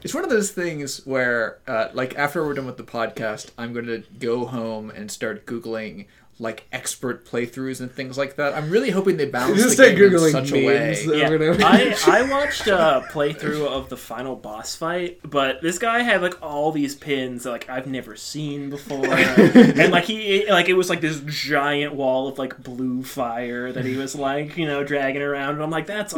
It's 0.02 0.12
one 0.12 0.24
of 0.24 0.30
those 0.30 0.50
things 0.50 1.06
where, 1.06 1.58
uh, 1.68 1.90
like, 1.92 2.16
after 2.16 2.44
we're 2.44 2.54
done 2.54 2.66
with 2.66 2.76
the 2.76 2.82
podcast, 2.82 3.50
I'm 3.56 3.72
going 3.72 3.86
to 3.86 4.02
go 4.18 4.44
home 4.44 4.90
and 4.90 5.08
start 5.12 5.46
Googling, 5.46 6.06
like, 6.38 6.66
expert 6.70 7.24
playthroughs 7.24 7.80
and 7.80 7.90
things 7.90 8.18
like 8.18 8.36
that. 8.36 8.54
I'm 8.54 8.70
really 8.70 8.90
hoping 8.90 9.16
they 9.16 9.26
balance 9.26 9.56
Just 9.56 9.76
the 9.76 9.84
start 9.84 9.96
game 9.96 10.04
in 10.04 10.12
googling 10.12 10.32
such 10.32 10.52
a 10.52 10.66
way. 10.66 10.94
Yeah. 11.04 11.66
I, 11.66 12.20
I 12.20 12.30
watched 12.30 12.66
a 12.66 13.04
playthrough 13.10 13.66
of 13.66 13.88
the 13.88 13.96
final 13.96 14.36
boss 14.36 14.76
fight, 14.76 15.20
but 15.24 15.62
this 15.62 15.78
guy 15.78 16.00
had 16.02 16.20
like 16.22 16.40
all 16.42 16.72
these 16.72 16.94
pins 16.94 17.44
that 17.44 17.50
like 17.50 17.70
I've 17.70 17.86
never 17.86 18.16
seen 18.16 18.68
before, 18.70 19.06
and 19.06 19.92
like 19.92 20.04
he 20.04 20.46
like 20.50 20.68
it 20.68 20.74
was 20.74 20.90
like 20.90 21.00
this 21.00 21.20
giant 21.26 21.94
wall 21.94 22.28
of 22.28 22.38
like 22.38 22.62
blue 22.62 23.02
fire 23.02 23.72
that 23.72 23.84
he 23.84 23.96
was 23.96 24.14
like 24.14 24.56
you 24.56 24.66
know 24.66 24.84
dragging 24.84 25.22
around, 25.22 25.54
and 25.54 25.62
I'm 25.62 25.70
like 25.70 25.86
that's. 25.86 26.14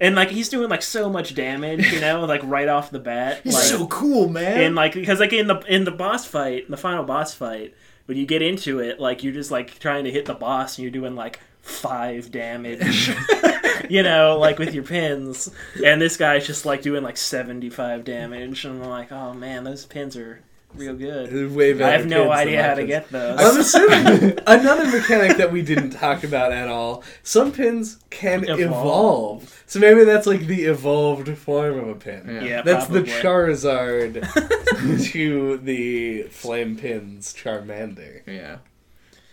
And 0.00 0.14
like 0.14 0.30
he's 0.30 0.48
doing 0.48 0.70
like 0.70 0.82
so 0.82 1.10
much 1.10 1.34
damage, 1.34 1.92
you 1.92 2.00
know, 2.00 2.24
like 2.24 2.40
right 2.44 2.68
off 2.68 2.92
the 2.92 3.00
bat. 3.00 3.40
He's 3.42 3.54
like, 3.54 3.64
so 3.64 3.88
cool, 3.88 4.28
man. 4.28 4.60
and 4.60 4.76
like 4.76 4.92
because 4.94 5.18
like 5.18 5.32
in 5.32 5.48
the 5.48 5.58
in 5.62 5.82
the 5.82 5.90
boss 5.90 6.24
fight, 6.24 6.66
in 6.66 6.70
the 6.70 6.76
final 6.76 7.02
boss 7.02 7.34
fight, 7.34 7.74
when 8.08 8.16
you 8.16 8.24
get 8.24 8.40
into 8.40 8.78
it, 8.78 8.98
like 8.98 9.22
you're 9.22 9.34
just 9.34 9.50
like 9.50 9.78
trying 9.80 10.04
to 10.04 10.10
hit 10.10 10.24
the 10.24 10.32
boss 10.32 10.78
and 10.78 10.82
you're 10.82 10.90
doing 10.90 11.14
like 11.14 11.40
five 11.60 12.30
damage, 12.30 13.10
you 13.90 14.02
know, 14.02 14.38
like 14.38 14.58
with 14.58 14.72
your 14.72 14.82
pins. 14.82 15.50
And 15.84 16.00
this 16.00 16.16
guy's 16.16 16.46
just 16.46 16.64
like 16.64 16.80
doing 16.80 17.02
like 17.02 17.18
seventy 17.18 17.68
five 17.68 18.04
damage, 18.04 18.64
and 18.64 18.82
I'm 18.82 18.88
like, 18.88 19.12
oh 19.12 19.34
man, 19.34 19.64
those 19.64 19.84
pins 19.84 20.16
are 20.16 20.40
real 20.78 20.94
good. 20.94 21.52
Way 21.54 21.72
better 21.72 21.84
I 21.84 21.90
have 21.98 22.06
no 22.06 22.30
idea 22.30 22.62
how 22.62 22.74
to 22.74 22.86
get 22.86 23.10
those. 23.10 23.38
I'm 23.38 23.60
assuming 23.60 24.38
another 24.46 24.86
mechanic 24.86 25.36
that 25.38 25.52
we 25.52 25.62
didn't 25.62 25.90
talk 25.90 26.24
about 26.24 26.52
at 26.52 26.68
all. 26.68 27.02
Some 27.22 27.52
pins 27.52 27.98
can 28.10 28.44
Evolve. 28.44 28.60
evolve. 28.60 29.64
So 29.66 29.78
maybe 29.80 30.04
that's 30.04 30.26
like 30.26 30.46
the 30.46 30.64
evolved 30.64 31.28
form 31.36 31.78
of 31.78 31.88
a 31.88 31.94
pin. 31.94 32.24
Yeah. 32.26 32.42
yeah, 32.42 32.62
That's 32.62 32.86
probably. 32.86 33.02
the 33.02 33.10
Charizard 33.10 35.02
to 35.12 35.56
the 35.58 36.22
Flame 36.24 36.76
Pin's 36.76 37.34
Charmander. 37.34 38.22
yeah. 38.26 38.58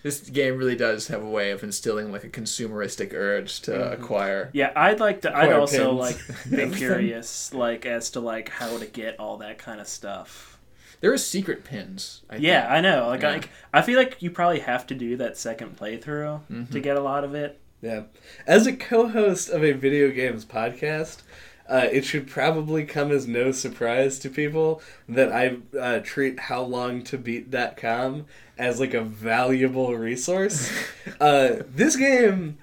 This 0.03 0.19
game 0.29 0.57
really 0.57 0.75
does 0.75 1.07
have 1.07 1.23
a 1.23 1.27
way 1.27 1.49
of 1.49 1.63
instilling, 1.63 2.11
like, 2.11 2.23
a 2.23 2.29
consumeristic 2.29 3.11
urge 3.11 3.61
to 3.61 3.71
Mm-hmm. 3.71 4.03
acquire. 4.03 4.51
Yeah, 4.53 4.71
I'd 4.75 4.99
like 4.99 5.21
to. 5.21 5.35
I'd 5.35 5.51
also 5.51 5.97
pins. 5.97 6.21
like 6.51 6.51
be 6.71 6.75
curious, 6.77 7.51
like 7.55 7.87
as 7.87 8.11
to 8.11 8.19
like 8.19 8.49
how 8.49 8.77
to 8.77 8.85
get 8.85 9.19
all 9.19 9.37
that 9.37 9.57
kind 9.57 9.81
of 9.81 9.87
stuff. 9.87 10.54
There 11.01 11.11
are 11.13 11.17
secret 11.17 11.63
pins. 11.63 12.21
I 12.29 12.37
Yeah, 12.37 12.61
think. 12.61 12.71
I 12.73 12.81
know. 12.81 13.07
Like, 13.07 13.21
Yeah. 13.21 13.29
like 13.31 13.49
I 13.73 13.81
feel 13.81 13.97
like 13.97 14.21
you 14.21 14.31
probably 14.31 14.59
have 14.61 14.87
to 14.87 14.95
do 14.95 15.17
that 15.17 15.37
second 15.37 15.77
playthrough 15.77 16.41
Mm-hmm. 16.51 16.73
to 16.73 16.79
get 16.79 16.97
a 16.97 17.01
lot 17.01 17.23
of 17.23 17.35
it. 17.35 17.59
Yeah. 17.81 18.03
As 18.47 18.65
a 18.65 18.73
co-host 18.73 19.49
of 19.49 19.63
a 19.63 19.73
video 19.73 20.09
games 20.09 20.43
podcast, 20.45 21.21
uh, 21.69 21.87
it 21.91 22.05
should 22.05 22.27
probably 22.27 22.85
come 22.85 23.11
as 23.11 23.27
no 23.27 23.51
surprise 23.51 24.17
to 24.19 24.29
people 24.29 24.81
that 25.09 25.31
I 25.31 25.57
uh, 25.77 25.99
treat 26.03 26.37
howlongtobeat.com 26.37 28.25
as 28.57 28.79
like 28.79 28.93
a 28.93 29.01
valuable 29.01 29.95
resource. 29.95 30.71
uh, 31.19 31.57
this 31.73 31.95
game, 31.95 32.57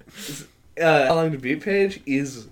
uh, 0.81 1.07
How 1.07 1.15
Long 1.15 1.33
to 1.33 1.39
Beat 1.39 1.63
page 1.63 2.01
is 2.07 2.49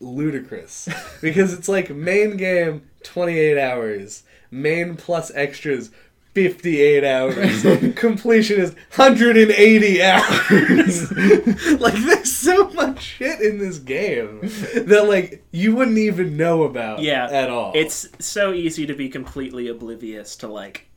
ludicrous 0.00 0.88
because 1.20 1.52
it's 1.52 1.68
like 1.68 1.90
main 1.90 2.36
game 2.36 2.82
28 3.02 3.58
hours, 3.58 4.22
main 4.50 4.96
plus 4.96 5.30
extras 5.34 5.90
58 6.34 7.02
hours, 7.02 7.62
completion 7.96 8.60
is 8.60 8.74
180 8.94 10.02
hours. 10.02 11.10
like 11.80 11.94
there's 11.94 12.30
so 12.30 12.68
much 12.70 13.02
shit 13.02 13.40
in 13.40 13.58
this 13.58 13.78
game 13.78 14.40
that 14.42 15.06
like 15.08 15.42
you 15.50 15.74
wouldn't 15.74 15.96
even 15.96 16.36
know 16.36 16.64
about 16.64 17.00
Yeah, 17.00 17.26
at 17.30 17.48
all. 17.48 17.72
It's 17.74 18.06
so 18.18 18.52
easy 18.52 18.84
to 18.86 18.92
be 18.94 19.08
completely 19.08 19.68
oblivious 19.68 20.36
to 20.36 20.48
like 20.48 20.88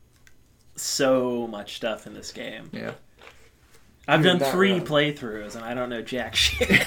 so 0.76 1.46
much 1.46 1.76
stuff 1.76 2.06
in 2.06 2.12
this 2.12 2.32
game. 2.32 2.68
Yeah. 2.72 2.92
I've 4.06 4.22
You're 4.24 4.36
done 4.36 4.52
three 4.52 4.72
wrong. 4.72 4.80
playthroughs 4.82 5.56
and 5.56 5.64
I 5.64 5.72
don't 5.72 5.88
know 5.88 6.02
jack 6.02 6.34
shit. 6.36 6.82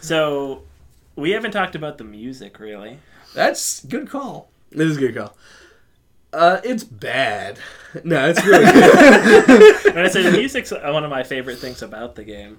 so 0.00 0.62
we 1.18 1.32
haven't 1.32 1.50
talked 1.50 1.74
about 1.74 1.98
the 1.98 2.04
music 2.04 2.58
really. 2.60 2.98
That's 3.34 3.84
good 3.84 4.08
call. 4.08 4.50
This 4.70 4.90
is 4.90 4.96
a 4.96 5.00
good 5.00 5.16
call. 5.16 5.36
Uh, 6.32 6.60
it's 6.62 6.84
bad. 6.84 7.58
No, 8.04 8.28
it's 8.28 8.44
really 8.44 8.64
good. 8.64 9.86
And 9.96 10.00
I 10.00 10.08
say 10.08 10.22
the 10.22 10.32
music's 10.32 10.70
one 10.70 11.04
of 11.04 11.10
my 11.10 11.22
favorite 11.22 11.58
things 11.58 11.82
about 11.82 12.14
the 12.14 12.24
game. 12.24 12.58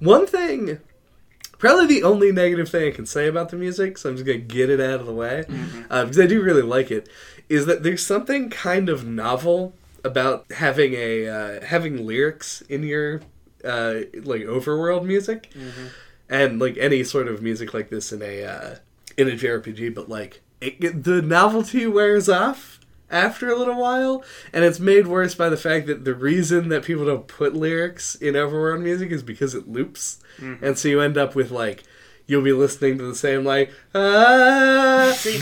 One 0.00 0.26
thing, 0.26 0.80
probably 1.58 1.86
the 1.86 2.02
only 2.02 2.32
negative 2.32 2.68
thing 2.68 2.88
I 2.88 2.94
can 2.94 3.06
say 3.06 3.28
about 3.28 3.48
the 3.50 3.56
music, 3.56 3.96
so 3.96 4.10
I'm 4.10 4.16
just 4.16 4.26
gonna 4.26 4.38
get 4.38 4.70
it 4.70 4.80
out 4.80 5.00
of 5.00 5.06
the 5.06 5.12
way, 5.14 5.44
uh, 5.88 6.04
because 6.04 6.18
I 6.18 6.26
do 6.26 6.42
really 6.42 6.62
like 6.62 6.90
it, 6.90 7.08
is 7.48 7.66
that 7.66 7.82
there's 7.82 8.04
something 8.04 8.50
kind 8.50 8.88
of 8.88 9.06
novel 9.06 9.74
about 10.02 10.50
having 10.52 10.94
a 10.94 11.28
uh, 11.28 11.64
having 11.64 12.06
lyrics 12.06 12.62
in 12.62 12.82
your 12.82 13.20
uh, 13.64 14.00
like 14.14 14.42
overworld 14.42 15.04
music, 15.04 15.50
and 16.30 16.60
like 16.60 16.78
any 16.78 17.04
sort 17.04 17.28
of 17.28 17.42
music 17.42 17.74
like 17.74 17.90
this 17.90 18.12
in 18.12 18.22
a 18.22 18.44
uh, 18.44 18.74
in 19.18 19.28
a 19.28 19.32
JRPG, 19.32 19.94
but 19.94 20.08
like 20.08 20.40
it, 20.60 21.04
the 21.04 21.20
novelty 21.20 21.86
wears 21.86 22.28
off 22.28 22.80
after 23.10 23.50
a 23.50 23.56
little 23.56 23.74
while, 23.74 24.22
and 24.52 24.64
it's 24.64 24.78
made 24.78 25.08
worse 25.08 25.34
by 25.34 25.48
the 25.48 25.56
fact 25.56 25.88
that 25.88 26.04
the 26.04 26.14
reason 26.14 26.68
that 26.68 26.84
people 26.84 27.04
don't 27.04 27.26
put 27.26 27.54
lyrics 27.54 28.14
in 28.14 28.34
overworld 28.34 28.80
music 28.82 29.10
is 29.10 29.22
because 29.22 29.54
it 29.54 29.68
loops, 29.68 30.20
and 30.62 30.78
so 30.78 30.88
you 30.88 31.00
end 31.00 31.18
up 31.18 31.34
with 31.34 31.50
like 31.50 31.82
you'll 32.26 32.42
be 32.42 32.52
listening 32.52 32.96
to 32.96 33.04
the 33.04 33.14
same 33.14 33.44
like 33.44 33.72
ah. 33.94 35.12
See, 35.16 35.38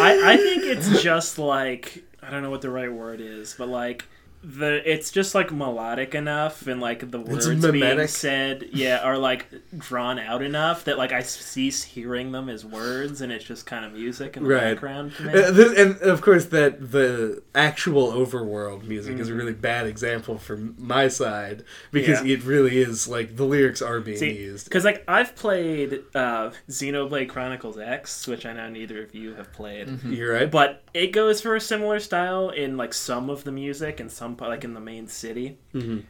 I, 0.00 0.32
I 0.32 0.36
think 0.36 0.62
it's 0.62 1.02
just 1.02 1.38
like 1.38 2.04
I 2.22 2.30
don't 2.30 2.42
know 2.42 2.50
what 2.50 2.62
the 2.62 2.70
right 2.70 2.92
word 2.92 3.20
is, 3.20 3.54
but 3.58 3.68
like 3.68 4.04
the 4.44 4.82
it's 4.90 5.10
just 5.10 5.34
like 5.34 5.50
melodic 5.50 6.14
enough 6.14 6.66
and 6.66 6.80
like 6.80 7.10
the 7.10 7.18
words 7.20 7.48
being 7.72 8.06
said, 8.06 8.68
yeah, 8.72 8.98
are 8.98 9.16
like 9.16 9.46
drawn 9.78 10.18
out 10.18 10.42
enough 10.42 10.84
that 10.84 10.98
like 10.98 11.12
I 11.12 11.22
cease 11.22 11.82
hearing 11.82 12.32
them 12.32 12.48
as 12.50 12.64
words 12.64 13.20
and 13.22 13.32
it's 13.32 13.44
just 13.44 13.64
kind 13.64 13.84
of 13.84 13.92
music 13.94 14.36
in 14.36 14.42
the 14.44 14.50
Right. 14.50 14.60
background 14.74 15.14
to 15.16 15.22
me. 15.24 15.32
Uh, 15.32 15.72
and 15.82 15.96
of 16.02 16.20
course, 16.20 16.46
that 16.46 16.92
the 16.92 17.42
actual 17.54 18.12
overworld 18.12 18.84
music 18.84 19.18
is 19.18 19.30
a 19.30 19.34
really 19.34 19.54
bad 19.54 19.86
example 19.86 20.36
from 20.38 20.74
my 20.78 21.08
side 21.08 21.64
because 21.90 22.18
Mm-hmm. 22.18 22.26
Yeah. 22.26 22.34
it 22.34 22.44
really 22.44 22.78
is 22.78 23.08
like 23.08 23.36
the 23.36 23.44
lyrics 23.44 23.80
are 23.80 24.00
being 24.00 24.18
See, 24.18 24.32
used. 24.36 24.66
because 24.66 24.84
like 24.84 25.02
I've 25.08 25.34
played 25.36 26.00
uh, 26.14 26.50
Xenoblade 26.68 27.28
Chronicles 27.28 27.78
X, 27.78 28.26
which 28.26 28.44
I 28.44 28.52
know 28.52 28.68
neither 28.68 29.02
of 29.02 29.14
you 29.14 29.34
have 29.34 29.52
played, 29.52 29.88
You're 30.04 30.34
right. 30.34 30.50
but 30.50 30.82
it 30.92 31.08
goes 31.08 31.40
for 31.40 31.56
a 31.56 31.60
similar 31.60 31.98
style 31.98 32.50
in 32.50 32.76
like 32.76 32.92
some 32.92 33.30
of 33.30 33.44
the 33.44 33.52
music 33.52 34.00
and 34.00 34.12
some 34.12 34.33
like 34.40 34.64
in 34.64 34.74
the 34.74 34.80
main 34.80 35.06
city. 35.08 35.58
Mhm. 35.74 36.04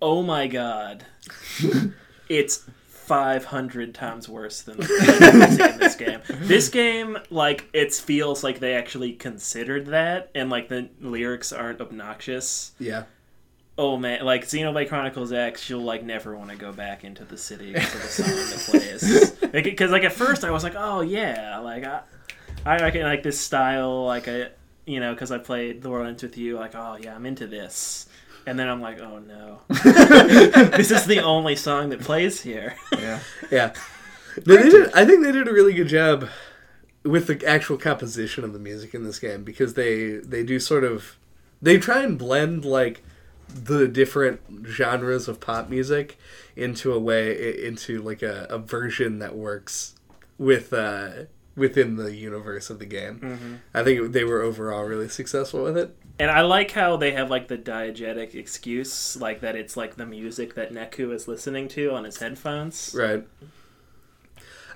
Oh 0.00 0.22
my 0.22 0.46
god, 0.46 1.04
it's 2.28 2.64
five 2.86 3.46
hundred 3.46 3.94
times 3.94 4.28
worse 4.28 4.62
than 4.62 4.76
the 4.76 5.70
in 5.72 5.78
this 5.80 5.94
game. 5.96 6.20
This 6.28 6.68
game, 6.68 7.18
like, 7.30 7.68
it 7.72 7.92
feels 7.94 8.44
like 8.44 8.60
they 8.60 8.74
actually 8.74 9.12
considered 9.14 9.86
that, 9.86 10.30
and 10.34 10.50
like 10.50 10.68
the 10.68 10.88
lyrics 11.00 11.52
aren't 11.52 11.80
obnoxious. 11.80 12.72
yeah. 12.78 13.04
Oh 13.80 13.96
man, 13.96 14.24
like 14.24 14.44
Xenoblade 14.44 14.88
Chronicles 14.88 15.32
X, 15.32 15.70
you'll 15.70 15.82
like 15.84 16.02
never 16.02 16.36
want 16.36 16.50
to 16.50 16.56
go 16.56 16.72
back 16.72 17.04
into 17.04 17.24
the 17.24 17.38
city 17.38 17.72
because 17.72 17.94
of 17.94 18.02
the 18.02 18.08
song 18.08 18.26
that 18.72 19.40
plays. 19.52 19.62
Because 19.62 19.92
like 19.92 20.02
at 20.02 20.12
first 20.12 20.42
I 20.42 20.50
was 20.50 20.64
like, 20.64 20.74
oh 20.76 21.00
yeah, 21.00 21.58
like 21.60 21.84
I, 21.84 22.00
I 22.66 22.78
reckon 22.78 23.02
like 23.02 23.22
this 23.22 23.38
style, 23.38 24.04
like 24.04 24.26
I, 24.26 24.48
you 24.88 25.00
know, 25.00 25.12
because 25.12 25.30
I 25.30 25.38
played 25.38 25.82
The 25.82 25.90
World 25.90 26.06
Ends 26.06 26.22
with 26.22 26.38
You, 26.38 26.56
like 26.56 26.74
oh 26.74 26.96
yeah, 27.00 27.14
I'm 27.14 27.26
into 27.26 27.46
this. 27.46 28.06
And 28.46 28.58
then 28.58 28.68
I'm 28.68 28.80
like, 28.80 28.98
oh 29.00 29.18
no, 29.18 29.60
this 29.68 30.90
is 30.90 31.04
the 31.04 31.20
only 31.22 31.54
song 31.54 31.90
that 31.90 32.00
plays 32.00 32.40
here. 32.40 32.74
Yeah. 32.98 33.20
Yeah. 33.50 33.72
No, 34.46 34.56
they 34.56 34.68
did, 34.70 34.92
I 34.92 35.04
think 35.04 35.22
they 35.22 35.32
did 35.32 35.48
a 35.48 35.52
really 35.52 35.72
good 35.72 35.88
job 35.88 36.28
with 37.02 37.26
the 37.26 37.44
actual 37.46 37.76
composition 37.76 38.44
of 38.44 38.52
the 38.52 38.58
music 38.58 38.94
in 38.94 39.02
this 39.02 39.18
game 39.18 39.42
because 39.42 39.74
they 39.74 40.16
they 40.16 40.44
do 40.44 40.60
sort 40.60 40.84
of 40.84 41.16
they 41.60 41.78
try 41.78 42.02
and 42.02 42.18
blend 42.18 42.64
like 42.64 43.02
the 43.48 43.88
different 43.88 44.40
genres 44.66 45.28
of 45.28 45.40
pop 45.40 45.68
music 45.68 46.18
into 46.56 46.92
a 46.92 46.98
way 46.98 47.64
into 47.64 48.00
like 48.00 48.22
a, 48.22 48.46
a 48.48 48.58
version 48.58 49.18
that 49.18 49.34
works 49.34 49.94
with 50.36 50.72
uh 50.72 51.24
within 51.58 51.96
the 51.96 52.14
universe 52.14 52.70
of 52.70 52.78
the 52.78 52.86
game. 52.86 53.20
Mm-hmm. 53.20 53.54
I 53.74 53.84
think 53.84 54.12
they 54.12 54.24
were 54.24 54.40
overall 54.40 54.84
really 54.84 55.08
successful 55.08 55.64
with 55.64 55.76
it. 55.76 55.96
And 56.18 56.30
I 56.30 56.40
like 56.40 56.72
how 56.72 56.96
they 56.96 57.12
have 57.12 57.30
like 57.30 57.48
the 57.48 57.58
diegetic 57.58 58.34
excuse, 58.34 59.16
like 59.16 59.40
that 59.40 59.54
it's 59.54 59.76
like 59.76 59.96
the 59.96 60.06
music 60.06 60.54
that 60.54 60.72
Neku 60.72 61.12
is 61.12 61.28
listening 61.28 61.68
to 61.68 61.92
on 61.92 62.04
his 62.04 62.18
headphones. 62.18 62.94
Right. 62.96 63.24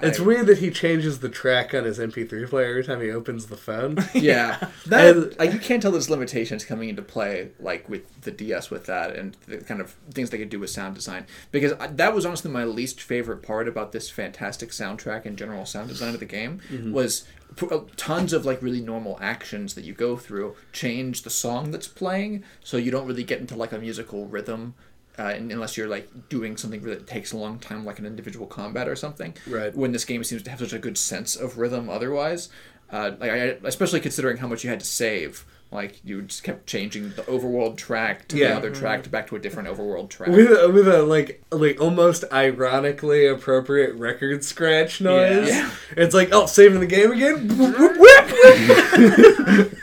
It's 0.03 0.21
I- 0.21 0.23
weird 0.23 0.47
that 0.47 0.59
he 0.59 0.71
changes 0.71 1.21
the 1.21 1.29
track 1.29 1.73
on 1.75 1.85
his 1.85 1.99
MP3 1.99 2.49
player 2.49 2.71
every 2.71 2.85
time 2.85 3.01
he 3.01 3.11
opens 3.11 3.47
the 3.47 3.57
phone. 3.57 3.97
Yeah, 4.15 4.69
that 4.87 5.17
And- 5.17 5.35
uh, 5.41 5.45
you 5.45 5.59
can't 5.59 5.81
tell 5.83 5.93
there's 5.93 6.11
limitations 6.11 6.65
coming 6.65 6.89
into 6.89 7.03
play, 7.03 7.49
like 7.61 7.89
with 7.89 8.23
the 8.23 8.31
DS 8.31 8.71
with 8.71 8.87
that, 8.87 9.15
and 9.17 9.37
the 9.47 9.59
kind 9.59 9.81
of 9.81 9.93
things 10.13 10.31
they 10.31 10.39
could 10.39 10.51
do 10.51 10.59
with 10.61 10.71
sound 10.71 10.95
design. 10.95 11.27
Because 11.51 11.73
I, 11.75 11.87
that 11.89 12.15
was 12.15 12.27
honestly 12.27 12.51
my 12.51 12.65
least 12.65 13.01
favorite 13.01 13.43
part 13.43 13.69
about 13.69 13.93
this 13.93 14.11
fantastic 14.11 14.71
soundtrack 14.71 15.25
and 15.25 15.37
general 15.39 15.65
sound 15.67 15.89
design 15.89 16.15
of 16.15 16.21
the 16.21 16.27
game 16.27 16.61
was 16.93 17.25
p- 17.57 17.67
uh, 17.71 17.81
tons 17.97 18.33
of 18.33 18.45
like 18.45 18.63
really 18.63 18.81
normal 18.81 19.19
actions 19.21 19.75
that 19.75 19.85
you 19.85 19.93
go 19.95 20.17
through 20.17 20.57
change 20.73 21.23
the 21.23 21.31
song 21.31 21.71
that's 21.71 21.89
playing, 21.89 22.43
so 22.63 22.77
you 22.77 22.91
don't 22.91 23.07
really 23.07 23.25
get 23.25 23.41
into 23.41 23.57
like 23.57 23.73
a 23.73 23.79
musical 23.79 24.27
rhythm. 24.27 24.75
Uh, 25.19 25.35
unless 25.37 25.77
you're 25.77 25.89
like 25.89 26.09
doing 26.31 26.57
something 26.57 26.81
that 26.83 27.07
takes 27.07 27.33
a 27.33 27.37
long 27.37 27.59
time, 27.59 27.85
like 27.85 27.99
an 27.99 28.07
individual 28.07 28.47
combat 28.47 28.89
or 28.89 28.97
something, 28.97 29.35
Right. 29.47 29.75
when 29.77 29.93
this 29.93 30.05
game 30.07 30.25
seems 30.25 30.43
to 30.43 30.51
have 30.51 30.59
such 30.61 30.73
a 30.73 30.79
good 30.79 30.97
sense 30.97 31.37
of 31.37 31.59
rhythm 31.59 31.91
otherwise 31.91 32.49
uh, 32.91 33.13
like 33.21 33.31
I, 33.31 33.37
especially 33.65 34.01
considering 34.01 34.37
how 34.39 34.47
much 34.47 34.65
you 34.65 34.71
had 34.71 34.81
to 34.81 34.87
save 34.87 35.45
like 35.71 36.01
you 36.05 36.21
just 36.23 36.43
kept 36.45 36.67
changing 36.67 37.11
the 37.11 37.23
overworld 37.23 37.77
track 37.79 38.29
to 38.29 38.37
Yeah. 38.37 38.49
the 38.49 38.57
other 38.57 38.71
track 38.71 39.03
to 39.05 39.09
back 39.11 39.27
to 39.29 39.37
a 39.37 39.39
different 39.39 39.69
overworld 39.69 40.11
track 40.11 40.29
with 40.31 40.51
a, 40.51 40.71
with 40.71 40.87
a 40.89 41.03
like 41.03 41.43
like 41.51 41.81
almost 41.81 42.25
ironically 42.33 43.27
appropriate 43.27 43.95
record 43.95 44.45
scratch 44.45 45.01
noise. 45.01 45.49
Yeah. 45.49 45.71
It's 45.97 46.15
like 46.15 46.29
oh, 46.33 46.45
saving 46.47 46.81
the 46.81 46.87
game 46.87 47.13
again, 47.13 47.49
Whip, 47.49 47.97
whip. 47.99 49.73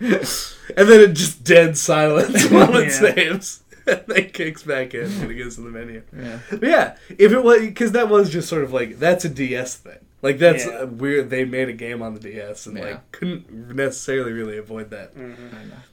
and 0.00 0.88
then 0.88 1.00
it 1.00 1.12
just 1.14 1.44
dead 1.44 1.76
silence 1.76 2.48
while 2.50 2.76
it 2.76 2.84
Yeah. 2.86 3.14
saves. 3.14 3.58
And 3.86 4.02
then 4.06 4.30
kicks 4.30 4.62
back 4.62 4.94
in 4.94 5.04
and 5.04 5.30
it 5.30 5.34
goes 5.34 5.56
to 5.56 5.62
the 5.62 5.70
menu. 5.70 6.02
yeah 6.16 6.38
But 6.50 6.62
yeah, 6.62 6.96
if 7.10 7.32
it 7.32 7.42
was 7.42 7.60
because 7.60 7.92
that 7.92 8.08
was 8.08 8.30
just 8.30 8.48
sort 8.48 8.62
of 8.64 8.72
like 8.72 8.98
that's 8.98 9.24
a 9.24 9.28
DS 9.28 9.76
thing. 9.76 9.98
Like 10.22 10.38
that's 10.38 10.64
Yeah. 10.66 10.82
uh, 10.82 10.86
weird. 10.86 11.30
They 11.30 11.44
made 11.44 11.68
a 11.68 11.72
game 11.72 12.00
on 12.00 12.14
the 12.14 12.20
DS 12.20 12.66
and 12.66 12.76
Yeah. 12.78 12.84
like 12.84 13.12
couldn't 13.12 13.74
necessarily 13.74 14.32
really 14.32 14.56
avoid 14.58 14.90
that. 14.90 15.12
I 15.16 15.20
know. 15.20 15.34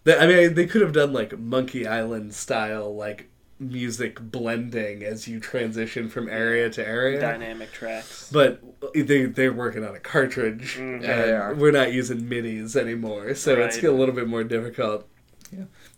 That 0.03 0.21
I 0.21 0.27
mean, 0.27 0.53
they 0.53 0.67
could 0.67 0.81
have 0.81 0.93
done 0.93 1.13
like 1.13 1.37
Monkey 1.39 1.87
Island 1.87 2.33
style 2.35 2.95
like 2.95 3.29
music 3.61 4.21
blending 4.21 5.03
as 5.03 5.27
you 5.27 5.37
transition 5.39 6.07
from 6.09 6.29
area 6.29 6.69
to 6.69 6.87
area. 6.87 7.19
Dynamic 7.19 7.71
tracks. 7.73 8.29
But 8.31 8.61
they 8.95 9.25
they're 9.25 9.51
working 9.51 9.83
on 9.83 9.95
a 9.95 9.99
cartridge, 9.99 10.77
Mhm. 10.77 10.93
and 10.95 11.03
Yeah, 11.03 11.21
they 11.25 11.31
are. 11.33 11.53
we're 11.55 11.71
not 11.71 11.91
using 11.91 12.21
minis 12.21 12.75
anymore, 12.75 13.33
so 13.35 13.55
it's 13.59 13.83
a 13.83 13.91
little 13.91 14.15
bit 14.15 14.27
more 14.27 14.43
difficult. 14.45 15.07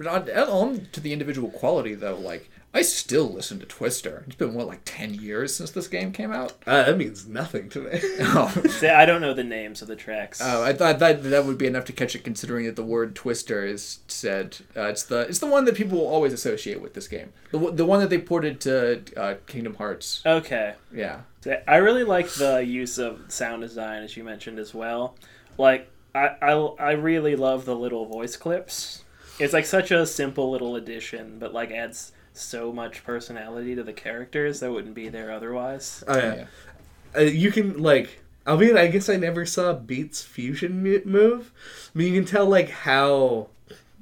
But 0.01 0.07
on, 0.07 0.29
on 0.49 0.87
to 0.91 0.99
the 0.99 1.13
individual 1.13 1.49
quality 1.49 1.93
though 1.95 2.15
like 2.17 2.49
i 2.73 2.81
still 2.81 3.29
listen 3.31 3.59
to 3.59 3.65
twister 3.65 4.23
it's 4.27 4.35
been 4.35 4.53
what 4.53 4.65
like 4.67 4.81
10 4.85 5.13
years 5.15 5.53
since 5.55 5.71
this 5.71 5.87
game 5.87 6.11
came 6.11 6.31
out 6.31 6.53
Uh, 6.65 6.83
that 6.83 6.97
means 6.97 7.27
nothing 7.27 7.67
to 7.69 7.79
me. 7.81 7.99
oh 8.21 8.47
See, 8.69 8.87
I 8.87 9.05
don't 9.05 9.19
know 9.21 9.33
the 9.33 9.43
names 9.43 9.81
of 9.81 9.87
the 9.89 9.95
tracks. 9.95 10.39
Oh, 10.43 10.63
I 10.63 10.71
thought 10.73 10.99
that 10.99 11.23
that 11.23 11.45
would 11.45 11.57
be 11.57 11.67
enough 11.67 11.85
to 11.85 11.93
catch 11.93 12.15
it, 12.15 12.23
considering 12.23 12.65
that 12.65 12.75
the 12.77 12.83
word 12.83 13.15
"twister" 13.15 13.65
is 13.65 13.99
said. 14.07 14.57
Uh, 14.77 14.83
it's 14.83 15.03
the 15.03 15.21
it's 15.21 15.39
the 15.39 15.47
one 15.47 15.65
that 15.65 15.75
people 15.75 15.97
will 15.97 16.07
always 16.07 16.31
associate 16.33 16.81
with 16.81 16.93
this 16.93 17.07
game. 17.09 17.33
The 17.51 17.57
one- 17.57 17.75
the 17.75 17.85
one 17.85 17.99
that 17.99 18.09
they 18.09 18.19
ported 18.19 18.61
to 18.61 19.01
uh, 19.17 19.35
Kingdom 19.47 19.75
Hearts. 19.75 20.21
okay. 20.25 20.75
Yeah, 20.93 21.21
I 21.67 21.77
really 21.77 22.03
like 22.05 22.29
the 22.33 22.63
use 22.63 22.97
of 22.97 23.19
sound 23.29 23.61
design, 23.63 24.03
as 24.03 24.15
you 24.15 24.23
mentioned 24.23 24.59
as 24.59 24.73
well. 24.73 25.15
Like, 25.57 25.89
I, 26.15 26.35
I, 26.41 26.51
I 26.79 26.91
really 26.91 27.35
love 27.35 27.65
the 27.65 27.75
little 27.75 28.05
voice 28.05 28.37
clips. 28.37 29.00
It's 29.41 29.53
like 29.53 29.65
such 29.65 29.91
a 29.91 30.05
simple 30.05 30.51
little 30.51 30.75
addition, 30.75 31.39
but 31.39 31.53
like 31.53 31.71
adds 31.71 32.11
so 32.33 32.71
much 32.71 33.03
personality 33.03 33.75
to 33.75 33.83
the 33.83 33.93
characters 33.93 34.59
that 34.59 34.71
wouldn't 34.71 34.95
be 34.95 35.09
there 35.09 35.31
otherwise. 35.31 36.03
Oh 36.07 36.17
yeah. 36.17 36.45
Uh, 37.15 37.21
you 37.21 37.51
can 37.51 37.81
like 37.81 38.21
I 38.45 38.55
mean, 38.55 38.77
i 38.77 38.87
guess 38.87 39.09
i 39.09 39.17
never 39.17 39.45
saw 39.45 39.73
beats 39.73 40.23
fusion 40.23 40.81
move 40.81 41.51
I 41.93 41.97
mean, 41.97 42.13
you 42.13 42.21
can 42.21 42.29
tell 42.29 42.45
like 42.45 42.69
how 42.69 43.49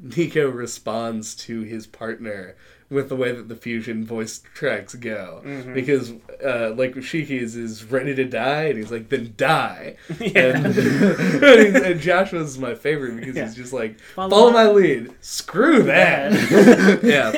Neku 0.03 0.53
responds 0.53 1.36
to 1.36 1.61
his 1.61 1.88
partner 1.88 2.56
with 2.90 3.07
the 3.10 3.16
way 3.16 3.32
that 3.32 3.48
the 3.49 3.56
fusion 3.56 4.03
voice 4.06 4.41
tracks 4.56 4.95
go 4.95 5.41
because 5.74 6.11
uh, 6.44 6.72
like 6.76 7.02
shiki's 7.03 7.56
is 7.56 7.84
ready 7.86 8.16
to 8.16 8.26
die 8.26 8.64
and 8.64 8.78
he's 8.78 8.91
like 8.91 9.10
then 9.10 9.34
die 9.38 9.95
and, 10.20 10.66
and, 10.66 11.76
and 11.78 12.02
joshua's 12.02 12.57
my 12.57 12.74
favorite 12.76 13.16
because 13.18 13.36
Yeah. 13.36 13.45
he's 13.45 13.56
just 13.56 13.74
like 13.74 13.99
Follow 14.16 14.30
follow, 14.30 14.52
my- 14.52 14.68
lead 14.72 15.14
screw 15.22 15.84
that 15.84 16.32
yeah 17.03 17.32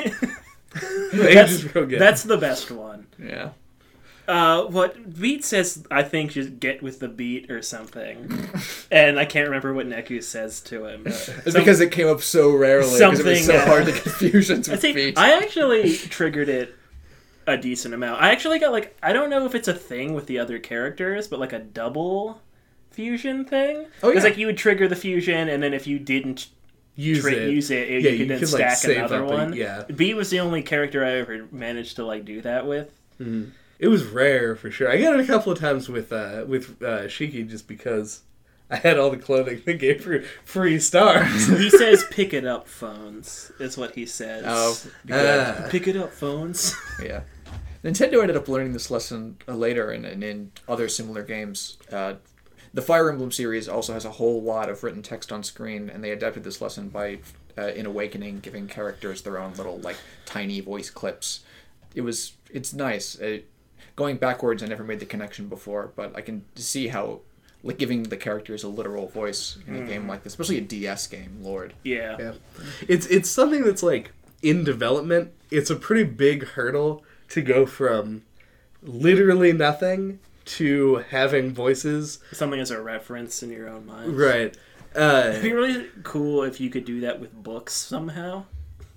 That's, 1.12 1.60
just 1.60 1.74
real 1.74 1.84
good. 1.86 2.00
that's 2.00 2.22
the 2.22 2.38
best 2.38 2.70
one. 2.70 3.06
yeah. 3.18 3.50
Uh, 4.32 4.64
what 4.66 5.18
Beat 5.20 5.44
says, 5.44 5.84
I 5.90 6.02
think, 6.02 6.30
just 6.32 6.58
get 6.58 6.82
with 6.82 7.00
the 7.00 7.08
beat 7.08 7.50
or 7.50 7.60
something, 7.60 8.48
and 8.90 9.18
I 9.18 9.26
can't 9.26 9.46
remember 9.46 9.74
what 9.74 9.86
Neku 9.86 10.22
says 10.22 10.60
to 10.62 10.86
him. 10.86 11.02
It's 11.06 11.52
because 11.54 11.80
it 11.80 11.92
came 11.92 12.08
up 12.08 12.22
so 12.22 12.50
rarely. 12.56 12.84
'cause 12.84 12.98
it 13.00 13.08
was 13.08 13.18
Something, 13.18 13.42
so 13.42 13.56
uh, 13.56 13.66
hard 13.66 13.84
to 13.86 13.92
get 13.92 14.00
fusions 14.02 14.68
I 14.68 14.72
with 14.72 14.80
think 14.80 14.94
feet. 14.96 15.18
I 15.18 15.32
actually 15.36 15.94
triggered 15.96 16.48
it 16.48 16.74
a 17.46 17.56
decent 17.58 17.92
amount. 17.92 18.22
I 18.22 18.30
actually 18.32 18.58
got 18.58 18.72
like 18.72 18.96
I 19.02 19.12
don't 19.12 19.28
know 19.28 19.44
if 19.44 19.54
it's 19.54 19.68
a 19.68 19.74
thing 19.74 20.14
with 20.14 20.26
the 20.26 20.38
other 20.38 20.58
characters, 20.58 21.28
but 21.28 21.38
like 21.38 21.52
a 21.52 21.58
double 21.58 22.40
fusion 22.90 23.44
thing. 23.44 23.86
Oh, 24.02 24.08
Because 24.08 24.24
yeah. 24.24 24.30
like 24.30 24.38
you 24.38 24.46
would 24.46 24.56
trigger 24.56 24.88
the 24.88 24.96
fusion, 24.96 25.48
and 25.48 25.62
then 25.62 25.74
if 25.74 25.86
you 25.86 25.98
didn't 25.98 26.46
Use 26.94 27.20
tri- 27.22 27.32
it. 27.32 27.50
use 27.50 27.70
it, 27.70 27.88
Yeah, 27.88 27.96
you 27.96 28.02
could 28.10 28.18
you 28.20 28.26
then 28.26 28.38
could, 28.38 28.48
stack 28.48 28.76
save 28.76 28.96
another 28.98 29.24
up 29.24 29.30
a- 29.30 29.34
one. 29.34 29.52
yeah. 29.54 29.82
B 29.94 30.14
was 30.14 30.30
the 30.30 30.40
only 30.40 30.62
character 30.62 31.04
I 31.04 31.12
ever 31.18 31.46
managed 31.50 31.96
to 31.96 32.04
like 32.06 32.24
do 32.24 32.40
that 32.42 32.66
with. 32.66 32.90
It 33.82 33.88
was 33.88 34.04
rare 34.04 34.54
for 34.54 34.70
sure. 34.70 34.88
I 34.88 34.96
got 35.00 35.14
it 35.18 35.20
a 35.20 35.26
couple 35.26 35.50
of 35.50 35.58
times 35.58 35.88
with 35.88 36.12
uh, 36.12 36.44
with 36.46 36.80
uh, 36.82 37.08
Shiki 37.08 37.48
just 37.48 37.66
because 37.66 38.20
I 38.70 38.76
had 38.76 38.96
all 38.96 39.10
the 39.10 39.16
clothing 39.16 39.60
that 39.66 39.74
gave 39.80 40.04
her 40.04 40.22
free 40.44 40.78
stars. 40.78 41.48
He 41.48 41.68
says, 41.68 42.04
"Pick 42.10 42.32
it 42.32 42.46
up, 42.46 42.68
phones." 42.68 43.50
Is 43.58 43.76
what 43.76 43.96
he 43.96 44.06
says. 44.06 44.44
Oh, 44.46 44.78
Ah. 45.12 45.66
pick 45.68 45.88
it 45.88 45.96
up, 45.96 46.12
phones. 46.12 46.74
Yeah. 47.04 47.22
Nintendo 47.82 48.20
ended 48.22 48.36
up 48.36 48.46
learning 48.46 48.72
this 48.72 48.88
lesson 48.92 49.36
uh, 49.48 49.54
later 49.54 49.90
and 49.90 50.06
in, 50.06 50.22
in 50.22 50.52
other 50.68 50.88
similar 50.88 51.24
games. 51.24 51.76
Uh, 51.90 52.14
the 52.72 52.82
Fire 52.82 53.10
Emblem 53.10 53.32
series 53.32 53.68
also 53.68 53.92
has 53.94 54.04
a 54.04 54.10
whole 54.12 54.40
lot 54.40 54.70
of 54.70 54.84
written 54.84 55.02
text 55.02 55.32
on 55.32 55.42
screen, 55.42 55.90
and 55.90 56.04
they 56.04 56.12
adapted 56.12 56.44
this 56.44 56.60
lesson 56.60 56.88
by, 56.88 57.18
uh, 57.58 57.66
in 57.74 57.84
Awakening, 57.84 58.38
giving 58.38 58.68
characters 58.68 59.22
their 59.22 59.36
own 59.38 59.54
little, 59.54 59.80
like, 59.80 59.96
tiny 60.24 60.60
voice 60.60 60.88
clips. 60.90 61.40
It 61.96 62.02
was, 62.02 62.34
it's 62.52 62.72
nice. 62.72 63.20
Uh 63.20 63.38
going 63.96 64.16
backwards, 64.16 64.62
I 64.62 64.66
never 64.66 64.84
made 64.84 65.00
the 65.00 65.06
connection 65.06 65.48
before, 65.48 65.92
but 65.96 66.14
I 66.16 66.20
can 66.20 66.44
see 66.54 66.88
how, 66.88 67.20
like, 67.62 67.78
giving 67.78 68.04
the 68.04 68.16
characters 68.16 68.64
a 68.64 68.68
literal 68.68 69.08
voice 69.08 69.58
in 69.66 69.76
a 69.76 69.86
game 69.86 70.08
like 70.08 70.22
this, 70.22 70.32
especially 70.32 70.58
a 70.58 70.62
DS 70.62 71.06
game, 71.06 71.38
Lord. 71.40 71.74
yeah. 71.84 72.16
yeah, 72.18 72.32
it's 72.88 73.06
it's 73.06 73.28
something 73.30 73.62
that's 73.64 73.82
like 73.82 74.12
in 74.42 74.64
development. 74.64 75.32
It's 75.50 75.70
a 75.70 75.76
pretty 75.76 76.04
big 76.04 76.44
hurdle 76.48 77.04
to 77.30 77.42
go 77.42 77.66
from 77.66 78.22
literally 78.82 79.52
nothing 79.52 80.18
to 80.44 80.96
having 81.10 81.52
voices. 81.54 82.18
something 82.32 82.58
as 82.58 82.70
a 82.70 82.80
reference 82.80 83.42
in 83.42 83.50
your 83.50 83.68
own 83.68 83.86
mind. 83.86 84.16
Right. 84.18 84.56
Uh, 84.94 85.26
It'd 85.30 85.42
be 85.42 85.52
really 85.52 85.86
cool 86.02 86.42
if 86.42 86.60
you 86.60 86.68
could 86.68 86.84
do 86.84 87.00
that 87.00 87.20
with 87.20 87.32
books 87.32 87.74
somehow. 87.74 88.44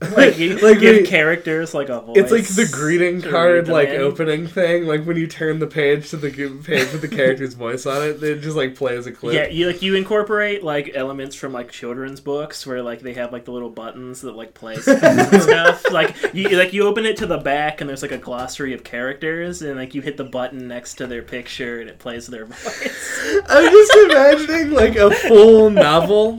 Like 0.02 0.38
you 0.38 0.58
Like 0.58 0.80
give 0.80 0.98
the- 0.98 1.06
characters 1.10 1.74
like 1.74 1.88
a 1.90 2.02
voice. 2.02 2.18
It's 2.18 2.32
like 2.32 2.44
the 2.44 2.70
greeting 2.72 3.22
card, 3.22 3.70
like 3.70 3.90
in. 3.90 4.02
opening 4.02 4.46
thing. 4.46 4.86
Like 4.86 5.06
when 5.06 5.16
you 5.16 5.26
turn 5.26 5.60
the 5.60 5.68
page 5.68 6.10
to 6.10 6.18
the 6.18 6.30
page 6.30 6.92
with 6.92 7.02
the 7.02 7.08
character's 7.16 7.54
voice 7.54 7.86
on 7.86 8.04
it, 8.04 8.22
it 8.22 8.42
just 8.42 8.58
like 8.58 8.76
plays 8.76 9.08
a 9.08 9.12
clip. 9.14 9.34
Yeah, 9.34 9.48
you 9.48 9.68
like 9.68 9.82
you 9.82 9.96
incorporate 9.96 10.64
like 10.64 10.92
elements 10.96 11.36
from 11.36 11.54
like 11.54 11.72
children's 11.72 12.20
books 12.20 12.68
where 12.68 12.82
like 12.84 13.00
they 13.00 13.14
have 13.14 13.32
like 13.32 13.46
the 13.46 13.52
little 13.52 13.70
buttons 13.70 14.22
that 14.22 14.36
like 14.36 14.54
play 14.54 14.76
stuff. 14.82 15.90
Like 15.92 16.14
you 16.34 16.50
like 16.58 16.74
you 16.74 16.84
open 16.86 17.06
it 17.06 17.16
to 17.18 17.26
the 17.26 17.38
back 17.38 17.80
and 17.80 17.90
there's 17.90 18.02
like 18.02 18.12
a 18.12 18.18
glossary 18.18 18.74
of 18.74 18.84
characters 18.84 19.62
and 19.62 19.78
like 19.78 19.96
you 19.96 20.02
hit 20.02 20.18
the 20.18 20.24
button 20.26 20.68
next 20.68 20.96
to 20.96 21.08
their 21.08 21.22
picture 21.22 21.80
and 21.80 21.90
it 21.90 22.00
plays 22.00 22.28
their 22.28 22.46
voice. 22.46 23.44
I'm 23.48 23.72
just 23.72 23.96
imagining 23.96 24.72
like 24.72 24.98
a 24.98 25.10
full 25.12 25.70
novel 25.70 26.38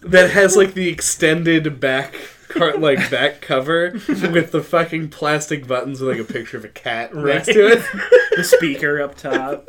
that 0.00 0.30
has 0.32 0.56
like 0.56 0.74
the 0.74 0.88
extended 0.88 1.78
back 1.78 2.16
car- 2.52 2.76
like 2.78 3.10
back 3.10 3.40
cover 3.40 3.90
with 4.08 4.52
the 4.52 4.62
fucking 4.62 5.08
plastic 5.10 5.66
buttons 5.66 6.00
with 6.00 6.16
like 6.18 6.28
a 6.28 6.32
picture 6.32 6.56
of 6.56 6.64
a 6.64 6.68
cat 6.68 7.14
next 7.14 7.46
to 7.46 7.66
it. 7.68 7.82
the 8.36 8.44
speaker 8.44 9.00
up 9.02 9.16
top. 9.16 9.68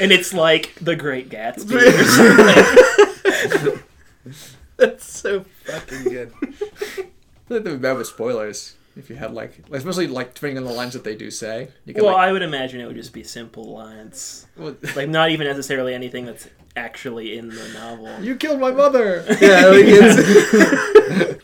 and 0.00 0.12
it's 0.12 0.32
like 0.32 0.74
the 0.80 0.96
Great 0.96 1.28
Gatsby. 1.28 1.74
or. 3.74 3.82
That's 4.76 5.10
so 5.10 5.44
fucking 5.64 6.04
good. 6.04 6.32
I 6.40 6.46
think 6.46 7.08
that'd 7.48 7.64
be 7.64 7.76
bad 7.76 7.96
with 7.96 8.06
spoilers. 8.06 8.76
If 8.96 9.10
you 9.10 9.16
had 9.16 9.32
like, 9.32 9.58
especially 9.72 10.06
like 10.08 10.34
depending 10.34 10.58
on 10.58 10.64
the 10.64 10.72
lines 10.72 10.92
that 10.94 11.04
they 11.04 11.14
do 11.16 11.30
say, 11.30 11.68
you 11.84 11.94
could 11.94 12.02
well, 12.02 12.14
like, 12.14 12.28
I 12.28 12.32
would 12.32 12.42
imagine 12.42 12.80
it 12.80 12.86
would 12.86 12.96
just 12.96 13.12
be 13.12 13.22
simple 13.24 13.72
lines. 13.72 14.46
well, 14.56 14.76
Like 14.96 15.08
not 15.08 15.30
even 15.30 15.46
necessarily 15.46 15.94
anything 15.94 16.26
that's 16.26 16.48
actually 16.78 17.36
in 17.36 17.48
the 17.48 17.68
novel. 17.74 18.22
you 18.22 18.36
killed 18.36 18.60
my 18.60 18.70
mother. 18.70 19.24
Yeah, 19.40 19.66
like 19.66 19.84
it's. 19.86 21.42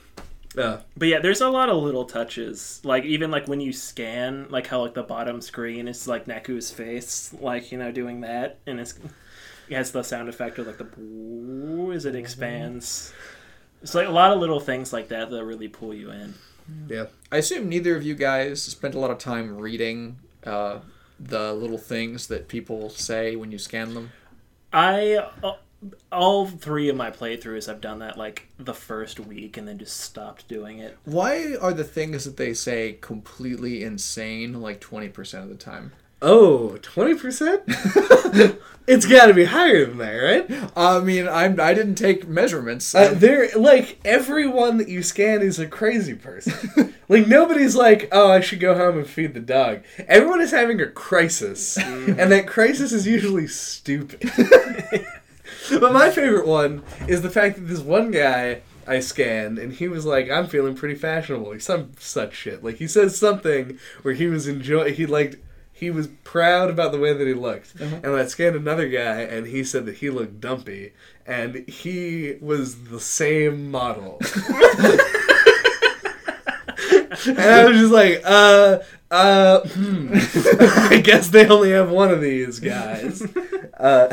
Uh, 0.56 0.80
But 0.96 1.08
yeah, 1.08 1.18
there's 1.18 1.40
a 1.40 1.48
lot 1.48 1.68
of 1.68 1.82
little 1.82 2.04
touches. 2.04 2.80
Like 2.84 3.02
even 3.04 3.30
like 3.32 3.48
when 3.48 3.60
you 3.60 3.72
scan, 3.72 4.46
like 4.50 4.68
how 4.68 4.82
like 4.82 4.94
the 4.94 5.02
bottom 5.02 5.40
screen 5.40 5.88
is 5.88 6.06
like 6.06 6.26
Neku's 6.26 6.70
face, 6.70 7.34
like 7.40 7.72
you 7.72 7.78
know 7.78 7.90
doing 7.90 8.20
that, 8.20 8.58
and 8.64 8.78
it's 8.78 8.94
it 9.68 9.74
has 9.74 9.90
the 9.90 10.04
sound 10.04 10.28
effect 10.28 10.58
of 10.60 10.68
like 10.68 10.78
the 10.78 10.84
boo 10.84 11.90
as 11.92 12.04
it 12.04 12.14
expands. 12.14 13.12
It's 13.82 13.94
like 13.96 14.06
a 14.06 14.12
lot 14.12 14.30
of 14.32 14.38
little 14.38 14.60
things 14.60 14.92
like 14.92 15.08
that 15.08 15.28
that 15.30 15.44
really 15.44 15.66
pull 15.68 15.92
you 15.92 16.10
in. 16.12 16.34
yeah. 16.88 17.06
I 17.32 17.38
assume 17.38 17.68
neither 17.68 17.96
of 17.96 18.04
you 18.04 18.14
guys 18.14 18.62
spent 18.62 18.94
a 18.94 18.98
lot 19.00 19.10
of 19.10 19.18
time 19.18 19.58
reading 19.58 20.18
uh, 20.46 20.78
the 21.18 21.52
little 21.52 21.78
things 21.78 22.28
that 22.28 22.46
people 22.46 22.90
say 22.90 23.34
when 23.34 23.50
you 23.50 23.58
scan 23.58 23.94
them. 23.94 24.12
I 24.74 25.28
uh, 25.42 25.54
all 26.10 26.46
three 26.46 26.88
of 26.88 26.96
my 26.96 27.10
playthroughs 27.10 27.68
I've 27.68 27.80
done 27.80 28.00
that 28.00 28.18
like 28.18 28.48
the 28.58 28.74
first 28.74 29.20
week 29.20 29.56
and 29.56 29.68
then 29.68 29.78
just 29.78 30.00
stopped 30.00 30.48
doing 30.48 30.78
it. 30.80 30.98
Why 31.04 31.54
are 31.60 31.72
the 31.72 31.84
things 31.84 32.24
that 32.24 32.36
they 32.36 32.54
say 32.54 32.98
completely 33.00 33.84
insane 33.84 34.60
like 34.60 34.80
20% 34.80 35.42
of 35.42 35.48
the 35.48 35.54
time? 35.54 35.92
Oh, 36.26 36.78
20%? 36.80 38.58
it's 38.86 39.04
got 39.04 39.26
to 39.26 39.34
be 39.34 39.44
higher 39.44 39.84
than 39.84 39.98
that, 39.98 40.14
right? 40.14 40.70
I 40.74 41.00
mean, 41.00 41.28
I'm, 41.28 41.60
I 41.60 41.74
didn't 41.74 41.96
take 41.96 42.26
measurements. 42.26 42.94
Uh, 42.94 43.12
they're 43.14 43.50
like 43.54 44.00
everyone 44.06 44.78
that 44.78 44.88
you 44.88 45.02
scan 45.02 45.42
is 45.42 45.58
a 45.58 45.66
crazy 45.66 46.14
person. 46.14 46.94
like 47.10 47.26
nobody's 47.26 47.76
like, 47.76 48.08
oh, 48.10 48.30
I 48.30 48.40
should 48.40 48.58
go 48.58 48.74
home 48.74 48.96
and 48.96 49.06
feed 49.06 49.34
the 49.34 49.40
dog. 49.40 49.82
Everyone 50.08 50.40
is 50.40 50.50
having 50.50 50.80
a 50.80 50.86
crisis, 50.86 51.76
and 51.76 52.32
that 52.32 52.46
crisis 52.46 52.92
is 52.92 53.06
usually 53.06 53.46
stupid. 53.46 54.30
but 55.78 55.92
my 55.92 56.10
favorite 56.10 56.46
one 56.46 56.82
is 57.06 57.20
the 57.20 57.28
fact 57.28 57.56
that 57.56 57.68
this 57.68 57.80
one 57.80 58.10
guy 58.10 58.62
I 58.86 59.00
scanned, 59.00 59.58
and 59.58 59.74
he 59.74 59.88
was 59.88 60.06
like, 60.06 60.30
I'm 60.30 60.46
feeling 60.46 60.74
pretty 60.74 60.94
fashionable, 60.94 61.50
like 61.50 61.60
some 61.60 61.92
such 61.98 62.34
shit. 62.34 62.64
Like 62.64 62.76
he 62.76 62.88
says 62.88 63.18
something 63.18 63.78
where 64.00 64.14
he 64.14 64.26
was 64.26 64.48
enjoy, 64.48 64.94
he 64.94 65.04
liked. 65.04 65.36
He 65.84 65.90
was 65.90 66.06
proud 66.24 66.70
about 66.70 66.92
the 66.92 66.98
way 66.98 67.12
that 67.12 67.26
he 67.26 67.34
looked. 67.34 67.78
And 67.78 68.06
I 68.06 68.24
scanned 68.24 68.56
another 68.56 68.88
guy, 68.88 69.20
and 69.20 69.46
he 69.46 69.62
said 69.62 69.84
that 69.84 69.96
he 69.96 70.08
looked 70.08 70.40
dumpy. 70.40 70.94
And 71.26 71.68
he 71.68 72.38
was 72.40 72.84
the 72.84 72.98
same 72.98 73.70
model. 73.70 74.18
and 77.26 77.38
I 77.38 77.64
was 77.66 77.76
just 77.76 77.92
like, 77.92 78.22
uh, 78.24 78.78
uh, 79.10 79.60
hmm. 79.60 80.08
I 80.90 81.02
guess 81.04 81.28
they 81.28 81.46
only 81.46 81.72
have 81.72 81.90
one 81.90 82.10
of 82.10 82.22
these 82.22 82.60
guys. 82.60 83.22
Uh, 83.76 84.06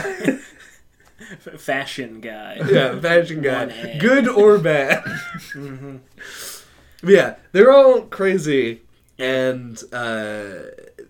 fashion 1.56 2.19
guy. 2.19 2.60
yeah, 2.68 2.99
fashion 2.99 3.41
guy. 3.41 3.98
Good 3.99 4.27
or 4.27 4.57
bad. 4.57 5.03
Yeah, 7.03 7.35
they're 7.52 7.72
all 7.72 8.02
crazy. 8.02 8.81
And 9.19 9.81
uh, 9.93 10.61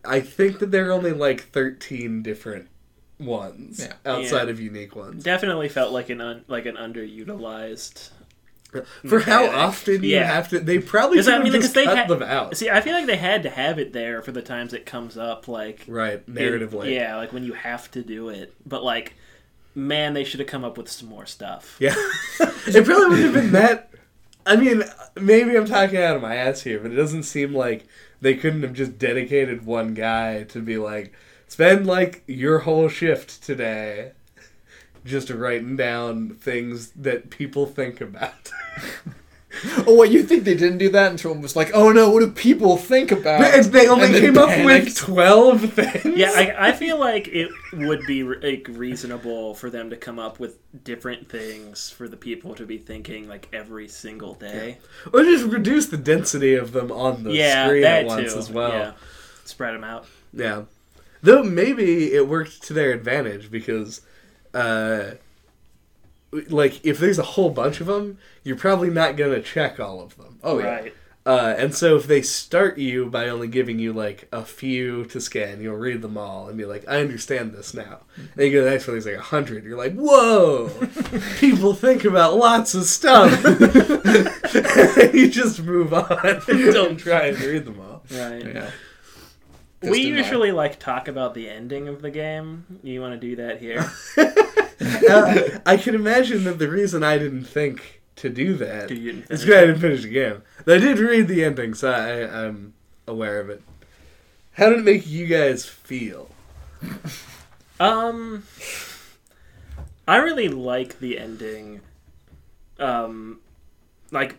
I 0.05 0.19
think 0.19 0.59
that 0.59 0.71
there 0.71 0.89
are 0.89 0.91
only 0.91 1.11
like 1.13 1.49
13 1.51 2.21
different 2.23 2.67
ones 3.19 3.79
Yeah. 3.81 3.93
outside 4.11 4.45
Yeah. 4.45 4.49
of 4.51 4.59
unique 4.59 4.95
ones. 4.95 5.23
Definitely 5.23 5.69
felt 5.69 5.91
like 5.93 6.09
an 6.09 6.21
un- 6.21 6.43
like 6.47 6.65
an 6.65 6.75
underutilized. 6.75 8.09
For 9.05 9.19
how 9.19 9.41
mechanic. 9.41 9.53
often 9.53 10.03
you 10.03 10.11
Yeah. 10.11 10.31
have 10.33 10.47
to, 10.49 10.59
they 10.61 10.79
probably 10.79 11.17
could 11.21 11.27
I 11.27 11.39
mean, 11.43 11.51
just 11.51 11.55
because 11.57 11.73
they 11.73 11.83
cut 11.83 11.97
had- 11.97 12.07
them 12.07 12.23
out. 12.23 12.55
See, 12.55 12.69
I 12.69 12.79
feel 12.79 12.93
like 12.93 13.05
they 13.05 13.17
had 13.17 13.43
to 13.43 13.49
have 13.49 13.77
it 13.79 13.91
there 13.91 14.21
for 14.21 14.31
the 14.31 14.41
times 14.41 14.73
it 14.73 14.85
comes 14.85 15.17
up, 15.17 15.49
like 15.49 15.83
Right, 15.89 16.23
in- 16.25 16.33
narratively. 16.35 16.93
yeah, 16.95 17.17
like 17.17 17.33
when 17.33 17.43
you 17.43 17.51
have 17.53 17.91
to 17.91 18.01
do 18.01 18.29
it. 18.29 18.53
But 18.65 18.81
like, 18.81 19.13
man, 19.75 20.13
they 20.13 20.23
should 20.23 20.39
have 20.39 20.47
come 20.47 20.63
up 20.63 20.77
with 20.77 20.89
some 20.89 21.09
more 21.09 21.25
stuff. 21.25 21.75
Yeah. 21.79 21.93
it 22.39 22.85
probably 22.85 23.09
would 23.09 23.19
have 23.25 23.33
been 23.33 23.51
that. 23.51 23.89
I 24.45 24.55
mean, 24.55 24.83
maybe 25.19 25.55
I'm 25.57 25.65
talking 25.65 25.97
out 25.97 26.15
of 26.15 26.21
my 26.21 26.35
ass 26.35 26.61
here, 26.61 26.79
but 26.79 26.91
it 26.91 26.95
doesn't 26.95 27.23
seem 27.23 27.53
like 27.53 27.85
they 28.21 28.35
couldn't 28.35 28.61
have 28.63 28.73
just 28.73 28.97
dedicated 28.97 29.65
one 29.65 29.93
guy 29.93 30.43
to 30.43 30.61
be 30.61 30.77
like, 30.77 31.11
spend 31.47 31.85
like 31.85 32.23
your 32.27 32.59
whole 32.59 32.87
shift 32.87 33.43
today 33.43 34.11
just 35.03 35.29
writing 35.29 35.75
down 35.75 36.29
things 36.29 36.91
that 36.91 37.29
people 37.29 37.65
think 37.65 37.99
about. 37.99 38.51
Oh, 39.87 39.95
what 39.95 40.11
you 40.11 40.23
think 40.23 40.43
they 40.43 40.55
didn't 40.55 40.77
do 40.77 40.89
that 40.89 41.11
until 41.11 41.31
it 41.31 41.39
was 41.39 41.55
like, 41.55 41.71
oh 41.73 41.91
no, 41.91 42.09
what 42.09 42.21
do 42.21 42.31
people 42.31 42.77
think 42.77 43.11
about? 43.11 43.41
And 43.41 43.65
they 43.65 43.87
only 43.87 44.05
And 44.05 44.15
then 44.15 44.21
came 44.21 44.37
up 44.37 44.65
with 44.65 44.95
twelve 44.95 45.73
things. 45.73 46.17
Yeah, 46.17 46.31
I, 46.35 46.69
I 46.69 46.71
feel 46.71 46.99
like 46.99 47.27
it 47.27 47.49
would 47.73 48.05
be 48.07 48.23
like 48.23 48.67
reasonable 48.69 49.53
for 49.55 49.69
them 49.69 49.89
to 49.89 49.97
come 49.97 50.19
up 50.19 50.39
with 50.39 50.57
different 50.83 51.29
things 51.29 51.89
for 51.89 52.07
the 52.07 52.17
people 52.17 52.55
to 52.55 52.65
be 52.65 52.77
thinking 52.77 53.27
like 53.27 53.47
every 53.53 53.87
single 53.87 54.35
day. 54.35 54.77
or 55.13 55.23
just 55.23 55.45
reduce 55.45 55.87
the 55.87 55.97
density 55.97 56.55
of 56.55 56.71
them 56.71 56.91
on 56.91 57.23
the 57.23 57.33
Yeah, 57.33 57.65
screen 57.67 57.83
at 57.83 58.05
once 58.05 58.33
too. 58.33 58.39
as 58.39 58.49
well. 58.49 58.71
Yeah, 58.71 58.91
spread 59.45 59.73
them 59.73 59.83
out. 59.83 60.05
Yeah. 60.33 60.63
Though 61.21 61.43
maybe 61.43 62.13
it 62.13 62.27
worked 62.27 62.63
to 62.63 62.73
their 62.73 62.91
advantage 62.93 63.51
because, 63.51 64.01
uh, 64.53 65.11
like, 66.49 66.83
if 66.85 66.97
there's 66.99 67.19
a 67.19 67.23
whole 67.23 67.49
bunch 67.49 67.81
of 67.81 67.87
them, 67.87 68.17
you're 68.43 68.55
probably 68.57 68.89
not 68.89 69.15
going 69.17 69.31
to 69.33 69.41
check 69.41 69.79
all 69.79 70.01
of 70.01 70.15
them. 70.17 70.39
Oh 70.43 70.59
yeah. 70.59 70.89
Uh, 71.23 71.53
and 71.55 71.75
so 71.75 71.95
if 71.97 72.07
they 72.07 72.23
start 72.23 72.79
you 72.79 73.05
by 73.05 73.29
only 73.29 73.47
giving 73.47 73.77
you, 73.77 73.93
like, 73.93 74.27
a 74.31 74.43
few 74.43 75.05
to 75.05 75.21
scan, 75.21 75.61
you'll 75.61 75.75
read 75.75 76.01
them 76.01 76.17
all 76.17 76.47
and 76.47 76.57
be 76.57 76.65
like, 76.65 76.83
I 76.87 76.99
understand 76.99 77.53
this 77.53 77.75
now. 77.75 77.99
And 78.15 78.27
you 78.47 78.51
go 78.51 78.57
to 78.57 78.63
the 78.63 78.71
next 78.71 78.87
one, 78.87 78.95
there's 78.95 79.05
like 79.05 79.17
a 79.17 79.21
hundred. 79.21 79.63
You're 79.63 79.77
like, 79.77 79.93
whoa! 79.93 80.69
People 81.39 81.75
think 81.75 82.05
about 82.05 82.37
lots 82.37 82.73
of 82.73 82.85
stuff. 82.85 83.29
you 85.13 85.29
just 85.29 85.61
move 85.61 85.93
on. 85.93 86.41
Don't 86.47 86.97
try 86.97 87.27
and 87.27 87.39
read 87.39 87.65
them 87.65 87.79
all. 87.79 88.01
Right. 88.09 88.43
Yeah. 88.43 88.71
We 89.83 89.89
Just 89.89 89.99
in 89.99 90.11
my- 90.13 90.17
usually 90.21 90.51
like 90.51 90.79
talk 90.79 91.07
about 91.07 91.35
the 91.35 91.49
ending 91.49 91.87
of 91.87 92.01
the 92.01 92.09
game. 92.09 92.79
You 92.81 92.99
want 92.99 93.13
to 93.13 93.19
do 93.19 93.35
that 93.35 93.59
here? 93.59 93.87
Uh, 95.09 95.59
I 95.65 95.77
can 95.77 95.95
imagine 95.95 96.43
that 96.45 96.59
the 96.59 96.69
reason 96.69 97.03
I 97.03 97.17
didn't 97.17 97.45
think 97.45 98.01
to 98.17 98.29
do 98.29 98.55
that 98.55 98.91
is 98.91 99.41
because 99.41 99.49
I 99.49 99.61
didn't 99.61 99.79
finish 99.79 100.03
the 100.03 100.09
game. 100.09 100.43
But 100.65 100.77
I 100.77 100.79
did 100.79 100.99
read 100.99 101.27
the 101.27 101.43
ending, 101.43 101.73
so 101.73 101.91
I, 101.91 102.45
I'm 102.45 102.73
aware 103.07 103.39
of 103.39 103.49
it. 103.49 103.61
How 104.53 104.69
did 104.69 104.79
it 104.79 104.85
make 104.85 105.07
you 105.07 105.27
guys 105.27 105.65
feel? 105.65 106.29
Um, 107.79 108.43
I 110.07 110.17
really 110.17 110.49
like 110.49 110.99
the 110.99 111.17
ending. 111.17 111.81
Um, 112.79 113.39
like 114.11 114.37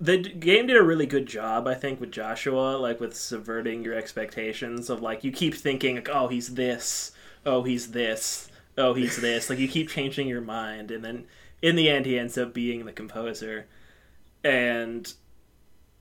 the 0.00 0.18
game 0.18 0.66
did 0.66 0.76
a 0.76 0.82
really 0.82 1.06
good 1.06 1.26
job, 1.26 1.66
I 1.66 1.74
think, 1.74 2.00
with 2.00 2.12
Joshua, 2.12 2.76
like 2.76 3.00
with 3.00 3.16
subverting 3.16 3.82
your 3.84 3.94
expectations 3.94 4.90
of 4.90 5.00
like 5.00 5.24
you 5.24 5.32
keep 5.32 5.54
thinking, 5.54 5.96
like, 5.96 6.10
oh, 6.10 6.28
he's 6.28 6.54
this, 6.54 7.12
oh, 7.46 7.62
he's 7.62 7.92
this, 7.92 8.48
oh, 8.78 8.94
he's 8.94 9.16
this. 9.20 9.48
Like 9.50 9.58
you 9.58 9.68
keep 9.68 9.88
changing 9.88 10.28
your 10.28 10.40
mind, 10.40 10.90
and 10.90 11.04
then 11.04 11.26
in 11.60 11.76
the 11.76 11.88
end, 11.88 12.06
he 12.06 12.18
ends 12.18 12.36
up 12.38 12.52
being 12.54 12.84
the 12.84 12.92
composer, 12.92 13.66
and. 14.44 15.12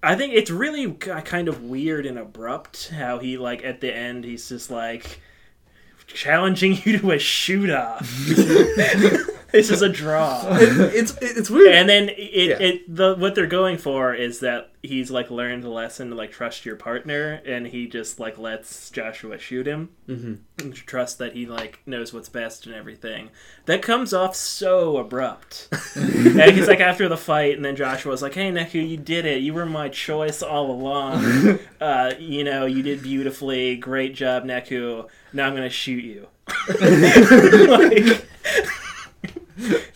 I 0.04 0.16
think 0.16 0.34
it's 0.34 0.50
really 0.50 0.98
uh, 1.12 1.22
kind 1.22 1.48
of 1.48 1.62
weird 1.62 2.08
and 2.08 2.18
abrupt 2.18 2.90
how 2.90 3.20
he 3.20 3.38
like 3.38 3.64
at 3.64 3.82
the 3.82 3.96
end 3.96 4.24
he's 4.24 4.50
just 4.50 4.72
like 4.72 5.22
challenging 6.08 6.76
you 6.84 6.98
to 6.98 7.12
a 7.12 7.20
shoot 7.20 7.70
off. 7.70 8.10
this 8.26 9.70
is 9.70 9.84
a 9.84 9.90
draw. 9.90 10.42
It, 10.58 10.96
it's 10.96 11.16
it's 11.22 11.52
weird. 11.52 11.76
And 11.76 11.88
then 11.88 12.10
it, 12.10 12.50
Yeah. 12.50 12.58
it 12.68 12.96
the 12.96 13.14
what 13.16 13.36
they're 13.36 13.46
going 13.46 13.78
for 13.78 14.12
is 14.16 14.40
that 14.40 14.71
he's 14.84 15.12
like 15.12 15.30
learned 15.30 15.64
the 15.64 15.70
lesson 15.70 16.10
to 16.10 16.16
like 16.16 16.32
trust 16.32 16.66
your 16.66 16.76
partner, 16.76 17.42
and 17.46 17.68
he 17.68 17.88
just 17.88 18.20
like 18.20 18.38
lets 18.38 18.90
Joshua 18.90 19.38
shoot 19.38 19.68
him 19.68 19.90
Mhm. 20.08 20.40
and 20.60 20.74
trust 20.74 21.18
that 21.20 21.34
he 21.34 21.46
like 21.46 21.80
knows 21.86 22.14
what's 22.14 22.30
best 22.30 22.66
and 22.66 22.74
everything. 22.74 23.30
That 23.66 23.82
comes 23.82 24.14
off 24.14 24.36
so 24.36 24.98
abrupt. 24.98 25.68
and 25.96 26.52
he's 26.52 26.68
like 26.68 26.80
after 26.80 27.08
the 27.08 27.18
fight, 27.18 27.56
and 27.56 27.64
then 27.64 27.76
Joshua's 27.76 28.22
like, 28.22 28.34
"Hey 28.34 28.52
Neku, 28.52 28.88
you 28.88 28.98
did 28.98 29.26
it. 29.26 29.42
You 29.42 29.54
were 29.54 29.66
my 29.66 29.90
choice 29.90 30.42
all 30.42 30.72
along. 30.72 31.60
uh, 31.82 32.14
you 32.20 32.44
know, 32.44 32.66
you 32.66 32.82
did 32.84 33.04
beautifully. 33.04 33.76
Great 33.78 34.16
job, 34.16 34.46
Neku. 34.46 35.08
Now 35.34 35.48
I'm 35.48 35.54
gonna 35.56 35.70
shoot 35.70 36.04
you." 36.04 36.28
like, 37.68 38.26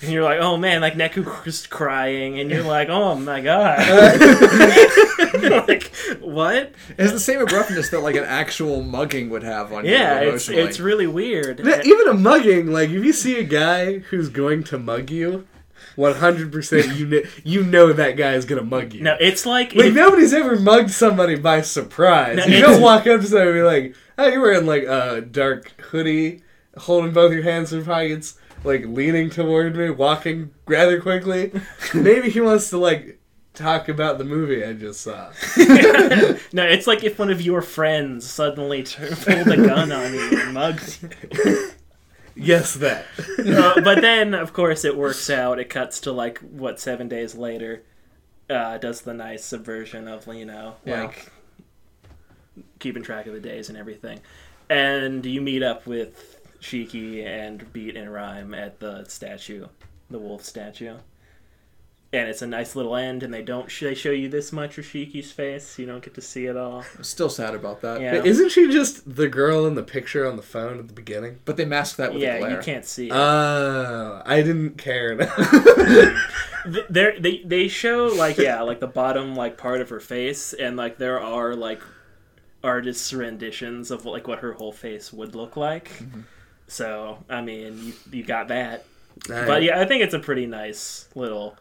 and 0.05 0.13
you're 0.13 0.23
like, 0.23 0.39
oh 0.39 0.57
man, 0.57 0.81
like 0.81 0.93
Neku 0.95 1.43
just 1.43 1.69
crying, 1.69 2.39
and 2.39 2.49
you're 2.49 2.63
like, 2.63 2.89
oh 2.89 3.15
my 3.15 3.41
god, 3.41 3.79
like 5.67 5.91
what? 6.21 6.73
It's 6.97 7.11
the 7.11 7.19
same 7.19 7.41
abruptness 7.41 7.89
that 7.89 7.99
like 8.01 8.15
an 8.15 8.23
actual 8.23 8.81
mugging 8.81 9.29
would 9.29 9.43
have 9.43 9.71
on 9.73 9.85
Yeah, 9.85 10.21
you 10.21 10.29
it's 10.31 10.49
it's 10.49 10.79
really 10.79 11.07
weird. 11.07 11.59
Yeah, 11.59 11.81
even 11.83 12.07
a 12.07 12.13
mugging, 12.13 12.67
like 12.71 12.89
if 12.89 13.03
you 13.03 13.13
see 13.13 13.37
a 13.39 13.43
guy 13.43 13.99
who's 13.99 14.29
going 14.29 14.63
to 14.65 14.77
mug 14.77 15.09
you, 15.09 15.47
one 15.95 16.15
hundred 16.15 16.51
percent 16.51 16.95
you 16.95 17.05
know 17.05 17.21
you 17.43 17.63
know 17.63 17.93
that 17.93 18.11
guy 18.17 18.33
is 18.33 18.45
gonna 18.45 18.63
mug 18.63 18.93
you. 18.93 19.01
No, 19.01 19.15
it's 19.19 19.45
like, 19.45 19.73
Like 19.75 19.87
if- 19.87 19.95
nobody's 19.95 20.33
ever 20.33 20.59
mugged 20.59 20.91
somebody 20.91 21.35
by 21.35 21.61
surprise. 21.61 22.37
No, 22.37 22.45
you 22.45 22.57
it's- 22.57 22.71
don't 22.71 22.81
walk 22.81 23.07
up 23.07 23.21
to 23.21 23.27
somebody 23.27 23.49
and 23.51 23.59
be 23.59 23.63
like, 23.63 23.95
"Oh, 24.17 24.27
you're 24.27 24.41
wearing 24.41 24.65
like 24.65 24.83
a 24.83 25.21
dark 25.21 25.79
hoodie, 25.81 26.43
holding 26.77 27.13
both 27.13 27.31
your 27.33 27.43
hands 27.43 27.71
in 27.73 27.85
pockets, 27.85 28.37
like 28.65 28.85
leaning 28.85 29.29
toward 29.29 29.75
me, 29.75 29.89
walking 29.89 30.51
rather 30.67 30.99
quickly." 31.01 31.51
Maybe 31.93 32.29
he 32.29 32.41
wants 32.41 32.69
to 32.71 32.77
like 32.77 33.19
talk 33.53 33.87
about 33.87 34.17
the 34.17 34.25
movie 34.25 34.65
I 34.65 34.73
just 34.73 35.01
saw. 35.01 35.31
no, 35.57 36.63
it's 36.63 36.87
like 36.87 37.03
if 37.03 37.17
one 37.17 37.29
of 37.29 37.41
your 37.41 37.61
friends 37.61 38.29
suddenly 38.29 38.83
pulled 38.83 39.47
a 39.47 39.57
gun 39.57 39.91
on 39.91 40.13
you 40.13 40.41
and 40.41 40.53
mugged 40.53 40.99
you. 41.31 41.69
Yes, 42.37 42.73
that. 42.73 43.05
Uh, 43.39 43.79
but 43.79 44.01
then, 44.01 44.33
of 44.33 44.51
course, 44.51 44.83
it 44.83 44.97
works 44.97 45.29
out. 45.29 45.57
It 45.57 45.69
cuts 45.69 46.01
to 46.01 46.11
like 46.11 46.39
what 46.39 46.79
seven 46.81 47.07
days 47.07 47.35
later. 47.35 47.83
Uh, 48.49 48.77
does 48.77 49.01
the 49.01 49.13
nice 49.13 49.43
subversion 49.43 50.07
of 50.07 50.27
you 50.27 50.45
know 50.45 50.75
Yeah. 50.85 51.05
like 51.05 51.31
keeping 52.79 53.01
track 53.03 53.25
of 53.25 53.33
the 53.33 53.39
days 53.39 53.69
and 53.69 53.77
everything, 53.77 54.19
and 54.69 55.25
you 55.25 55.41
meet 55.41 55.63
up 55.63 55.87
with 55.87 56.34
Shiki 56.65 57.23
and 57.23 57.71
Beat 57.71 57.95
and 57.95 58.11
Rhyme 58.11 58.55
at 58.55 58.79
the 58.79 59.05
statue, 59.05 59.67
the 60.09 60.17
wolf 60.17 60.43
statue. 60.43 60.97
And 62.11 62.29
it's 62.29 62.41
a 62.41 62.47
nice 62.47 62.75
little 62.75 62.95
end, 62.95 63.23
and 63.23 63.33
they 63.33 63.41
don't 63.41 63.69
sh- 63.69 63.81
they 63.81 63.93
show 63.93 64.11
you 64.11 64.29
this 64.29 64.51
much 64.51 64.77
of 64.77 64.85
Shiki's 64.85 65.31
face. 65.31 65.77
You 65.77 65.85
don't 65.85 66.01
get 66.01 66.13
to 66.15 66.21
see 66.21 66.45
it 66.45 66.55
all. 66.55 66.83
I'm 66.97 67.03
still 67.03 67.29
sad 67.29 67.53
about 67.53 67.81
that. 67.81 67.99
Yeah. 67.99 68.23
Isn't 68.23 68.49
she 68.49 68.71
just 68.71 69.15
the 69.15 69.27
girl 69.27 69.65
in 69.65 69.75
the 69.75 69.83
picture 69.83 70.25
on 70.27 70.37
the 70.37 70.41
phone 70.41 70.79
at 70.79 70.87
the 70.87 70.93
beginning? 70.93 71.39
But 71.45 71.57
they 71.57 71.65
mask 71.65 71.97
that 71.97 72.13
with 72.13 72.23
a 72.23 72.25
yeah, 72.25 72.39
glare. 72.39 72.51
you 72.51 72.57
can't 72.59 72.85
see 72.85 73.07
it. 73.07 73.13
Oh, 73.13 74.21
I 74.25 74.41
didn't 74.41 74.77
care. 74.77 75.17
Th- 76.65 76.85
there 76.89 77.19
they 77.19 77.43
they 77.45 77.67
show 77.67 78.07
like 78.07 78.37
yeah 78.37 78.61
like 78.61 78.79
the 78.79 78.87
bottom 78.87 79.35
like 79.35 79.55
part 79.55 79.81
of 79.81 79.89
her 79.89 79.99
face 79.99 80.53
and 80.53 80.75
like 80.75 80.97
there 80.97 81.19
are 81.19 81.55
like 81.55 81.81
artists 82.63 83.13
renditions 83.13 83.91
of 83.91 84.05
like 84.05 84.27
what 84.27 84.39
her 84.39 84.53
whole 84.53 84.71
face 84.71 85.13
would 85.13 85.35
look 85.35 85.55
like 85.55 85.89
mm-hmm. 85.89 86.21
So 86.67 87.23
i 87.29 87.41
mean 87.41 87.79
you, 87.83 87.93
you 88.11 88.23
got 88.23 88.47
that 88.49 88.85
but 89.27 89.63
yeah 89.63 89.79
i 89.79 89.85
think 89.85 90.03
it's 90.03 90.13
a 90.13 90.19
pretty 90.19 90.45
nice 90.45 91.07
little 91.15 91.57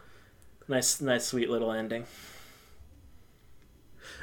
nice 0.69 1.01
nice 1.01 1.27
sweet 1.27 1.51
little 1.51 1.71
ending 1.73 2.05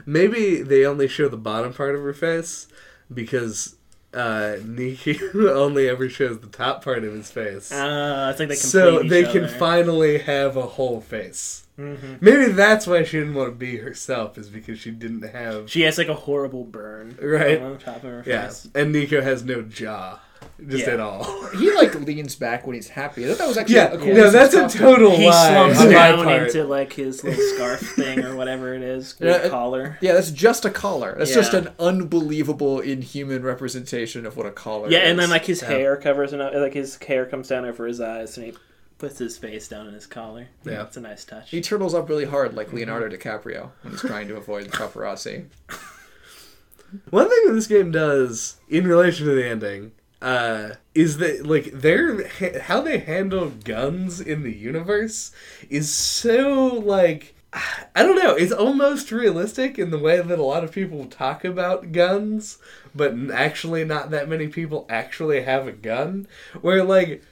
Maybe 0.06 0.62
they 0.62 0.86
only 0.86 1.08
show 1.08 1.28
the 1.28 1.38
bottom 1.38 1.74
part 1.74 1.96
of 1.96 2.02
her 2.02 2.14
face 2.14 2.68
because 3.14 3.76
uh, 4.14 4.56
Neku 4.62 5.46
only 5.50 5.88
ever 5.88 6.10
shows 6.10 6.40
the 6.40 6.48
top 6.48 6.84
part 6.84 7.04
of 7.04 7.14
his 7.14 7.30
face. 7.32 7.72
uh 7.72 8.30
it's 8.32 8.40
like 8.40 8.50
they 8.50 8.56
so 8.56 9.04
they 9.04 9.24
can 9.24 9.46
other. 9.46 9.54
finally 9.58 10.18
have 10.20 10.58
a 10.58 10.64
whole 10.66 11.02
face. 11.02 11.68
Mhm. 11.80 12.22
Maybe 12.22 12.52
that's 12.52 12.86
why 12.88 13.04
she 13.04 13.20
didn't 13.20 13.36
want 13.36 13.50
to 13.52 13.56
be 13.56 13.78
herself, 13.78 14.38
is 14.38 14.50
because 14.50 14.80
she 14.80 14.92
didn't 14.92 15.22
have. 15.30 15.70
she 15.70 15.82
has 15.82 15.98
like 15.98 16.10
a 16.10 16.14
horrible 16.16 16.64
burn 16.64 17.18
Right. 17.22 17.62
on 17.62 17.74
the 17.74 17.78
top 17.78 17.98
of 17.98 18.02
her 18.04 18.24
Yeah, 18.26 18.48
face 18.48 18.68
and 18.76 18.94
Neku 18.94 19.22
has 19.24 19.44
no 19.44 19.62
jaw, 19.62 20.20
just 20.68 20.86
Yeah. 20.88 20.94
at 20.94 21.00
all. 21.00 21.24
He 21.58 21.72
like 21.74 21.94
leans 21.96 22.36
back 22.36 22.66
when 22.66 22.76
he's 22.76 22.88
happy. 22.90 23.26
I 23.26 23.30
thought 23.30 23.38
that 23.40 23.48
was 23.48 23.58
actually 23.58 23.76
Yeah, 23.76 23.92
a 23.94 23.98
cool 23.98 24.08
no, 24.08 24.14
use 24.14 24.26
of 24.28 24.32
that's 24.34 24.54
a 24.54 24.62
costume. 24.62 24.82
total 24.82 25.12
he 25.12 25.28
lie 25.28 25.50
slumps 25.50 25.80
down 25.94 26.24
part. 26.24 26.42
into 26.44 26.64
like 26.66 26.94
his 26.94 27.24
little 27.24 27.44
scarf 27.56 27.80
thing 27.96 28.24
or 28.24 28.36
whatever 28.36 28.74
it 28.74 28.82
is 28.82 29.16
Yeah, 29.20 29.50
collar 29.50 29.98
Yeah, 30.02 30.14
that's 30.14 30.32
just 30.32 30.64
a 30.66 30.70
collar. 30.70 31.16
That's 31.18 31.34
just 31.34 31.54
an 31.54 31.70
unbelievable 31.80 32.80
inhuman 32.80 33.44
representation 33.44 34.26
of 34.26 34.38
what 34.38 34.46
a 34.46 34.52
collar 34.52 34.90
Yeah, 34.90 35.00
is. 35.00 35.10
and 35.12 35.20
then 35.20 35.30
like 35.30 35.46
his 35.46 35.62
Yeah. 35.62 35.70
hair 35.70 35.98
covers 35.98 36.32
enough, 36.34 36.54
like 36.56 36.74
his 36.74 36.98
hair 37.04 37.26
comes 37.26 37.48
down 37.50 37.66
over 37.66 37.86
his 37.88 38.00
eyes, 38.00 38.38
and 38.38 38.46
he 38.48 38.54
puts 38.98 39.18
his 39.18 39.38
face 39.38 39.68
down 39.68 39.88
in 39.88 39.94
his 39.96 40.06
collar. 40.08 40.48
Yeah. 40.64 40.84
it's 40.84 40.96
a 40.96 41.02
nice 41.02 41.26
touch. 41.26 41.50
he 41.50 41.60
turtles 41.60 41.94
up 41.96 42.08
really 42.08 42.26
hard 42.26 42.56
like 42.56 42.70
mhm. 42.70 42.74
Leonardo 42.74 43.10
DiCaprio 43.16 43.72
when 43.82 43.94
he's 43.94 44.02
trying 44.02 44.28
to 44.28 44.36
avoid 44.36 44.66
the 44.66 44.70
paparazzi. 44.78 45.46
One 47.10 47.30
thing 47.30 47.40
that 47.48 47.54
this 47.54 47.68
game 47.68 47.92
does 47.92 48.58
in 48.70 48.86
relation 48.88 49.26
to 49.26 49.34
the 49.34 49.46
ending 49.48 49.94
uh, 50.22 50.72
is 50.94 51.18
that 51.18 51.46
like 51.46 51.72
their 51.72 52.28
how 52.62 52.82
they 52.82 53.00
handle 53.00 53.50
guns 53.64 54.22
in 54.22 54.44
the 54.44 54.56
universe 54.56 55.32
is 55.70 55.92
so 55.92 56.66
like 56.66 57.34
I 57.96 58.04
don't 58.04 58.22
know. 58.24 58.36
It's 58.36 58.52
almost 58.52 59.12
realistic 59.12 59.78
in 59.78 59.92
the 59.92 60.00
way 60.00 60.22
that 60.22 60.40
a 60.40 60.44
lot 60.44 60.64
of 60.64 60.72
people 60.72 61.06
talk 61.06 61.44
about 61.44 61.92
guns, 61.92 62.58
but 62.96 63.14
actually 63.32 63.84
not 63.84 64.12
that 64.12 64.30
many 64.30 64.48
people 64.48 64.86
actually 64.90 65.42
have 65.42 65.68
a 65.68 65.74
gun. 65.74 66.28
Where 66.62 66.84
like 66.84 67.24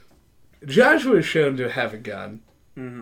Joshua 0.66 1.18
is 1.18 1.26
shown 1.26 1.58
to 1.58 1.70
have 1.70 1.94
a 1.94 1.98
gun, 1.98 2.42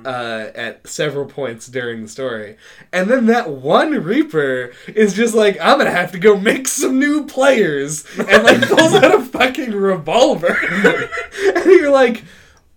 uh, 0.06 0.52
at 0.56 0.88
several 0.88 1.26
points 1.26 1.68
during 1.68 2.02
the 2.02 2.08
story. 2.08 2.58
And 2.92 3.10
then 3.10 3.26
that 3.28 3.50
one 3.50 3.92
Reaper 3.92 4.72
is 4.88 5.14
just 5.14 5.34
like, 5.34 5.58
I'm 5.62 5.78
gonna 5.78 5.92
have 5.92 6.12
to 6.14 6.20
go 6.20 6.38
make 6.38 6.68
some 6.68 7.00
new 7.00 7.26
players, 7.26 8.06
and 8.18 8.44
like 8.44 8.62
pulls 8.70 8.94
out 8.94 9.14
a 9.14 9.22
fucking 9.22 9.72
revolver. 9.72 10.58
and 11.56 11.66
you're 11.66 11.92
like, 11.92 12.24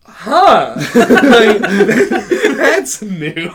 huh? 0.05 0.75
like, 0.95 1.59
that's 2.57 3.03
new. 3.03 3.53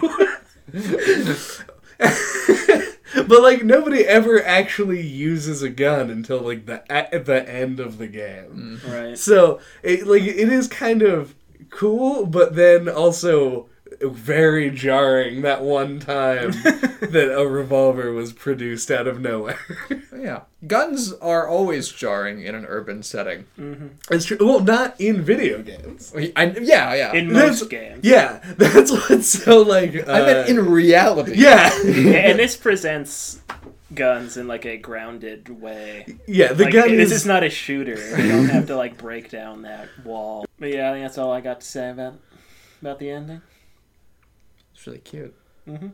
but 3.28 3.42
like 3.42 3.64
nobody 3.64 4.06
ever 4.06 4.44
actually 4.44 5.02
uses 5.02 5.62
a 5.62 5.70
gun 5.70 6.10
until 6.10 6.40
like 6.40 6.66
the 6.66 6.90
at 6.92 7.26
the 7.26 7.50
end 7.50 7.80
of 7.80 7.98
the 7.98 8.08
game. 8.08 8.82
Right. 8.88 9.18
So 9.18 9.60
it 9.84 10.06
like 10.08 10.24
it 10.24 10.50
is 10.50 10.68
kind 10.68 11.02
of 11.02 11.36
cool, 11.76 12.26
but 12.26 12.56
then 12.56 12.88
also 12.90 13.68
very 14.02 14.70
jarring 14.72 15.42
that 15.44 15.62
one 15.62 16.00
time 16.00 16.52
that 17.02 17.34
a 17.38 17.48
revolver 17.48 18.12
was 18.12 18.34
produced 18.34 18.90
out 18.92 19.08
of 19.08 19.22
nowhere. 19.22 19.60
Yeah, 20.16 20.42
guns 20.66 21.14
are 21.14 21.48
always 21.48 21.90
jarring 21.90 22.42
in 22.42 22.56
an 22.56 22.66
urban 22.66 23.04
setting. 23.04 23.46
it's 24.10 24.26
true. 24.26 24.38
Well, 24.40 24.60
not 24.62 25.00
in 25.00 25.22
video 25.22 25.62
games. 25.62 26.14
I, 26.36 26.46
yeah, 26.62 26.94
yeah. 26.96 27.14
In 27.14 27.32
That's- 27.32 27.62
most 27.62 27.70
games. 27.70 28.00
Yeah, 28.04 28.40
that's 28.58 28.92
what's 28.92 29.28
so 29.30 29.62
like. 29.62 29.96
Uh, 29.96 30.12
I 30.12 30.22
meant 30.26 30.50
in 30.50 30.66
reality. 30.66 31.34
yeah, 31.36 31.72
and 31.86 32.40
this 32.40 32.58
presents 32.58 33.42
guns 33.96 34.38
in 34.38 34.48
like 34.48 34.66
a 34.66 34.78
grounded 34.78 35.50
way. 35.50 36.06
yeah. 36.28 36.54
The 36.54 36.66
like, 36.66 36.74
gun 36.74 36.96
this 36.96 37.12
is 37.12 37.22
is 37.22 37.26
not 37.26 37.44
a 37.44 37.50
shooter. 37.50 37.96
You 38.18 38.32
don't 38.32 38.50
have 38.50 38.68
to 38.68 38.76
like 38.76 38.98
break 38.98 39.30
down 39.30 39.64
that 39.64 39.88
wall. 40.04 40.46
But 40.60 40.70
yeah, 40.70 40.90
I 40.90 40.94
think 40.94 41.06
that's 41.06 41.18
all 41.18 41.32
I 41.32 41.42
got 41.42 41.62
to 41.62 41.68
say 41.68 41.90
about 41.90 42.16
about 42.82 43.00
the 43.00 43.10
ending. 43.10 43.42
It's 44.74 44.86
really 44.86 45.00
cute. 45.00 45.36
Mm-hmm. 45.68 45.88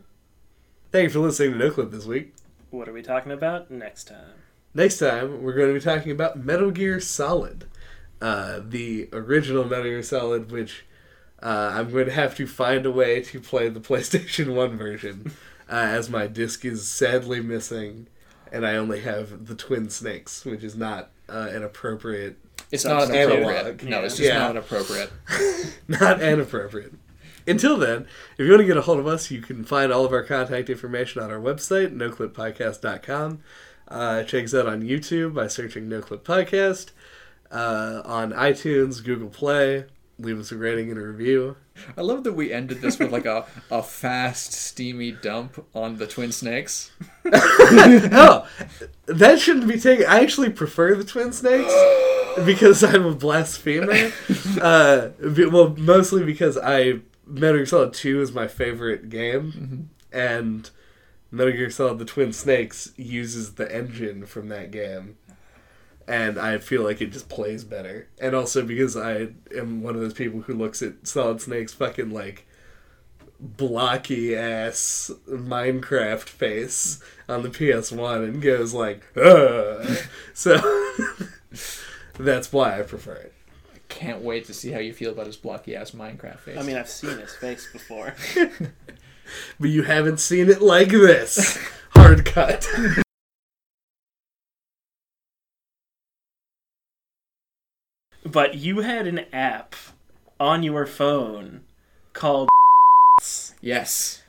Thank 0.91 1.03
you 1.03 1.10
for 1.10 1.19
listening 1.19 1.53
to 1.53 1.57
No 1.57 1.72
Clip 1.72 1.91
this 1.91 2.06
week. 2.06 2.34
What 2.69 2.90
are 2.90 2.94
we 2.94 3.02
talking 3.02 3.32
about 3.32 3.72
next 3.72 4.06
time? 4.06 4.34
Next 4.73 4.99
time, 4.99 5.44
we're 5.44 5.53
going 5.53 5.68
to 5.68 5.73
be 5.73 5.80
talking 5.80 6.11
about 6.11 6.44
Metal 6.44 6.72
Gear 6.72 6.99
Solid, 6.99 7.65
uh, 8.22 8.61
the 8.64 9.10
original 9.11 9.65
Metal 9.65 9.84
Gear 9.84 10.03
Solid, 10.03 10.52
which 10.52 10.86
uh, 11.44 11.72
I'm 11.73 11.91
going 11.91 12.06
to 12.06 12.11
have 12.11 12.36
to 12.36 12.48
find 12.48 12.86
a 12.86 12.91
way 12.91 13.22
to 13.22 13.40
play 13.40 13.69
the 13.69 13.80
PlayStation 13.82 14.56
1 14.56 14.78
version, 14.78 15.32
uh, 15.72 15.76
as 15.76 16.10
my 16.10 16.27
disc 16.27 16.65
is 16.65 16.88
sadly 16.88 17.39
missing, 17.41 18.07
and 18.52 18.65
I 18.68 18.76
only 18.76 18.99
have 19.02 19.48
the 19.48 19.56
Twin 19.56 19.89
Snakes, 19.89 20.43
which 20.45 20.64
is 20.64 20.76
not 20.76 21.10
uh, 21.30 21.48
an 21.52 21.64
appropriate, 21.64 22.38
It's 22.72 22.84
not 22.85 23.10
analog. 23.10 23.39
inappropriate. 23.39 23.84
No, 23.89 24.03
it's 24.03 24.18
just 24.18 24.27
Yeah. 24.27 24.39
not 24.39 24.52
inappropriate. 24.52 25.11
not 25.88 26.22
inappropriate. 26.22 26.93
Until 27.48 27.77
then, 27.77 28.06
if 28.38 28.45
you 28.45 28.49
want 28.52 28.61
to 28.61 28.68
get 28.68 28.77
a 28.77 28.81
hold 28.81 28.99
of 28.99 29.07
us, 29.07 29.31
you 29.31 29.41
can 29.41 29.64
find 29.64 29.91
all 29.91 30.06
of 30.06 30.11
our 30.14 30.23
contact 30.23 30.69
information 30.69 31.23
on 31.23 31.31
our 31.31 31.39
website, 31.39 31.95
noclippodcast.com. 31.95 33.39
Uh, 33.88 34.23
check 34.23 34.43
us 34.45 34.53
out 34.53 34.68
on 34.68 34.84
YouTube 34.84 35.34
by 35.34 35.48
searching 35.48 35.89
No 35.89 36.02
Clip 36.02 36.23
Podcast. 36.23 36.91
Uh, 37.49 38.02
on 38.06 38.31
iTunes, 38.31 39.03
Google 39.03 39.30
Play. 39.30 39.85
Leave 40.19 40.39
us 40.39 40.52
a 40.52 40.56
rating 40.56 40.89
and 40.91 40.99
a 40.99 41.02
review. 41.02 41.57
I 41.97 42.01
love 42.01 42.23
that 42.23 42.33
we 42.33 42.51
ended 42.51 42.81
this 42.81 42.99
with 42.99 43.11
like 43.11 43.25
a, 43.25 43.45
a 43.69 43.83
fast, 43.83 44.53
steamy 44.53 45.11
dump 45.11 45.65
on 45.73 45.97
the 45.97 46.07
Twin 46.07 46.31
Snakes. 46.31 46.91
oh, 47.25 48.47
that 49.05 49.39
shouldn't 49.39 49.67
be 49.67 49.79
taken. 49.79 50.05
I 50.07 50.21
actually 50.21 50.49
prefer 50.49 50.95
the 50.95 51.03
Twin 51.03 51.33
Snakes 51.33 51.73
because 52.45 52.83
I'm 52.83 53.05
a 53.05 53.15
blasphemer. 53.15 54.11
uh, 54.61 55.09
well, 55.19 55.75
mostly 55.77 56.23
because 56.23 56.57
I 56.57 57.01
Metal 57.25 57.57
Gear 57.57 57.65
Solid 57.65 57.93
Two 57.93 58.21
is 58.21 58.31
my 58.31 58.47
favorite 58.47 59.09
game, 59.09 59.89
and 60.11 60.69
Metal 61.29 61.53
Gear 61.53 61.69
Solid: 61.69 61.99
The 61.99 62.05
Twin 62.05 62.33
Snakes 62.33 62.91
uses 62.97 63.55
the 63.55 63.73
engine 63.73 64.25
from 64.25 64.49
that 64.49 64.71
game, 64.71 65.17
and 66.07 66.40
I 66.40 66.57
feel 66.57 66.84
like 66.84 67.02
it 67.02 67.11
just 67.11 67.30
plays 67.30 67.64
better. 67.64 68.07
And 68.19 68.36
also 68.36 68.64
because 68.64 68.95
I 68.98 69.30
am 69.56 69.82
one 69.82 69.95
of 69.95 70.02
those 70.02 70.14
people 70.14 70.41
who 70.41 70.53
looks 70.53 70.82
at 70.82 71.07
Solid 71.07 71.41
Snake's 71.41 71.73
fucking 71.73 72.11
like 72.11 72.45
blocky 73.40 74.36
ass 74.36 75.11
Minecraft 75.28 76.30
face 76.30 77.02
on 77.28 77.44
the 77.44 77.49
PS1 77.49 78.23
and 78.23 78.41
goes 78.41 78.73
like, 78.73 79.03
Ugh. 79.18 79.98
so 80.34 80.57
that's 82.19 82.52
why 82.53 82.80
I 82.80 82.84
prefer 82.84 83.14
it. 83.14 83.34
I 83.73 83.80
can't 83.90 84.22
wait 84.22 84.45
to 84.45 84.53
see 84.53 84.72
how 84.72 84.80
you 84.80 84.94
feel 84.94 85.11
about 85.11 85.28
his 85.28 85.38
blocky 85.38 85.76
ass 85.76 85.91
Minecraft 85.91 86.40
face. 86.40 86.57
I 86.57 86.64
mean, 86.64 86.78
I've 86.78 86.90
seen 86.90 87.18
his 87.18 87.36
face 87.36 87.68
before. 87.72 88.15
But 89.60 89.69
you 89.69 89.84
haven't 89.84 90.19
seen 90.19 90.49
it 90.49 90.61
like 90.61 90.90
this. 90.90 91.57
Hard 91.91 92.26
cut. 92.26 92.68
but 98.31 98.55
you 98.55 98.79
had 98.79 99.07
an 99.07 99.25
app 99.33 99.75
on 100.39 100.63
your 100.63 100.85
phone 100.85 101.61
called 102.13 102.49
yes. 103.61 104.23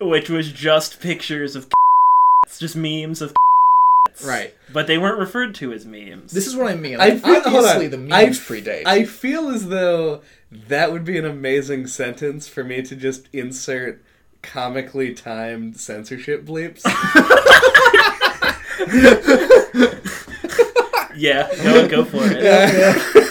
which 0.00 0.28
was 0.30 0.50
just 0.52 1.00
pictures 1.00 1.54
of 1.56 1.68
just 2.58 2.76
memes 2.76 3.22
of 3.22 3.34
Right. 4.24 4.54
but 4.72 4.86
they 4.86 4.98
weren't 4.98 5.18
referred 5.18 5.54
to 5.56 5.72
as 5.72 5.86
memes. 5.86 6.32
This 6.32 6.46
is 6.46 6.54
what 6.54 6.70
I 6.70 6.74
mean. 6.74 7.00
I 7.00 7.16
feel- 7.16 7.36
obviously, 7.46 7.86
on. 7.86 7.90
the 7.90 7.98
memes 7.98 8.38
f- 8.38 8.48
predate. 8.48 8.82
I 8.84 9.04
feel 9.04 9.48
as 9.48 9.68
though 9.68 10.20
that 10.50 10.92
would 10.92 11.04
be 11.04 11.16
an 11.16 11.24
amazing 11.24 11.86
sentence 11.86 12.46
for 12.48 12.62
me 12.62 12.82
to 12.82 12.96
just 12.96 13.28
insert 13.32 14.02
comically 14.42 15.14
timed 15.14 15.78
censorship 15.78 16.44
bleeps. 16.44 16.82
Yeah, 21.20 21.48
go 21.62 21.88
go 21.88 22.04
for 22.04 22.22
it. 22.24 22.42
yeah. 22.42 23.26